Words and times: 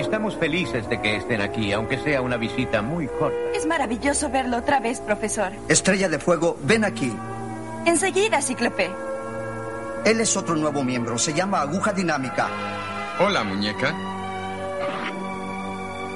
Estamos 0.00 0.34
felices 0.38 0.88
de 0.88 0.98
que 1.02 1.16
estén 1.16 1.42
aquí, 1.42 1.72
aunque 1.72 1.98
sea 1.98 2.22
una 2.22 2.38
visita 2.38 2.80
muy 2.80 3.06
corta. 3.06 3.36
Es 3.54 3.66
maravilloso 3.66 4.30
verlo 4.30 4.56
otra 4.56 4.80
vez, 4.80 4.98
profesor. 4.98 5.52
Estrella 5.68 6.08
de 6.08 6.18
Fuego, 6.18 6.58
ven 6.62 6.86
aquí. 6.86 7.14
Enseguida, 7.84 8.40
Cíclope. 8.40 8.90
Él 10.06 10.20
es 10.22 10.34
otro 10.38 10.56
nuevo 10.56 10.82
miembro. 10.82 11.18
Se 11.18 11.34
llama 11.34 11.60
Aguja 11.60 11.92
Dinámica. 11.92 12.48
Hola, 13.20 13.44
muñeca. 13.44 13.94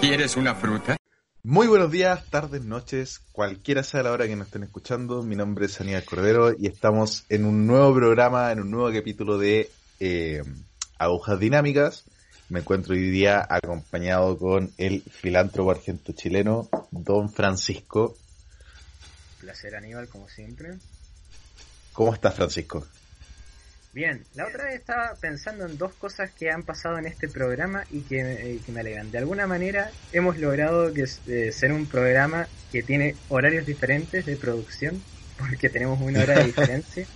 ¿Quieres 0.01 0.39
una 0.39 0.55
fruta? 0.55 0.97
Muy 1.43 1.67
buenos 1.67 1.91
días, 1.91 2.25
tardes, 2.31 2.65
noches, 2.65 3.21
cualquiera 3.33 3.83
sea 3.83 4.03
la 4.03 4.13
hora 4.13 4.27
que 4.27 4.35
nos 4.35 4.47
estén 4.47 4.63
escuchando. 4.63 5.23
Mi 5.23 5.37
nombre 5.37 5.67
es 5.67 5.79
Aníbal 5.79 6.07
Cordero 6.07 6.55
y 6.59 6.69
estamos 6.69 7.27
en 7.29 7.45
un 7.45 7.67
nuevo 7.67 7.95
programa, 7.95 8.51
en 8.51 8.61
un 8.61 8.71
nuevo 8.71 8.91
capítulo 8.97 9.37
de 9.37 9.71
eh, 10.01 10.43
Agujas 10.99 11.39
Dinámicas. 11.39 12.07
Me 12.51 12.61
encuentro 12.61 12.95
hoy 12.95 13.11
día 13.11 13.47
acompañado 13.49 14.37
con 14.37 14.71
el 14.77 15.03
filántropo 15.03 15.71
argento 15.71 16.13
chileno, 16.13 16.69
don 16.91 17.33
Francisco. 17.33 18.17
Placer 19.41 19.75
Aníbal, 19.77 20.09
como 20.09 20.29
siempre. 20.29 20.75
¿Cómo 21.95 22.13
estás, 22.13 22.35
Francisco? 22.35 22.87
Bien, 23.95 24.25
la 24.35 24.47
otra 24.47 24.65
vez 24.65 24.75
estaba 24.75 25.15
pensando 25.21 25.65
en 25.65 25.79
dos 25.79 25.95
cosas 25.95 26.33
que 26.33 26.51
han 26.51 26.65
pasado 26.65 26.99
en 26.99 27.07
este 27.07 27.29
programa 27.29 27.85
y 27.91 28.01
que, 28.01 28.21
eh, 28.21 28.61
que 28.65 28.73
me 28.73 28.81
alegran. 28.81 29.11
De 29.11 29.19
alguna 29.19 29.47
manera 29.47 29.91
hemos 30.13 30.37
logrado 30.37 30.93
que 30.93 31.07
eh, 31.29 31.53
ser 31.53 31.73
un 31.73 31.87
programa 31.87 32.47
que 32.73 32.83
tiene 32.83 33.15
horarios 33.31 33.65
diferentes 33.65 34.27
de 34.27 34.37
producción, 34.37 35.03
porque 35.39 35.71
tenemos 35.71 35.99
una 36.01 36.21
hora 36.21 36.41
de 36.41 36.45
diferencia. 36.47 37.07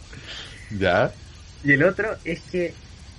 ¿Ya? 0.70 1.12
Y 1.64 1.72
el 1.72 1.82
otro 1.82 2.16
es 2.24 2.40
que 2.40 2.72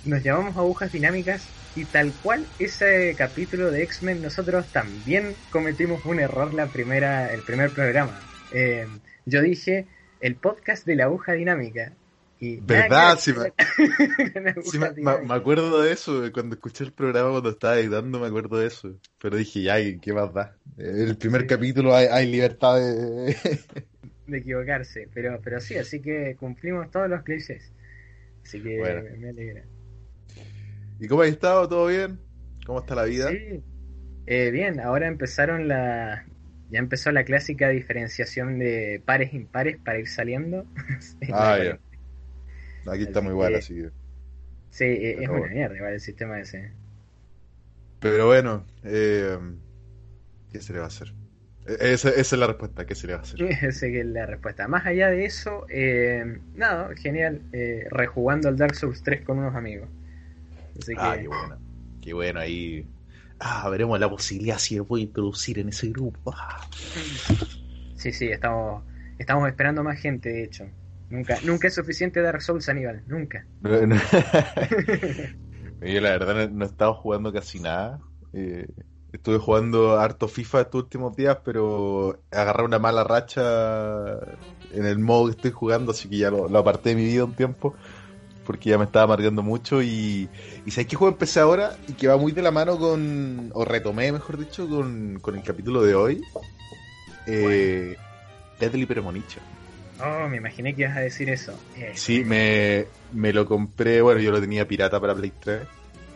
nos 0.06 0.24
llamamos 0.24 0.56
agujas 0.58 0.92
dinámicas 0.92 1.44
y 1.76 1.86
tal 1.86 2.12
cual 2.24 2.46
ese 2.58 3.16
capítulo 3.18 3.72
de 3.72 3.84
X-Men 3.84 4.22
nosotros 4.22 4.66
también 4.72 5.36
cometimos 5.52 6.04
un 6.06 6.20
error 6.20 6.54
la 6.54 6.68
primera, 6.68 7.32
el 7.34 7.42
primer 7.42 7.70
programa. 7.72 8.20
Eh, 8.52 8.88
yo 9.26 9.42
dije 9.42 9.86
el 10.20 10.36
podcast 10.36 10.86
de 10.86 10.96
la 10.96 11.06
aguja 11.06 11.34
dinámica. 11.34 11.94
Y 12.42 12.56
¿Verdad? 12.58 13.18
Sí, 13.20 13.34
me, 13.34 13.52
sí 14.64 14.80
me, 14.80 14.92
me, 14.94 15.34
acuerdo 15.34 15.82
de 15.82 15.92
eso, 15.92 16.24
cuando 16.32 16.56
escuché 16.56 16.86
el 16.86 16.94
programa, 16.94 17.32
cuando 17.32 17.50
estaba 17.50 17.78
editando, 17.78 18.18
me 18.18 18.28
acuerdo 18.28 18.58
de 18.58 18.68
eso. 18.68 18.96
Pero 19.22 19.36
dije, 19.36 19.62
ya, 19.64 19.76
¿qué 20.00 20.14
más 20.14 20.34
da? 20.34 20.56
El 20.78 21.18
primer 21.18 21.42
sí. 21.42 21.48
capítulo 21.48 21.94
hay, 21.94 22.08
hay, 22.10 22.32
libertad 22.32 22.78
de... 22.78 23.36
de 24.28 24.38
equivocarse, 24.38 25.10
pero, 25.14 25.38
pero 25.44 25.60
sí, 25.60 25.76
así 25.76 26.00
que 26.00 26.38
cumplimos 26.40 26.90
todos 26.92 27.10
los 27.10 27.24
clichés. 27.24 27.74
Así 28.42 28.62
que 28.64 28.78
bueno. 28.78 29.02
me 29.18 29.30
alegra. 29.30 29.64
¿Y 31.00 31.08
cómo 31.08 31.22
has 31.22 31.30
estado? 31.30 31.68
¿Todo 31.68 31.88
bien? 31.88 32.20
¿Cómo 32.66 32.80
está 32.80 32.96
la 32.96 33.06
vida? 33.06 33.30
Sí, 33.30 33.64
eh, 34.26 34.52
bien, 34.52 34.80
ahora 34.80 35.08
empezaron 35.08 35.68
la... 35.68 36.26
Ya 36.70 36.78
empezó 36.78 37.12
la 37.12 37.24
clásica 37.24 37.70
diferenciación 37.70 38.60
de 38.60 39.02
pares 39.04 39.34
impares 39.34 39.78
para 39.84 39.98
ir 39.98 40.08
saliendo. 40.08 40.66
ah, 41.34 41.58
ya. 41.58 41.80
Aquí 42.92 43.04
está 43.04 43.22
muy 43.22 43.32
igual, 43.32 43.56
así 43.56 43.74
que... 43.74 43.90
Sí, 44.70 44.86
Pero 45.00 45.22
es 45.22 45.30
una 45.30 45.40
bueno. 45.40 45.56
mierda 45.56 45.76
igual 45.76 45.94
el 45.94 46.00
sistema 46.00 46.40
ese. 46.40 46.72
Pero 48.00 48.28
bueno, 48.28 48.66
eh, 48.84 49.38
¿qué 50.52 50.62
se 50.62 50.74
le 50.74 50.80
va 50.80 50.86
a 50.86 50.90
hacer? 50.90 51.12
E-, 51.66 51.94
esa, 51.94 52.10
esa, 52.10 52.20
es 52.20 52.40
la 52.40 52.48
respuesta, 52.48 52.86
¿qué 52.86 52.94
se 52.94 53.08
le 53.08 53.14
va 53.14 53.20
a 53.20 53.24
hacer? 53.24 53.42
Esa 53.64 53.88
es 53.88 54.06
la 54.06 54.26
respuesta. 54.26 54.68
Más 54.68 54.86
allá 54.86 55.10
de 55.10 55.26
eso, 55.26 55.66
eh, 55.70 56.40
nada, 56.56 56.96
genial, 56.96 57.42
eh, 57.52 57.88
rejugando 57.90 58.48
al 58.48 58.58
Dark 58.58 58.76
Souls 58.76 59.02
3 59.02 59.22
con 59.22 59.40
unos 59.40 59.56
amigos. 59.56 59.90
Así 60.82 60.94
ah, 60.98 61.14
que... 61.16 61.22
qué 61.22 61.28
bueno. 61.28 61.58
Qué 62.02 62.14
bueno 62.14 62.40
ahí. 62.40 62.88
Ah, 63.40 63.70
veremos 63.70 64.00
la 64.00 64.10
posibilidad 64.10 64.58
si 64.58 64.76
lo 64.76 64.86
puedo 64.86 65.02
introducir 65.02 65.60
en 65.60 65.70
ese 65.70 65.90
grupo. 65.90 66.34
Ah. 66.36 66.62
Sí, 67.96 68.12
sí, 68.12 68.28
estamos, 68.28 68.84
estamos 69.18 69.48
esperando 69.48 69.84
más 69.84 70.00
gente, 70.00 70.30
de 70.30 70.44
hecho. 70.44 70.66
Nunca, 71.10 71.38
nunca 71.44 71.68
es 71.68 71.76
suficiente 71.76 72.22
Dark 72.22 72.42
Souls, 72.42 72.70
Aníbal, 72.70 73.04
nunca. 73.08 73.46
No, 73.62 73.88
no. 73.88 73.96
Yo 75.82 76.02
la 76.02 76.10
verdad 76.12 76.50
no, 76.50 76.56
no, 76.56 76.66
he 76.66 76.68
estado 76.68 76.94
jugando 76.94 77.34
casi 77.34 77.60
nada. 77.60 78.00
Eh, 78.34 78.68
estuve 79.12 79.40
jugando 79.40 80.00
harto 80.00 80.28
FIFA 80.28 80.62
estos 80.62 80.84
últimos 80.84 81.16
días, 81.16 81.38
pero 81.44 82.22
agarré 82.32 82.64
una 82.64 82.80
mala 82.80 83.04
racha 83.04 84.20
en 84.72 84.86
el 84.86 85.00
modo 85.00 85.26
que 85.26 85.32
estoy 85.32 85.52
jugando, 85.52 85.92
así 85.92 86.10
que 86.10 86.18
ya 86.18 86.30
lo, 86.30 86.48
lo 86.48 86.60
aparté 86.60 86.90
de 86.90 86.96
mi 86.96 87.06
vida 87.06 87.26
un 87.26 87.34
tiempo 87.34 87.76
porque 88.50 88.72
ya 88.72 88.80
me 88.80 88.86
estaba 88.86 89.04
amargando 89.04 89.44
mucho 89.44 89.84
y, 89.84 90.28
y 90.70 90.72
sabes 90.72 90.86
qué 90.86 90.96
juego 90.96 91.12
empecé 91.12 91.40
ahora 91.40 91.76
y 91.88 91.94
que 91.94 92.08
va 92.08 92.16
muy 92.16 92.32
de 92.32 92.44
la 92.44 92.52
mano 92.52 92.78
con, 92.78 93.50
o 93.56 93.66
retomé 93.66 94.12
mejor 94.12 94.38
dicho, 94.38 94.70
con, 94.70 95.18
con 95.20 95.36
el 95.36 95.42
capítulo 95.42 95.82
de 95.82 95.96
hoy, 95.96 96.22
eh, 97.26 97.98
Deadly 98.60 98.86
Premonition. 98.86 99.44
Oh, 100.00 100.30
me 100.30 100.38
imaginé 100.38 100.76
que 100.76 100.84
ibas 100.84 100.96
a 100.96 101.00
decir 101.00 101.28
eso. 101.32 101.60
Eh, 101.76 101.94
sí, 101.96 102.24
me, 102.24 102.86
me, 103.14 103.34
lo 103.34 103.48
compré, 103.48 104.00
bueno, 104.04 104.22
yo 104.22 104.32
lo 104.32 104.40
tenía 104.40 104.68
pirata 104.68 105.00
para 105.00 105.16
Play 105.16 105.34
3. 105.40 105.62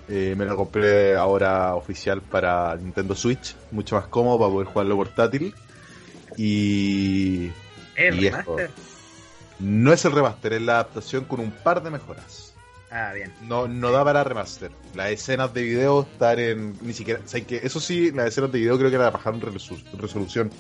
Eh, 0.10 0.36
me 0.38 0.46
lo 0.46 0.56
compré 0.56 1.16
ahora 1.16 1.74
oficial 1.74 2.22
para 2.22 2.76
Nintendo 2.76 3.16
Switch, 3.16 3.56
mucho 3.72 3.96
más 3.96 4.06
cómodo 4.06 4.38
para 4.38 4.52
poder 4.52 4.68
jugarlo 4.68 4.96
portátil. 4.98 5.56
Y. 6.38 7.50
¿El 7.96 8.20
y 8.20 8.30
remaster? 8.30 8.66
Esto, 8.66 8.82
no 9.62 9.94
es 9.94 10.06
el 10.06 10.12
remaster, 10.12 10.54
es 10.54 10.62
la 10.62 10.74
adaptación 10.74 11.26
con 11.26 11.40
un 11.40 11.50
par 11.50 11.82
de 11.82 11.90
mejoras. 11.90 12.53
Ah, 12.96 13.12
bien. 13.12 13.34
No, 13.42 13.68
no 13.68 13.92
da 13.92 14.06
para 14.06 14.24
remaster. 14.24 14.70
Las 14.94 15.10
escenas 15.10 15.52
de 15.52 15.64
video 15.64 16.04
están 16.04 16.38
en. 16.38 16.78
Ni 16.82 16.94
siquiera. 16.94 17.22
O 17.26 17.28
sea, 17.28 17.42
que 17.42 17.58
eso 17.64 17.80
sí, 17.80 18.12
las 18.12 18.28
escenas 18.28 18.52
de 18.52 18.60
video 18.60 18.78
creo 18.78 18.92
que 18.92 19.00
la 19.00 19.10
bajaron 19.10 19.42
resolución. 19.42 20.52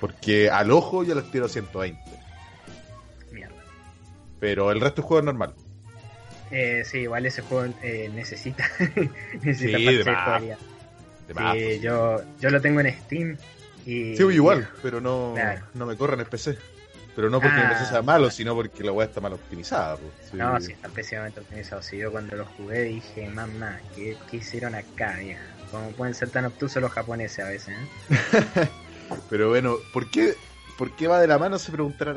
Porque 0.00 0.48
al 0.48 0.70
ojo 0.70 1.04
ya 1.04 1.14
las 1.14 1.30
tiro 1.30 1.44
a 1.44 1.48
120. 1.50 2.00
Mierda. 3.32 3.54
Pero 4.40 4.70
el 4.72 4.80
resto 4.80 5.02
del 5.02 5.08
juego 5.08 5.18
es 5.18 5.24
normal. 5.26 5.54
Eh, 6.50 6.84
sí, 6.86 7.00
igual 7.00 7.26
ese 7.26 7.42
juego 7.42 7.74
eh, 7.82 8.10
necesita. 8.14 8.66
necesita 9.42 9.76
sí, 9.76 9.84
de 9.84 10.04
más. 10.04 10.42
De 11.28 11.34
más. 11.34 11.54
Sí, 11.54 11.80
yo, 11.80 12.16
yo 12.40 12.48
lo 12.48 12.62
tengo 12.62 12.80
en 12.80 12.94
Steam. 12.94 13.36
Y, 13.84 14.16
sí, 14.16 14.22
igual, 14.22 14.70
pero 14.82 15.02
no, 15.02 15.32
claro. 15.34 15.66
no 15.74 15.84
me 15.84 15.96
corre 15.96 16.14
en 16.14 16.20
el 16.20 16.26
PC. 16.26 16.56
Pero 17.14 17.30
no 17.30 17.40
porque 17.40 17.56
ah, 17.56 17.68
PC 17.70 17.90
sea 17.90 18.02
malo, 18.02 18.30
sino 18.30 18.54
porque 18.54 18.82
la 18.82 18.92
weá 18.92 19.06
está 19.06 19.20
mal 19.20 19.34
optimizada. 19.34 19.96
Pues. 19.96 20.12
Sí. 20.30 20.36
No, 20.36 20.60
sí, 20.60 20.72
está 20.72 20.88
pésimamente 20.88 21.40
optimizado. 21.40 21.82
Si 21.82 21.96
yo 21.96 22.10
cuando 22.10 22.36
lo 22.36 22.44
jugué 22.44 22.82
dije, 22.82 23.28
mamá, 23.28 23.78
¿qué, 23.94 24.16
¿qué, 24.30 24.38
hicieron 24.38 24.74
acá, 24.74 25.16
vieja? 25.18 25.42
¿Cómo 25.70 25.90
pueden 25.90 26.14
ser 26.14 26.30
tan 26.30 26.44
obtusos 26.44 26.82
los 26.82 26.90
japoneses 26.90 27.44
a 27.44 27.48
veces? 27.48 27.74
¿eh? 27.76 28.68
Pero 29.30 29.48
bueno, 29.50 29.76
¿por 29.92 30.10
qué, 30.10 30.34
¿por 30.76 30.94
qué 30.96 31.06
va 31.06 31.20
de 31.20 31.28
la 31.28 31.38
mano? 31.38 31.58
Se 31.58 31.70
preguntará 31.70 32.12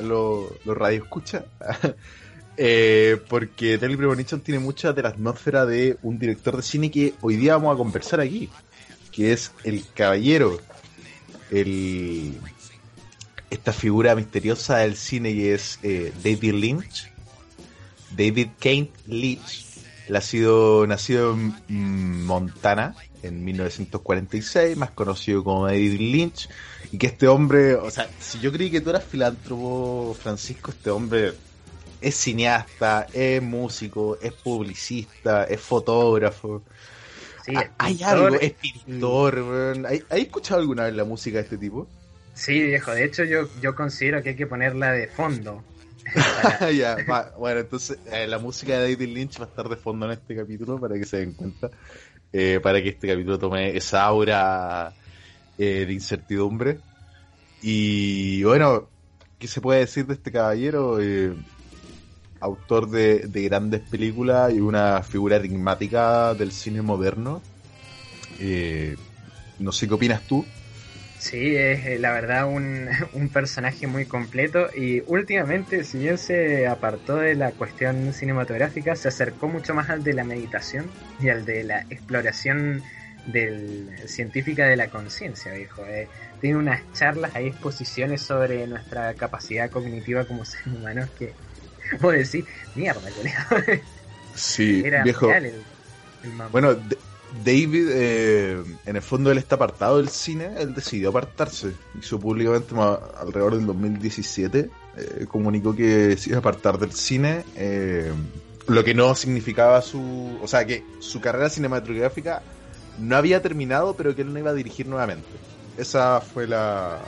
los 0.00 0.64
lo 0.64 0.74
radio 0.74 1.02
escucha. 1.02 1.44
eh, 2.56 3.20
porque 3.28 3.78
Deadly 3.78 3.96
Premonition 3.96 4.40
tiene 4.40 4.60
mucha 4.60 4.92
de 4.92 5.02
la 5.02 5.08
atmósfera 5.10 5.66
de 5.66 5.96
un 6.02 6.18
director 6.18 6.56
de 6.56 6.62
cine 6.62 6.90
que 6.90 7.14
hoy 7.22 7.36
día 7.36 7.54
vamos 7.54 7.74
a 7.74 7.78
conversar 7.78 8.20
aquí, 8.20 8.48
que 9.10 9.32
es 9.32 9.52
el 9.64 9.84
caballero, 9.94 10.58
el 11.50 12.34
esta 13.50 13.72
figura 13.72 14.14
misteriosa 14.14 14.78
del 14.78 14.96
cine 14.96 15.32
que 15.34 15.54
es 15.54 15.78
eh, 15.82 16.12
David 16.22 16.54
Lynch. 16.54 17.12
David 18.16 18.48
Kane 18.58 18.90
Lynch. 19.06 19.66
Él 20.08 20.16
ha 20.16 20.20
sido 20.20 20.86
nacido 20.86 21.32
en 21.68 22.24
Montana 22.24 22.94
en 23.22 23.44
1946, 23.44 24.76
más 24.76 24.90
conocido 24.92 25.44
como 25.44 25.66
David 25.66 26.00
Lynch. 26.00 26.48
Y 26.92 26.98
que 26.98 27.08
este 27.08 27.28
hombre, 27.28 27.74
o 27.74 27.90
sea, 27.90 28.08
si 28.18 28.38
yo 28.40 28.50
creí 28.52 28.70
que 28.70 28.80
tú 28.80 28.90
eras 28.90 29.04
filántropo, 29.04 30.16
Francisco, 30.18 30.70
este 30.70 30.90
hombre 30.90 31.34
es 32.00 32.14
cineasta, 32.14 33.06
es 33.12 33.42
músico, 33.42 34.18
es 34.22 34.32
publicista, 34.32 35.44
es 35.44 35.60
fotógrafo. 35.60 36.62
Sí, 37.44 37.52
hay 37.78 38.02
algo, 38.02 38.36
es 38.36 38.52
pintor. 38.52 39.84
¿Hay, 39.86 40.02
¿Hay 40.08 40.22
escuchado 40.22 40.60
alguna 40.60 40.84
vez 40.84 40.94
la 40.94 41.04
música 41.04 41.38
de 41.38 41.44
este 41.44 41.58
tipo? 41.58 41.86
Sí, 42.38 42.62
viejo, 42.62 42.92
de 42.92 43.04
hecho 43.04 43.24
yo, 43.24 43.48
yo 43.60 43.74
considero 43.74 44.22
que 44.22 44.28
hay 44.30 44.36
que 44.36 44.46
ponerla 44.46 44.92
de 44.92 45.08
fondo. 45.08 45.64
Bueno, 47.36 47.60
entonces 47.60 47.98
eh, 48.10 48.28
la 48.28 48.38
música 48.38 48.78
de 48.78 48.94
David 48.94 49.12
Lynch 49.12 49.40
va 49.40 49.44
a 49.44 49.48
estar 49.48 49.68
de 49.68 49.76
fondo 49.76 50.06
en 50.06 50.12
este 50.12 50.36
capítulo 50.36 50.78
para 50.78 50.94
que 50.94 51.04
se 51.04 51.18
den 51.18 51.32
cuenta, 51.32 51.68
eh, 52.32 52.60
para 52.62 52.80
que 52.80 52.90
este 52.90 53.08
capítulo 53.08 53.40
tome 53.40 53.76
esa 53.76 54.04
aura 54.04 54.94
eh, 55.58 55.84
de 55.84 55.92
incertidumbre. 55.92 56.78
Y 57.60 58.44
bueno, 58.44 58.88
¿qué 59.40 59.48
se 59.48 59.60
puede 59.60 59.80
decir 59.80 60.06
de 60.06 60.14
este 60.14 60.30
caballero? 60.30 61.02
Eh, 61.02 61.34
autor 62.38 62.88
de, 62.88 63.26
de, 63.26 63.42
grandes 63.42 63.80
películas 63.80 64.54
y 64.54 64.60
una 64.60 65.02
figura 65.02 65.36
enigmática 65.36 66.34
del 66.34 66.52
cine 66.52 66.82
moderno. 66.82 67.42
no 69.58 69.72
sé 69.72 69.88
qué 69.88 69.94
opinas 69.94 70.22
tú. 70.22 70.46
Sí, 71.18 71.56
es 71.56 71.84
eh, 71.84 71.98
la 71.98 72.12
verdad 72.12 72.46
un, 72.46 72.88
un, 73.12 73.28
personaje 73.28 73.86
muy 73.86 74.06
completo 74.06 74.68
y 74.74 75.02
últimamente, 75.06 75.84
si 75.84 75.98
bien 75.98 76.16
se 76.16 76.66
apartó 76.66 77.16
de 77.16 77.34
la 77.34 77.50
cuestión 77.50 78.12
cinematográfica, 78.12 78.94
se 78.94 79.08
acercó 79.08 79.48
mucho 79.48 79.74
más 79.74 79.90
al 79.90 80.04
de 80.04 80.14
la 80.14 80.24
meditación 80.24 80.86
y 81.20 81.28
al 81.28 81.44
de 81.44 81.64
la 81.64 81.80
exploración 81.90 82.82
del 83.32 83.90
científica 84.06 84.66
de 84.66 84.76
la 84.76 84.88
conciencia, 84.88 85.52
viejo. 85.52 85.84
Eh, 85.86 86.08
tiene 86.40 86.56
unas 86.56 86.80
charlas, 86.92 87.34
hay 87.34 87.48
exposiciones 87.48 88.22
sobre 88.22 88.66
nuestra 88.66 89.14
capacidad 89.14 89.70
cognitiva 89.70 90.24
como 90.24 90.44
seres 90.44 90.66
humanos 90.66 91.10
que 91.18 91.32
vos 92.00 92.12
decís, 92.12 92.44
mierda, 92.74 93.10
colega. 93.10 93.46
Sí, 94.34 94.82
Era 94.84 95.02
viejo. 95.02 95.26
real 95.26 95.46
el, 95.46 95.54
el. 96.22 96.30
Bueno, 96.52 96.76
David, 97.44 97.88
eh, 97.90 98.62
en 98.86 98.96
el 98.96 99.02
fondo 99.02 99.30
él 99.30 99.38
está 99.38 99.56
apartado 99.56 99.98
del 99.98 100.08
cine, 100.08 100.50
él 100.58 100.74
decidió 100.74 101.10
apartarse. 101.10 101.72
Hizo 101.98 102.18
públicamente 102.18 102.74
alrededor 103.18 103.56
del 103.56 103.66
2017, 103.66 104.70
eh, 104.96 105.26
comunicó 105.28 105.74
que 105.74 106.16
se 106.16 106.30
iba 106.30 106.38
a 106.38 106.40
apartar 106.40 106.78
del 106.78 106.92
cine, 106.92 107.44
eh, 107.56 108.12
lo 108.66 108.84
que 108.84 108.94
no 108.94 109.14
significaba 109.14 109.80
su... 109.82 110.38
O 110.42 110.48
sea, 110.48 110.66
que 110.66 110.84
su 111.00 111.20
carrera 111.20 111.48
cinematográfica 111.48 112.42
no 112.98 113.16
había 113.16 113.40
terminado, 113.40 113.94
pero 113.94 114.14
que 114.14 114.22
él 114.22 114.32
no 114.32 114.38
iba 114.38 114.50
a 114.50 114.54
dirigir 114.54 114.86
nuevamente. 114.86 115.28
Esa 115.76 116.20
fue 116.20 116.46
la 116.46 117.00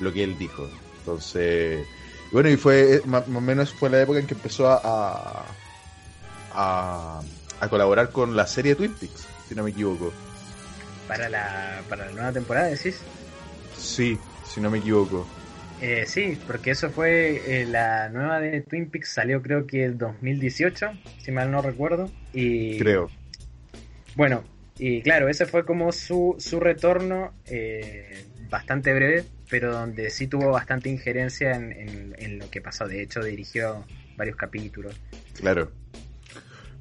lo 0.00 0.12
que 0.12 0.24
él 0.24 0.36
dijo. 0.38 0.68
Entonces, 0.98 1.86
bueno, 2.32 2.50
y 2.50 2.56
fue 2.56 3.00
más, 3.06 3.26
más 3.28 3.38
o 3.38 3.40
menos 3.40 3.72
fue 3.72 3.88
la 3.88 4.02
época 4.02 4.18
en 4.18 4.26
que 4.26 4.34
empezó 4.34 4.68
a, 4.68 4.80
a, 4.82 5.44
a, 6.52 7.20
a 7.60 7.68
colaborar 7.68 8.10
con 8.10 8.36
la 8.36 8.46
serie 8.46 8.74
Twin 8.74 8.92
Peaks, 8.92 9.26
si 9.48 9.54
no 9.54 9.62
me 9.64 9.70
equivoco. 9.70 10.12
para, 11.08 11.28
la, 11.28 11.82
para 11.88 12.06
la 12.06 12.12
nueva 12.12 12.32
temporada, 12.32 12.66
decís. 12.68 13.00
Sí, 13.76 14.18
si 14.44 14.60
no 14.60 14.70
me 14.70 14.78
equivoco. 14.78 15.26
Eh, 15.80 16.04
sí, 16.06 16.38
porque 16.46 16.70
eso 16.70 16.90
fue 16.90 17.60
eh, 17.62 17.66
la 17.66 18.08
nueva 18.08 18.40
de 18.40 18.62
Twin 18.62 18.88
Peaks, 18.88 19.10
salió 19.10 19.42
creo 19.42 19.66
que 19.66 19.84
el 19.84 19.98
2018, 19.98 20.90
si 21.18 21.32
mal 21.32 21.50
no 21.50 21.60
recuerdo. 21.62 22.10
Y 22.32 22.78
Creo. 22.78 23.10
Bueno, 24.14 24.42
y 24.78 25.02
claro, 25.02 25.28
ese 25.28 25.44
fue 25.46 25.64
como 25.66 25.92
su, 25.92 26.36
su 26.38 26.60
retorno 26.60 27.32
eh, 27.46 28.24
bastante 28.50 28.94
breve, 28.94 29.24
pero 29.50 29.72
donde 29.72 30.08
sí 30.10 30.26
tuvo 30.26 30.50
bastante 30.50 30.88
injerencia 30.88 31.52
en, 31.54 31.72
en- 31.72 32.14
en 32.18 32.38
lo 32.38 32.50
que 32.50 32.60
pasó. 32.62 32.88
De 32.88 33.02
hecho, 33.02 33.22
dirigió 33.22 33.84
varios 34.16 34.36
capítulos. 34.36 34.98
Claro. 35.34 35.70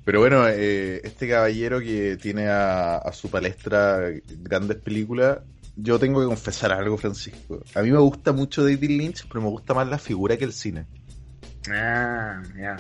Pero 0.06 0.19
bueno, 0.19 0.48
eh, 0.48 1.02
este 1.04 1.28
caballero 1.28 1.80
que 1.80 2.18
tiene 2.22 2.48
a, 2.48 2.98
a 2.98 3.12
su 3.12 3.30
palestra 3.30 4.02
grandes 4.40 4.78
películas, 4.78 5.40
yo 5.75 5.98
tengo 6.00 6.22
que 6.22 6.28
confesar 6.28 6.72
algo, 6.72 6.96
Francisco. 6.98 7.62
A 7.74 7.81
mí 7.81 7.92
me 7.92 7.98
gusta 7.98 8.31
mucho 8.31 8.63
David 8.63 8.92
Lynch, 8.92 9.25
pero 9.28 9.42
me 9.42 9.50
gusta 9.50 9.74
más 9.74 9.88
la 9.88 9.98
figura 9.98 10.38
que 10.38 10.46
el 10.46 10.54
cine. 10.54 10.86
Ah, 11.72 12.42
ya. 12.56 12.78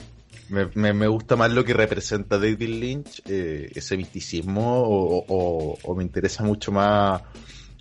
Me, 0.49 0.69
me- 0.75 0.93
me 0.93 1.07
gusta 1.07 1.35
más 1.35 1.51
lo 1.51 1.65
que 1.65 1.73
representa 1.73 2.37
David 2.37 2.69
Lynch, 2.69 3.23
eh, 3.27 3.71
ese 3.73 3.97
misticismo, 3.97 4.83
o, 4.83 5.25
o- 5.27 5.77
o 5.83 5.95
me 5.95 6.03
interesa 6.03 6.43
mucho 6.43 6.71
más, 6.71 7.23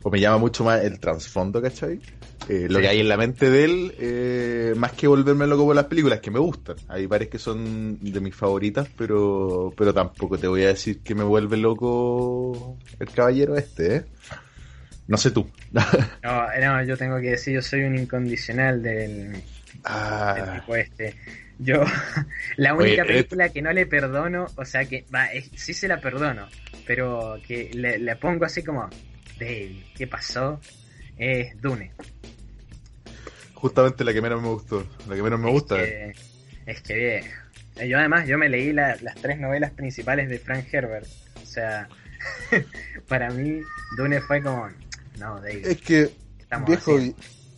o 0.02 0.11
me 0.11 0.19
llama 0.20 0.38
mucho 0.38 0.64
más 0.64 0.82
el 0.82 0.99
trasfondo, 0.99 1.61
¿cachai? 1.61 2.00
Eh, 2.48 2.66
lo 2.69 2.76
Sí. 2.76 2.82
que 2.82 2.88
hay 2.88 3.00
en 3.00 3.08
la 3.08 3.16
mente 3.16 3.48
de 3.50 3.64
él, 3.64 3.94
eh, 3.98 4.75
más 4.76 4.92
que 4.92 5.06
volverme 5.06 5.46
loco 5.46 5.64
por 5.64 5.75
las 5.75 5.86
películas, 5.86 6.20
que 6.20 6.31
me 6.31 6.38
gustan. 6.38 6.76
Hay 6.88 7.06
varias 7.06 7.31
que 7.31 7.38
son 7.38 7.98
de 8.00 8.20
mis 8.20 8.34
favoritas, 8.34 8.88
pero, 8.96 9.72
pero 9.76 9.94
tampoco 9.94 10.38
te 10.38 10.46
voy 10.46 10.62
a 10.64 10.69
decir 10.69 11.00
que 11.02 11.14
me 11.14 11.25
vuelve 11.25 11.56
loco 11.56 12.76
el 12.98 13.10
caballero 13.10 13.56
este, 13.56 13.96
¿eh? 13.96 14.04
No 15.06 15.16
sé 15.16 15.31
tú. 15.31 15.50
No, 16.22 16.46
no, 16.58 16.82
yo 16.84 16.96
tengo 16.96 17.20
que 17.20 17.32
decir, 17.32 17.54
yo 17.54 17.62
soy 17.62 17.82
un 17.84 17.98
incondicional 17.98 18.82
del, 18.82 19.32
del 19.32 19.42
Ah, 19.84 20.52
tipo 20.54 20.76
este. 20.76 21.14
Yo, 21.58 21.84
la 22.56 22.75
Oye, 22.75 22.88
única 22.88 23.02
eh, 23.02 23.06
película 23.06 23.48
que 23.50 23.62
no 23.62 23.72
le 23.72 23.87
perdono, 23.87 24.46
o 24.56 24.64
sea 24.64 24.84
que, 24.87 25.04
va, 25.14 25.26
es- 25.26 25.50
sí 25.54 25.75
se 25.75 25.87
la 25.88 26.00
perdono, 26.00 26.48
pero 26.87 27.37
que 27.46 27.70
le, 27.75 27.98
le 27.98 28.16
pongo 28.16 28.44
así 28.46 28.62
como, 28.62 28.88
Dave, 29.38 29.84
¿qué 29.96 30.06
pasó? 30.06 30.60
Es 31.19 31.61
Dune. 31.61 31.93
justamente 33.55 34.05
la 34.05 34.12
que 34.12 34.20
menos 34.20 34.43
me 34.43 34.49
gustó, 34.49 34.87
la 35.08 35.14
que 35.14 35.22
menos 35.22 35.40
me 35.40 35.50
gusta. 35.50 35.82
Es 35.82 35.88
que, 35.90 36.14
es 36.66 36.81
que 36.82 36.94
viejo. 36.94 37.26
Eh, 37.76 37.88
Yo 37.88 37.99
además, 37.99 38.26
yo 38.28 38.37
me 38.38 38.49
leí 38.49 38.72
la- 38.72 38.96
las 39.00 39.14
tres 39.16 39.38
novelas 39.38 39.70
principales 39.72 40.28
de 40.28 40.38
Frank 40.38 40.66
Herbert. 40.72 41.06
O 41.43 41.46
sea, 41.46 41.88
para 43.08 43.31
mí, 43.31 43.61
Dune 43.96 44.20
fue 44.20 44.43
como, 44.43 44.69
no, 45.19 45.37
Dave, 45.40 45.62
Es 45.64 45.76
que 45.78 45.82
¿qué 45.82 46.12
estamos 46.40 46.69
Viejo, 46.69 46.99
y 47.00 47.14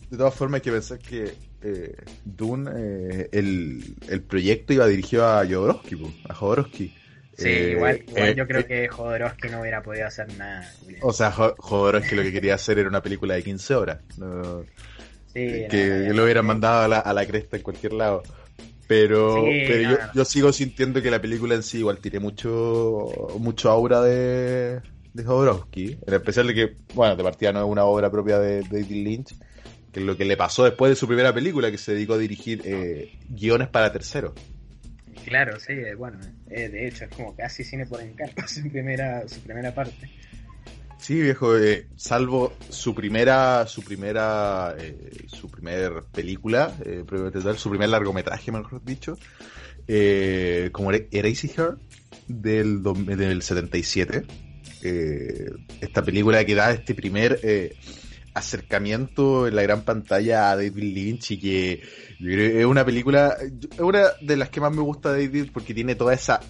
de 0.09 0.17
todas 0.17 0.33
formas 0.33 0.59
hay 0.59 0.61
que 0.63 0.71
pensar 0.71 0.99
que 0.99 1.33
eh, 1.61 1.95
Dune, 2.23 2.71
eh, 2.75 3.29
el, 3.33 3.95
el 4.07 4.21
proyecto 4.21 4.73
iba 4.73 4.87
dirigido 4.87 5.27
a 5.27 5.45
Jodorowsky, 5.45 5.95
po, 5.97 6.13
a 6.29 6.33
Jodorowsky. 6.33 6.93
Sí, 7.37 7.45
Eh, 7.45 7.71
igual, 7.71 8.01
igual 8.07 8.29
eh, 8.29 8.35
yo 8.35 8.47
creo 8.47 8.61
eh, 8.61 8.65
que 8.65 8.87
Jodorowsky 8.87 9.49
no 9.49 9.61
hubiera 9.61 9.83
podido 9.83 10.07
hacer 10.07 10.27
nada. 10.37 10.67
Julián. 10.81 11.01
O 11.03 11.13
sea, 11.13 11.31
Jo- 11.31 11.55
Jodorowsky 11.57 12.15
lo 12.15 12.23
que 12.23 12.31
quería 12.33 12.55
hacer 12.55 12.79
era 12.79 12.89
una 12.89 13.01
película 13.01 13.35
de 13.35 13.43
15 13.43 13.75
horas. 13.75 13.99
no- 14.17 14.65
Sí, 15.27 15.67
que 15.69 15.77
no, 16.07 16.13
lo 16.13 16.23
hubieran 16.23 16.45
mandado 16.45 16.81
a 16.81 16.87
la, 16.87 16.99
a 16.99 17.13
la 17.13 17.25
cresta 17.25 17.57
en 17.57 17.63
cualquier 17.63 17.93
lado. 17.93 18.23
Pero, 18.87 19.35
Sí, 19.35 19.63
pero 19.67 19.97
yo, 20.15 20.25
sigo 20.25 20.51
sintiendo 20.53 21.01
que 21.01 21.11
la 21.11 21.21
película 21.21 21.53
en 21.55 21.61
sí 21.61 21.79
igual 21.79 21.99
tiene 21.99 22.19
mucho, 22.19 23.35
mucho 23.37 23.69
aura 23.69 24.01
de, 24.01 24.81
de 25.13 25.23
Jodorowsky. 25.23 25.99
En 26.07 26.13
especial 26.13 26.47
de 26.47 26.53
que, 26.55 26.75
bueno, 26.93 27.15
de 27.15 27.23
partida 27.23 27.51
no 27.51 27.59
es 27.59 27.65
una 27.65 27.83
obra 27.83 28.09
propia 28.09 28.39
de 28.39 28.61
David 28.63 28.89
Lynch, 28.89 29.35
que 29.91 29.99
es 29.99 30.05
lo 30.05 30.17
que 30.17 30.25
le 30.25 30.37
pasó 30.37 30.63
después 30.63 30.89
de 30.89 30.95
su 30.95 31.05
primera 31.05 31.33
película, 31.33 31.69
que 31.69 31.77
se 31.77 31.93
dedicó 31.93 32.13
a 32.13 32.17
dirigir 32.17 32.61
eh, 32.65 33.09
guiones 33.29 33.67
para 33.67 33.91
terceros. 33.91 34.33
Claro, 35.27 35.59
sí, 35.59 35.73
eh, 35.73 35.93
bueno, 35.93 36.19
eh, 36.49 36.69
de 36.69 36.87
hecho 36.87 37.03
es 37.03 37.11
como 37.11 37.35
casi 37.35 37.65
cine 37.65 37.85
por 37.85 38.01
encargo 38.01 38.35
su 38.47 38.61
primera, 38.69 39.27
su 39.27 39.41
primera 39.41 39.75
parte. 39.75 40.09
Sí, 40.97 41.21
viejo, 41.21 41.57
eh, 41.57 41.87
salvo 41.97 42.53
su 42.69 42.95
primera, 42.95 43.67
su 43.67 43.83
primera, 43.83 44.75
eh, 44.79 45.25
su 45.27 45.49
primer 45.51 46.03
película, 46.13 46.73
eh, 46.85 47.03
su 47.57 47.69
primer 47.69 47.89
largometraje, 47.89 48.51
mejor 48.51 48.83
dicho, 48.83 49.17
como 50.71 50.91
era 50.91 51.05
Eraserhead 51.11 51.75
del, 52.27 52.81
del 52.81 53.41
77. 53.41 54.25
eh, 54.83 55.51
esta 55.81 56.01
película 56.03 56.43
que 56.45 56.55
da 56.55 56.71
este 56.71 56.95
primer 56.95 57.39
acercamiento 58.33 59.47
en 59.47 59.55
la 59.55 59.63
gran 59.63 59.83
pantalla 59.83 60.51
a 60.51 60.55
David 60.55 60.83
Lynch 60.83 61.31
y 61.31 61.39
que 61.39 61.81
yo 62.19 62.31
creo 62.31 62.51
que 62.51 62.59
es 62.59 62.65
una 62.65 62.85
película, 62.85 63.37
es 63.41 63.79
una 63.79 64.03
de 64.21 64.37
las 64.37 64.49
que 64.49 64.61
más 64.61 64.73
me 64.73 64.81
gusta 64.81 65.13
de 65.13 65.27
David 65.27 65.51
porque 65.53 65.73
tiene 65.73 65.95
toda 65.95 66.13
esa 66.13 66.41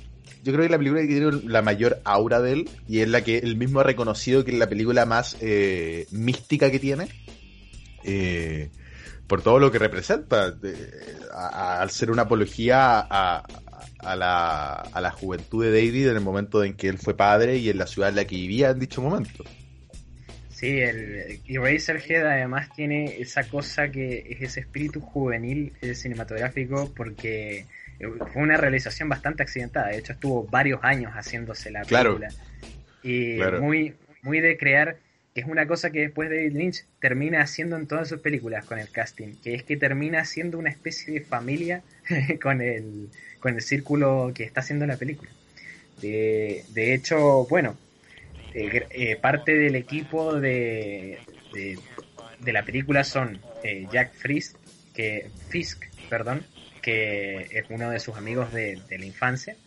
yo 0.44 0.54
creo 0.54 0.64
que 0.64 0.70
la 0.70 0.78
película 0.78 1.02
que 1.02 1.08
tiene 1.08 1.32
la 1.44 1.62
mayor 1.62 2.00
aura 2.06 2.40
de 2.40 2.54
él 2.54 2.70
y 2.88 3.00
es 3.00 3.10
la 3.10 3.22
que 3.22 3.40
él 3.40 3.58
mismo 3.58 3.82
ha 3.82 3.84
reconocido 3.84 4.46
que 4.46 4.52
es 4.52 4.58
la 4.58 4.70
película 4.70 5.06
más 5.06 5.36
eh, 5.42 6.08
mística 6.12 6.72
que 6.72 6.80
tiene 6.80 7.10
eh, 8.04 8.70
por 9.28 9.42
todo 9.42 9.60
lo 9.60 9.72
que 9.72 9.80
representa 9.80 10.54
al 11.34 11.90
ser 11.90 12.12
una 12.12 12.22
apología 12.22 13.00
a, 13.00 13.44
a 14.00 14.16
la, 14.16 14.74
a 14.74 15.02
la 15.02 15.12
juventud 15.12 15.66
de 15.66 15.72
David 15.72 16.10
en 16.10 16.16
el 16.16 16.24
momento 16.24 16.64
en 16.64 16.76
que 16.76 16.88
él 16.88 16.98
fue 16.98 17.16
padre 17.16 17.58
y 17.58 17.70
en 17.70 17.78
la 17.78 17.88
ciudad 17.88 18.10
en 18.10 18.16
la 18.16 18.26
que 18.26 18.38
vivía 18.38 18.70
en 18.70 18.80
dicho 18.80 19.02
momento. 19.02 19.44
Sí, 20.58 20.80
el 20.80 21.40
Eraserhead 21.48 22.26
además 22.26 22.74
tiene 22.76 23.22
esa 23.22 23.44
cosa 23.48 23.92
que 23.92 24.26
es 24.28 24.42
ese 24.42 24.62
espíritu 24.62 25.02
juvenil 25.02 25.74
eh, 25.84 25.94
cinematográfico 25.94 26.92
porque 26.96 27.60
eh, 28.00 28.08
fue 28.34 28.42
una 28.42 28.58
realización 28.58 29.08
bastante 29.08 29.44
accidentada. 29.44 29.90
De 29.90 30.00
hecho, 30.00 30.14
estuvo 30.14 30.46
varios 30.48 30.80
años 30.82 31.12
haciéndose 31.14 31.70
la 31.70 31.84
Claro. 31.84 32.18
película. 32.18 32.42
Y 33.04 33.36
Claro. 33.36 33.62
muy, 33.62 33.94
muy 34.24 34.40
de 34.40 34.58
crear, 34.58 34.98
que 35.36 35.42
es 35.42 35.48
una 35.48 35.68
cosa 35.68 35.92
que 35.92 36.00
después 36.00 36.28
David 36.28 36.54
Lynch 36.54 36.86
termina 37.00 37.42
haciendo 37.42 37.78
en 37.78 37.86
todas 37.86 38.08
sus 38.10 38.20
películas 38.22 38.66
con 38.66 38.80
el 38.80 38.90
casting, 38.90 39.36
que 39.44 39.54
es 39.54 39.62
que 39.62 39.78
termina 39.78 40.26
siendo 40.26 40.58
una 40.58 40.72
especie 40.72 41.14
de 41.14 41.22
familia 41.22 41.84
con 42.42 42.64
el, 42.64 43.10
con 43.40 43.54
el 43.54 43.62
círculo 43.62 44.32
que 44.34 44.44
está 44.44 44.62
haciendo 44.62 44.88
la 44.88 44.98
película. 44.98 45.30
De, 46.02 46.64
de 46.70 46.96
hecho, 46.96 47.46
bueno, 47.48 47.78
eh, 48.58 48.88
eh, 48.90 49.16
parte 49.18 49.54
del 49.54 49.76
equipo 49.76 50.34
de, 50.40 51.20
de, 51.54 51.80
la 52.52 52.66
película 52.66 53.04
son 53.04 53.40
eh, 53.62 53.86
Jack 53.88 54.16
Frisk, 54.16 54.58
que, 54.92 55.30
Fisk, 55.50 55.84
perdón, 56.10 56.48
que 56.82 57.42
es 57.52 57.66
uno 57.70 57.92
de 57.92 58.00
sus 58.00 58.18
amigos 58.18 58.52
de, 58.52 58.82
la 58.90 59.06
infancia. 59.06 59.58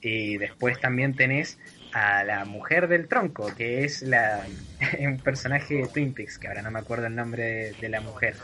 Y 0.00 0.38
después 0.38 0.80
también 0.80 1.14
tenés 1.14 1.58
a 1.92 2.24
la 2.24 2.46
mujer 2.46 2.88
del 2.88 3.06
tronco, 3.06 3.54
que 3.54 3.84
es 3.84 4.00
la 4.00 4.48
un 4.98 5.20
personaje 5.20 5.74
de 5.74 5.88
Twin 5.88 6.14
Peaks, 6.14 6.38
que 6.38 6.48
ahora 6.48 6.62
no 6.62 6.70
me 6.70 6.78
acuerdo 6.78 7.08
el 7.08 7.14
nombre 7.14 7.74
de, 7.74 7.88
la 7.90 8.00
mujer. 8.00 8.36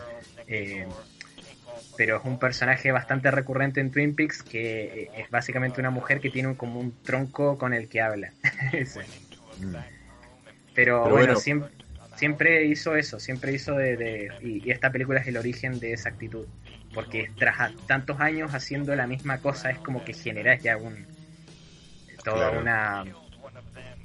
Pero 1.97 2.19
es 2.19 2.25
un 2.27 2.39
personaje 2.39 2.93
bastante 2.93 3.31
recurrente 3.31 3.81
en 3.81 3.91
Twin 3.91 4.15
Peaks 4.15 4.43
que 4.43 5.11
es 5.15 5.31
básicamente 5.31 5.81
una 5.81 5.91
mujer 5.91 6.21
que 6.21 6.29
tiene 6.29 6.49
un- 6.49 6.57
como 6.57 6.79
un 6.79 6.95
tronco 7.05 7.57
con 7.57 7.73
el 7.73 7.89
que 7.89 8.03
habla. 8.03 8.35
Pero, 10.75 11.03
Pero 11.03 11.11
bueno, 11.11 11.17
bueno. 11.27 11.37
Siempre, 11.37 11.75
siempre 12.15 12.65
hizo 12.67 12.97
eso, 12.97 13.19
siempre 13.19 13.53
hizo 13.53 13.75
de... 13.75 13.97
de- 13.97 14.33
y, 14.43 14.69
y 14.69 14.71
esta 14.71 14.91
película 14.93 15.21
es 15.21 15.27
el 15.27 15.37
origen 15.37 15.79
de 15.81 15.93
esa 15.93 16.11
actitud. 16.11 16.47
Porque 16.95 17.31
tras 17.39 17.73
tantos 17.87 18.21
años 18.21 18.51
haciendo 18.55 18.95
la 18.97 19.07
misma 19.07 19.41
cosa 19.41 19.71
es 19.71 19.79
como 19.81 20.05
que 20.05 20.15
generas 20.15 20.63
ya 20.63 20.77
un... 20.77 21.07
Toda 22.25 22.37
Claro. 22.51 22.61
una... 22.61 23.05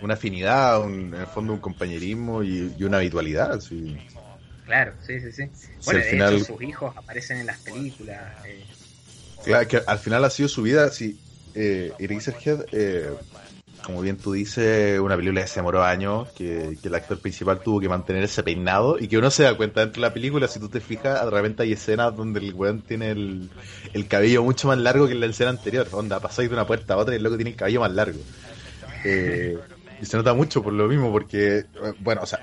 una 0.02 0.14
afinidad, 0.16 0.82
un- 0.84 1.14
en 1.14 1.22
el 1.22 1.28
fondo 1.28 1.54
un 1.54 1.60
compañerismo 1.60 2.44
y, 2.44 2.74
y 2.78 2.84
una 2.84 2.98
habitualidad. 2.98 3.60
sí. 3.60 3.96
Claro, 4.66 4.94
sí, 5.02 5.20
sí, 5.20 5.32
sí. 5.32 5.44
Bueno, 5.86 6.00
al 6.00 6.06
de 6.06 6.10
final- 6.12 6.36
hecho, 6.36 6.46
sus 6.46 6.62
hijos 6.64 6.94
aparecen 6.96 7.40
en 7.40 7.48
las 7.48 7.60
películas. 7.60 8.46
eh, 8.46 8.66
Claro, 9.44 9.68
que 9.68 9.82
al 9.86 10.00
final 10.00 10.24
ha 10.24 10.30
sido 10.30 10.48
su 10.48 10.62
vida, 10.62 10.90
sí. 10.90 11.20
Eh, 11.54 11.92
Eraserhead, 12.00 12.66
eh, 12.72 13.12
como 13.84 14.02
bien 14.02 14.18
tú 14.18 14.34
dices, 14.34 15.00
una 15.00 15.16
película 15.16 15.42
que 15.42 15.48
se 15.48 15.56
demoró 15.60 15.84
años, 15.84 16.30
que, 16.32 16.78
el 16.82 16.96
actor 16.96 17.20
principal 17.20 17.60
tuvo 17.62 17.80
que 17.80 17.90
mantener 17.90 18.24
ese 18.24 18.42
peinado 18.42 18.98
y 19.00 19.08
que 19.08 19.18
uno 19.18 19.30
se 19.30 19.44
da 19.44 19.56
cuenta 19.56 19.82
dentro 19.82 20.02
de 20.02 20.08
la 20.08 20.13
película, 20.13 20.48
si 20.48 20.60
tú 20.60 20.70
te 20.70 20.80
fijas, 20.80 21.24
de 21.24 21.30
repente 21.30 21.63
hay 21.63 21.74
escenas 21.74 22.16
donde 22.16 22.40
el 22.40 22.54
weón 22.54 22.82
tiene 22.82 23.12
el, 23.12 23.50
el 23.94 24.08
cabello 24.08 24.44
mucho 24.44 24.68
más 24.68 24.78
largo 24.78 25.08
que 25.08 25.13
en 25.13 25.20
la 25.20 25.25
escena 25.28 25.52
anterior. 25.52 25.88
Onda, 25.92 26.20
pasáis 26.20 26.50
de 26.50 26.56
una 26.56 26.66
puerta 26.66 26.94
a 26.94 26.98
otra 26.98 27.13
y 27.13 27.18
el 27.18 27.24
loco 27.24 27.36
tiene 27.36 27.52
el 27.52 27.58
cabello 27.58 27.82
más 27.82 27.92
largo. 27.92 28.20
Eh, 29.04 29.58
y 30.02 30.06
se 30.06 30.18
nota 30.18 30.34
mucho 30.34 30.63
por 30.63 30.74
lo 30.74 30.88
mismo, 30.88 31.12
porque, 31.12 31.66
bueno, 32.00 32.22
o 32.24 32.25
sea, 32.25 32.40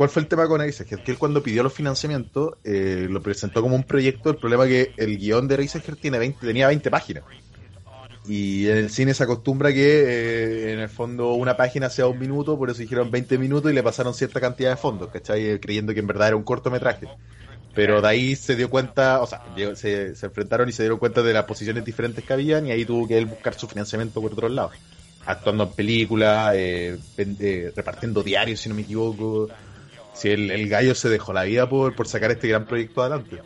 ¿Cuál 0.00 0.08
fue 0.08 0.22
el 0.22 0.28
tema 0.28 0.48
con 0.48 0.62
Eraserhead? 0.62 1.00
Que 1.00 1.10
él 1.10 1.18
cuando 1.18 1.42
pidió 1.42 1.62
los 1.62 1.74
financiamientos 1.74 2.54
eh, 2.64 3.06
lo 3.10 3.20
presentó 3.20 3.60
como 3.60 3.76
un 3.76 3.84
proyecto. 3.84 4.30
El 4.30 4.38
problema 4.38 4.64
es 4.64 4.70
que 4.70 4.94
el 4.96 5.18
guion 5.18 5.46
de 5.46 5.56
Eraserhead 5.56 5.96
tiene 5.96 6.18
20, 6.18 6.46
tenía 6.46 6.68
20 6.68 6.90
páginas. 6.90 7.24
Y 8.30 8.68
en 8.68 8.76
el 8.76 8.90
cine 8.90 9.12
se 9.12 9.24
acostumbra 9.24 9.72
que 9.72 10.02
eh, 10.02 10.72
en 10.72 10.78
el 10.78 10.88
fondo 10.88 11.32
una 11.32 11.56
página 11.56 11.90
sea 11.90 12.06
un 12.06 12.16
minuto, 12.16 12.56
por 12.56 12.70
eso 12.70 12.78
dijeron 12.78 13.10
20 13.10 13.38
minutos 13.38 13.72
y 13.72 13.74
le 13.74 13.82
pasaron 13.82 14.14
cierta 14.14 14.40
cantidad 14.40 14.70
de 14.70 14.76
fondos, 14.76 15.08
¿cachai? 15.08 15.58
Creyendo 15.58 15.92
que 15.92 15.98
en 15.98 16.06
verdad 16.06 16.28
era 16.28 16.36
un 16.36 16.44
cortometraje. 16.44 17.08
Pero 17.74 18.00
de 18.00 18.06
ahí 18.06 18.36
se 18.36 18.54
dio 18.54 18.70
cuenta, 18.70 19.20
o 19.20 19.26
sea, 19.26 19.42
se, 19.74 20.14
se 20.14 20.26
enfrentaron 20.26 20.68
y 20.68 20.72
se 20.72 20.84
dieron 20.84 21.00
cuenta 21.00 21.24
de 21.24 21.32
las 21.32 21.42
posiciones 21.42 21.84
diferentes 21.84 22.24
que 22.24 22.32
habían 22.32 22.68
y 22.68 22.70
ahí 22.70 22.84
tuvo 22.84 23.08
que 23.08 23.18
él 23.18 23.26
buscar 23.26 23.54
su 23.54 23.66
financiamiento 23.66 24.20
por 24.20 24.32
otros 24.32 24.52
lados. 24.52 24.74
Actuando 25.26 25.64
en 25.64 25.72
películas, 25.72 26.54
eh, 26.54 27.00
eh, 27.18 27.72
repartiendo 27.74 28.22
diarios, 28.22 28.60
si 28.60 28.68
no 28.68 28.76
me 28.76 28.82
equivoco. 28.82 29.48
Si 30.14 30.28
el, 30.28 30.68
gallo 30.68 30.94
se 30.94 31.08
dejó 31.08 31.32
la 31.32 31.42
vida 31.42 31.68
por, 31.68 31.96
por 31.96 32.06
sacar 32.06 32.30
este 32.30 32.46
gran 32.46 32.64
proyecto 32.64 33.02
adelante. 33.02 33.38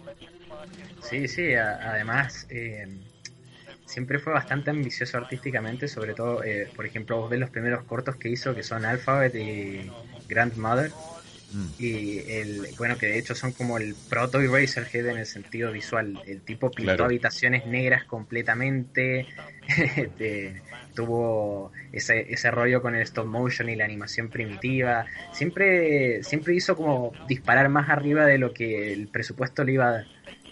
Sí, 1.00 1.26
sí, 1.26 1.54
además 1.54 2.46
eh, 2.50 2.86
siempre 3.84 4.18
fue 4.18 4.32
bastante 4.32 4.70
ambicioso 4.70 5.18
artísticamente, 5.18 5.88
sobre 5.88 6.14
todo, 6.14 6.42
eh, 6.42 6.70
por 6.74 6.86
ejemplo, 6.86 7.18
vos 7.20 7.30
ves 7.30 7.40
los 7.40 7.50
primeros 7.50 7.84
cortos 7.84 8.16
que 8.16 8.28
hizo, 8.28 8.54
que 8.54 8.62
son 8.62 8.84
Alphabet 8.84 9.34
y 9.34 9.90
Grandmother, 10.28 10.92
Mm. 11.52 11.66
y 11.78 12.18
el, 12.32 12.74
bueno, 12.78 12.96
que 12.98 13.06
de 13.06 13.18
hecho 13.18 13.34
son 13.34 13.52
como 13.52 13.76
el 13.78 13.94
proto 13.94 14.40
Eraserhead 14.40 15.06
en 15.06 15.18
el 15.18 15.26
sentido 15.26 15.70
visual. 15.70 16.20
El 16.26 16.40
tipo 16.40 16.70
pintó 16.70 16.94
Claro. 16.94 17.04
habitaciones 17.04 17.64
negras 17.66 18.04
completamente, 18.04 19.26
de- 20.18 20.60
tuvo 20.94 21.70
ese, 21.92 22.32
ese 22.32 22.50
rollo 22.50 22.80
con 22.82 22.94
el 22.94 23.02
stop 23.02 23.26
motion 23.26 23.68
y 23.68 23.76
la 23.76 23.84
animación 23.84 24.30
primitiva. 24.30 25.06
Siempre, 25.32 26.22
siempre 26.22 26.54
hizo 26.54 26.76
como 26.76 27.12
disparar 27.28 27.68
más 27.68 27.88
arriba 27.90 28.26
de 28.26 28.38
lo 28.38 28.52
que 28.54 28.92
el 28.92 29.08
presupuesto 29.08 29.64
le 29.64 29.72
iba 29.74 29.88
a 29.88 29.92
dar. 29.92 30.06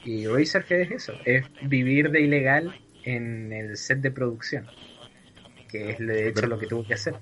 Y 0.05 0.25
Eraserhead 0.25 0.81
es 0.83 0.91
eso, 0.91 1.15
es 1.25 1.47
vivir 1.63 2.11
de 2.11 2.21
ilegal 2.21 2.75
en 3.05 3.53
el 3.53 3.77
set 3.77 4.01
de 4.01 4.11
producción. 4.11 4.67
Que 5.69 5.91
es 5.91 5.99
de 5.99 6.29
hecho 6.29 6.47
lo 6.47 6.59
que 6.59 6.67
tuvo 6.67 6.85
que 6.87 6.95
hacer. 6.95 7.15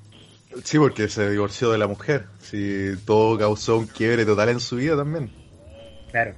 Sí, 0.64 0.78
porque 0.78 1.08
se 1.08 1.30
divorció 1.30 1.70
de 1.70 1.78
la 1.78 1.86
mujer. 1.86 2.26
Sí, 2.40 2.92
todo 3.04 3.38
causó 3.38 3.78
un 3.78 3.86
quiebre 3.86 4.24
total 4.24 4.48
en 4.48 4.60
su 4.60 4.76
vida 4.76 4.96
también. 4.96 5.30
Claro. 6.10 6.34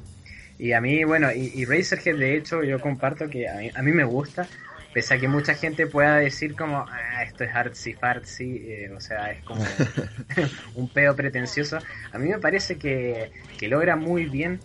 Y 0.59 0.73
a 0.73 0.81
mí, 0.81 1.03
bueno, 1.05 1.33
y, 1.33 1.51
y 1.55 1.65
Razorhead, 1.65 2.19
de 2.19 2.37
hecho, 2.37 2.63
yo 2.63 2.79
comparto 2.79 3.29
que 3.29 3.49
a 3.49 3.55
mí, 3.55 3.71
a 3.75 3.83
mí 3.83 3.93
me 3.93 4.05
gusta, 4.05 4.47
pese 4.93 5.15
a 5.15 5.19
que 5.19 5.29
mucha 5.29 5.55
gente 5.55 5.87
pueda 5.87 6.17
decir 6.17 6.55
como, 6.55 6.79
ah, 6.79 7.23
esto 7.25 7.45
es 7.45 7.55
artsy 7.55 7.95
fartsy, 7.95 8.63
eh, 8.67 8.93
o 8.95 9.01
sea, 9.01 9.33
es 9.33 9.43
como 9.45 9.65
un 10.75 10.89
pedo 10.89 11.17
pretencioso. 11.17 11.79
A 12.13 12.19
mí 12.19 12.29
me 12.29 12.39
parece 12.39 12.77
que, 12.77 13.33
que 13.59 13.69
logra 13.69 13.97
muy 13.97 14.27
bien 14.27 14.61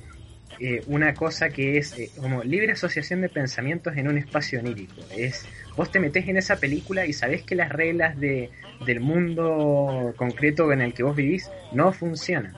eh, 0.60 0.84
una 0.88 1.14
cosa 1.14 1.50
que 1.50 1.78
es 1.78 1.98
eh, 1.98 2.10
como 2.20 2.44
libre 2.44 2.72
asociación 2.72 3.22
de 3.22 3.30
pensamientos 3.30 3.96
en 3.98 4.08
un 4.08 4.18
espacio 4.18 4.60
onírico. 4.60 4.96
Es, 5.16 5.46
vos 5.76 5.92
te 5.92 6.00
metés 6.00 6.28
en 6.28 6.38
esa 6.38 6.58
película 6.58 7.06
y 7.06 7.14
sabés 7.14 7.44
que 7.44 7.56
las 7.56 7.70
reglas 7.70 8.20
de, 8.20 8.50
del 8.86 9.00
mundo 9.00 10.14
concreto 10.18 10.72
en 10.72 10.82
el 10.82 10.94
que 10.94 11.04
vos 11.04 11.16
vivís 11.16 11.50
no 11.72 11.92
funcionan. 11.92 12.54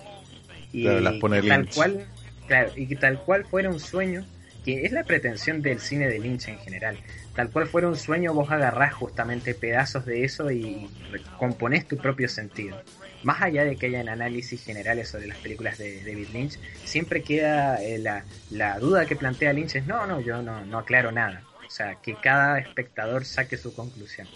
Y 0.72 0.84
Claro, 0.84 1.00
las 1.02 1.14
pone 1.16 1.42
tal 1.42 1.62
Lynch. 1.62 1.76
cual, 1.76 2.06
claro, 2.48 2.72
y 2.76 2.88
que 2.88 2.96
tal 2.96 3.20
cual 3.24 3.46
fuera 3.46 3.70
un 3.70 3.80
sueño, 3.80 4.26
que 4.64 4.86
es 4.86 4.92
la 4.92 5.04
pretensión 5.04 5.62
del 5.62 5.80
cine 5.80 6.08
de 6.08 6.20
Lynch 6.20 6.48
en 6.48 6.60
general. 6.60 6.98
Tal 7.36 7.50
cual 7.50 7.68
fuera 7.68 7.88
un 7.88 7.96
sueño, 7.96 8.34
vos 8.34 8.52
agarrás 8.52 8.94
justamente 8.94 9.54
pedazos 9.54 10.06
de 10.06 10.24
eso 10.24 10.52
y 10.52 10.90
componés 11.38 11.88
tu 11.88 11.98
propio 11.98 12.28
sentido. 12.28 12.82
Más 13.24 13.42
allá 13.42 13.66
de 13.66 13.76
que 13.76 13.88
hayan 13.88 14.10
análisis 14.10 14.64
generales 14.64 15.10
sobre 15.10 15.28
las 15.28 15.38
películas 15.38 15.78
de 15.78 16.02
David 16.04 16.28
Lynch, 16.32 16.60
siempre 16.86 17.22
queda 17.22 17.84
eh, 17.84 18.00
la, 18.00 18.80
duda 18.80 19.06
que 19.06 19.16
plantea 19.16 19.54
Lynch 19.54 19.76
es, 19.76 19.88
no, 19.88 20.06
no, 20.06 20.22
yo 20.22 20.42
no, 20.42 20.64
no 20.66 20.80
aclaro 20.80 21.12
nada. 21.12 21.44
O 21.68 21.70
sea, 21.70 21.96
que 21.96 22.16
cada 22.16 22.60
espectador 22.60 23.26
saque 23.26 23.58
su 23.58 23.74
conclusión. 23.74 24.28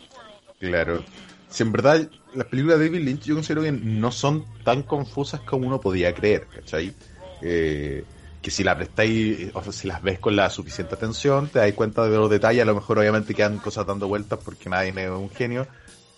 Claro. 0.59 1.03
Si 1.49 1.63
en 1.63 1.71
verdad 1.71 2.09
las 2.33 2.47
películas 2.47 2.79
de 2.79 2.85
David 2.85 3.05
Lynch 3.05 3.23
yo 3.23 3.35
considero 3.35 3.61
que 3.61 3.71
no 3.71 4.11
son 4.11 4.45
tan 4.63 4.83
confusas 4.83 5.41
como 5.41 5.67
uno 5.67 5.79
podía 5.79 6.13
creer, 6.13 6.47
¿cachai? 6.47 6.93
Eh, 7.41 8.03
que 8.41 8.51
si 8.51 8.63
las 8.63 8.75
prestáis, 8.75 9.51
o 9.53 9.63
sea, 9.63 9.71
si 9.71 9.87
las 9.87 10.01
ves 10.03 10.19
con 10.19 10.35
la 10.35 10.49
suficiente 10.49 10.95
atención, 10.95 11.47
te 11.47 11.59
das 11.59 11.71
cuenta 11.73 12.03
de 12.03 12.17
los 12.17 12.29
detalles, 12.29 12.61
a 12.61 12.65
lo 12.65 12.75
mejor 12.75 12.99
obviamente 12.99 13.33
quedan 13.33 13.57
cosas 13.57 13.87
dando 13.87 14.07
vueltas 14.07 14.39
porque 14.43 14.69
nadie 14.69 14.89
es 14.89 15.09
un 15.09 15.29
genio, 15.29 15.65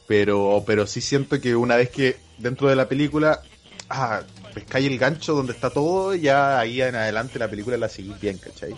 pero, 0.07 0.63
pero 0.65 0.87
sí 0.87 1.01
siento 1.01 1.39
que 1.39 1.55
una 1.55 1.75
vez 1.75 1.89
que 1.89 2.17
dentro 2.37 2.67
de 2.67 2.75
la 2.75 2.87
película, 2.87 3.41
ah, 3.89 4.21
pescáis 4.53 4.87
el 4.87 4.97
gancho 4.97 5.33
donde 5.33 5.53
está 5.53 5.69
todo, 5.69 6.15
ya 6.15 6.59
ahí 6.59 6.81
en 6.81 6.95
adelante 6.95 7.39
la 7.39 7.49
película 7.49 7.77
la 7.77 7.89
seguís 7.89 8.19
bien, 8.19 8.37
¿cachai? 8.37 8.75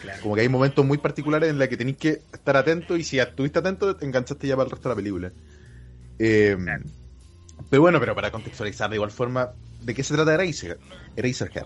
Claro. 0.00 0.22
Como 0.22 0.34
que 0.34 0.40
hay 0.40 0.48
momentos 0.48 0.84
muy 0.84 0.98
particulares 0.98 1.50
en 1.50 1.58
los 1.58 1.68
que 1.68 1.76
tenéis 1.76 1.98
que 1.98 2.22
estar 2.32 2.56
atento 2.56 2.96
y 2.96 3.04
si 3.04 3.18
estuviste 3.18 3.58
atento 3.58 3.94
te 3.96 4.06
enganchaste 4.06 4.46
ya 4.46 4.56
para 4.56 4.64
el 4.64 4.70
resto 4.70 4.88
de 4.88 4.94
la 4.94 4.96
película. 4.96 5.32
Eh, 6.18 6.56
Claro. 6.58 6.84
Pero 7.68 7.82
bueno, 7.82 8.00
pero 8.00 8.14
para 8.14 8.30
contextualizar 8.30 8.88
de 8.88 8.96
igual 8.96 9.10
forma, 9.10 9.50
¿de 9.82 9.94
qué 9.94 10.02
se 10.02 10.14
trata 10.14 10.34
Eraser, 10.34 10.78
Eraserhead? 11.16 11.64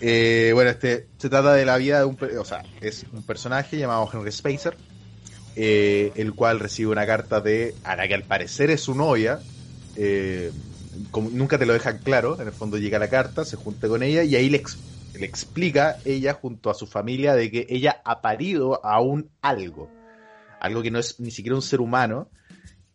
Eh, 0.00 0.50
bueno, 0.54 0.70
este 0.70 1.08
se 1.18 1.28
trata 1.28 1.54
de 1.54 1.64
la 1.64 1.76
vida 1.76 2.00
de 2.00 2.04
un, 2.04 2.16
o 2.38 2.44
sea, 2.44 2.62
es 2.80 3.04
un 3.12 3.22
personaje 3.24 3.78
llamado 3.78 4.08
Henry 4.12 4.30
Spacer, 4.30 4.76
eh, 5.58 6.12
el 6.16 6.34
cual 6.34 6.60
recibe 6.60 6.90
una 6.92 7.04
carta 7.06 7.40
de 7.40 7.74
a 7.82 7.96
la 7.96 8.06
que 8.06 8.14
al 8.14 8.22
parecer 8.24 8.70
es 8.70 8.80
su 8.82 8.94
novia. 8.94 9.40
eh, 9.96 10.52
como 11.10 11.30
nunca 11.30 11.58
te 11.58 11.66
lo 11.66 11.72
dejan 11.74 11.98
claro, 11.98 12.40
en 12.40 12.46
el 12.48 12.52
fondo 12.52 12.78
llega 12.78 12.98
la 12.98 13.08
carta, 13.08 13.44
se 13.44 13.56
junta 13.56 13.88
con 13.88 14.02
ella 14.02 14.22
y 14.22 14.36
ahí 14.36 14.48
le, 14.50 14.58
ex- 14.58 14.78
le 15.14 15.26
explica 15.26 15.98
ella 16.04 16.34
junto 16.34 16.70
a 16.70 16.74
su 16.74 16.86
familia 16.86 17.34
de 17.34 17.50
que 17.50 17.66
ella 17.68 18.00
ha 18.04 18.20
parido 18.20 18.84
a 18.84 19.00
un 19.00 19.30
algo, 19.42 19.90
algo 20.60 20.82
que 20.82 20.90
no 20.90 20.98
es 20.98 21.18
ni 21.20 21.30
siquiera 21.30 21.56
un 21.56 21.62
ser 21.62 21.80
humano 21.80 22.28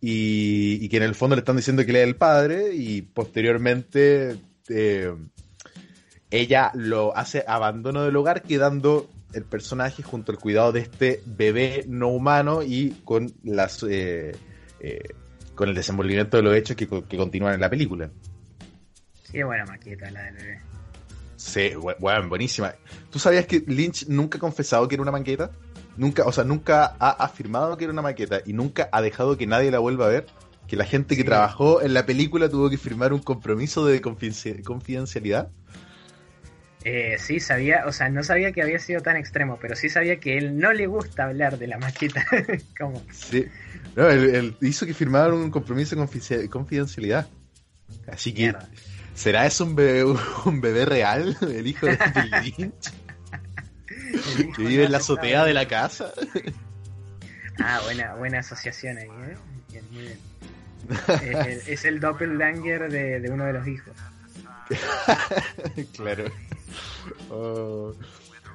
y, 0.02 0.80
y 0.84 0.90
que 0.90 0.98
en 0.98 1.04
el 1.04 1.16
fondo 1.16 1.36
le 1.36 1.42
están 1.42 1.56
diciendo 1.58 1.84
que 1.86 1.92
él 1.92 1.98
es 1.98 2.08
el 2.08 2.16
padre 2.16 2.74
y 2.74 3.02
posteriormente 3.04 4.38
eh, 4.70 5.14
ella 6.32 6.72
lo 6.74 7.16
hace 7.16 7.44
abandono 7.48 8.04
del 8.04 8.16
hogar 8.16 8.42
quedando 8.44 9.08
el 9.34 9.44
personaje 9.46 10.04
junto 10.04 10.32
al 10.32 10.38
cuidado 10.40 10.72
de 10.72 10.82
este 10.82 11.22
bebé 11.26 11.86
no 11.88 12.10
humano 12.10 12.62
y 12.64 12.92
con 13.04 13.32
las 13.44 13.84
eh, 13.84 14.36
eh, 14.80 15.00
con 15.56 15.70
el 15.70 15.76
desenvolvimiento 15.76 16.38
de 16.38 16.44
los 16.44 16.56
hechos 16.56 16.76
que, 16.76 16.88
co- 16.88 17.08
que 17.08 17.18
continúan 17.18 17.54
en 17.54 17.62
la 17.62 17.70
película. 17.70 18.10
Qué 19.32 19.44
buena 19.44 19.66
maqueta 19.66 20.10
la 20.12 20.24
del 20.24 20.36
bebé. 20.36 20.60
Sí, 21.36 21.72
bu- 21.76 21.96
bueno, 22.00 22.30
buenísima. 22.30 22.74
¿Tú 23.10 23.20
sabías 23.20 23.46
que 23.46 23.64
Lynch 23.66 24.08
nunca 24.08 24.38
ha 24.38 24.42
confesado 24.42 24.88
que 24.88 24.96
era 24.96 25.02
una 25.02 25.12
maqueta? 25.12 25.52
Nunca, 25.98 26.24
o 26.26 26.32
sea, 26.32 26.44
nunca 26.44 26.96
ha 27.00 27.10
afirmado 27.12 27.78
que 27.78 27.84
era 27.84 27.94
una 27.94 28.02
maqueta 28.02 28.42
y 28.46 28.54
nunca 28.54 28.90
ha 28.92 29.02
dejado 29.02 29.38
que 29.38 29.46
nadie 29.48 29.70
la 29.72 29.80
vuelva 29.80 30.06
a 30.06 30.10
ver. 30.10 30.26
Que 30.68 30.76
la 30.78 30.86
gente 30.86 31.16
que 31.16 31.22
Sí. 31.24 31.28
trabajó 31.28 31.82
en 31.82 31.94
la 31.94 32.06
película 32.06 32.48
tuvo 32.50 32.70
que 32.70 32.78
firmar 32.78 33.12
un 33.14 33.20
compromiso 33.20 33.86
de 33.86 34.02
confidencia- 34.02 34.64
confidencialidad. 34.64 35.50
Eh, 36.86 37.16
sí, 37.18 37.40
sabía, 37.40 37.86
o 37.88 37.92
sea, 37.94 38.10
no 38.10 38.24
sabía 38.24 38.52
que 38.52 38.62
había 38.62 38.78
sido 38.80 39.02
tan 39.02 39.16
extremo, 39.16 39.58
pero 39.62 39.76
sí 39.76 39.88
sabía 39.90 40.20
que 40.20 40.38
él 40.38 40.58
no 40.58 40.74
le 40.74 40.86
gusta 40.88 41.24
hablar 41.26 41.58
de 41.58 41.68
la 41.68 41.78
maqueta. 41.78 42.26
Como, 42.78 43.02
Sí. 43.12 43.46
No, 43.96 44.10
él, 44.10 44.36
él 44.36 44.56
hizo 44.62 44.86
que 44.86 44.94
firmaran 44.94 45.34
un 45.34 45.52
compromiso 45.52 45.96
de 45.96 46.02
confidencia- 46.02 46.50
confidencialidad. 46.50 47.28
Así 48.12 48.34
que, 48.34 48.44
mierda. 48.44 48.68
¿será 49.14 49.46
eso 49.46 49.64
un 49.66 49.76
bebé, 49.76 50.04
un 50.46 50.60
bebé 50.62 50.86
real? 50.86 51.38
El 51.42 51.68
hijo 51.68 51.86
de 51.86 51.98
Lynch, 52.58 52.92
que 54.56 54.62
vive 54.64 54.86
en 54.86 54.92
la 54.92 54.98
azotea 54.98 55.46
de 55.46 55.54
la 55.54 55.68
casa. 55.68 56.12
Ah, 57.60 57.80
buena, 57.86 58.16
buena 58.16 58.40
asociación 58.40 58.98
ahí, 58.98 59.08
¿eh? 59.08 59.38
Bien, 59.72 59.86
muy 59.92 60.02
bien. 60.02 60.20
Es 61.08 61.22
el, 61.68 61.74
es 61.74 61.86
el 61.86 62.00
doppelganger 62.02 62.92
de, 62.92 63.20
de 63.22 63.30
uno 63.32 63.46
de 63.46 63.54
los 63.54 63.68
hijos. 63.68 63.94
claro. 65.96 66.26
Oh, 67.30 67.94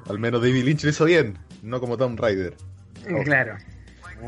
al 0.08 0.18
menos 0.18 0.40
David 0.40 0.64
Lynch 0.64 0.84
lo 0.84 0.90
hizo 0.90 1.04
bien, 1.04 1.38
no 1.62 1.80
como 1.80 1.96
Tom 1.96 2.16
Raider. 2.16 2.54
Oh. 3.10 3.22
Claro. 3.25 3.56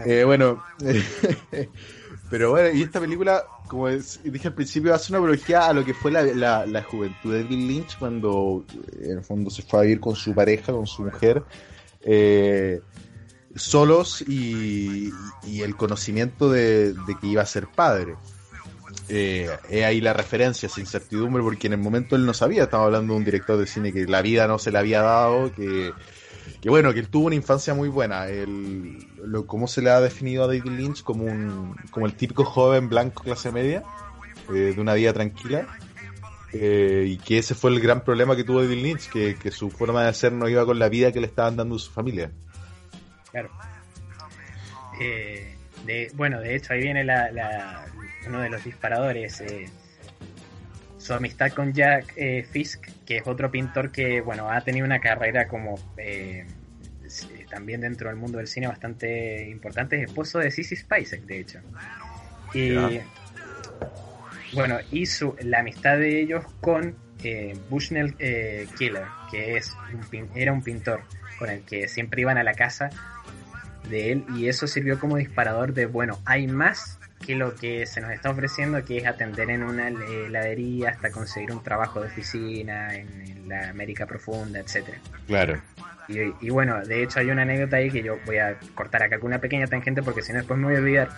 Eh, 0.04 0.24
bueno, 0.24 0.62
Pero 2.30 2.50
bueno, 2.52 2.70
y 2.70 2.82
esta 2.82 3.00
película, 3.00 3.44
como 3.66 3.88
dije 3.88 4.48
al 4.48 4.54
principio, 4.54 4.94
hace 4.94 5.12
una 5.12 5.18
apología 5.18 5.66
a 5.66 5.72
lo 5.72 5.84
que 5.84 5.92
fue 5.92 6.12
la, 6.12 6.22
la, 6.22 6.64
la 6.64 6.82
juventud 6.84 7.34
de 7.34 7.42
Bill 7.42 7.66
Lynch 7.66 7.98
cuando 7.98 8.64
en 9.02 9.18
el 9.18 9.24
fondo 9.24 9.50
se 9.50 9.62
fue 9.62 9.80
a 9.80 9.82
vivir 9.82 9.98
con 9.98 10.14
su 10.14 10.32
pareja, 10.32 10.72
con 10.72 10.86
su 10.86 11.02
mujer, 11.02 11.42
eh, 12.02 12.80
solos 13.56 14.22
y, 14.22 15.10
y 15.44 15.62
el 15.62 15.74
conocimiento 15.76 16.48
de, 16.48 16.92
de 16.92 17.16
que 17.20 17.26
iba 17.26 17.42
a 17.42 17.46
ser 17.46 17.66
padre. 17.66 18.14
Eh, 19.08 19.48
es 19.68 19.84
ahí 19.84 20.00
la 20.00 20.12
referencia, 20.12 20.66
esa 20.66 20.80
incertidumbre, 20.80 21.42
porque 21.42 21.66
en 21.66 21.72
el 21.74 21.80
momento 21.80 22.14
él 22.16 22.24
no 22.24 22.32
sabía, 22.32 22.64
estaba 22.64 22.84
hablando 22.84 23.14
de 23.14 23.18
un 23.18 23.24
director 23.24 23.58
de 23.58 23.66
cine 23.66 23.92
que 23.92 24.06
la 24.06 24.22
vida 24.22 24.46
no 24.46 24.58
se 24.58 24.70
le 24.70 24.78
había 24.78 25.02
dado, 25.02 25.52
que, 25.52 25.92
bueno, 26.64 26.92
que 26.92 27.00
él 27.00 27.08
tuvo 27.08 27.26
una 27.26 27.34
infancia 27.34 27.74
muy 27.74 27.88
buena. 27.88 28.26
¿Cómo 29.46 29.66
se 29.66 29.82
le 29.82 29.90
ha 29.90 30.00
definido 30.00 30.44
a 30.44 30.46
David 30.46 30.66
Lynch? 30.66 31.02
Como, 31.02 31.24
un, 31.24 31.74
como 31.90 32.06
el 32.06 32.14
típico 32.14 32.44
joven 32.44 32.88
blanco 32.88 33.24
clase 33.24 33.50
media, 33.50 33.82
eh, 34.48 34.72
de 34.74 34.80
una 34.80 34.94
vida 34.94 35.12
tranquila. 35.12 35.66
Eh, 36.52 37.04
y 37.06 37.16
que 37.18 37.38
ese 37.38 37.54
fue 37.54 37.70
el 37.70 37.80
gran 37.80 38.02
problema 38.02 38.34
que 38.34 38.42
tuvo 38.42 38.60
David 38.60 38.82
Lynch, 38.82 39.10
que, 39.10 39.50
su 39.50 39.70
forma 39.70 40.04
de 40.04 40.12
ser 40.14 40.32
no 40.32 40.48
iba 40.48 40.64
con 40.64 40.78
la 40.78 40.88
vida 40.88 41.12
que 41.12 41.20
le 41.20 41.26
estaban 41.26 41.56
dando 41.56 41.78
su 41.78 41.92
familia. 41.92 42.30
Claro. 43.30 43.50
Eh, 45.00 45.56
bueno, 46.14 46.40
de 46.40 46.56
hecho 46.56 46.72
ahí 46.72 46.82
viene 46.82 47.04
la, 47.04 47.30
la- 47.32 47.86
uno 48.26 48.40
de 48.40 48.50
los 48.50 48.64
disparadores. 48.64 49.40
eh, 49.40 49.68
su 50.98 51.14
amistad 51.14 51.50
con 51.52 51.72
Jack 51.72 52.12
eh, 52.16 52.44
Fisk, 52.44 52.86
que 53.06 53.16
es 53.16 53.26
otro 53.26 53.50
pintor 53.50 53.90
que, 53.90 54.20
bueno, 54.20 54.50
ha 54.50 54.60
tenido 54.60 54.84
una 54.84 55.00
carrera 55.00 55.48
como 55.48 55.76
eh, 55.96 56.46
también 57.48 57.80
dentro 57.80 58.10
del 58.10 58.18
mundo 58.18 58.36
del 58.36 58.46
cine 58.46 58.66
bastante 58.68 59.48
importante. 59.48 59.96
Es 59.96 60.08
esposo 60.08 60.38
de 60.38 60.50
Sissy 60.50 60.76
Spacek, 60.76 61.22
de 61.22 61.40
hecho. 61.40 61.60
Y 62.52 63.00
bueno, 64.52 64.78
y 64.92 65.06
su, 65.06 65.34
la 65.40 65.60
amistad 65.60 65.96
de 65.96 66.20
ellos 66.20 66.44
con 66.60 66.94
eh, 67.24 67.58
Bushnell 67.70 68.14
Killer, 68.76 69.06
que 69.30 69.56
es 69.56 69.74
un 69.94 70.02
pin- 70.02 70.28
era 70.34 70.52
un 70.52 70.62
pintor 70.62 71.02
con 71.38 71.48
el 71.48 71.62
que 71.62 71.88
siempre 71.88 72.20
iban 72.20 72.36
a 72.36 72.44
la 72.44 72.52
casa 72.52 72.90
de 73.88 74.12
él 74.12 74.26
y 74.36 74.48
eso 74.48 74.66
sirvió 74.66 75.00
como 75.00 75.16
disparador 75.16 75.72
de, 75.72 75.86
bueno, 75.86 76.20
hay 76.26 76.46
más 76.46 76.99
que 77.24 77.34
lo 77.34 77.54
que 77.54 77.86
se 77.86 78.00
nos 78.00 78.10
está 78.12 78.30
ofreciendo, 78.30 78.84
que 78.84 78.98
es 78.98 79.06
atender 79.06 79.50
en 79.50 79.62
una 79.62 79.88
eh, 79.88 80.26
heladería 80.26 80.90
hasta 80.90 81.10
conseguir 81.10 81.52
un 81.52 81.62
trabajo 81.62 82.00
de 82.00 82.06
oficina 82.06 82.94
en, 82.94 83.48
la 83.48 83.70
América 83.70 84.06
Profunda, 84.06 84.60
etcétera. 84.60 84.98
Claro. 85.26 85.60
Y, 86.06 86.18
y 86.40 86.50
bueno, 86.50 86.84
de 86.84 87.02
hecho 87.02 87.18
hay 87.18 87.30
una 87.30 87.42
anécdota 87.42 87.78
ahí 87.78 87.90
que 87.90 88.00
yo 88.00 88.16
voy 88.24 88.38
a 88.38 88.56
cortar 88.76 89.02
acá 89.02 89.18
con 89.18 89.26
una 89.26 89.40
pequeña 89.40 89.66
tangente 89.66 90.02
porque 90.02 90.22
si 90.22 90.32
no 90.32 90.38
después 90.38 90.58
me 90.58 90.66
voy 90.66 90.76
a 90.76 90.78
olvidar. 90.78 91.08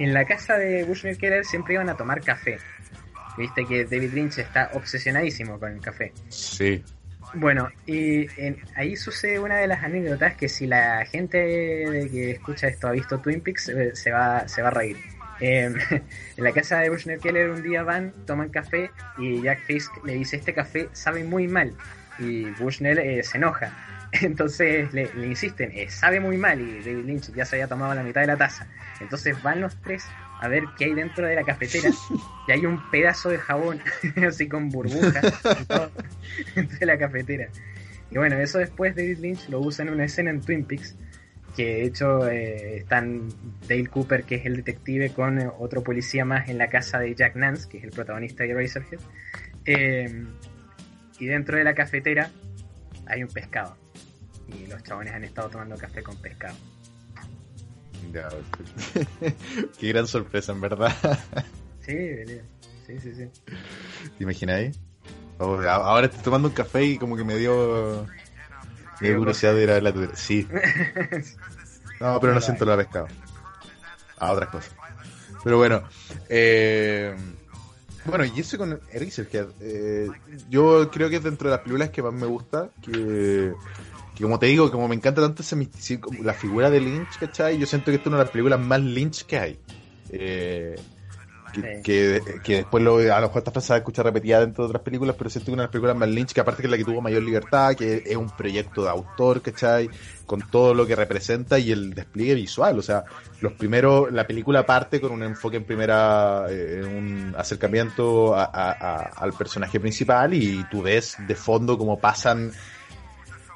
En 0.00 0.14
la 0.14 0.24
casa 0.24 0.58
de 0.58 0.84
Bushnell 0.84 1.16
Keller 1.16 1.44
siempre 1.44 1.74
iban 1.74 1.88
a 1.88 1.96
tomar 1.96 2.22
café. 2.22 2.58
Viste 3.36 3.64
que 3.66 3.84
David 3.84 4.12
Lynch 4.14 4.38
está 4.38 4.70
obsesionadísimo 4.74 5.60
con 5.60 5.72
el 5.72 5.80
café. 5.80 6.12
Sí. 6.28 6.82
Bueno, 7.34 7.68
y 7.84 8.26
en- 8.40 8.56
ahí 8.74 8.96
sucede 8.96 9.38
una 9.38 9.56
de 9.58 9.66
las 9.66 9.82
anécdotas 9.84 10.34
que 10.34 10.48
si 10.48 10.66
la 10.66 11.04
gente 11.04 12.08
que 12.10 12.30
escucha 12.32 12.68
esto 12.68 12.88
ha 12.88 12.92
visto 12.92 13.20
Twin 13.20 13.42
Peaks 13.42 13.68
eh, 13.68 13.94
se 13.94 14.10
va, 14.10 14.48
se 14.48 14.62
va 14.62 14.68
a 14.68 14.70
reír. 14.70 14.96
Eh, 15.40 15.72
en 16.36 16.44
la 16.44 16.52
casa 16.52 16.78
de 16.80 16.88
Bushnell 16.90 17.20
Keller 17.20 17.50
un 17.50 17.62
día 17.62 17.82
van, 17.82 18.12
toman 18.26 18.48
café 18.48 18.90
y 19.18 19.42
Jack 19.42 19.60
Fisk 19.60 20.04
le 20.04 20.14
dice 20.14 20.36
este 20.36 20.54
café 20.54 20.88
sabe 20.92 21.22
muy 21.22 21.46
mal 21.48 21.76
y 22.18 22.46
Bushnell 22.52 22.98
eh, 22.98 23.22
se 23.22 23.36
enoja. 23.36 23.70
Entonces 24.22 24.92
le, 24.94 25.12
le 25.14 25.26
insisten, 25.26 25.70
eh, 25.74 25.90
sabe 25.90 26.18
muy 26.20 26.38
mal 26.38 26.58
y 26.60 26.78
David 26.80 27.04
Lynch 27.04 27.32
ya 27.34 27.44
se 27.44 27.56
había 27.56 27.68
tomado 27.68 27.94
la 27.94 28.02
mitad 28.02 28.22
de 28.22 28.26
la 28.28 28.36
taza. 28.38 28.66
Entonces 29.00 29.40
van 29.42 29.60
los 29.60 29.76
tres 29.82 30.06
a 30.40 30.48
ver 30.48 30.64
qué 30.76 30.86
hay 30.86 30.94
dentro 30.94 31.26
de 31.26 31.34
la 31.34 31.44
cafetera 31.44 31.90
y 32.46 32.52
hay 32.52 32.64
un 32.64 32.90
pedazo 32.90 33.28
de 33.28 33.38
jabón 33.38 33.80
así 34.26 34.48
con 34.48 34.68
burbujas 34.68 35.22
dentro 36.54 36.78
de 36.78 36.86
la 36.86 36.98
cafetera. 36.98 37.48
Y 38.10 38.16
bueno, 38.16 38.38
eso 38.38 38.58
después 38.58 38.96
David 38.96 39.18
Lynch 39.18 39.48
lo 39.48 39.60
usa 39.60 39.84
en 39.84 39.92
una 39.92 40.04
escena 40.04 40.30
en 40.30 40.40
Twin 40.40 40.64
Peaks 40.64 40.96
que 41.58 41.64
de 41.64 41.84
hecho 41.86 42.28
eh, 42.28 42.76
están 42.76 43.28
Dale 43.68 43.88
Cooper, 43.88 44.22
que 44.22 44.36
es 44.36 44.46
el 44.46 44.54
detective, 44.54 45.10
con 45.10 45.40
eh, 45.40 45.50
otro 45.58 45.82
policía 45.82 46.24
más 46.24 46.48
en 46.48 46.56
la 46.56 46.68
casa 46.68 47.00
de 47.00 47.12
Jack 47.16 47.34
Nance, 47.34 47.68
que 47.68 47.78
es 47.78 47.84
el 47.84 47.90
protagonista 47.90 48.44
de 48.44 48.50
Eraserhead. 48.50 49.00
Eh, 49.64 50.24
y 51.18 51.26
dentro 51.26 51.58
de 51.58 51.64
la 51.64 51.74
cafetera 51.74 52.30
hay 53.06 53.24
un 53.24 53.28
pescado. 53.28 53.76
Y 54.46 54.68
los 54.68 54.84
chabones 54.84 55.12
han 55.12 55.24
estado 55.24 55.50
tomando 55.50 55.76
café 55.76 56.00
con 56.00 56.16
pescado. 56.18 56.54
Ya, 58.12 58.28
Qué 59.78 59.88
gran 59.88 60.06
sorpresa, 60.06 60.52
en 60.52 60.60
verdad. 60.60 60.92
Sí, 61.80 61.94
boludo. 61.94 62.42
sí, 62.86 62.98
sí, 63.00 63.14
sí. 63.14 63.28
¿Te 64.16 64.24
imagináis? 64.24 64.78
Oh, 65.38 65.60
ahora 65.60 66.06
estoy 66.06 66.22
tomando 66.22 66.48
un 66.48 66.54
café 66.54 66.84
y 66.84 66.98
como 66.98 67.16
que 67.16 67.24
me 67.24 67.36
dio, 67.36 68.06
me 69.00 69.08
dio 69.08 69.18
curiosidad 69.18 69.54
de 69.54 69.62
ir 69.62 69.70
a 69.70 69.80
la 69.80 69.92
tuya. 69.92 70.10
Sí. 70.14 70.46
No, 72.00 72.20
pero 72.20 72.32
no 72.32 72.40
siento 72.40 72.64
la 72.64 72.76
pescado. 72.76 73.08
A 74.18 74.30
otras 74.30 74.50
cosas. 74.50 74.72
Pero 75.42 75.56
bueno. 75.58 75.82
Eh, 76.28 77.12
bueno, 78.04 78.24
y 78.24 78.38
eso 78.40 78.56
con 78.56 78.80
Eraserhead. 78.92 79.48
Eh, 79.60 80.08
yo 80.48 80.90
creo 80.92 81.10
que 81.10 81.16
es 81.16 81.22
dentro 81.24 81.48
de 81.50 81.56
las 81.56 81.62
películas 81.62 81.90
que 81.90 82.02
más 82.02 82.12
me 82.12 82.26
gusta. 82.26 82.70
Que, 82.82 83.52
que 84.18 84.24
como 84.24 84.38
te 84.38 84.46
digo, 84.46 84.70
como 84.70 84.88
me 84.88 84.96
encanta 84.96 85.22
tanto 85.22 85.42
ese 85.42 85.54
misticismo, 85.56 86.08
la 86.22 86.34
figura 86.34 86.68
de 86.70 86.80
Lynch, 86.80 87.18
¿cachai? 87.18 87.56
Yo 87.56 87.66
siento 87.66 87.86
que 87.92 87.96
esta 87.96 88.08
es 88.08 88.08
una 88.08 88.18
de 88.18 88.24
las 88.24 88.32
películas 88.32 88.60
más 88.60 88.80
Lynch 88.80 89.24
que 89.24 89.38
hay. 89.38 89.58
Eh, 90.10 90.74
que, 91.52 91.80
que, 91.82 92.20
que 92.42 92.56
después 92.56 92.84
lo, 92.84 92.98
a 92.98 93.20
lo 93.20 93.28
mejor 93.28 93.38
esta 93.38 93.50
frase 93.52 93.68
se 93.68 93.76
escucha 93.76 94.02
repetida 94.02 94.40
dentro 94.40 94.64
de 94.64 94.68
otras 94.68 94.82
películas, 94.82 95.16
pero 95.16 95.30
siento 95.30 95.46
que 95.46 95.52
una 95.54 95.62
de 95.62 95.66
las 95.66 95.72
películas 95.72 95.96
más 95.96 96.08
Lynch, 96.10 96.32
que 96.32 96.40
aparte 96.40 96.60
que 96.62 96.66
es 96.66 96.70
la 96.70 96.76
que 96.76 96.84
tuvo 96.84 97.00
mayor 97.00 97.22
libertad, 97.22 97.74
que 97.74 98.02
es 98.04 98.16
un 98.16 98.28
proyecto 98.28 98.82
de 98.84 98.90
autor, 98.90 99.40
¿cachai? 99.40 99.88
Con 100.26 100.42
todo 100.50 100.74
lo 100.74 100.86
que 100.86 100.94
representa 100.94 101.58
y 101.58 101.72
el 101.72 101.94
despliegue 101.94 102.34
visual, 102.34 102.78
o 102.78 102.82
sea, 102.82 103.04
los 103.40 103.54
primeros, 103.54 104.12
la 104.12 104.26
película 104.26 104.66
parte 104.66 105.00
con 105.00 105.10
un 105.12 105.22
enfoque 105.22 105.56
en 105.56 105.64
primera, 105.64 106.44
eh, 106.50 106.82
un 106.84 107.34
acercamiento 107.36 108.34
a- 108.34 108.44
a- 108.44 108.72
a- 108.72 109.02
al 109.16 109.32
personaje 109.32 109.80
principal 109.80 110.34
y 110.34 110.64
tú 110.70 110.82
ves 110.82 111.16
de 111.26 111.34
fondo 111.34 111.78
cómo 111.78 111.98
pasan, 111.98 112.52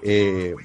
eh, 0.03 0.57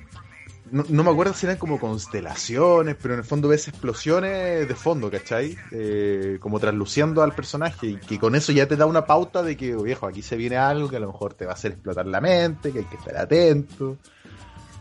no, 0.71 0.83
no 0.89 1.03
me 1.03 1.11
acuerdo 1.11 1.33
si 1.33 1.45
eran 1.45 1.57
como 1.57 1.79
constelaciones, 1.79 2.95
pero 3.01 3.13
en 3.13 3.21
el 3.21 3.25
fondo 3.25 3.47
ves 3.47 3.67
explosiones 3.67 4.67
de 4.67 4.75
fondo, 4.75 5.09
¿cachai? 5.09 5.57
Eh, 5.71 6.37
como 6.41 6.59
trasluciendo 6.59 7.23
al 7.23 7.33
personaje 7.33 7.87
y 7.87 7.97
que 7.97 8.19
con 8.19 8.35
eso 8.35 8.51
ya 8.51 8.67
te 8.67 8.75
da 8.75 8.85
una 8.85 9.05
pauta 9.05 9.43
de 9.43 9.55
que, 9.55 9.75
viejo, 9.75 10.07
aquí 10.07 10.21
se 10.21 10.35
viene 10.35 10.57
algo 10.57 10.89
que 10.89 10.97
a 10.97 10.99
lo 10.99 11.07
mejor 11.07 11.33
te 11.35 11.45
va 11.45 11.51
a 11.51 11.55
hacer 11.55 11.71
explotar 11.73 12.05
la 12.05 12.19
mente, 12.19 12.71
que 12.73 12.79
hay 12.79 12.85
que 12.85 12.97
estar 12.97 13.15
atento. 13.17 13.97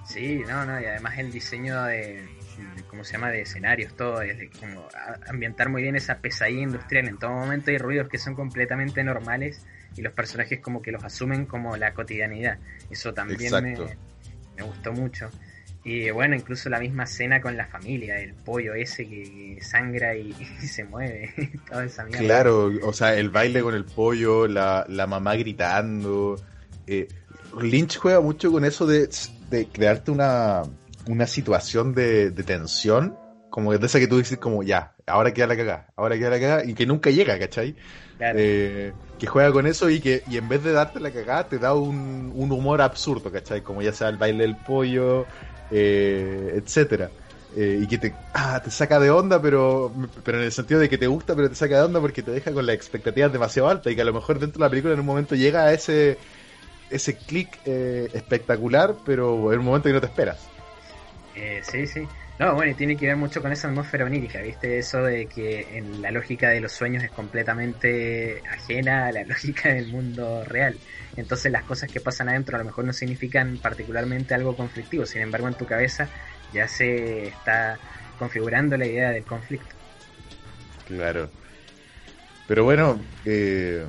Sí, 0.08 0.42
no, 0.48 0.64
no, 0.64 0.80
y 0.80 0.84
además 0.84 1.18
el 1.18 1.32
diseño 1.32 1.82
de, 1.84 2.28
de- 2.56 2.82
¿cómo 2.88 3.04
se 3.04 3.12
llama?, 3.12 3.30
de 3.30 3.42
escenarios, 3.42 3.92
todo, 3.96 4.22
es 4.22 4.38
de 4.38 4.50
como 4.50 4.88
ambientar 5.28 5.68
muy 5.68 5.82
bien 5.82 5.96
esa 5.96 6.18
pesadilla 6.18 6.62
industrial. 6.62 7.08
En 7.08 7.18
todo 7.18 7.30
momento 7.30 7.70
hay 7.70 7.78
ruidos 7.78 8.08
que 8.08 8.18
son 8.18 8.34
completamente 8.34 9.02
normales 9.04 9.64
y 9.96 10.02
los 10.02 10.12
personajes 10.12 10.60
como 10.60 10.80
que 10.82 10.92
los 10.92 11.02
asumen 11.04 11.46
como 11.46 11.76
la 11.76 11.92
cotidianidad. 11.92 12.58
Eso 12.90 13.14
también 13.14 13.52
Exacto. 13.52 13.84
me 13.84 13.96
gustó 14.62 14.92
mucho. 14.92 15.30
Y 15.84 16.10
bueno, 16.10 16.34
incluso 16.34 16.68
la 16.68 16.80
misma 16.80 17.04
escena 17.04 17.40
con 17.40 17.56
la 17.56 17.66
familia, 17.66 18.18
el 18.18 18.34
pollo 18.34 18.74
ese 18.74 19.08
que 19.08 19.58
sangra 19.60 20.16
y, 20.16 20.34
y 20.62 20.66
se 20.66 20.84
mueve, 20.84 21.32
toda 21.70 21.84
esa 21.84 22.04
mierda. 22.04 22.24
Claro, 22.24 22.72
o 22.82 22.92
sea, 22.92 23.14
el 23.14 23.30
baile 23.30 23.62
con 23.62 23.74
el 23.74 23.84
pollo, 23.84 24.48
la, 24.48 24.84
la 24.88 25.06
mamá 25.06 25.36
gritando. 25.36 26.36
Eh, 26.86 27.06
Lynch 27.60 27.98
juega 27.98 28.20
mucho 28.20 28.50
con 28.50 28.64
eso 28.64 28.86
de, 28.86 29.08
de 29.48 29.66
crearte 29.68 30.10
una, 30.10 30.62
una 31.06 31.26
situación 31.26 31.94
de, 31.94 32.30
de 32.30 32.42
tensión, 32.42 33.16
como 33.48 33.72
de 33.72 33.86
esa 33.86 33.98
que 33.98 34.08
tú 34.08 34.18
dices 34.18 34.38
como, 34.38 34.62
ya, 34.62 34.94
ahora 35.06 35.32
queda 35.32 35.46
la 35.46 35.56
cagada, 35.56 35.86
ahora 35.96 36.18
queda 36.18 36.30
la 36.30 36.40
cagada, 36.40 36.64
y 36.64 36.74
que 36.74 36.84
nunca 36.84 37.10
llega, 37.10 37.38
¿cachai? 37.38 37.76
Claro. 38.18 38.38
Eh, 38.40 38.92
que 39.18 39.26
juega 39.26 39.52
con 39.52 39.66
eso 39.66 39.90
y 39.90 40.00
que 40.00 40.22
y 40.26 40.36
en 40.36 40.48
vez 40.48 40.62
de 40.62 40.72
darte 40.72 41.00
la 41.00 41.12
cagada 41.12 41.48
te 41.48 41.58
da 41.58 41.74
un, 41.74 42.32
un 42.34 42.52
humor 42.52 42.82
absurdo, 42.82 43.30
¿cachai? 43.32 43.62
Como 43.62 43.82
ya 43.82 43.92
sea 43.92 44.08
el 44.08 44.16
baile 44.18 44.44
del 44.44 44.56
pollo, 44.56 45.26
eh, 45.70 46.52
etcétera. 46.56 47.10
Eh, 47.56 47.78
y 47.82 47.86
que 47.86 47.98
te, 47.98 48.14
ah, 48.34 48.60
te 48.62 48.70
saca 48.70 49.00
de 49.00 49.10
onda, 49.10 49.40
pero, 49.40 49.94
pero 50.24 50.38
en 50.38 50.44
el 50.44 50.52
sentido 50.52 50.80
de 50.80 50.88
que 50.88 50.98
te 50.98 51.06
gusta, 51.06 51.34
pero 51.34 51.48
te 51.48 51.54
saca 51.54 51.76
de 51.76 51.84
onda 51.84 52.00
porque 52.00 52.22
te 52.22 52.30
deja 52.32 52.52
con 52.52 52.66
las 52.66 52.74
expectativas 52.74 53.32
demasiado 53.32 53.68
altas 53.68 53.92
y 53.92 53.96
que 53.96 54.02
a 54.02 54.04
lo 54.04 54.12
mejor 54.12 54.38
dentro 54.38 54.58
de 54.58 54.66
la 54.66 54.70
película 54.70 54.94
en 54.94 55.00
un 55.00 55.06
momento 55.06 55.34
llega 55.34 55.64
a 55.64 55.72
ese, 55.72 56.18
ese 56.90 57.16
clic 57.18 57.60
eh, 57.64 58.10
espectacular, 58.12 58.96
pero 59.04 59.52
en 59.52 59.60
un 59.60 59.64
momento 59.64 59.88
que 59.88 59.94
no 59.94 60.00
te 60.00 60.06
esperas. 60.06 60.52
Eh, 61.34 61.60
sí, 61.62 61.86
sí. 61.86 62.08
No, 62.38 62.54
bueno, 62.54 62.70
y 62.72 62.74
tiene 62.76 62.96
que 62.98 63.06
ver 63.06 63.16
mucho 63.16 63.40
con 63.40 63.50
esa 63.52 63.68
atmósfera 63.68 64.04
onírica, 64.04 64.42
¿viste? 64.42 64.76
Eso 64.76 65.02
de 65.02 65.26
que 65.26 65.78
en 65.78 66.02
la 66.02 66.10
lógica 66.10 66.50
de 66.50 66.60
los 66.60 66.72
sueños 66.72 67.02
es 67.02 67.10
completamente 67.10 68.42
ajena 68.46 69.06
a 69.06 69.12
la 69.12 69.24
lógica 69.26 69.70
del 69.72 69.86
mundo 69.88 70.44
real. 70.44 70.82
Entonces 71.14 71.50
las 71.50 71.64
cosas 71.64 71.88
que 71.88 72.02
pasan 72.02 72.28
adentro 72.28 72.56
a 72.56 72.58
lo 72.58 72.66
mejor 72.66 72.84
no 72.84 72.92
significan 72.92 73.58
particularmente 73.58 74.34
algo 74.34 74.54
conflictivo, 74.54 75.06
sin 75.06 75.22
embargo 75.22 75.48
en 75.48 75.56
tu 75.56 75.64
cabeza 75.64 76.10
ya 76.50 76.68
se 76.68 77.28
está 77.28 77.80
configurando 78.16 78.76
la 78.76 78.86
idea 78.86 79.10
del 79.12 79.24
conflicto. 79.24 79.76
Claro. 80.84 81.32
Pero 82.46 82.64
bueno, 82.64 83.08
eh, 83.24 83.86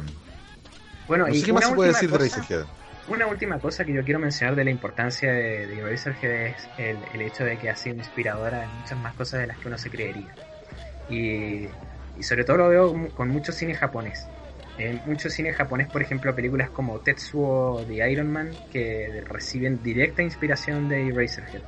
Bueno, 1.08 1.28
no 1.28 1.34
y 1.34 1.40
sé 1.40 1.46
qué 1.46 1.54
más 1.54 1.66
se 1.66 1.74
puede 1.74 1.90
decir 1.90 2.10
de 2.12 2.18
cosa- 2.18 2.20
Razorhead. 2.20 2.68
Una 3.08 3.28
última 3.28 3.60
cosa 3.62 3.86
que 3.86 3.94
yo 3.94 4.04
quiero 4.04 4.20
mencionar 4.20 4.56
de 4.56 4.66
la 4.66 4.72
importancia 4.72 5.32
de, 5.34 5.66
de 5.68 5.78
Eraserhead 5.78 6.48
es 6.48 6.72
el, 6.76 7.06
el 7.12 7.22
hecho 7.24 7.46
de 7.46 7.58
que 7.58 7.70
ha 7.70 7.76
sido 7.76 7.96
inspiradora 7.98 8.66
en 8.66 8.76
muchas 8.76 9.00
más 9.00 9.16
cosas 9.16 9.40
de 9.42 9.48
las 9.48 9.60
que 9.60 9.68
uno 9.70 9.78
se 9.80 9.90
creería. 9.90 10.38
Y, 11.08 11.68
y 12.16 12.24
sobre 12.24 12.46
todo 12.46 12.58
lo 12.58 12.70
veo 12.70 13.14
con 13.14 13.30
mucho 13.30 13.52
cine 13.54 13.76
japonés. 13.76 14.32
En 14.78 15.04
mucho 15.06 15.30
cine 15.30 15.54
japonés, 15.54 15.90
por 15.90 16.02
ejemplo, 16.04 16.36
películas 16.36 16.72
como 16.72 17.02
Tetsuo 17.02 17.86
de 17.86 18.12
Iron 18.12 18.30
Man, 18.32 18.62
que 18.70 19.22
reciben 19.26 19.82
directa 19.84 20.24
inspiración 20.24 20.88
de 20.90 21.08
Eraserhead. 21.10 21.64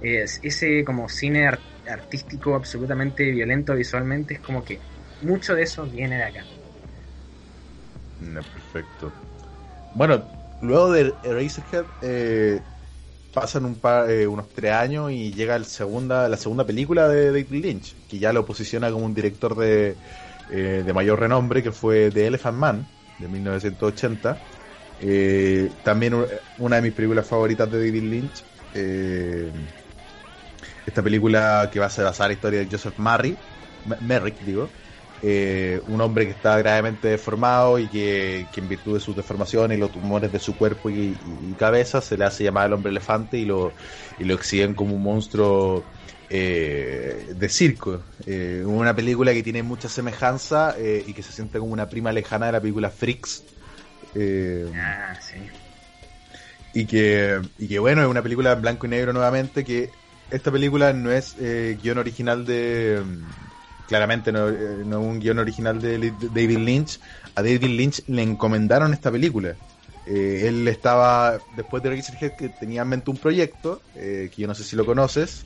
Es, 0.00 0.40
ese 0.42 0.84
como 0.84 1.08
cine 1.08 1.46
ar- 1.48 1.64
artístico 1.86 2.54
absolutamente 2.56 3.30
violento 3.30 3.74
visualmente 3.76 4.34
es 4.34 4.40
como 4.40 4.64
que 4.64 4.84
mucho 5.20 5.54
de 5.56 5.62
eso 5.64 5.88
viene 5.88 6.18
de 6.18 6.24
acá. 6.24 6.48
Perfecto. 8.52 9.18
Bueno, 9.92 10.30
luego 10.60 10.92
de 10.92 11.18
Eraserhead 11.22 11.86
eh, 12.00 12.66
pasan 13.32 13.64
un 13.66 13.80
par, 13.80 14.10
eh, 14.10 14.26
unos 14.26 14.52
tres 14.52 14.72
años 14.72 15.12
y 15.12 15.32
llega 15.34 15.62
segunda, 15.64 16.28
la 16.28 16.36
segunda 16.38 16.66
película 16.66 17.08
de 17.08 17.26
David 17.26 17.50
Lynch, 17.64 17.96
que 18.08 18.18
ya 18.18 18.32
lo 18.32 18.44
posiciona 18.46 18.90
como 18.92 19.06
un 19.06 19.14
director 19.14 19.56
de, 19.56 20.00
eh, 20.48 20.82
de 20.86 20.92
mayor 20.94 21.20
renombre, 21.20 21.62
que 21.62 21.72
fue 21.72 22.10
The 22.12 22.26
Elephant 22.28 22.58
Man, 22.58 22.92
de 23.18 23.28
1980. 23.28 24.44
Eh, 24.98 25.76
también 25.82 26.14
una 26.56 26.76
de 26.76 26.82
mis 26.82 26.92
películas 26.92 27.26
favoritas 27.28 27.70
de 27.70 27.78
David 27.78 28.04
Lynch. 28.04 28.46
eh, 28.72 29.52
esta 30.84 31.02
película 31.02 31.68
que 31.72 31.80
va 31.80 31.86
a 31.86 31.90
ser 31.90 32.04
basada 32.04 32.26
en 32.26 32.30
la 32.30 32.34
historia 32.34 32.60
de 32.60 32.68
Joseph 32.70 32.94
Merrick, 34.00 34.38
digo, 34.40 34.72
eh, 35.20 35.80
un 35.86 36.00
hombre 36.00 36.26
que 36.26 36.32
está 36.32 36.58
gravemente 36.58 37.08
deformado 37.08 37.78
y 37.78 37.88
que, 37.88 38.48
que 38.52 38.60
en 38.60 38.68
virtud 38.68 38.94
de 38.94 39.00
sus 39.00 39.16
deformaciones 39.16 39.76
y 39.76 39.80
los 39.80 39.90
tumores 39.92 40.30
de 40.32 40.38
su 40.40 40.56
cuerpo 40.56 40.90
y, 40.90 41.18
y 41.22 41.54
cabeza 41.56 42.00
se 42.00 42.16
le 42.18 42.24
hace 42.24 42.44
llamar 42.44 42.66
el 42.66 42.74
hombre 42.74 42.90
elefante 42.90 43.38
y 43.38 43.44
lo, 43.44 43.74
y 44.18 44.24
lo 44.24 44.34
exhiben 44.34 44.74
como 44.74 44.94
un 44.94 45.02
monstruo 45.02 45.88
eh, 46.28 47.32
de 47.34 47.48
circo. 47.48 48.04
Eh, 48.24 48.62
una 48.66 48.94
película 48.94 49.32
que 49.32 49.42
tiene 49.42 49.62
mucha 49.62 49.88
semejanza 49.88 50.74
eh, 50.78 51.04
y 51.06 51.14
que 51.14 51.22
se 51.22 51.32
siente 51.32 51.58
como 51.58 51.72
una 51.72 51.88
prima 51.88 52.12
lejana 52.12 52.46
de 52.46 52.52
la 52.52 52.60
película 52.60 52.90
Freaks. 52.90 53.46
Eh, 54.14 54.72
Ah, 54.72 55.18
sí. 55.20 55.50
y 56.72 56.86
que, 56.86 57.40
y 57.56 57.68
que 57.68 57.78
bueno, 57.78 58.02
es 58.02 58.08
una 58.08 58.22
película 58.22 58.52
en 58.52 58.60
blanco 58.62 58.86
y 58.86 58.90
negro 58.90 59.12
nuevamente, 59.12 59.64
que 59.64 59.96
esta 60.30 60.50
película 60.52 60.92
no 60.92 61.10
es 61.12 61.34
guion 61.36 61.98
original 61.98 62.44
de... 62.46 63.02
Claramente 63.86 64.32
no, 64.32 64.48
eh, 64.48 64.82
no 64.84 65.00
es 65.00 65.06
un 65.06 65.20
guion 65.20 65.38
original 65.38 65.80
de, 65.80 66.10
David 66.10 66.58
Lynch. 66.58 67.00
A 67.34 67.42
David 67.42 67.64
Lynch 67.64 68.02
le 68.08 68.22
encomendaron 68.22 68.92
esta 68.92 69.10
película. 69.10 69.56
Eh, 70.06 70.44
él 70.46 70.66
estaba, 70.68 71.40
después 71.50 71.82
de 71.82 71.90
Razorhead, 71.90 72.32
que 72.32 72.48
tenía 72.48 72.82
en 72.82 72.88
mente 72.88 73.10
un 73.10 73.16
proyecto, 73.16 73.82
eh, 73.96 74.30
que 74.34 74.42
yo 74.42 74.48
no 74.48 74.54
sé 74.54 74.62
si 74.62 74.76
lo 74.76 74.86
conoces, 74.86 75.44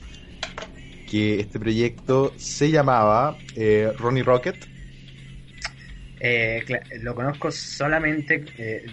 que 1.09 1.39
este 1.39 1.59
proyecto 1.59 2.33
se 2.37 2.69
llamaba 2.69 3.37
eh, 3.55 3.91
Ronnie 3.97 4.23
Rocket. 4.23 4.55
Lo 7.01 7.15
conozco 7.15 7.49
solamente 7.49 8.45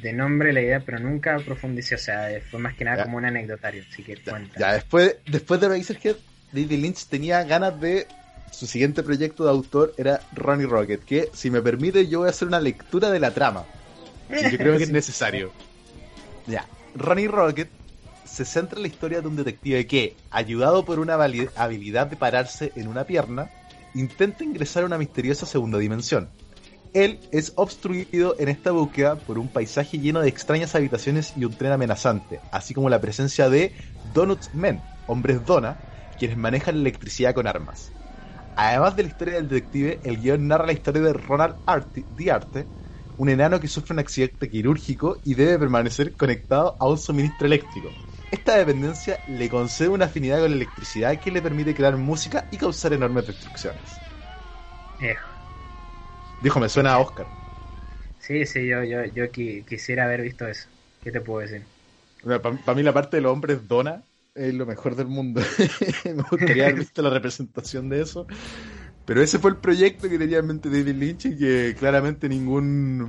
de 0.02 0.12
nombre 0.14 0.54
la 0.54 0.62
idea, 0.62 0.80
pero 0.80 0.98
nunca 0.98 1.36
profundicé, 1.36 1.96
o 1.96 1.98
sea, 1.98 2.28
fue 2.50 2.58
más 2.58 2.74
que 2.74 2.84
nada 2.84 2.98
Ya. 2.98 3.04
como 3.04 3.18
un 3.18 3.26
anecdotario, 3.26 3.84
así 3.90 4.02
que 4.02 4.16
cuenta. 4.16 4.58
Ya, 4.58 4.72
después, 4.72 5.16
después 5.26 5.60
de 5.60 5.68
Razorhead, 5.68 6.16
David 6.50 6.78
Lynch 6.78 7.06
tenía 7.08 7.44
ganas 7.44 7.78
de. 7.78 8.06
Su 8.58 8.66
siguiente 8.66 9.04
proyecto 9.04 9.44
de 9.44 9.50
autor 9.50 9.94
era 9.96 10.20
Ronnie 10.34 10.66
Rocket, 10.66 11.04
que 11.04 11.30
si 11.32 11.48
me 11.48 11.62
permite, 11.62 12.08
yo 12.08 12.18
voy 12.18 12.26
a 12.26 12.30
hacer 12.30 12.48
una 12.48 12.58
lectura 12.58 13.08
de 13.08 13.20
la 13.20 13.30
trama. 13.30 13.64
yo 14.28 14.58
creo 14.58 14.76
que 14.76 14.82
es 14.82 14.90
necesario. 14.90 15.52
Ya, 16.44 16.66
Ronnie 16.96 17.28
Rocket 17.28 17.70
se 18.24 18.44
centra 18.44 18.78
en 18.78 18.82
la 18.82 18.88
historia 18.88 19.20
de 19.20 19.28
un 19.28 19.36
detective 19.36 19.86
que, 19.86 20.16
ayudado 20.32 20.84
por 20.84 20.98
una 20.98 21.14
habilidad 21.14 22.08
de 22.08 22.16
pararse 22.16 22.72
en 22.74 22.88
una 22.88 23.04
pierna, 23.04 23.48
intenta 23.94 24.42
ingresar 24.42 24.82
a 24.82 24.86
una 24.86 24.98
misteriosa 24.98 25.46
segunda 25.46 25.78
dimensión. 25.78 26.28
Él 26.94 27.20
es 27.30 27.52
obstruido 27.54 28.34
en 28.40 28.48
esta 28.48 28.72
búsqueda 28.72 29.14
por 29.14 29.38
un 29.38 29.46
paisaje 29.46 30.00
lleno 30.00 30.20
de 30.20 30.30
extrañas 30.30 30.74
habitaciones 30.74 31.32
y 31.36 31.44
un 31.44 31.54
tren 31.54 31.70
amenazante, 31.70 32.40
así 32.50 32.74
como 32.74 32.90
la 32.90 33.00
presencia 33.00 33.48
de 33.48 33.72
Donuts 34.12 34.52
Men, 34.52 34.80
hombres 35.06 35.46
dona, 35.46 35.76
quienes 36.18 36.36
manejan 36.36 36.74
electricidad 36.74 37.34
con 37.34 37.46
armas. 37.46 37.92
Además 38.58 38.96
de 38.96 39.02
la 39.04 39.08
historia 39.08 39.34
del 39.36 39.48
detective, 39.48 40.00
el 40.04 40.16
guion 40.18 40.48
narra 40.48 40.66
la 40.66 40.72
historia 40.72 41.00
de 41.02 41.12
Ronald 41.12 41.56
Arte, 41.66 42.06
Diarte, 42.10 42.70
un 43.16 43.28
enano 43.28 43.60
que 43.60 43.68
sufre 43.68 43.94
un 43.94 44.00
accidente 44.00 44.50
quirúrgico 44.50 45.20
y 45.24 45.34
debe 45.34 45.58
permanecer 45.60 46.16
conectado 46.16 46.76
a 46.80 46.88
un 46.88 46.98
suministro 46.98 47.46
eléctrico. 47.46 47.98
Esta 48.30 48.56
dependencia 48.56 49.22
le 49.26 49.48
concede 49.48 49.88
una 49.90 50.06
afinidad 50.06 50.40
con 50.40 50.50
la 50.50 50.56
electricidad 50.56 51.18
que 51.20 51.30
le 51.30 51.40
permite 51.42 51.74
crear 51.74 51.96
música 51.96 52.48
y 52.50 52.58
causar 52.58 52.92
enormes 52.92 53.26
destrucciones. 53.26 54.04
Eh, 55.00 55.16
Dijo, 56.40 56.58
me 56.60 56.68
suena 56.68 56.94
a 56.94 56.98
Oscar. 57.00 57.32
sí, 58.18 58.46
sí, 58.46 58.66
yo, 58.66 58.84
yo, 58.84 59.04
yo 59.06 59.24
qui- 59.32 59.64
quisiera 59.64 60.04
haber 60.04 60.22
visto 60.22 60.46
eso. 60.46 60.68
¿Qué 61.00 61.10
te 61.12 61.20
puedo 61.20 61.40
decir? 61.40 61.66
Para 62.42 62.74
mí 62.74 62.82
la 62.82 62.92
parte 62.94 63.16
de 63.16 63.22
los 63.22 63.32
hombres 63.32 63.66
dona 63.68 64.07
es 64.38 64.54
lo 64.54 64.66
mejor 64.66 64.94
del 64.94 65.08
mundo. 65.08 65.40
Me 66.04 66.22
gustaría 66.22 66.64
haber 66.64 66.78
visto 66.80 67.02
la 67.02 67.10
representación 67.10 67.88
de 67.88 68.02
eso. 68.02 68.26
Pero 69.04 69.22
ese 69.22 69.38
fue 69.38 69.50
el 69.50 69.56
proyecto 69.56 70.08
que 70.08 70.18
tenía 70.18 70.38
en 70.38 70.46
mente 70.46 70.68
David 70.68 70.94
Lynch 70.94 71.26
y 71.26 71.36
que 71.36 71.74
claramente 71.78 72.28
ningún 72.28 73.08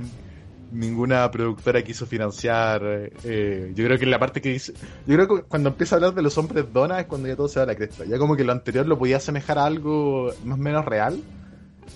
ninguna 0.72 1.30
productora 1.30 1.82
quiso 1.82 2.06
financiar. 2.06 2.82
eh, 3.24 3.72
yo 3.74 3.84
creo 3.84 3.98
que 3.98 4.06
la 4.06 4.18
parte 4.18 4.40
que 4.40 4.50
dice... 4.50 4.72
Yo 5.06 5.14
creo 5.16 5.28
que 5.28 5.42
cuando 5.42 5.70
empieza 5.70 5.94
a 5.94 5.96
hablar 5.96 6.14
de 6.14 6.22
los 6.22 6.36
hombres 6.38 6.72
dona 6.72 7.00
es 7.00 7.06
cuando 7.06 7.28
ya 7.28 7.36
todo 7.36 7.48
se 7.48 7.58
va 7.58 7.64
a 7.64 7.66
la 7.66 7.74
cresta. 7.74 8.04
Ya 8.04 8.18
como 8.18 8.36
que 8.36 8.44
lo 8.44 8.52
anterior 8.52 8.86
lo 8.86 8.98
podía 8.98 9.18
asemejar 9.18 9.58
a 9.58 9.66
algo 9.66 10.32
más 10.44 10.58
o 10.58 10.62
menos 10.62 10.84
real. 10.84 11.20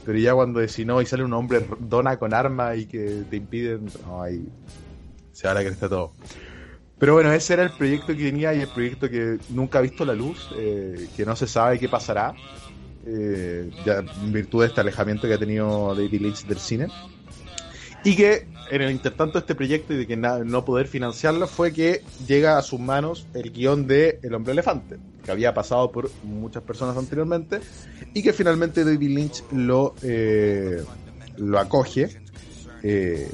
Pero 0.04 0.18
ya 0.18 0.34
cuando 0.34 0.60
decís 0.60 0.84
no 0.84 1.00
y 1.00 1.06
sale 1.06 1.24
un 1.24 1.32
hombre 1.32 1.64
dona 1.78 2.18
con 2.18 2.34
arma 2.34 2.76
y 2.76 2.86
que 2.86 3.22
te 3.30 3.36
impiden... 3.36 3.86
No, 4.04 4.22
ahí 4.22 4.46
se 5.32 5.46
va 5.46 5.52
a 5.52 5.54
la 5.54 5.64
cresta 5.64 5.88
todo. 5.88 6.12
Pero 6.98 7.14
bueno, 7.14 7.32
ese 7.32 7.54
era 7.54 7.64
el 7.64 7.70
proyecto 7.70 8.08
que 8.08 8.24
tenía 8.24 8.54
y 8.54 8.60
el 8.60 8.68
proyecto 8.68 9.10
que 9.10 9.38
nunca 9.50 9.78
ha 9.78 9.82
visto 9.82 10.04
la 10.04 10.14
luz, 10.14 10.48
eh, 10.56 11.08
que 11.16 11.26
no 11.26 11.34
se 11.36 11.46
sabe 11.46 11.78
qué 11.78 11.88
pasará, 11.88 12.34
eh, 13.06 13.70
en 13.86 14.32
virtud 14.32 14.62
de 14.62 14.68
este 14.68 14.80
alejamiento 14.80 15.26
que 15.26 15.34
ha 15.34 15.38
tenido 15.38 15.94
David 15.94 16.20
Lynch 16.20 16.46
del 16.46 16.58
cine. 16.58 16.88
Y 18.04 18.16
que 18.16 18.46
en 18.70 18.82
el 18.82 18.90
intertanto 18.90 19.34
de 19.34 19.38
este 19.40 19.54
proyecto 19.54 19.92
y 19.92 19.96
de 19.96 20.06
que 20.06 20.16
no 20.16 20.64
poder 20.64 20.86
financiarlo 20.86 21.46
fue 21.46 21.72
que 21.72 22.02
llega 22.26 22.58
a 22.58 22.62
sus 22.62 22.80
manos 22.80 23.26
el 23.34 23.50
guion 23.50 23.86
de 23.86 24.20
El 24.22 24.34
hombre 24.34 24.52
elefante, 24.52 24.96
que 25.24 25.30
había 25.30 25.54
pasado 25.54 25.90
por 25.90 26.10
muchas 26.22 26.62
personas 26.62 26.96
anteriormente 26.96 27.60
y 28.12 28.22
que 28.22 28.32
finalmente 28.32 28.84
David 28.84 29.10
Lynch 29.10 29.44
lo, 29.52 29.94
eh, 30.02 30.82
lo 31.36 31.58
acoge. 31.58 32.08
eh, 32.82 33.28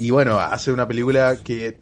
y 0.00 0.10
bueno, 0.10 0.38
hace 0.38 0.70
una 0.70 0.86
película 0.86 1.36
que 1.42 1.76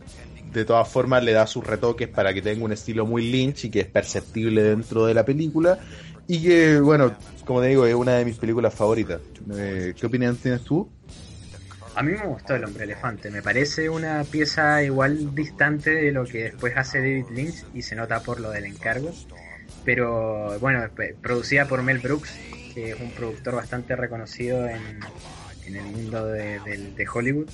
de 0.61 0.65
todas 0.65 0.89
formas 0.89 1.23
le 1.23 1.33
da 1.33 1.47
sus 1.47 1.67
retoques 1.67 2.09
para 2.09 2.33
que 2.33 2.43
tenga 2.43 2.65
un 2.65 2.73
estilo 2.73 3.07
muy 3.07 3.31
Lynch 3.31 3.67
y 3.67 3.71
que 3.71 3.81
es 3.81 3.87
perceptible 3.87 4.63
dentro 4.63 5.07
de 5.07 5.15
la 5.15 5.25
película. 5.25 5.79
Y 6.27 6.43
que, 6.43 6.81
bueno, 6.81 7.15
como 7.45 7.61
te 7.61 7.69
digo, 7.69 7.87
es 7.87 7.95
una 7.95 8.15
de 8.15 8.25
mis 8.25 8.37
películas 8.37 8.75
favoritas. 8.75 9.21
Eh, 9.55 9.95
¿Qué 9.99 10.07
opinión 10.07 10.37
tienes 10.37 10.63
tú? 10.63 10.89
A 11.95 12.03
mí 12.03 12.13
me 12.13 12.27
gustó 12.27 12.55
El 12.55 12.65
Hombre 12.65 12.85
Elefante, 12.85 13.31
me 13.31 13.41
parece 13.41 13.89
una 13.89 14.23
pieza 14.25 14.83
igual 14.83 15.35
distante 15.35 15.91
de 15.91 16.13
lo 16.13 16.25
que 16.25 16.45
después 16.45 16.77
hace 16.77 16.99
David 16.99 17.27
Lynch 17.31 17.65
y 17.73 17.83
se 17.83 17.97
nota 17.97 18.21
por 18.21 18.41
lo 18.41 18.51
del 18.51 18.67
encargo. 18.67 19.13
Pero 19.85 20.59
bueno, 20.59 20.85
producida 21.23 21.67
por 21.67 21.83
Mel 21.83 22.01
Brooks, 22.01 22.35
que 22.75 22.91
es 22.91 23.01
un 23.01 23.11
productor 23.13 23.55
bastante 23.55 23.97
reconocido 23.97 24.69
en, 24.69 25.01
el 25.75 25.83
mundo 25.85 26.27
de 26.27 27.09
Hollywood, 27.13 27.49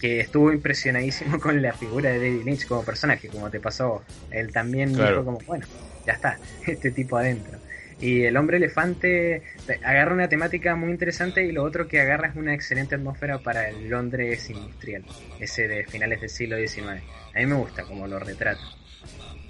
que 0.00 0.20
estuvo 0.20 0.52
impresionadísimo 0.52 1.38
con 1.40 1.60
la 1.60 1.72
figura 1.72 2.10
de 2.10 2.18
David 2.18 2.44
Lynch 2.44 2.66
como 2.66 2.82
personaje, 2.84 3.28
como 3.28 3.50
te 3.50 3.60
pasó. 3.60 4.02
Él 4.30 4.52
también 4.52 4.94
Claro. 4.94 5.10
dijo 5.10 5.24
como, 5.24 5.38
bueno, 5.46 5.66
ya 6.06 6.14
está, 6.14 6.38
este 6.66 6.90
tipo 6.90 7.16
adentro. 7.16 7.58
Y 8.00 8.22
el 8.22 8.38
hombre 8.38 8.56
elefante 8.56 9.42
agarra 9.84 10.14
una 10.14 10.26
temática 10.26 10.74
muy 10.74 10.90
interesante 10.90 11.44
y 11.44 11.52
lo 11.52 11.62
otro 11.62 11.86
que 11.86 12.00
agarra 12.00 12.28
es 12.28 12.36
una 12.36 12.54
excelente 12.54 12.94
atmósfera 12.94 13.38
para 13.40 13.68
el 13.68 13.90
Londres 13.90 14.48
industrial, 14.48 15.04
ese 15.38 15.68
de 15.68 15.84
finales 15.84 16.22
del 16.22 16.30
siglo 16.30 16.56
XIX. 16.56 17.02
A 17.34 17.38
mí 17.38 17.44
me 17.46 17.56
gusta 17.56 17.82
como 17.84 18.08
lo 18.08 18.18
retrata. 18.18 18.62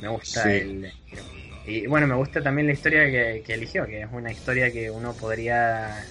Me 0.00 0.08
gusta 0.08 0.42
Sí. 0.42 0.48
el... 0.50 0.92
Y 1.64 1.86
bueno, 1.86 2.08
me 2.08 2.14
gusta 2.16 2.42
también 2.42 2.66
la 2.66 2.72
historia 2.72 3.04
que, 3.08 3.42
que 3.46 3.54
eligió, 3.54 3.86
que 3.86 4.00
es 4.00 4.08
una 4.10 4.32
historia 4.32 4.72
que 4.72 4.90
uno 4.90 5.12
podría... 5.12 6.04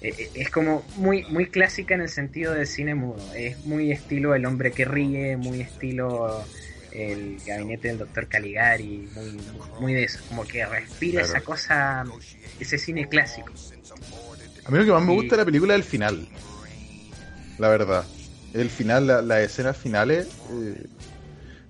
eh, 0.00 0.14
eh, 0.18 0.30
Es 0.34 0.50
como 0.50 0.86
muy, 0.94 1.24
muy 1.26 1.46
clásica 1.46 1.94
en 1.94 2.02
el 2.02 2.08
sentido 2.08 2.52
de 2.52 2.66
cine 2.66 2.94
mudo. 2.94 3.32
Es 3.34 3.58
muy 3.58 3.92
estilo 3.92 4.34
El 4.34 4.46
hombre 4.46 4.72
que 4.72 4.84
ríe, 4.84 5.36
muy 5.36 5.60
estilo 5.62 6.46
el 6.92 7.42
gabinete 7.44 7.88
del 7.88 7.98
doctor 7.98 8.28
Caligari, 8.28 9.08
muy, 9.12 9.30
muy 9.78 9.92
de 9.94 10.04
eso, 10.04 10.20
como 10.28 10.44
que 10.44 10.64
respira 10.64 11.22
Claro. 11.22 11.28
esa 11.28 11.40
cosa, 11.42 12.04
ese 12.58 12.78
cine 12.78 13.08
clásico. 13.08 13.52
A 14.64 14.70
mí 14.70 14.78
lo 14.78 14.84
que 14.84 14.92
más 14.92 15.04
me 15.04 15.12
gusta 15.12 15.36
de 15.36 15.42
la 15.42 15.44
película 15.46 15.74
es 15.74 15.78
el 15.78 15.84
final. 15.84 16.28
La 17.58 17.68
verdad. 17.68 18.08
El 18.52 18.70
final, 18.70 19.06
la- 19.06 19.22
las 19.22 19.40
escenas 19.40 19.76
finales. 19.76 20.28
eh, 20.50 20.86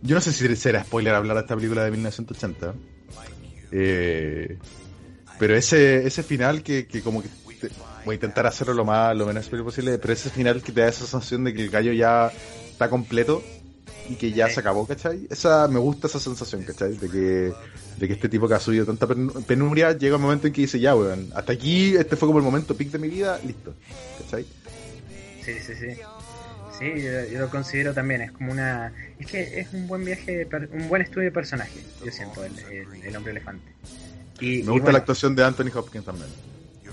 yo 0.03 0.15
no 0.15 0.21
sé 0.21 0.33
si 0.33 0.55
será 0.57 0.85
spoiler 0.85 1.15
hablar 1.15 1.37
de 1.37 1.41
esta 1.43 1.57
película 1.57 1.85
de 1.85 1.91
1980. 1.91 2.75
eh, 3.73 4.59
pero 5.39 5.55
ese, 5.57 6.07
ese 6.07 6.23
final 6.23 6.63
que, 6.63 6.87
que 6.87 7.03
como 7.03 7.23
que 7.23 7.29
te- 7.61 7.71
voy 8.07 8.15
a 8.15 8.17
intentar 8.17 8.47
hacerlo 8.47 8.73
lo 8.73 8.85
más 8.85 9.15
lo 9.17 9.27
menos 9.27 9.49
posible, 9.49 9.99
pero 9.99 10.13
ese 10.15 10.31
final 10.31 10.63
que 10.63 10.73
te 10.73 10.81
da 10.81 10.89
esa 10.89 11.01
sensación 11.07 11.45
de 11.45 11.53
que 11.53 11.63
el 11.65 11.71
gallo 11.71 11.93
ya 11.93 12.33
está 12.71 12.89
completo 12.89 13.43
y 14.09 14.15
que 14.15 14.31
ya 14.33 14.49
se 14.49 14.61
acabó, 14.61 14.87
¿cachai? 14.87 15.27
Esa, 15.29 15.67
me 15.69 15.81
gusta 15.81 16.07
esa 16.07 16.21
sensación, 16.21 16.63
¿cachai? 16.63 16.97
De 16.97 17.09
que, 17.11 17.53
de 17.99 18.07
que 18.07 18.13
este 18.13 18.29
tipo 18.29 18.47
que 18.49 18.55
ha 18.55 18.61
subido 18.61 18.87
tanta 18.87 19.07
pen- 19.09 19.31
penuria 19.47 19.93
llega 19.93 20.17
un 20.17 20.23
momento 20.23 20.47
en 20.47 20.53
que 20.53 20.61
dice, 20.63 20.79
ya, 20.79 20.95
weón, 20.95 21.31
hasta 21.35 21.53
aquí, 21.53 21.97
este 21.97 22.15
fue 22.17 22.29
como 22.29 22.39
el 22.39 22.45
momento 22.45 22.77
pic 22.77 22.91
de 22.93 22.99
mi 22.99 23.09
vida, 23.09 23.41
listo, 23.45 23.75
¿cachai? 24.23 24.47
Sí, 25.45 25.53
sí, 25.67 25.75
sí. 25.75 26.01
Sí, 26.79 27.03
yo, 27.03 27.25
yo 27.33 27.41
lo 27.41 27.51
considero 27.51 27.93
también, 27.93 28.21
es 28.21 28.31
como 28.33 28.53
una... 28.53 28.93
Es 29.19 29.27
que 29.27 29.61
es 29.61 29.67
un 29.73 29.89
buen 29.89 30.05
viaje, 30.05 30.47
un 30.73 30.89
buen 30.89 31.03
estudio 31.03 31.25
de 31.25 31.33
personaje, 31.33 31.81
yo 32.05 32.13
siento, 32.13 32.45
el, 32.45 32.53
el- 32.71 33.03
el 33.07 33.17
hombre 33.17 33.33
elefante. 33.33 33.65
Y, 34.41 34.47
Me 34.47 34.53
y 34.57 34.63
gusta 34.63 34.73
bueno, 34.83 34.93
la 34.93 34.99
actuación 34.99 35.35
de 35.35 35.43
Anthony 35.45 35.71
Hopkins 35.75 36.05
también. 36.05 36.29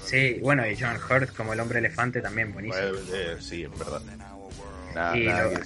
Sí, 0.06 0.40
bueno, 0.42 0.68
y 0.70 0.76
John 0.78 0.98
Hurt 1.10 1.36
como 1.36 1.54
el 1.54 1.60
hombre 1.60 1.80
elefante 1.80 2.22
también, 2.22 2.52
buenísimo. 2.54 2.84
eh, 3.14 3.38
sí, 3.40 3.64
en 3.64 3.72
verdad. 3.78 4.02
Nada, 4.94 5.18
Y 5.18 5.26
nada 5.26 5.44
lo-. 5.46 5.60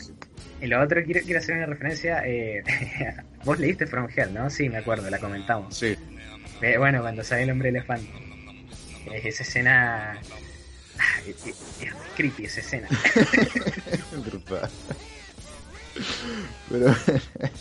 Y 0.66 0.74
otro, 0.74 1.04
quiero, 1.04 1.22
quiero 1.22 1.40
hacer 1.40 1.56
una 1.58 1.66
referencia, 1.68 2.22
eh, 2.26 2.64
vos 3.46 3.60
leíste 3.60 3.86
From 3.88 4.08
Hell, 4.16 4.34
¿no? 4.34 4.50
Sí, 4.50 4.70
me 4.70 4.78
acuerdo, 4.78 5.10
la 5.10 5.20
comentamos. 5.20 5.76
Sí, 5.76 5.96
Eh, 6.62 6.78
bueno, 6.78 7.02
cuando 7.02 7.24
sale 7.24 7.44
el 7.44 7.52
hombre 7.52 7.70
elefante. 7.70 8.10
Eh, 9.12 9.22
esa 9.26 9.44
escena... 9.44 10.20
ah, 11.00 11.20
Es, 11.28 11.46
es- 11.46 11.82
es 11.82 11.94
creepy 12.16 12.46
esa 12.46 12.62
escena. 12.62 12.88
brutal. 14.26 14.70
Pero, 16.70 16.96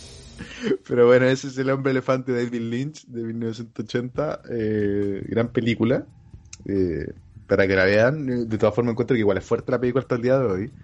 pero 0.87 1.05
bueno, 1.07 1.25
ese 1.27 1.47
es 1.47 1.57
el 1.57 1.69
hombre 1.69 1.91
elefante 1.91 2.31
de 2.31 2.45
David 2.45 2.61
Lynch 2.61 3.05
de 3.07 3.23
1980. 3.23 4.41
eh, 4.49 5.21
gran 5.27 5.49
película. 5.49 6.05
Eh, 6.67 7.07
para 7.47 7.67
que 7.67 7.75
la 7.75 7.85
vean. 7.85 8.47
De 8.49 8.57
todas 8.59 8.75
formas, 8.75 8.93
encuentro 8.93 9.15
que 9.15 9.19
igual 9.21 9.37
es 9.39 9.45
fuerte 9.45 9.71
la 9.71 9.79
película 9.79 10.01
hasta 10.03 10.15
el 10.15 10.21
día 10.23 10.39
de 10.39 10.45
hoy. 10.45 10.75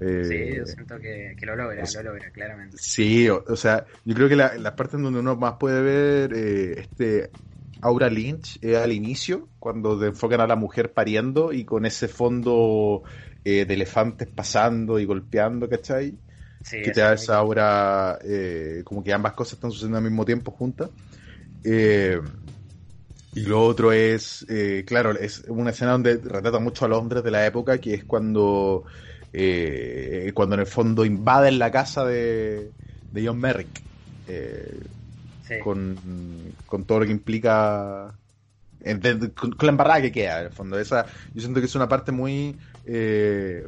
Eh, 0.00 0.28
Sí, 0.28 0.54
yo 0.54 0.66
siento 0.66 0.98
que, 1.00 1.34
que 1.38 1.46
lo 1.46 1.56
logra, 1.56 1.90
lo 1.90 2.02
logra, 2.02 2.30
claramente. 2.30 2.76
Sí, 2.76 3.28
o, 3.28 3.44
o 3.48 3.56
sea, 3.56 3.84
yo 4.04 4.14
creo 4.14 4.28
que 4.28 4.36
la, 4.36 4.56
la 4.56 4.76
parte 4.76 4.96
en 4.96 5.02
donde 5.02 5.20
uno 5.20 5.36
más 5.36 5.54
puede 5.58 5.82
ver 5.82 6.32
eh, 6.34 6.80
este 6.80 7.32
Aura 7.80 8.08
Lynch 8.08 8.58
es 8.62 8.76
al 8.76 8.92
inicio, 8.92 9.50
cuando 9.58 9.98
te 9.98 10.06
enfocan 10.06 10.40
a 10.40 10.46
la 10.46 10.56
mujer 10.56 10.92
pariendo 10.92 11.52
y 11.52 11.64
con 11.64 11.84
ese 11.84 12.08
fondo 12.08 13.02
eh, 13.44 13.64
de 13.64 13.74
elefantes 13.74 14.28
pasando 14.28 14.98
y 15.00 15.04
golpeando, 15.04 15.68
¿cachai? 15.68 16.20
Sí, 16.62 16.78
que 16.82 16.90
te 16.92 17.00
da 17.00 17.14
esa 17.14 17.38
aura, 17.38 18.18
eh, 18.24 18.82
como 18.84 19.02
que 19.04 19.12
ambas 19.12 19.34
cosas 19.34 19.54
están 19.54 19.70
sucediendo 19.72 19.98
al 19.98 20.04
mismo 20.04 20.24
tiempo 20.24 20.52
juntas. 20.52 20.90
Eh, 21.64 22.20
y 23.32 23.42
lo 23.46 23.62
otro 23.64 23.92
es, 23.92 24.44
eh, 24.48 24.84
claro, 24.86 25.12
es 25.12 25.40
una 25.48 25.70
escena 25.70 25.92
donde 25.92 26.16
retrata 26.18 26.58
mucho 26.58 26.84
a 26.84 26.88
los 26.88 26.98
hombres 26.98 27.22
de 27.24 27.30
la 27.30 27.46
época, 27.46 27.80
que 27.80 27.94
es 27.94 28.04
cuando, 28.04 28.84
eh, 29.32 30.32
cuando 30.34 30.54
en 30.56 30.60
el 30.62 30.66
fondo 30.66 31.04
invaden 31.04 31.58
la 31.58 31.70
casa 31.70 32.04
de, 32.04 32.74
de 33.10 33.26
John 33.26 33.38
Merrick, 33.38 33.84
eh, 34.26 34.80
Sí. 35.40 35.56
con, 35.56 36.56
con 36.66 36.86
todo 36.86 37.00
lo 37.00 37.06
que 37.06 37.12
implica, 37.12 38.20
en- 38.80 39.00
de- 39.00 39.34
con, 39.34 39.52
con 39.52 39.66
la 39.66 39.72
embarrada 39.72 40.02
que 40.02 40.12
queda, 40.12 40.40
en 40.40 40.46
el 40.46 40.52
fondo. 40.52 40.78
Esa, 40.78 41.06
yo 41.34 41.40
siento 41.42 41.60
que 41.60 41.66
es 41.66 41.74
una 41.76 41.88
parte 41.88 42.12
muy 42.12 42.60
eh, 42.84 43.64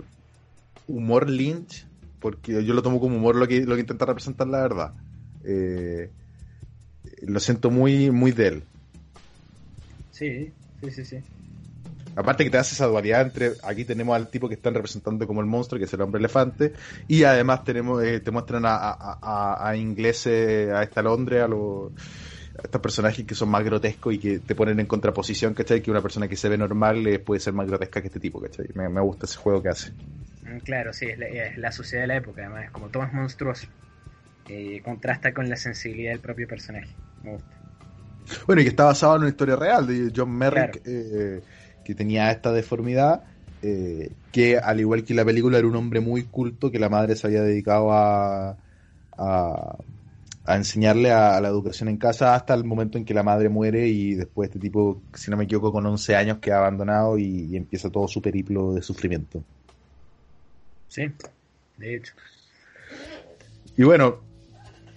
humor 0.86 1.30
Lynch, 1.30 1.88
porque 2.20 2.64
yo 2.64 2.74
lo 2.74 2.82
tomo 2.82 3.00
como 3.00 3.16
humor 3.16 3.36
lo 3.36 3.48
que, 3.48 3.62
lo 3.62 3.74
que 3.76 3.82
intenta 3.82 4.06
representar 4.06 4.48
la 4.48 4.62
verdad. 4.62 4.96
Lo 7.22 7.40
siento 7.40 7.70
muy, 7.70 8.10
muy 8.10 8.32
de 8.32 8.48
él. 8.48 8.68
Sí, 10.22 10.56
sí, 10.80 10.90
sí, 10.90 11.04
sí. 11.04 11.24
Aparte 12.14 12.44
que 12.44 12.50
te 12.50 12.58
hace 12.58 12.74
esa 12.74 12.86
dualidad 12.86 13.22
entre 13.22 13.56
aquí 13.62 13.86
tenemos 13.86 14.14
al 14.14 14.28
tipo 14.30 14.46
que 14.48 14.54
están 14.56 14.74
representando 14.74 15.26
como 15.26 15.40
el 15.40 15.46
monstruo, 15.46 15.78
que 15.78 15.86
es 15.86 15.94
el 15.94 16.02
hombre 16.02 16.18
elefante, 16.18 16.74
y 17.08 17.24
además 17.24 17.64
tenemos 17.64 18.02
eh, 18.04 18.20
te 18.20 18.30
muestran 18.30 18.66
a, 18.66 18.76
a, 18.76 19.18
a- 19.22 19.68
a 19.70 19.76
ingleses, 19.76 20.70
a 20.70 20.82
esta 20.82 21.02
Londres, 21.02 21.42
a 21.42 21.48
los 21.48 21.92
estos 22.62 22.80
personajes 22.82 23.24
que 23.26 23.34
son 23.34 23.48
más 23.48 23.64
grotescos 23.64 24.12
y 24.14 24.18
que 24.18 24.40
te 24.40 24.54
ponen 24.54 24.78
en 24.80 24.86
contraposición, 24.86 25.54
¿cachai? 25.54 25.80
Que 25.82 25.90
una 25.90 26.02
persona 26.02 26.28
que 26.28 26.36
se 26.36 26.48
ve 26.50 26.58
normal 26.58 27.06
eh, 27.06 27.18
puede 27.18 27.40
ser 27.40 27.54
más 27.54 27.66
grotesca 27.66 28.02
que 28.02 28.08
este 28.08 28.20
tipo, 28.20 28.40
¿cachai? 28.42 28.66
Me, 28.74 28.88
me 28.90 29.00
gusta 29.00 29.24
ese 29.26 29.38
juego 29.38 29.62
que 29.62 29.70
hace. 29.70 29.92
Mm, 30.42 30.58
Claro, 30.60 30.92
sí, 30.92 31.06
es 31.08 31.18
la, 31.18 31.26
es 31.28 31.56
la 31.58 31.72
sociedad 31.72 32.02
de 32.04 32.08
la 32.08 32.16
época, 32.16 32.42
además, 32.42 32.70
como 32.70 32.90
todo 32.90 33.04
es 33.04 33.12
monstruoso. 33.12 33.66
Eh, 34.46 34.82
contrasta 34.84 35.34
con 35.34 35.50
la 35.50 35.56
sensibilidad 35.56 36.12
del 36.12 36.20
propio 36.22 36.48
personaje. 36.48 36.98
Me 37.22 37.32
gusta. 37.32 37.61
Bueno, 38.46 38.60
y 38.62 38.64
que 38.64 38.70
está 38.70 38.84
basado 38.84 39.16
en 39.16 39.22
una 39.22 39.30
historia 39.30 39.56
real 39.56 39.86
de 39.86 40.12
John 40.14 40.30
Merrick, 40.30 40.82
Claro. 40.82 40.82
eh, 40.84 41.42
que 41.84 41.94
tenía 41.94 42.30
esta 42.30 42.52
deformidad, 42.52 43.24
eh, 43.62 44.10
que 44.30 44.58
al 44.58 44.80
igual 44.80 45.04
que 45.04 45.14
la 45.14 45.24
película 45.24 45.58
era 45.58 45.66
un 45.66 45.76
hombre 45.76 46.00
muy 46.00 46.24
culto, 46.24 46.70
que 46.70 46.78
la 46.78 46.88
madre 46.88 47.16
se 47.16 47.26
había 47.26 47.42
dedicado 47.42 47.92
a, 47.92 48.50
a, 49.18 49.78
a 50.44 50.56
enseñarle 50.56 51.10
a, 51.10 51.36
a 51.36 51.40
la 51.40 51.48
educación 51.48 51.88
en 51.88 51.96
casa 51.98 52.34
hasta 52.34 52.54
el 52.54 52.64
momento 52.64 52.98
en 52.98 53.04
que 53.04 53.14
la 53.14 53.22
madre 53.22 53.48
muere 53.48 53.86
y 53.88 54.14
después 54.14 54.48
este 54.48 54.58
tipo, 54.60 55.02
si 55.14 55.30
no 55.30 55.36
me 55.36 55.44
equivoco, 55.44 55.72
con 55.72 55.86
11 55.86 56.16
años 56.16 56.38
queda 56.38 56.58
abandonado 56.58 57.18
y, 57.18 57.48
y 57.50 57.56
empieza 57.56 57.90
todo 57.90 58.08
su 58.08 58.22
periplo 58.22 58.72
de 58.74 58.82
sufrimiento. 58.82 59.44
Sí, 60.88 61.10
de 61.78 61.96
hecho. 61.96 62.12
Y 63.76 63.84
bueno, 63.84 64.20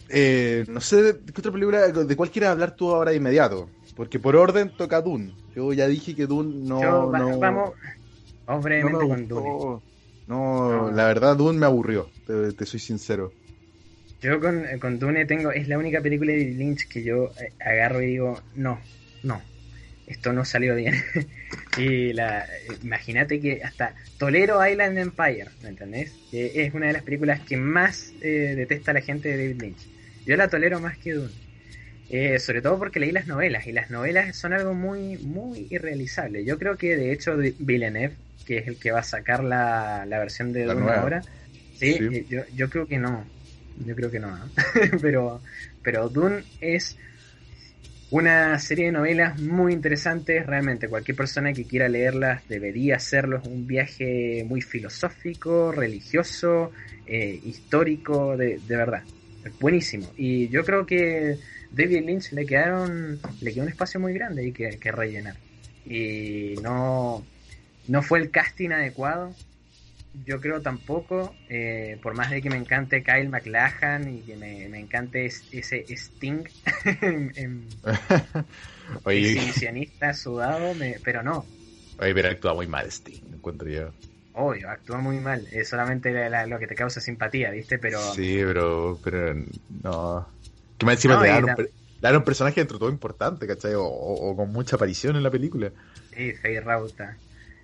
eh, 0.10 0.66
no 0.68 0.82
sé 0.82 1.02
de 1.04 1.24
qué 1.34 1.42
otra 1.42 1.52
película, 1.52 1.88
de 1.90 2.16
cuál 2.16 2.32
quieres 2.32 2.50
hablar 2.50 2.76
tú 2.76 2.94
ahora 2.94 3.12
de 3.12 3.18
inmediato, 3.18 3.74
porque 3.94 4.20
por 4.20 4.36
orden 4.36 4.76
toca 4.76 5.02
Dune. 5.02 5.38
Yo 5.54 5.74
ya 5.74 5.88
dije 5.88 6.16
que 6.16 6.28
Dune 6.28 6.52
no... 6.68 6.82
Yo, 6.82 7.10
va- 7.10 7.26
no- 7.26 7.40
vamos, 7.40 7.74
vamos 8.46 8.64
No 8.78 8.90
brevemente 8.90 9.08
me 9.08 9.08
con. 9.08 9.28
Dune. 9.28 9.58
No, 10.28 10.90
No. 10.90 10.92
la 10.92 11.08
verdad, 11.08 11.36
Dune 11.38 11.60
me 11.60 11.66
aburrió, 11.68 12.14
te, 12.26 12.54
te 12.54 12.66
soy 12.66 12.80
sincero. 12.80 13.36
Yo 14.22 14.40
con, 14.40 14.66
con 14.80 14.98
Dune 15.00 15.26
tengo, 15.26 15.52
es 15.52 15.68
la 15.68 15.78
única 15.78 16.02
película 16.02 16.32
de 16.34 16.46
Lynch 16.46 16.88
que 16.88 17.04
yo 17.04 17.34
eh, 17.38 17.54
agarro 17.60 18.02
y 18.02 18.08
digo, 18.08 18.42
no, 18.54 18.82
no, 19.22 19.42
esto 20.06 20.34
no 20.34 20.46
salió 20.46 20.76
bien. 20.76 20.96
y 21.76 22.14
la, 22.14 22.48
imagínate 22.82 23.40
que 23.42 23.62
hasta 23.64 23.96
tolero 24.18 24.66
Island 24.68 24.98
Empire, 25.00 25.52
¿me 25.62 25.70
entendés? 25.70 26.20
Que 26.32 26.66
es 26.66 26.74
una 26.74 26.88
de 26.88 26.94
las 26.94 27.04
películas 27.04 27.42
que 27.42 27.58
más 27.58 28.16
eh, 28.22 28.56
detesta 28.56 28.94
la 28.94 29.02
gente 29.02 29.30
de 29.30 29.38
David 29.38 29.62
Lynch. 29.62 29.90
Yo 30.26 30.36
la 30.36 30.50
tolero 30.50 30.80
más 30.80 30.98
que 30.98 31.14
Dune. 31.14 31.34
Eh, 32.08 32.38
sobre 32.40 32.62
todo 32.62 32.78
porque 32.78 33.00
leí 33.00 33.12
las 33.12 33.28
novelas 33.28 33.66
y 33.68 33.72
las 33.72 33.90
novelas 33.90 34.38
son 34.38 34.54
algo 34.54 34.74
muy 34.74 35.18
muy 35.18 35.68
irrealizable. 35.72 36.46
Yo 36.46 36.58
creo 36.60 36.78
que 36.78 36.96
de 36.96 37.12
hecho 37.12 37.36
Villeneuve, 37.38 38.16
que 38.46 38.60
es 38.60 38.68
el 38.68 38.80
que 38.80 38.92
va 38.92 39.00
a 39.00 39.04
sacar 39.04 39.44
la, 39.44 40.06
la 40.06 40.20
versión 40.20 40.54
de 40.54 40.66
La 40.66 40.74
Dune 40.74 40.86
nueva. 40.86 41.02
ahora, 41.02 41.24
sí, 41.74 41.94
Sí. 41.98 42.06
eh, 42.12 42.26
Yo, 42.30 42.42
yo 42.54 42.70
creo 42.70 42.88
que 42.88 43.00
no. 43.00 43.26
Yo 43.76 43.96
creo 43.96 44.12
que 44.12 44.20
no. 44.20 44.52
pero 45.02 45.42
pero 45.82 46.10
Dune 46.10 46.44
es 46.62 46.96
una 48.10 48.58
serie 48.60 48.86
de 48.88 48.92
novelas 48.92 49.38
muy 49.40 49.74
interesantes. 49.74 50.46
Realmente 50.46 50.88
cualquier 50.90 51.18
persona 51.18 51.54
que 51.54 51.66
quiera 51.66 51.90
leerlas 51.90 52.48
debería 52.48 52.96
hacerlo. 52.98 53.38
Es 53.38 53.44
un 53.46 53.68
viaje 53.68 54.44
muy 54.48 54.62
filosófico, 54.62 55.72
religioso, 55.72 56.72
eh, 57.06 57.40
histórico, 57.44 58.38
de, 58.38 58.60
de 58.60 58.76
verdad. 58.78 59.04
Buenísimo. 59.60 60.14
Y 60.18 60.50
yo 60.50 60.66
creo 60.66 60.86
que 60.86 61.40
David 61.72 62.04
Lynch 62.06 62.32
le 62.32 62.46
quedaron 62.46 63.22
le 63.40 63.54
quedó 63.54 63.64
un 63.64 63.70
espacio 63.70 64.00
muy 64.00 64.14
grande 64.14 64.42
ahí 64.44 64.52
que, 64.54 64.80
que 64.80 64.92
rellenar. 64.92 65.38
Y 65.86 66.56
no, 66.62 67.28
no 67.88 68.02
fue 68.04 68.20
el 68.20 68.32
casting 68.32 68.72
adecuado. 68.72 69.36
Yo 70.14 70.42
creo 70.42 70.62
tampoco, 70.62 71.36
eh, 71.48 72.00
por 72.02 72.16
más 72.16 72.32
de 72.32 72.42
que 72.42 72.50
me 72.50 72.58
encante 72.58 73.04
Kyle 73.04 73.30
MacLachlan 73.30 74.08
y 74.10 74.24
que 74.24 74.38
me, 74.38 74.70
me 74.70 74.80
encante 74.80 75.26
es- 75.26 75.46
ese 75.52 75.86
Sting 75.96 76.46
en, 77.02 77.34
en 77.38 77.82
Oye, 79.06 79.14
exhibicionista 79.14 80.14
sudado, 80.14 80.76
me- 80.76 81.00
pero 81.04 81.24
no, 81.24 81.48
oye, 81.98 82.14
pero 82.14 82.30
actúa 82.30 82.54
muy 82.54 82.68
mal 82.68 82.88
Sting, 82.92 83.22
encuentro 83.34 83.70
yo. 83.70 83.94
Obvio, 84.36 84.70
actúa 84.70 85.00
muy 85.00 85.20
mal, 85.20 85.48
es 85.52 85.70
solamente 85.70 86.12
la- 86.12 86.30
la- 86.30 86.46
lo 86.48 86.60
que 86.60 86.68
te 86.68 86.76
causa 86.76 87.02
simpatía, 87.02 87.52
¿viste? 87.52 87.80
Pero 87.80 88.16
Sí, 88.16 88.40
pero, 88.46 89.00
pero 89.04 89.36
no. 89.70 90.28
Que 90.78 90.86
más 90.86 90.96
encima 90.96 91.16
No, 91.16 91.26
le, 91.26 91.30
y 91.30 91.42
dan 91.42 91.44
la- 91.44 91.56
un, 91.58 91.70
dan 92.02 92.24
personaje 92.24 92.60
dentro 92.60 92.78
de 92.78 92.80
todo 92.80 92.90
importante, 92.90 93.48
¿cachai? 93.48 93.74
O, 93.76 93.84
o- 93.84 94.32
o 94.32 94.36
con 94.36 94.52
mucha 94.52 94.76
aparición 94.76 95.16
en 95.16 95.24
la 95.24 95.32
película. 95.32 95.72
Sí, 96.12 96.34
Faye 96.34 96.62
Rauta. 96.62 97.22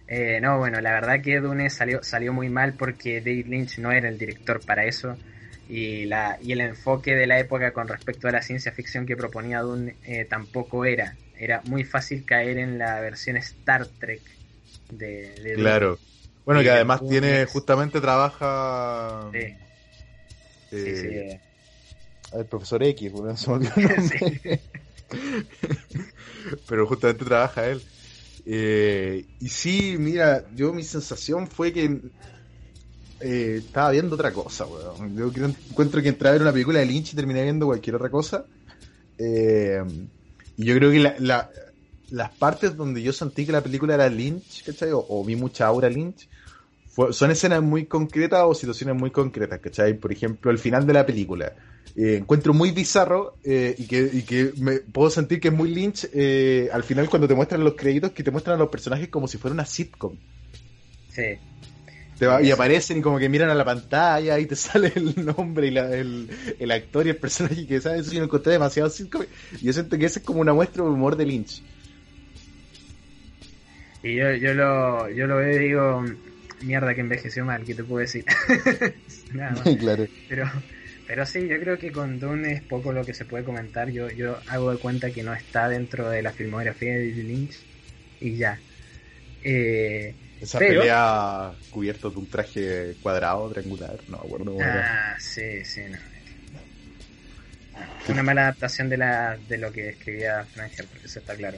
Eh, 0.07 0.41
no, 0.41 0.57
bueno, 0.57 0.81
la 0.81 0.91
verdad 0.91 1.21
que 1.23 1.39
Dune 1.39 1.69
salió, 1.69 2.03
salió 2.03 2.33
muy 2.33 2.49
mal 2.49 2.75
porque 2.75 3.21
David 3.21 3.47
Lynch 3.47 3.77
no 3.79 3.91
era 3.91 4.09
el 4.09 4.17
director 4.17 4.65
para 4.65 4.85
eso. 4.85 5.21
Y, 5.65 6.05
la, 6.05 6.37
y 6.41 6.51
el 6.51 6.61
enfoque 6.61 7.15
de 7.15 7.27
la 7.27 7.39
época 7.39 7.71
con 7.73 7.87
respecto 7.87 8.27
a 8.27 8.31
la 8.31 8.41
ciencia 8.41 8.73
ficción 8.73 9.05
que 9.05 9.15
proponía 9.15 9.61
Dune 9.61 9.99
eh, 10.03 10.25
tampoco 10.25 10.83
era. 10.85 11.19
Era 11.33 11.61
muy 11.63 11.83
fácil 11.85 12.25
caer 12.25 12.57
en 12.57 12.77
la 12.77 12.99
versión 12.99 13.37
Star 13.37 13.87
Trek 13.97 14.41
de, 14.89 15.39
de 15.41 15.57
Claro. 15.57 16.01
Bueno, 16.45 16.61
Y 16.61 16.65
que 16.65 16.71
además 16.71 17.01
tiene, 17.07 17.45
justamente 17.45 18.01
trabaja. 18.01 19.29
Sí, 19.33 19.39
eh, 20.71 20.71
sí, 20.71 20.95
sí. 20.95 21.07
El 22.37 22.45
profesor 22.45 22.83
X, 22.83 23.11
bueno, 23.11 23.35
se 23.35 23.51
me. 23.51 23.69
Pero 26.67 26.87
justamente 26.87 27.25
trabaja 27.25 27.67
él. 27.67 27.83
Eh, 28.45 29.25
y 29.39 29.49
sí, 29.49 29.95
mira, 29.99 30.45
yo 30.55 30.73
mi 30.73 30.83
sensación 30.83 31.47
fue 31.47 31.73
que 31.73 31.99
eh, 33.19 33.61
estaba 33.65 33.91
viendo 33.91 34.15
otra 34.15 34.33
cosa, 34.33 34.65
weón. 34.65 35.17
Yo 35.17 35.31
creo- 35.31 35.53
encuentro 35.69 36.01
que 36.01 36.09
entré 36.09 36.29
a 36.29 36.31
ver 36.31 36.41
una 36.41 36.51
película 36.51 36.79
de 36.79 36.85
Lynch 36.85 37.13
y 37.13 37.15
terminé 37.15 37.43
viendo 37.43 37.65
cualquier 37.65 37.95
otra 37.95 38.09
cosa. 38.09 38.45
Eh, 39.17 39.81
y 40.55 40.65
yo 40.65 40.75
creo 40.75 40.91
que 40.91 40.99
la- 40.99 41.15
la- 41.19 41.49
las 42.11 42.31
partes 42.37 42.75
donde 42.77 43.03
yo 43.03 43.13
sentí 43.13 43.45
que 43.47 43.53
la 43.53 43.63
película 43.63 43.95
era 43.95 44.09
Lynch, 44.09 44.63
¿cachai? 44.65 44.91
O, 44.93 45.05
o 45.09 45.25
vi 45.25 45.35
mucha 45.37 45.67
aura 45.67 45.89
Lynch, 45.89 46.29
fue- 46.87 47.13
son 47.13 47.31
escenas 47.31 47.61
muy 47.63 47.87
concretas 47.87 48.43
o 48.45 48.53
situaciones 48.55 48.95
muy 48.97 49.11
concretas, 49.11 49.59
¿cachai? 49.61 49.95
Por 49.99 50.11
ejemplo, 50.13 50.51
el 50.51 50.59
final 50.59 50.85
de 50.87 50.93
la 50.93 51.05
película. 51.05 51.55
Eh, 51.95 52.17
encuentro 52.17 52.53
muy 52.53 52.71
bizarro 52.71 53.39
eh, 53.43 53.75
y 53.77 53.87
que, 53.87 54.09
y 54.13 54.23
que 54.25 54.53
me 54.57 54.79
puedo 54.81 55.09
sentir 55.09 55.39
que 55.41 55.49
es 55.49 55.53
muy 55.53 55.73
Lynch 55.73 56.09
eh, 56.13 56.69
al 56.73 56.83
final 56.85 57.09
cuando 57.09 57.27
te 57.27 57.35
muestran 57.35 57.63
los 57.65 57.75
créditos 57.75 58.11
que 58.13 58.23
te 58.23 58.31
muestran 58.31 58.55
a 58.57 58.59
los 58.59 58.69
personajes 58.69 59.09
como 59.09 59.27
si 59.27 59.37
fuera 59.37 59.53
una 59.55 59.65
sitcom. 59.65 60.19
sí. 61.07 61.41
Te 62.17 62.27
va- 62.27 62.41
y 62.43 62.51
aparecen 62.51 62.97
y 62.99 63.01
como 63.01 63.17
que 63.17 63.29
miran 63.29 63.49
a 63.49 63.55
la 63.55 63.65
pantalla 63.65 64.37
y 64.39 64.45
te 64.45 64.55
sale 64.55 64.91
el 64.95 65.25
nombre 65.25 65.67
y 65.67 65.71
la- 65.71 65.93
el, 65.95 66.29
el 66.59 66.71
actor 66.71 67.07
y 67.07 67.09
el 67.11 67.19
personaje 67.19 67.65
que 67.65 67.81
sabes, 67.81 68.01
eso 68.01 68.11
yo 68.13 68.19
lo 68.19 68.25
encontré 68.25 68.53
demasiado 68.53 68.89
sitcom 68.89 69.23
y 69.59 69.65
yo 69.67 69.73
siento 69.73 69.97
que 69.97 70.05
ese 70.05 70.19
es 70.19 70.25
como 70.25 70.41
una 70.41 70.53
muestra 70.53 70.83
de 70.83 70.89
humor 70.89 71.15
de 71.15 71.25
Lynch. 71.25 71.65
Y 74.03 74.15
yo, 74.15 74.31
yo 74.33 74.53
lo, 74.53 75.09
yo 75.09 75.27
lo 75.27 75.37
veo 75.37 75.55
y 75.55 75.59
digo, 75.59 76.03
mierda 76.61 76.95
que 76.95 77.01
envejeció 77.01 77.45
mal, 77.45 77.63
¿qué 77.63 77.75
te 77.75 77.83
puedo 77.83 77.99
decir? 78.01 78.25
Nada 79.33 79.51
más. 79.51 79.75
claro. 79.79 80.07
Pero, 80.27 80.51
pero 81.07 81.25
sí, 81.25 81.47
yo 81.47 81.59
creo 81.59 81.77
que 81.77 81.91
con 81.91 82.19
Dune 82.19 82.53
es 82.53 82.61
poco 82.61 82.91
lo 82.93 83.05
que 83.05 83.13
se 83.13 83.25
puede 83.25 83.43
comentar. 83.43 83.89
Yo, 83.89 84.09
yo 84.09 84.39
hago 84.47 84.71
de 84.71 84.77
cuenta 84.77 85.11
que 85.11 85.23
no 85.23 85.33
está 85.33 85.69
dentro 85.69 86.09
de 86.09 86.21
la 86.21 86.31
filmografía 86.31 86.93
de 86.97 87.05
Lynch 87.11 87.59
y 88.19 88.37
ya. 88.37 88.59
Eh, 89.43 90.15
Esa 90.39 90.59
Pero- 90.59 90.81
pelea 90.81 91.51
cubierto 91.69 92.09
de 92.09 92.17
un 92.17 92.27
traje 92.27 92.95
cuadrado, 93.01 93.49
triangular, 93.49 93.99
no 94.07 94.17
acuerdo 94.17 94.57
ah, 94.61 95.15
sí, 95.19 95.63
sí, 95.63 95.81
no. 95.89 95.97
Una 98.09 98.23
mala 98.23 98.41
adaptación 98.43 98.89
de, 98.89 98.97
la, 98.97 99.37
de 99.47 99.57
lo 99.57 99.71
que 99.71 99.89
escribía 99.89 100.43
Frank 100.53 100.71
Herbert, 100.77 101.05
eso 101.05 101.19
está 101.19 101.35
claro. 101.35 101.57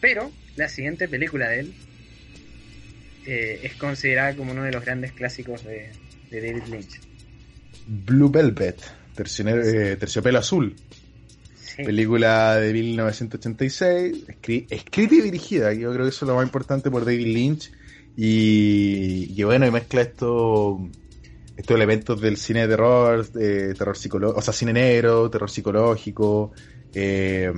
Pero 0.00 0.30
la 0.56 0.68
siguiente 0.68 1.08
película 1.08 1.48
de 1.48 1.60
él 1.60 1.74
eh, 3.26 3.60
es 3.62 3.74
considerada 3.76 4.34
como 4.34 4.52
uno 4.52 4.64
de 4.64 4.72
los 4.72 4.84
grandes 4.84 5.12
clásicos 5.12 5.64
de, 5.64 5.90
de 6.30 6.40
David 6.40 6.64
Lynch. 6.70 7.00
Blue 7.86 8.30
Velvet, 8.30 8.80
eh, 9.18 9.96
Terciopelo 9.98 10.38
Azul, 10.38 10.74
Sí. 11.54 11.84
película 11.84 12.56
de 12.56 12.72
1986, 12.72 14.26
escri- 14.26 14.66
escrita 14.70 15.14
y 15.14 15.20
dirigida, 15.20 15.72
yo 15.72 15.92
creo 15.92 16.04
que 16.04 16.10
eso 16.10 16.24
es 16.24 16.28
lo 16.28 16.34
más 16.34 16.44
importante 16.44 16.90
por 16.90 17.04
David 17.04 17.26
Lynch, 17.26 17.70
y, 18.16 19.32
y 19.38 19.42
bueno, 19.44 19.66
y 19.66 19.70
mezcla 19.70 20.02
estos 20.02 20.80
estos 21.56 21.76
elementos 21.76 22.20
del 22.20 22.36
cine 22.38 22.62
de 22.62 22.68
terror, 22.68 23.26
eh, 23.38 23.74
terror 23.76 23.96
psicológico, 23.96 24.38
o 24.38 24.42
sea, 24.42 24.52
cine 24.54 24.72
negro, 24.72 25.30
terror 25.30 25.50
psicológico, 25.50 26.52
eh, 26.94 27.52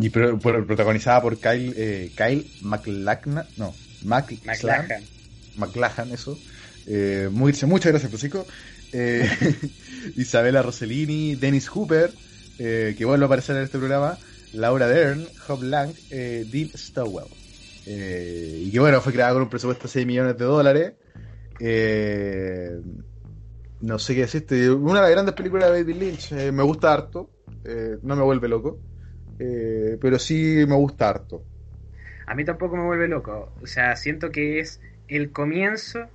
y 0.00 0.10
por- 0.10 0.66
protagonizada 0.66 1.22
por 1.22 1.38
Kyle, 1.38 1.72
eh, 1.76 2.10
Kyle 2.16 2.46
MacLachlan, 2.62 3.46
no, 3.56 3.74
MacLachlan, 4.04 4.46
McLachlan. 4.46 5.02
McLachlan, 5.56 6.12
eso. 6.12 6.38
Eh, 6.86 7.28
muy, 7.32 7.52
muchas 7.66 7.92
gracias, 7.92 8.10
Francisco. 8.10 8.46
Eh, 8.92 9.28
Isabela 10.16 10.62
Rossellini, 10.62 11.34
Dennis 11.36 11.68
Hooper, 11.68 12.10
eh, 12.58 12.94
que 12.96 13.04
vuelve 13.04 13.24
a 13.24 13.26
aparecer 13.26 13.56
en 13.56 13.62
este 13.62 13.78
programa, 13.78 14.18
Laura 14.52 14.86
Dern, 14.88 15.26
Hob 15.48 15.62
Lang, 15.62 15.90
eh, 16.10 16.44
Dean 16.50 16.70
Stowell. 16.74 17.26
Eh, 17.86 18.64
y 18.66 18.70
que 18.70 18.80
bueno, 18.80 19.00
fue 19.00 19.12
creada 19.12 19.32
con 19.32 19.42
un 19.42 19.48
presupuesto 19.48 19.84
de 19.84 19.88
6 19.92 20.06
millones 20.06 20.36
de 20.36 20.44
dólares. 20.44 20.92
Eh, 21.60 22.70
no 23.80 23.98
sé 23.98 24.14
qué 24.14 24.22
decirte. 24.22 24.70
Una 24.70 25.00
de 25.00 25.06
las 25.06 25.10
grandes 25.10 25.34
películas 25.34 25.70
de 25.70 25.78
David 25.82 25.96
Lynch. 25.96 26.32
Me 26.52 26.62
gusta 26.62 26.92
harto. 26.92 27.30
No 28.02 28.16
me 28.16 28.22
vuelve 28.22 28.48
loco. 28.48 28.78
Eh, 29.38 29.98
pero 30.00 30.18
sí 30.18 30.34
me 30.66 30.74
gusta 30.76 31.08
harto. 31.08 31.46
A 32.26 32.34
mí 32.34 32.44
tampoco 32.44 32.76
me 32.76 32.84
vuelve 32.84 33.08
loco. 33.08 33.52
O 33.62 33.66
sea, 33.66 33.96
siento 33.96 34.30
que 34.32 34.58
es 34.60 34.80
el 35.08 35.32
comienzo 35.32 36.10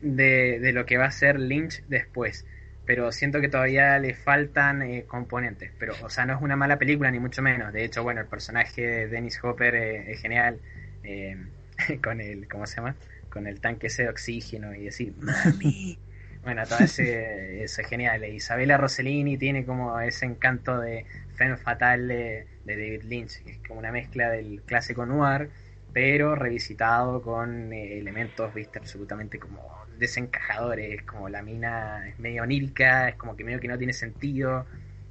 de, 0.00 0.58
de 0.60 0.72
lo 0.72 0.86
que 0.86 0.98
va 0.98 1.06
a 1.06 1.10
ser 1.10 1.38
Lynch 1.40 1.82
después. 1.86 2.46
Pero 2.84 3.10
siento 3.12 3.40
que 3.40 3.48
todavía 3.48 3.98
le 3.98 4.14
faltan 4.14 4.82
eh, 4.82 5.06
componentes. 5.06 5.72
Pero, 5.78 5.94
o 6.02 6.08
sea, 6.10 6.24
no 6.26 6.34
es 6.36 6.42
una 6.42 6.56
mala 6.56 6.78
película, 6.78 7.10
ni 7.10 7.18
mucho 7.18 7.42
menos. 7.42 7.72
De 7.72 7.84
hecho, 7.84 8.02
bueno, 8.02 8.20
el 8.20 8.28
personaje 8.28 8.82
de 8.82 9.08
Dennis 9.08 9.42
Hopper 9.42 9.74
eh, 9.74 10.12
es 10.12 10.20
genial. 10.20 10.60
eh, 11.02 11.36
con 12.02 12.20
el, 12.20 12.48
¿cómo 12.48 12.66
se 12.66 12.76
llama? 12.76 12.96
Con 13.28 13.46
el 13.46 13.60
tanque 13.60 13.88
ese 13.88 14.04
de 14.04 14.08
oxígeno 14.10 14.74
y 14.74 14.84
decir, 14.84 15.14
mami. 15.16 15.98
Bueno, 16.46 16.62
todo 16.64 16.78
ese, 16.78 17.64
eso 17.64 17.80
es 17.80 17.88
genial. 17.88 18.24
Isabela 18.24 18.76
Rossellini 18.76 19.36
tiene 19.36 19.66
como 19.66 19.98
ese 19.98 20.26
encanto 20.26 20.78
de 20.78 21.04
femme 21.34 21.56
fatal 21.56 22.06
de, 22.06 22.46
David 22.64 23.02
Lynch, 23.02 23.42
que 23.42 23.50
es 23.50 23.58
como 23.66 23.80
una 23.80 23.90
mezcla 23.90 24.30
del 24.30 24.62
clásico 24.62 25.04
noir, 25.04 25.50
pero 25.92 26.36
revisitado 26.36 27.20
con 27.20 27.72
eh, 27.72 27.98
elementos, 27.98 28.54
viste, 28.54 28.78
absolutamente 28.78 29.40
como 29.40 29.60
desencajadores, 29.98 31.02
como 31.02 31.28
la 31.28 31.42
mina 31.42 32.06
es 32.06 32.16
medio 32.20 32.44
onírica, 32.44 33.08
es 33.08 33.16
como 33.16 33.34
que 33.34 33.42
medio 33.42 33.58
que 33.58 33.66
no 33.66 33.76
tiene 33.76 33.92
sentido, 33.92 34.66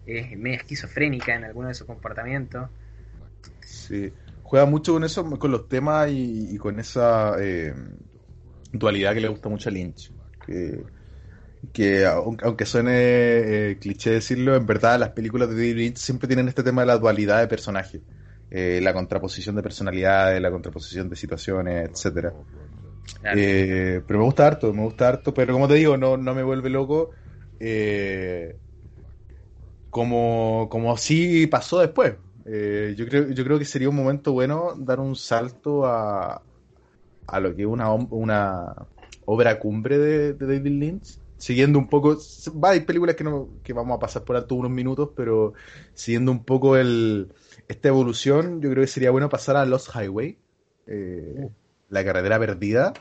es 0.06 0.38
medio 0.38 0.56
esquizofrénica 0.56 1.36
en 1.36 1.44
alguno 1.44 1.68
de 1.68 1.74
sus 1.74 1.86
comportamientos. 1.86 2.70
Sí. 3.60 4.14
Juega 4.42 4.66
mucho 4.66 4.94
con 4.94 5.04
eso, 5.04 5.30
con 5.38 5.52
los 5.52 5.68
temas 5.68 6.08
y, 6.10 6.58
con 6.60 6.80
esa 6.80 7.36
eh, 7.42 7.74
dualidad 8.72 9.14
que 9.14 9.20
le 9.20 9.28
gusta 9.28 9.50
mucho 9.50 9.68
a 9.68 9.74
Lynch. 9.74 10.14
Que 11.74 12.06
aun- 12.06 12.38
aunque 12.44 12.66
suene 12.66 13.72
eh, 13.72 13.78
cliché 13.80 14.12
decirlo, 14.12 14.56
en 14.56 14.66
verdad 14.66 15.00
las 15.00 15.10
películas 15.12 15.50
de 15.50 15.56
David 15.56 15.76
Lynch 15.78 15.98
siempre 15.98 16.28
tienen 16.28 16.48
este 16.48 16.64
tema 16.64 16.82
de 16.82 16.88
la 16.88 16.98
dualidad 16.98 17.40
de 17.40 17.48
personajes. 17.48 18.02
Eh, 18.50 18.80
la 18.82 18.94
contraposición 18.94 19.56
de 19.56 19.64
personalidades, 19.64 20.42
la 20.42 20.52
contraposición 20.52 21.10
de 21.10 21.16
situaciones, 21.16 21.90
etcétera. 21.90 22.34
Claro. 23.20 23.40
Eh, 23.40 24.02
pero 24.08 24.20
me 24.20 24.26
gusta 24.26 24.48
harto, 24.48 24.74
me 24.74 24.84
gusta 24.84 25.08
harto, 25.08 25.34
pero 25.34 25.54
como 25.54 25.68
te 25.68 25.76
digo, 25.76 25.98
no, 25.98 26.18
no 26.18 26.34
me 26.36 26.44
vuelve 26.44 26.70
loco. 26.70 27.12
eh, 27.60 28.58
como, 29.90 30.68
como 30.70 30.98
sí 30.98 31.48
pasó 31.48 31.80
después. 31.80 32.16
Eh, 32.46 32.94
yo 32.98 33.08
creo, 33.08 33.30
yo 33.30 33.44
creo 33.44 33.58
que 33.60 33.66
sería 33.66 33.90
un 33.90 33.96
momento 33.96 34.34
bueno 34.34 34.76
dar 34.78 35.00
un 35.00 35.16
salto 35.16 35.86
a, 35.86 36.44
a 37.28 37.40
lo 37.40 37.56
que 37.56 37.64
es 37.64 37.68
una, 37.68 37.92
una 37.94 38.76
obra 39.26 39.60
cumbre 39.60 39.98
de, 39.98 40.34
de 40.34 40.46
David 40.46 40.72
Lynch. 40.80 41.20
Siguiendo 41.38 41.80
un 41.80 41.90
poco, 41.90 42.18
va, 42.64 42.72
hay 42.72 42.82
películas 42.82 43.16
que, 43.16 43.24
no, 43.24 43.50
que 43.64 43.74
vamos 43.74 43.98
a 43.98 44.00
pasar 44.00 44.24
por 44.24 44.36
alto 44.36 44.56
unos 44.56 44.72
minutos, 44.72 45.10
pero 45.16 45.54
siguiendo 45.94 46.32
un 46.32 46.44
poco 46.44 46.78
el, 46.78 47.34
esta 47.68 47.90
evolución, 47.90 48.62
yo 48.62 48.70
creo 48.70 48.84
que 48.84 48.88
sería 48.88 49.12
bueno 49.12 49.30
pasar 49.30 49.58
a 49.58 49.66
Lost 49.66 49.90
Highway, 49.94 50.38
eh, 50.88 51.50
La 51.90 52.04
carretera 52.06 52.40
perdida. 52.40 52.94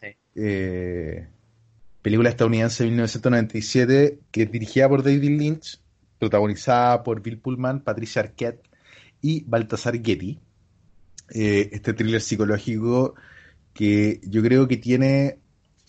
Sí. 0.00 0.08
Eh, 0.34 1.26
película 2.02 2.30
estadounidense 2.30 2.84
de 2.84 2.90
1997 2.90 4.18
que 4.30 4.42
es 4.42 4.52
dirigida 4.52 4.88
por 4.88 5.02
David 5.02 5.38
Lynch, 5.38 5.80
protagonizada 6.18 7.02
por 7.02 7.22
Bill 7.22 7.38
Pullman, 7.38 7.80
Patricia 7.80 8.22
Arquette 8.22 8.62
y 9.20 9.44
Baltasar 9.44 10.02
Getty. 10.02 10.38
Eh, 11.32 11.70
este 11.72 11.94
thriller 11.94 12.20
psicológico 12.20 13.14
que 13.72 14.20
yo 14.24 14.42
creo 14.42 14.66
que 14.66 14.76
tiene 14.76 15.38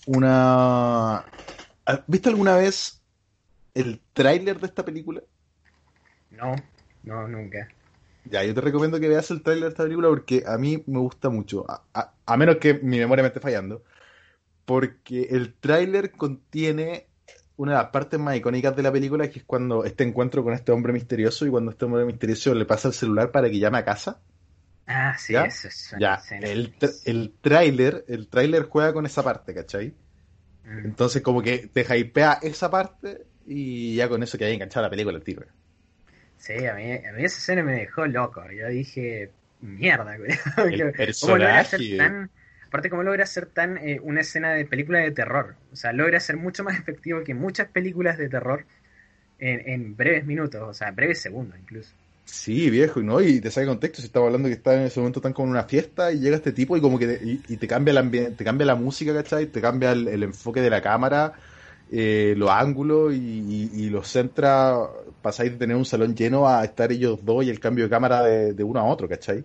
una... 0.05 1.25
¿Has 1.85 2.03
¿Visto 2.07 2.29
alguna 2.29 2.55
vez 2.55 3.03
el 3.75 4.03
tráiler 4.13 4.59
de 4.59 4.67
esta 4.67 4.85
película? 4.85 5.23
No, 6.31 6.55
no, 7.03 7.27
nunca. 7.27 7.67
Ya, 8.23 8.43
yo 8.43 8.53
te 8.53 8.61
recomiendo 8.61 8.99
que 8.99 9.07
veas 9.07 9.31
el 9.31 9.41
tráiler 9.41 9.65
de 9.65 9.69
esta 9.69 9.83
película 9.83 10.09
porque 10.09 10.43
a 10.45 10.57
mí 10.57 10.83
me 10.87 10.99
gusta 10.99 11.29
mucho, 11.29 11.65
a, 11.69 11.87
a- 11.93 12.15
a 12.25 12.37
menos 12.37 12.57
que 12.57 12.75
mi 12.75 12.99
memoria 12.99 13.23
me 13.23 13.27
esté 13.29 13.39
fallando, 13.39 13.83
porque 14.65 15.23
el 15.31 15.55
tráiler 15.59 16.11
contiene 16.17 17.09
una 17.57 17.73
de 17.73 17.77
las 17.79 17.89
partes 17.91 18.19
más 18.19 18.37
icónicas 18.37 18.75
de 18.75 18.83
la 18.83 18.91
película, 18.93 19.29
que 19.29 19.39
es 19.39 19.45
cuando 19.45 19.85
este 19.85 20.03
encuentro 20.05 20.43
con 20.43 20.53
este 20.53 20.71
hombre 20.73 20.93
misterioso 20.93 21.45
y 21.47 21.51
cuando 21.51 21.71
este 21.71 21.85
hombre 21.85 22.05
misterioso 22.05 22.55
le 22.55 22.65
pasa 22.65 22.89
el 22.89 22.95
celular 22.95 23.31
para 23.31 23.49
que 23.49 23.59
llame 23.59 23.79
a 23.79 23.85
casa. 23.85 24.23
Ah, 24.85 25.15
sí, 25.17 25.35
¿Ya? 25.35 25.43
eso 25.43 25.67
es 25.69 25.93
Ya, 25.93 26.25
el 27.03 27.37
tráiler, 27.41 28.05
el 28.07 28.29
tráiler 28.29 28.63
juega 28.69 28.93
con 28.93 29.05
esa 29.05 29.23
parte, 29.23 29.53
¿cachai? 29.53 29.95
Entonces 30.63 31.21
como 31.21 31.41
que 31.41 31.67
te 31.67 31.81
hypea 31.97 32.39
esa 32.41 32.69
parte 32.69 33.25
y 33.45 33.95
ya 33.95 34.07
con 34.09 34.23
eso 34.23 34.37
que 34.37 34.45
hay 34.45 34.53
enganchada 34.53 34.87
la 34.87 34.89
película 34.89 35.17
el 35.17 35.23
tiro. 35.23 35.45
Sí, 36.37 36.65
a 36.65 36.73
mí, 36.75 36.91
a 36.93 37.11
mí 37.13 37.23
esa 37.23 37.37
escena 37.37 37.63
me 37.63 37.73
dejó 37.73 38.05
loco. 38.07 38.43
Yo 38.51 38.67
dije, 38.67 39.31
mierda, 39.61 40.17
güey. 40.17 40.31
El 40.57 41.15
¿Cómo 41.19 41.37
logra 41.37 41.63
personaje. 41.67 41.95
tan 41.95 42.29
aparte 42.67 42.89
cómo 42.89 43.03
logra 43.03 43.25
ser 43.25 43.47
tan 43.47 43.77
eh, 43.77 43.99
una 44.01 44.21
escena 44.21 44.53
de 44.53 44.65
película 44.65 44.99
de 44.99 45.11
terror. 45.11 45.55
O 45.73 45.75
sea, 45.75 45.91
logra 45.93 46.19
ser 46.19 46.37
mucho 46.37 46.63
más 46.63 46.79
efectivo 46.79 47.23
que 47.23 47.33
muchas 47.33 47.67
películas 47.67 48.17
de 48.17 48.29
terror 48.29 48.65
en, 49.39 49.69
en 49.69 49.95
breves 49.97 50.25
minutos, 50.25 50.61
o 50.63 50.73
sea, 50.73 50.91
breves 50.91 51.21
segundos 51.21 51.59
incluso. 51.59 51.95
Sí, 52.25 52.69
viejo, 52.69 53.01
¿no? 53.01 53.21
Y 53.21 53.41
te 53.41 53.51
saca 53.51 53.67
contexto, 53.67 54.01
si 54.01 54.07
estaba 54.07 54.27
hablando 54.27 54.47
que 54.47 54.53
está 54.55 54.75
en 54.75 54.83
ese 54.83 54.99
momento 54.99 55.21
tan 55.21 55.33
como 55.33 55.47
en 55.47 55.51
una 55.51 55.63
fiesta 55.63 56.11
y 56.11 56.19
llega 56.19 56.37
este 56.37 56.53
tipo 56.53 56.77
y 56.77 56.81
como 56.81 56.97
que 56.97 57.07
te, 57.07 57.25
y, 57.25 57.57
te 57.57 57.67
cambia 57.67 57.91
el 57.91 57.97
ambiente, 57.97 58.31
te 58.31 58.43
cambia 58.43 58.65
la 58.65 58.75
música, 58.75 59.13
¿cachai? 59.13 59.47
Te 59.47 59.61
cambia 59.61 59.91
el, 59.91 60.23
enfoque 60.23 60.61
de 60.61 60.69
la 60.69 60.81
cámara, 60.81 61.33
eh, 61.91 62.33
los 62.37 62.49
ángulos 62.49 63.13
y 63.13 63.89
los 63.89 64.07
centra, 64.07 64.77
pasáis 65.21 65.51
de 65.51 65.57
tener 65.57 65.75
un 65.75 65.85
salón 65.85 66.15
lleno 66.15 66.47
a 66.47 66.63
estar 66.63 66.91
ellos 66.91 67.23
dos 67.23 67.45
y 67.45 67.49
el 67.49 67.59
cambio 67.59 67.85
de 67.85 67.89
cámara 67.89 68.23
de, 68.23 68.53
de 68.53 68.63
uno 68.63 68.79
a 68.79 68.85
otro, 68.85 69.07
¿cachai? 69.07 69.43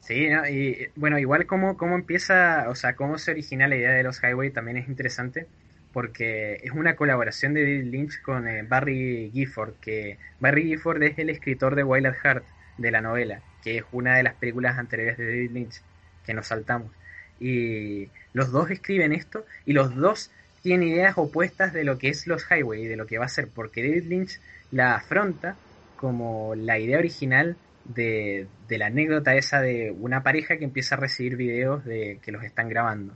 Sí, 0.00 0.28
¿no? 0.28 0.48
y 0.48 0.88
bueno, 0.96 1.18
igual 1.18 1.46
cómo, 1.46 1.76
cómo 1.76 1.94
empieza, 1.94 2.68
o 2.68 2.74
sea, 2.74 2.96
cómo 2.96 3.18
se 3.18 3.30
origina 3.30 3.68
la 3.68 3.76
idea 3.76 3.92
de 3.92 4.02
los 4.02 4.22
Highway 4.22 4.50
también 4.50 4.78
es 4.78 4.88
interesante, 4.88 5.46
porque 5.92 6.60
es 6.62 6.72
una 6.72 6.96
colaboración 6.96 7.54
de 7.54 7.62
David 7.62 7.90
Lynch 7.90 8.22
con 8.22 8.46
eh, 8.48 8.62
Barry 8.62 9.30
Gifford, 9.32 9.74
que 9.80 10.18
Barry 10.38 10.64
Gifford 10.64 11.02
es 11.02 11.18
el 11.18 11.30
escritor 11.30 11.74
de 11.74 11.84
Wild 11.84 12.14
Heart, 12.22 12.44
de 12.78 12.90
la 12.90 13.00
novela, 13.00 13.42
que 13.62 13.78
es 13.78 13.84
una 13.92 14.16
de 14.16 14.22
las 14.22 14.34
películas 14.34 14.78
anteriores 14.78 15.18
de 15.18 15.26
David 15.26 15.50
Lynch, 15.50 15.82
que 16.24 16.34
nos 16.34 16.46
saltamos. 16.46 16.90
Y 17.38 18.08
los 18.32 18.50
dos 18.52 18.70
escriben 18.70 19.12
esto, 19.12 19.44
y 19.66 19.72
los 19.72 19.94
dos 19.94 20.30
tienen 20.62 20.88
ideas 20.88 21.14
opuestas 21.16 21.72
de 21.72 21.84
lo 21.84 21.98
que 21.98 22.08
es 22.08 22.26
los 22.26 22.46
Highway 22.50 22.84
y 22.84 22.86
de 22.86 22.96
lo 22.96 23.06
que 23.06 23.18
va 23.18 23.26
a 23.26 23.28
ser, 23.28 23.48
porque 23.48 23.82
David 23.82 24.04
Lynch 24.04 24.40
la 24.70 24.94
afronta 24.94 25.56
como 25.96 26.54
la 26.54 26.78
idea 26.78 26.98
original 26.98 27.56
de, 27.84 28.46
de 28.68 28.78
la 28.78 28.86
anécdota 28.86 29.34
esa 29.34 29.60
de 29.60 29.90
una 29.90 30.22
pareja 30.22 30.56
que 30.56 30.64
empieza 30.64 30.94
a 30.94 30.98
recibir 30.98 31.36
videos 31.36 31.84
de 31.84 32.18
que 32.22 32.32
los 32.32 32.44
están 32.44 32.68
grabando. 32.68 33.14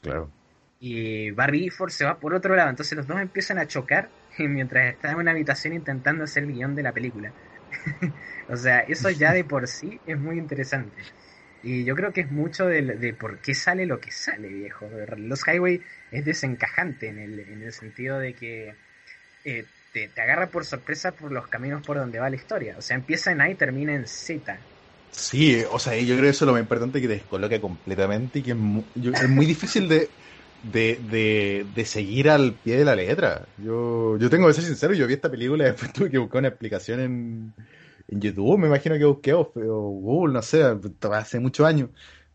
Claro. 0.00 0.30
Y 0.80 1.30
Barry 1.32 1.60
Gifford 1.60 1.90
se 1.90 2.06
va 2.06 2.18
por 2.18 2.32
otro 2.32 2.56
lado, 2.56 2.70
entonces 2.70 2.96
los 2.96 3.06
dos 3.06 3.20
empiezan 3.20 3.58
a 3.58 3.66
chocar 3.66 4.08
mientras 4.38 4.94
están 4.94 5.12
en 5.12 5.18
una 5.18 5.30
habitación 5.32 5.74
intentando 5.74 6.24
hacer 6.24 6.44
el 6.44 6.52
guion 6.52 6.74
de 6.74 6.82
la 6.82 6.92
película. 6.92 7.32
o 8.48 8.56
sea, 8.56 8.80
eso 8.80 9.10
ya 9.10 9.32
de 9.32 9.44
por 9.44 9.68
sí 9.68 10.00
es 10.06 10.18
muy 10.18 10.38
interesante. 10.38 11.02
Y 11.62 11.84
yo 11.84 11.94
creo 11.94 12.12
que 12.12 12.22
es 12.22 12.30
mucho 12.30 12.64
de, 12.66 12.80
de 12.80 13.12
por 13.12 13.38
qué 13.38 13.54
sale 13.54 13.84
lo 13.84 14.00
que 14.00 14.10
sale, 14.10 14.48
viejo. 14.48 14.88
Los 15.18 15.46
Highway 15.46 15.82
es 16.10 16.24
desencajante 16.24 17.08
en 17.08 17.18
el, 17.18 17.38
en 17.40 17.62
el 17.62 17.72
sentido 17.72 18.18
de 18.18 18.32
que 18.32 18.74
eh, 19.44 19.66
te, 19.92 20.08
te 20.08 20.20
agarra 20.22 20.46
por 20.46 20.64
sorpresa 20.64 21.12
por 21.12 21.30
los 21.30 21.48
caminos 21.48 21.86
por 21.86 21.98
donde 21.98 22.18
va 22.18 22.30
la 22.30 22.36
historia. 22.36 22.76
O 22.78 22.82
sea, 22.82 22.96
empieza 22.96 23.30
en 23.30 23.42
A 23.42 23.50
y 23.50 23.56
termina 23.56 23.94
en 23.94 24.06
Z. 24.06 24.58
Sí, 25.10 25.62
o 25.70 25.78
sea, 25.78 25.94
yo 25.96 26.14
creo 26.14 26.22
que 26.22 26.28
eso 26.30 26.44
es 26.44 26.46
lo 26.46 26.52
más 26.52 26.62
importante 26.62 27.00
que 27.00 27.08
te 27.08 27.14
descoloca 27.14 27.60
completamente 27.60 28.38
y 28.38 28.42
que 28.42 28.52
es 28.52 28.56
muy, 28.56 28.84
es 28.94 29.28
muy 29.28 29.44
difícil 29.44 29.86
de, 29.86 30.08
de, 30.62 30.98
de, 31.02 31.66
de 31.74 31.84
seguir 31.84 32.30
al 32.30 32.60
pie 32.60 32.76
de 32.78 32.84
la 32.84 32.96
letra. 32.96 33.48
Yo, 33.56 34.16
yo 34.18 34.30
tengo 34.30 34.48
que 34.48 34.54
ser 34.54 34.64
sincero, 34.64 34.94
yo 34.94 35.06
vi 35.06 35.14
esta 35.14 35.30
película 35.30 35.64
y 35.64 35.66
después 35.72 35.92
tuve 35.92 36.10
que 36.10 36.18
buscar 36.18 36.40
una 36.40 36.48
explicación 36.48 37.00
en, 37.00 37.54
en 38.08 38.20
YouTube, 38.20 38.58
me 38.58 38.66
imagino 38.68 38.96
que 38.98 39.04
busqué 39.04 39.32
o, 39.34 39.44
Google, 39.54 40.34
no 40.34 40.42
sé, 40.42 40.62
hace 41.12 41.40
muchos 41.40 41.66
años. 41.66 41.90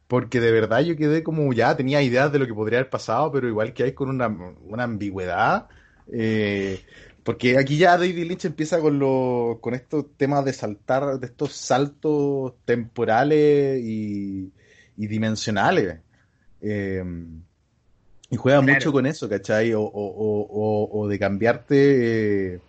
Porque 0.07 0.39
de 0.39 0.51
verdad 0.51 0.81
yo 0.81 0.95
quedé 0.95 1.23
como 1.23 1.51
ya, 1.53 1.75
tenía 1.75 2.01
ideas 2.03 2.31
de 2.31 2.37
lo 2.39 2.45
que 2.47 2.53
podría 2.53 2.79
haber 2.79 2.89
pasado, 2.91 3.31
pero 3.31 3.47
igual 3.47 3.73
que 3.73 3.83
hay 3.83 3.93
con 3.93 4.09
una, 4.09 4.27
una 4.27 4.83
ambigüedad. 4.83 5.67
eh, 6.07 6.85
porque 7.23 7.57
aquí 7.57 7.77
ya 7.77 7.97
David 7.97 8.25
Lynch 8.27 8.45
empieza 8.45 8.79
con 8.79 8.99
los, 8.99 9.59
con 9.59 9.73
estos 9.73 10.15
temas 10.15 10.45
de 10.45 10.53
saltar, 10.53 11.19
de 11.19 11.25
estos 11.27 11.53
saltos 11.53 12.53
temporales 12.65 13.81
y, 13.83 14.53
y 14.95 15.07
dimensionales. 15.07 16.01
Eh, 16.61 17.03
y 18.29 18.37
juega 18.37 18.61
Claro. 18.61 18.73
mucho 18.73 18.91
con 18.91 19.05
eso, 19.05 19.29
¿cachai? 19.29 19.73
O, 19.73 19.81
o- 19.81 19.87
o- 19.91 20.47
o- 20.49 20.99
o 21.01 21.07
de 21.07 21.19
cambiarte 21.19 22.55
eh, 22.55 22.59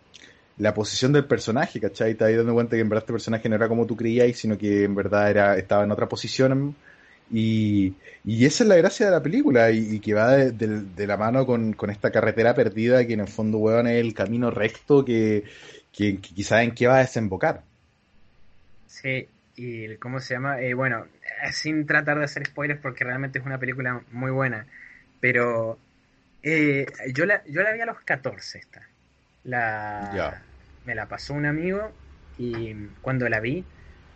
la 0.59 0.75
posición 0.75 1.13
del 1.13 1.27
personaje, 1.27 1.81
¿cachai? 1.81 2.15
Te 2.15 2.25
vas 2.25 2.37
dando 2.37 2.55
cuenta 2.55 2.77
que 2.77 2.83
en 2.83 2.89
verdad 2.89 3.03
este 3.05 3.13
personaje 3.13 3.49
no 3.49 3.57
era 3.57 3.69
como 3.69 3.87
tú 3.87 3.97
creías, 3.97 4.37
sino 4.39 4.57
que 4.59 4.85
en 4.85 4.95
verdad 4.95 5.31
era, 5.31 5.57
estaba 5.59 5.85
en 5.85 5.91
otra 5.93 6.09
posición. 6.09 6.77
Y, 7.31 7.95
y 8.25 8.45
esa 8.47 8.63
es 8.65 8.69
la 8.69 8.77
gracia 8.77 9.07
de 9.07 9.13
la 9.13 9.23
película, 9.23 9.71
y, 9.73 9.97
y 9.97 10.01
que 10.01 10.15
va 10.15 10.37
de, 10.37 10.53
de- 10.53 10.83
de 10.83 11.07
la 11.07 11.17
mano 11.17 11.45
con, 11.47 11.73
con 11.73 11.91
esta 11.91 12.11
carretera 12.13 12.55
perdida, 12.55 13.05
que 13.07 13.15
en 13.15 13.21
el 13.21 13.29
fondo, 13.29 13.59
weón, 13.59 13.87
es 13.89 14.01
el 14.05 14.15
camino 14.15 14.51
recto 14.51 15.05
que, 15.05 15.45
que, 15.93 16.21
que 16.21 16.35
quizás 16.35 16.63
en 16.63 16.73
qué 16.73 16.87
va 16.87 16.97
a 16.97 17.01
desembocar. 17.01 17.63
Sí, 18.87 19.29
y 19.57 19.85
el- 19.85 19.99
¿cómo 19.99 20.21
se 20.21 20.35
llama? 20.35 20.61
Eh, 20.61 20.75
bueno, 20.75 21.07
eh, 21.45 21.53
sin 21.53 21.87
tratar 21.87 22.19
de 22.19 22.25
hacer 22.25 22.47
spoilers 22.47 22.81
porque 22.81 23.05
realmente 23.05 23.39
es 23.39 23.45
una 23.47 23.59
película 23.59 24.03
muy 24.13 24.31
buena, 24.31 24.67
pero 25.21 25.79
eh, 26.43 26.87
yo, 27.15 27.27
la, 27.27 27.45
yo 27.47 27.63
la 27.63 27.73
vi 27.73 27.81
a 27.81 27.87
los 27.87 28.01
14 28.03 28.59
esta. 28.59 28.89
La. 29.43 30.43
Me 30.85 30.95
la 30.95 31.09
pasó 31.09 31.35
un 31.35 31.47
amigo 31.47 31.93
y 32.37 32.75
cuando 33.01 33.29
la 33.29 33.41
vi, 33.41 33.65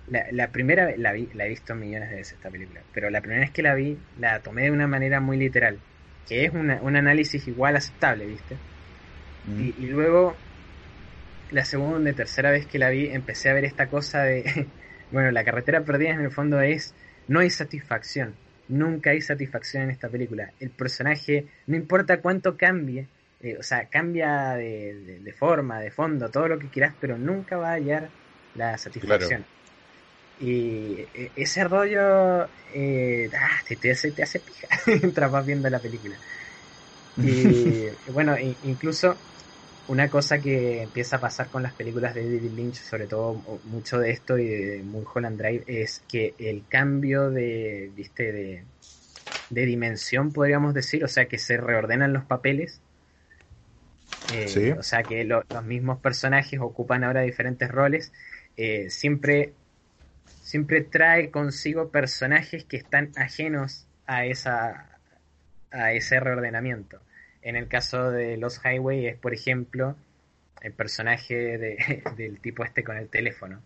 la, 0.07 0.27
la 0.33 0.53
primera 0.53 0.87
vez, 0.87 0.99
la 0.99 1.13
vi, 1.13 1.29
la 1.35 1.47
he 1.47 1.49
visto 1.49 1.75
millones 1.75 2.11
de 2.11 2.17
veces 2.17 2.35
esta 2.35 2.51
película, 2.51 2.85
pero 2.93 3.11
la 3.11 3.21
primera 3.21 3.41
vez 3.43 3.51
que 3.53 3.63
la 3.63 3.75
vi 3.75 3.99
la 4.17 4.43
tomé 4.43 4.65
de 4.65 4.71
una 4.71 4.87
manera 4.87 5.21
muy 5.21 5.37
literal, 5.37 5.81
que 6.27 6.45
es 6.45 6.53
una- 6.53 6.81
un 6.83 6.97
análisis 6.97 7.47
igual 7.49 7.77
aceptable, 7.77 8.27
¿viste? 8.27 8.55
Mm. 9.45 9.61
Y, 9.61 9.85
y 9.85 9.87
luego, 9.89 10.37
la 11.51 11.65
segunda 11.65 12.11
y 12.11 12.15
tercera 12.15 12.51
vez 12.51 12.67
que 12.67 12.79
la 12.79 12.91
vi, 12.91 13.07
empecé 13.09 13.51
a 13.51 13.55
ver 13.55 13.65
esta 13.65 13.89
cosa 13.89 14.23
de, 14.23 14.45
bueno, 15.11 15.31
la 15.31 15.45
carretera 15.45 15.85
perdida 15.85 16.11
en 16.11 16.21
el 16.21 16.31
fondo 16.31 16.61
es, 16.61 16.95
no 17.27 17.41
hay 17.41 17.51
satisfacción, 17.51 18.41
nunca 18.71 19.11
hay 19.11 19.21
satisfacción 19.21 19.85
en 19.85 19.91
esta 19.91 20.11
película. 20.11 20.55
El 20.59 20.73
personaje, 20.73 21.49
no 21.67 21.77
importa 21.77 22.21
cuánto 22.23 22.57
cambie, 22.57 23.11
eh, 23.41 23.57
o 23.59 23.63
sea, 23.63 23.89
cambia 23.89 24.55
de, 24.57 24.95
de- 25.01 25.21
de 25.21 25.33
forma, 25.33 25.81
de 25.81 25.91
fondo, 25.91 26.31
todo 26.31 26.49
lo 26.49 26.59
que 26.59 26.71
quieras, 26.71 26.97
pero 27.01 27.19
nunca 27.19 27.57
va 27.59 27.71
a 27.71 27.75
hallar 27.75 28.15
la 28.55 28.77
satisfacción. 28.79 29.49
Y 30.37 31.01
eh, 31.15 31.33
ese 31.37 31.65
rollo 31.65 32.45
eh, 32.67 33.31
ah, 33.35 33.61
te, 33.67 33.77
te 33.77 33.91
hace, 33.93 34.13
te 34.13 34.23
hace 34.23 34.41
pija 34.41 34.69
mientras 35.03 35.31
vas 35.31 35.45
viendo 35.47 35.69
la 35.71 35.81
película. 35.83 36.19
Y 37.19 37.87
bueno, 38.11 38.37
incluso 38.39 39.23
una 39.91 40.11
cosa 40.11 40.41
que 40.41 40.83
empieza 40.83 41.17
a 41.17 41.21
pasar 41.21 41.51
con 41.51 41.63
las 41.63 41.75
películas 41.75 42.15
de 42.15 42.23
David 42.25 42.53
Lynch, 42.53 42.77
sobre 42.77 43.07
todo 43.09 43.35
mucho 43.65 43.99
de 43.99 44.11
esto 44.13 44.39
y 44.39 44.47
de 44.49 44.83
Mulholland 44.85 45.39
Drive, 45.41 45.65
es 45.67 46.01
que 46.09 46.35
el 46.39 46.67
cambio 46.69 47.31
de, 47.31 47.91
viste, 47.95 48.33
de, 48.33 48.67
de 49.51 49.67
dimensión, 49.67 50.33
podríamos 50.33 50.75
decir, 50.75 51.05
o 51.05 51.09
sea, 51.09 51.29
que 51.29 51.39
se 51.39 51.57
reordenan 51.59 52.13
los 52.15 52.25
papeles. 52.27 52.83
Eh, 54.27 54.47
Sí. 54.47 54.71
O 54.79 54.83
sea, 54.83 55.07
que 55.07 55.25
lo- 55.25 55.45
los 55.51 55.65
mismos 55.65 56.01
personajes 56.01 56.61
ocupan 56.61 57.05
ahora 57.05 57.23
diferentes 57.23 57.71
roles. 57.71 58.13
eh, 58.57 58.91
siempre, 58.91 59.55
siempre 60.41 60.83
trae 60.83 61.31
consigo 61.31 61.91
personajes 61.93 62.65
que 62.67 62.77
están 62.79 63.13
ajenos 63.17 63.89
a 64.07 64.27
esa 64.27 65.01
a 65.73 65.93
ese 65.95 66.21
reordenamiento. 66.21 67.03
En 67.43 67.57
el 67.57 67.69
caso 67.69 68.11
de 68.11 68.37
los 68.39 68.61
Highway 68.65 69.07
es, 69.07 69.19
por 69.19 69.35
ejemplo, 69.35 69.97
el 70.63 70.73
personaje 70.73 71.59
de- 71.59 72.03
del 72.17 72.41
tipo 72.41 72.65
este 72.65 72.85
con 72.85 72.97
el 72.97 73.09
teléfono. 73.09 73.63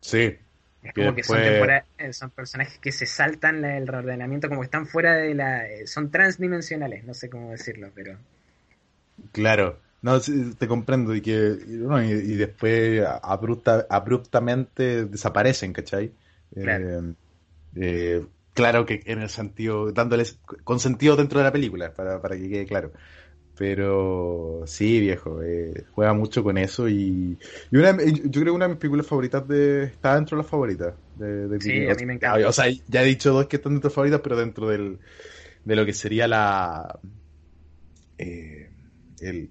Sí, 0.00 0.38
Es 0.82 0.94
como 0.94 1.16
Que 1.16 1.24
son, 1.24 1.42
eh, 1.98 2.12
son 2.12 2.30
personajes 2.30 2.78
que 2.78 2.92
se 2.92 3.06
saltan 3.06 3.60
la- 3.60 3.76
el 3.76 3.88
reordenamiento, 3.88 4.48
como 4.48 4.60
que 4.60 4.66
están 4.66 4.86
fuera 4.86 5.14
de 5.16 5.34
la... 5.34 5.68
eh, 5.68 5.88
son 5.88 6.12
transdimensionales, 6.12 7.02
no 7.04 7.12
sé 7.12 7.28
cómo 7.28 7.50
decirlo, 7.50 7.90
pero... 7.92 8.16
claro. 9.32 9.80
No, 10.02 10.20
te 10.20 10.68
comprendo 10.68 11.14
y 11.14 11.22
que 11.22 11.32
y, 11.66 11.70
no, 11.76 12.02
y, 12.02 12.08
y 12.10 12.34
después 12.36 13.02
abrupta, 13.22 13.86
abruptamente 13.88 15.06
desaparecen, 15.06 15.72
¿cachai? 15.72 16.14
Claro. 16.60 16.86
Eh, 16.86 17.14
eh, 17.76 18.26
claro 18.54 18.86
que 18.86 19.02
en 19.06 19.20
el 19.22 19.28
sentido, 19.30 19.92
dándoles 19.92 20.40
con 20.64 20.80
sentido 20.80 21.16
dentro 21.16 21.38
de 21.38 21.44
la 21.44 21.52
película, 21.52 21.94
para, 21.94 22.20
para 22.22 22.36
que 22.36 22.48
quede 22.48 22.66
claro. 22.66 22.92
Pero 23.56 24.64
sí, 24.66 24.98
viejo, 24.98 25.40
eh, 25.42 25.84
juega 25.92 26.12
mucho 26.12 26.42
con 26.42 26.58
eso 26.58 26.88
y, 26.88 27.38
y 27.70 27.76
una, 27.76 27.96
yo 28.02 28.30
creo 28.40 28.46
que 28.46 28.50
una 28.50 28.64
de 28.66 28.70
mis 28.70 28.78
películas 28.80 29.06
favoritas 29.06 29.46
de, 29.46 29.84
está 29.84 30.16
dentro 30.16 30.36
de 30.36 30.42
las 30.42 30.50
favoritas. 30.50 30.94
De, 31.14 31.48
de 31.48 31.60
Sí, 31.60 31.86
a 31.86 31.94
mí 31.94 32.04
me 32.04 32.14
encanta. 32.14 32.48
O 32.48 32.52
sea, 32.52 32.66
ya 32.88 33.02
he 33.02 33.06
dicho 33.06 33.32
dos 33.32 33.46
que 33.46 33.56
están 33.56 33.74
dentro 33.74 33.90
de 33.90 33.94
favoritas, 33.94 34.20
pero 34.22 34.36
dentro 34.36 34.68
del, 34.68 34.98
de 35.64 35.76
lo 35.76 35.86
que 35.86 35.92
sería 35.92 36.26
la 36.26 36.98
eh, 38.18 38.70
el, 39.20 39.48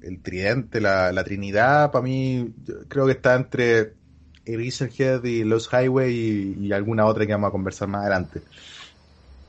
el 0.00 0.22
tridente, 0.22 0.80
la, 0.80 1.12
la 1.12 1.24
trinidad, 1.24 1.90
para 1.90 2.02
mí 2.02 2.54
yo 2.64 2.88
creo 2.88 3.06
que 3.06 3.12
está 3.12 3.34
entre 3.34 3.94
Eraserhead 4.44 5.24
y 5.24 5.44
Los 5.44 5.68
Highway 5.72 6.12
y, 6.14 6.66
y 6.66 6.72
alguna 6.72 7.06
otra 7.06 7.26
que 7.26 7.32
vamos 7.32 7.48
a 7.48 7.52
conversar 7.52 7.88
más 7.88 8.02
adelante. 8.02 8.42